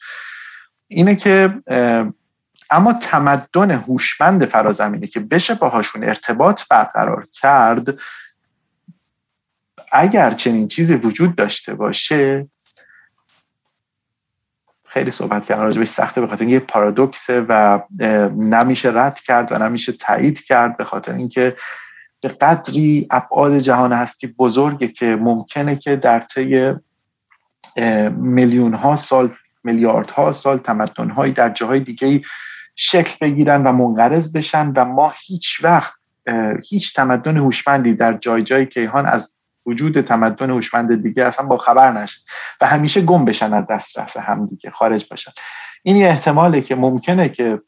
اینه 0.89 1.17
که 1.17 1.55
اما 2.71 2.93
تمدن 2.93 3.71
هوشمند 3.71 4.45
فرازمینی 4.45 5.07
که 5.07 5.21
بشه 5.21 5.55
باهاشون 5.55 6.05
ارتباط 6.05 6.63
برقرار 6.71 7.27
کرد 7.33 7.95
اگر 9.93 10.31
چنین 10.31 10.69
چیزی 10.69 10.95
وجود 10.95 11.37
داشته 11.37 11.75
باشه 11.75 12.49
خیلی 14.93 15.11
صحبت 15.11 15.47
کردن. 15.47 15.63
راجبش 15.63 15.89
سخته 15.89 16.21
به 16.21 16.27
خاطر 16.27 16.45
یه 16.45 16.59
پارادوکسه 16.59 17.47
و 17.49 17.81
نمیشه 18.37 18.91
رد 18.95 19.21
کرد 19.21 19.53
و 19.53 19.59
نمیشه 19.59 19.93
تایید 19.93 20.45
کرد 20.45 20.77
به 20.77 20.85
خاطر 20.85 21.15
اینکه 21.15 21.57
به 22.21 22.29
قدری 22.29 23.07
ابعاد 23.11 23.59
جهان 23.59 23.93
هستی 23.93 24.27
بزرگه 24.27 24.89
که 24.89 25.17
ممکنه 25.17 25.77
که 25.77 25.97
در 25.97 26.21
طی 26.21 26.73
میلیون 28.11 28.75
ها 28.75 28.97
سال 28.97 29.35
میلیاردها 29.65 30.33
سال 30.33 30.59
تمدن 30.59 31.11
هایی 31.11 31.33
در 31.33 31.51
جاهای 31.51 31.81
دیگه 31.81 32.23
شکل 32.77 33.17
بگیرن 33.21 33.63
و 33.63 33.73
منقرض 33.73 34.37
بشن 34.37 34.73
و 34.77 34.85
ما 34.85 35.15
هیچ 35.27 35.65
وقت 35.65 35.95
هیچ 36.69 36.95
تمدن 36.95 37.37
هوشمندی 37.37 37.95
در 37.95 38.13
جای 38.13 38.43
جای 38.43 38.67
کیهان 38.67 39.07
از 39.07 39.35
وجود 39.67 40.01
تمدن 40.01 40.51
هوشمند 40.51 41.03
دیگه 41.03 41.25
اصلا 41.25 41.47
با 41.47 41.59
خبر 41.59 41.93
نشه 41.93 42.21
و 42.61 42.67
همیشه 42.67 43.01
گم 43.01 43.25
بشن 43.25 43.53
از 43.53 43.67
دسترس 43.67 44.17
هم 44.17 44.47
دیگه 44.47 44.71
خارج 44.71 45.07
باشن 45.11 45.33
این 45.83 45.97
یه 45.97 46.07
احتماله 46.07 46.61
که 46.61 46.75
ممکنه 46.75 47.29
که 47.29 47.61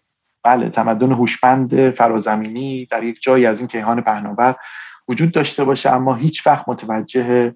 بله 0.42 0.68
تمدن 0.68 1.12
هوشمند 1.12 1.90
فرازمینی 1.90 2.86
در 2.86 3.02
یک 3.02 3.18
جایی 3.22 3.46
از 3.46 3.58
این 3.58 3.68
کیهان 3.68 4.00
پهناور 4.00 4.54
وجود 5.08 5.32
داشته 5.32 5.64
باشه 5.64 5.90
اما 5.90 6.14
هیچ 6.14 6.46
وقت 6.46 6.68
متوجه 6.68 7.54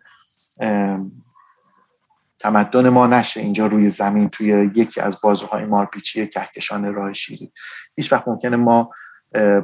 تمدن 2.38 2.88
ما 2.88 3.06
نشه 3.06 3.40
اینجا 3.40 3.66
روی 3.66 3.90
زمین 3.90 4.28
توی 4.28 4.70
یکی 4.74 5.00
از 5.00 5.20
بازوهای 5.20 5.64
مارپیچی 5.64 6.26
کهکشان 6.26 6.94
راه 6.94 7.12
شیری 7.12 7.52
هیچ 7.96 8.12
وقت 8.12 8.28
ممکنه 8.28 8.56
ما 8.56 8.90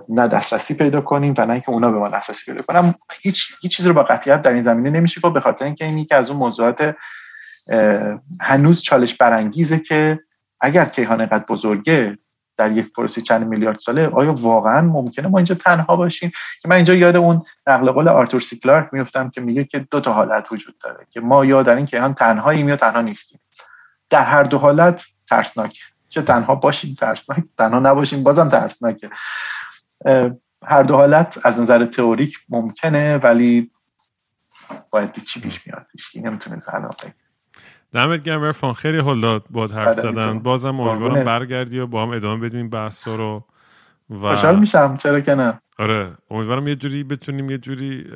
نه 0.09 0.29
دسترسی 0.29 0.75
پیدا 0.75 1.01
کنیم 1.01 1.35
و 1.39 1.47
نه 1.47 1.53
اینکه 1.53 1.71
اونا 1.71 1.93
به 1.93 1.99
ما 1.99 2.09
دسترسی 2.09 2.45
پیدا 2.45 2.63
کنم 2.63 2.95
هیچ 3.23 3.53
هیچ 3.61 3.77
چیزی 3.77 3.89
رو 3.89 3.95
با 3.95 4.03
قطعیت 4.03 4.43
در 4.43 4.53
این 4.53 4.63
زمینه 4.63 4.91
نمیشه 4.91 5.21
گفت 5.21 5.35
به 5.35 5.41
خاطر 5.41 5.65
اینکه 5.65 5.85
این 5.85 6.05
که 6.05 6.17
از 6.17 6.31
اون 6.31 6.39
موضوعات 6.39 6.97
هنوز 8.41 8.83
چالش 8.83 9.15
برانگیزه 9.15 9.79
که 9.79 10.21
اگر 10.61 10.85
کیهان 10.85 11.27
قد 11.27 11.47
بزرگه 11.47 12.19
در 12.57 12.73
یک 12.73 12.93
پروسی 12.93 13.21
چند 13.21 13.47
میلیارد 13.47 13.79
ساله 13.79 14.09
آیا 14.09 14.33
واقعا 14.33 14.81
ممکنه 14.81 15.29
ما 15.29 15.39
اینجا 15.39 15.55
تنها 15.55 15.97
باشیم؟ 15.97 16.33
که 16.63 16.69
من 16.69 16.77
اینجا 16.77 16.95
یاد 16.95 17.17
اون 17.17 17.43
نقل 17.67 17.91
قول 17.91 18.09
آرتور 18.09 18.41
سیکلارک 18.41 18.89
میفتم 18.93 19.31
که 19.31 19.41
میگه 19.41 19.65
که 19.65 19.79
دو 19.79 20.01
تا 20.01 20.13
حالت 20.13 20.53
وجود 20.53 20.79
داره 20.79 21.07
که 21.11 21.21
ما 21.21 21.45
یا 21.45 21.63
در 21.63 21.77
این 21.77 21.87
کیهان 21.87 22.15
تنهاییم 22.15 22.69
یا 22.69 22.77
تنها 22.77 23.01
نیستیم. 23.01 23.41
در 24.11 24.25
هر 24.25 24.43
دو 24.43 24.59
حالت 24.59 25.05
ترسناکه. 25.31 25.81
چه 26.15 26.23
تنها 26.23 26.55
باشیم 26.55 26.95
ترسناک 26.99 27.45
تنها 27.59 27.79
نباشیم 27.79 28.23
بازم 28.23 28.49
ترسناکه. 28.49 29.11
هر 30.67 30.83
دو 30.83 30.97
حالت 30.97 31.39
از 31.45 31.61
نظر 31.61 31.85
تئوریک 31.85 32.39
ممکنه 32.49 33.17
ولی 33.19 33.71
باید 34.91 35.13
چی 35.13 35.41
پیش 35.41 35.67
میاد؟ 35.67 35.87
هیچ 35.93 36.27
نمی‌تونه 36.27 36.59
دمت 37.93 38.23
گرم 38.23 38.43
ارفان 38.43 38.73
خیلی 38.73 38.99
حال 38.99 39.21
داد 39.21 39.45
با 39.51 39.67
حرف 39.67 40.01
زدن. 40.01 40.39
بازم 40.39 40.81
امیدوارم 40.81 41.25
برگردی 41.25 41.79
و 41.79 41.87
با 41.87 42.03
هم 42.03 42.11
ادامه 42.11 42.49
بدیم 42.49 42.71
بحث 42.71 43.09
رو 43.09 43.45
و 44.11 44.35
خوشحال 44.35 44.61
میشم. 44.61 44.97
چرا 44.97 45.21
که 45.21 45.35
نه؟ 45.35 45.61
آره. 45.79 46.13
امیدوارم 46.31 46.69
یه 46.69 46.77
جوری 46.77 47.05
بتونیم 47.05 47.51
یه 47.51 47.59
جوری 47.59 48.07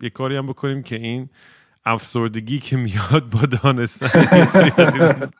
یه 0.00 0.10
کاری 0.10 0.36
هم 0.36 0.46
بکنیم 0.46 0.82
که 0.82 0.96
این 0.96 1.30
افسردگی 1.84 2.58
که 2.58 2.76
میاد 2.76 3.30
با 3.30 3.40
دانستن 3.40 5.30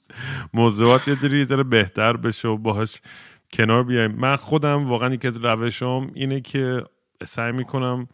موضوعات 0.54 1.08
یه 1.08 1.16
جوری 1.16 1.44
ذره 1.44 1.62
بهتر 1.62 2.16
بشه 2.16 2.48
و 2.48 2.56
باهاش 2.56 3.00
کنار 3.52 3.82
بیایم. 3.82 4.12
من 4.12 4.36
خودم 4.36 4.88
واقعا 4.88 5.14
یکی 5.14 5.28
از 5.28 5.36
روشم 5.36 6.10
اینه 6.14 6.40
که 6.40 6.84
سعی 7.24 7.52
می‌کنم 7.52 8.08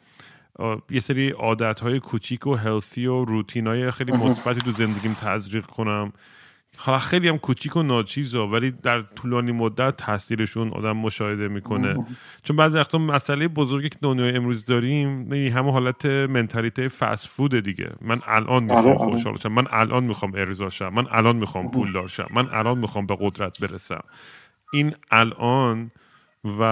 یه 0.91 1.01
سری 1.01 1.31
عادت 1.31 1.81
های 1.81 2.01
کوچیک 2.01 2.47
و 2.47 2.55
هلثی 2.55 3.07
و 3.07 3.25
روتین 3.25 3.67
های 3.67 3.91
خیلی 3.91 4.13
مثبتی 4.13 4.61
تو 4.61 4.71
زندگیم 4.71 5.15
تزریق 5.15 5.67
کنم. 5.67 6.13
حالا 6.81 6.99
خیلی 6.99 7.29
هم 7.29 7.39
کوچیک 7.39 7.77
و 7.77 7.83
ناچیزا 7.83 8.47
ولی 8.47 8.71
در 8.71 9.01
طولانی 9.01 9.53
مدت 9.53 9.97
تاثیرشون 9.97 10.73
آدم 10.73 10.97
مشاهده 10.97 11.49
می‌کنه. 11.49 12.07
چون 12.43 12.57
بعضی 12.57 12.79
وقتا 12.79 12.99
مسئله 12.99 13.49
بزرگی 13.49 13.89
که 13.89 13.99
دنیای 14.03 14.37
امروز 14.37 14.67
داریم 14.67 15.33
همه 15.33 15.73
حالت 15.73 16.07
منتالیته 16.07 16.89
فست 16.89 17.29
فود 17.29 17.55
دیگه. 17.61 17.91
من 18.01 18.21
الان 18.27 18.71
آره، 18.71 18.77
می‌خوام 18.77 18.99
آره. 18.99 19.11
خوشحال 19.11 19.37
شم 19.37 19.53
من 19.53 19.67
الان 19.71 20.05
می‌خوام 20.05 20.33
ارضا 20.35 20.69
شم. 20.69 20.89
من 20.95 21.07
الان 21.11 21.37
می‌خوام 21.37 21.71
پول 21.71 21.93
داشتم 21.93 22.27
من 22.35 22.49
الان 22.53 22.79
می‌خوام 22.79 23.07
به 23.07 23.17
قدرت 23.21 23.61
برسم. 23.61 24.05
این 24.73 24.95
الان 25.11 25.91
و 26.61 26.63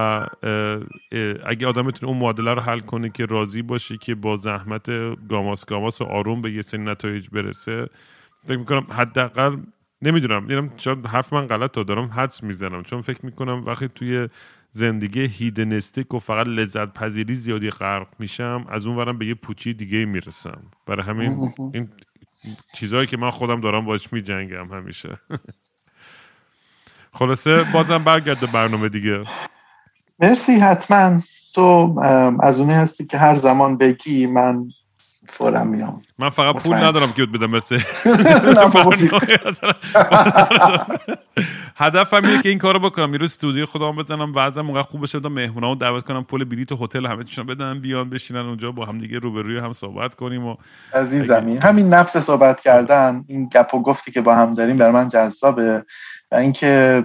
اگه 1.46 1.66
آدم 1.66 1.82
بتونه 1.82 2.12
اون 2.12 2.18
معادله 2.20 2.54
رو 2.54 2.60
حل 2.60 2.80
کنه 2.80 3.10
که 3.10 3.26
راضی 3.26 3.62
باشه 3.62 3.96
که 3.96 4.14
با 4.14 4.36
زحمت 4.36 4.90
گاماس 5.28 5.66
گاماس 5.66 6.00
و 6.00 6.04
آروم 6.04 6.42
به 6.42 6.52
یه 6.52 6.62
سری 6.62 6.80
نتایج 6.82 7.28
برسه 7.32 7.86
فکر 8.44 8.58
می‌کنم 8.58 8.86
حداقل 8.90 9.56
نمی‌دونم 10.02 10.42
می‌دونم 10.42 10.70
شاید 10.76 11.06
حرف 11.06 11.32
من 11.32 11.46
غلط 11.46 11.72
دارم 11.72 12.06
حدس 12.06 12.42
می‌زنم. 12.42 12.82
چون 12.82 13.00
فکر 13.00 13.26
می‌کنم 13.26 13.64
وقتی 13.66 13.88
توی 13.88 14.28
زندگی 14.70 15.20
هیدنستیک 15.26 16.14
و 16.14 16.18
فقط 16.18 16.46
لذت 16.46 16.92
پذیری 16.92 17.34
زیادی 17.34 17.70
غرق 17.70 18.06
میشم 18.18 18.66
از 18.68 18.86
اون 18.86 18.96
ورم 18.96 19.18
به 19.18 19.26
یه 19.26 19.34
پوچی 19.34 19.74
دیگه 19.74 20.04
می‌رسم. 20.04 20.62
برای 20.86 21.06
همین 21.06 21.52
این 21.74 21.88
چیزهایی 22.74 23.06
که 23.06 23.16
من 23.16 23.30
خودم 23.30 23.60
دارم 23.60 23.84
باش 23.84 24.12
میجنگم 24.12 24.72
همیشه. 24.72 25.18
خلاصه 27.18 27.64
بازم 27.72 28.04
برگرد 28.04 28.40
به 28.40 28.46
برنامه 28.46 28.88
دیگه. 28.88 29.22
مرسی 30.20 30.52
حتما. 30.52 31.20
تو 31.54 32.00
از 32.42 32.60
اونی 32.60 32.74
هستی 32.74 33.06
که 33.06 33.18
هر 33.18 33.34
زمان 33.34 33.78
بگی 33.78 34.26
من 34.26 34.68
فورا 35.28 35.64
میام. 35.64 36.02
من 36.18 36.30
فقط 36.30 36.62
پول 36.62 36.76
ندارم 36.76 37.12
که 37.12 37.26
بدم 37.26 37.50
مثل 37.50 37.78
هدفم 41.76 42.24
اینه 42.24 42.42
که 42.42 42.48
این 42.48 42.58
کارو 42.58 42.78
بکنم. 42.78 43.12
روز 43.12 43.30
استودیو 43.30 43.66
خودم 43.66 43.96
بزنم 43.96 44.32
وضعم 44.34 44.66
موقع 44.66 44.82
خوب 44.82 45.02
بشه 45.02 45.20
تا 45.20 45.28
مهمونا 45.28 45.74
دعوت 45.74 46.04
کنم 46.04 46.24
پول 46.24 46.44
بلیط 46.44 46.72
هتل 46.80 47.06
همه 47.06 47.24
چیشون 47.24 47.46
بدن 47.46 47.80
بیان 47.80 48.10
بشینن 48.10 48.40
اونجا 48.40 48.72
با 48.72 48.84
هم 48.84 48.98
دیگه 48.98 49.18
روبروی 49.18 49.58
هم 49.58 49.72
صحبت 49.72 50.14
کنیم 50.14 50.46
و 50.46 50.56
عزیزمی 50.94 51.56
همین 51.56 51.88
نفس 51.88 52.16
صحبت 52.16 52.60
کردن 52.60 53.24
این 53.28 53.48
گپ 53.48 53.74
و 53.74 53.82
گفتی 53.82 54.12
که 54.12 54.20
با 54.20 54.34
هم 54.34 54.54
داریم 54.54 54.76
برای 54.76 54.92
من 54.92 55.08
جذابه. 55.08 55.84
و 56.30 56.34
اینکه 56.34 57.04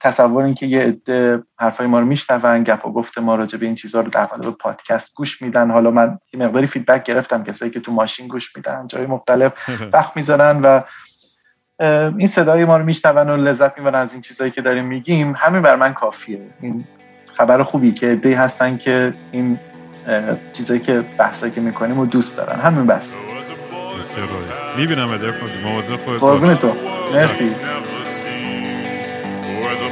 تصور 0.00 0.44
اینکه 0.44 0.66
یه 0.66 0.80
عده 0.80 1.42
حرفای 1.58 1.86
ما 1.86 1.98
رو 1.98 2.06
میشنون 2.06 2.62
گپ 2.62 2.86
و 2.86 2.92
گفت 2.92 3.18
ما 3.18 3.34
راجع 3.34 3.58
به 3.58 3.66
این 3.66 3.74
چیزها 3.74 4.00
رو 4.00 4.10
در 4.10 4.24
قالب 4.24 4.50
پادکست 4.50 5.14
گوش 5.14 5.42
میدن. 5.42 5.70
حالا 5.70 5.90
من 5.90 6.18
یه 6.32 6.40
مقداری 6.40 6.66
فیدبک 6.66 7.04
گرفتم 7.04 7.44
کسایی 7.44 7.70
که 7.70 7.80
تو 7.80 7.92
ماشین 7.92 8.28
گوش 8.28 8.56
میدن 8.56 8.86
جای 8.86 9.06
مختلف 9.06 9.52
وقت 9.94 10.16
می‌ذارن 10.16 10.60
و 10.60 10.80
این 12.18 12.26
صدای 12.26 12.64
ما 12.64 12.76
رو 12.76 12.84
میشنون 12.84 13.30
و 13.30 13.36
لذت 13.36 13.78
می‌برن 13.78 13.94
از 13.94 14.12
این 14.12 14.22
چیزهایی 14.22 14.52
که 14.52 14.62
داریم 14.62 14.84
میگیم. 14.84 15.34
همین 15.36 15.62
بر 15.62 15.76
من 15.76 15.94
کافیه. 15.94 16.40
این 16.60 16.84
خبر 17.36 17.62
خوبی 17.62 17.92
که 17.92 18.06
عده 18.06 18.36
هستن 18.36 18.76
که 18.76 19.14
این 19.32 19.58
چیزایی 20.52 20.80
که 20.80 21.04
بحثایی 21.18 21.52
که 21.52 21.60
می‌کنیم 21.60 21.98
و 21.98 22.06
دوست 22.06 22.36
دارن. 22.36 22.60
همین 22.60 22.86
بس 22.86 23.14
می‌بینم 24.76 25.08
مواظب 25.64 25.96
خودت 25.96 26.64
مرسی. 27.14 27.54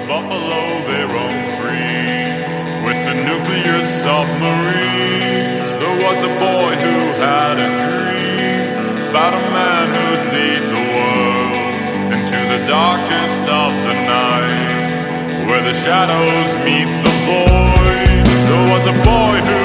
Buffalo, 0.06 0.84
they 0.84 1.02
roam 1.02 1.38
free 1.56 2.28
with 2.84 2.98
the 3.08 3.14
nuclear 3.24 3.80
submarines. 3.80 5.70
There 5.80 5.98
was 6.04 6.22
a 6.22 6.32
boy 6.44 6.76
who 6.76 6.96
had 7.24 7.56
a 7.56 7.70
dream 7.80 9.08
about 9.08 9.32
a 9.32 9.44
man 9.48 9.86
who'd 9.96 10.24
lead 10.36 10.62
the 10.74 10.84
world 10.92 12.12
into 12.12 12.36
the 12.36 12.60
darkest 12.66 13.42
of 13.48 13.72
the 13.88 13.96
night 14.04 15.46
where 15.48 15.62
the 15.62 15.72
shadows 15.72 16.54
meet 16.66 16.90
the 17.06 17.14
void. 17.24 18.24
There 18.50 18.66
was 18.76 18.84
a 18.86 18.96
boy 19.08 19.40
who 19.40 19.63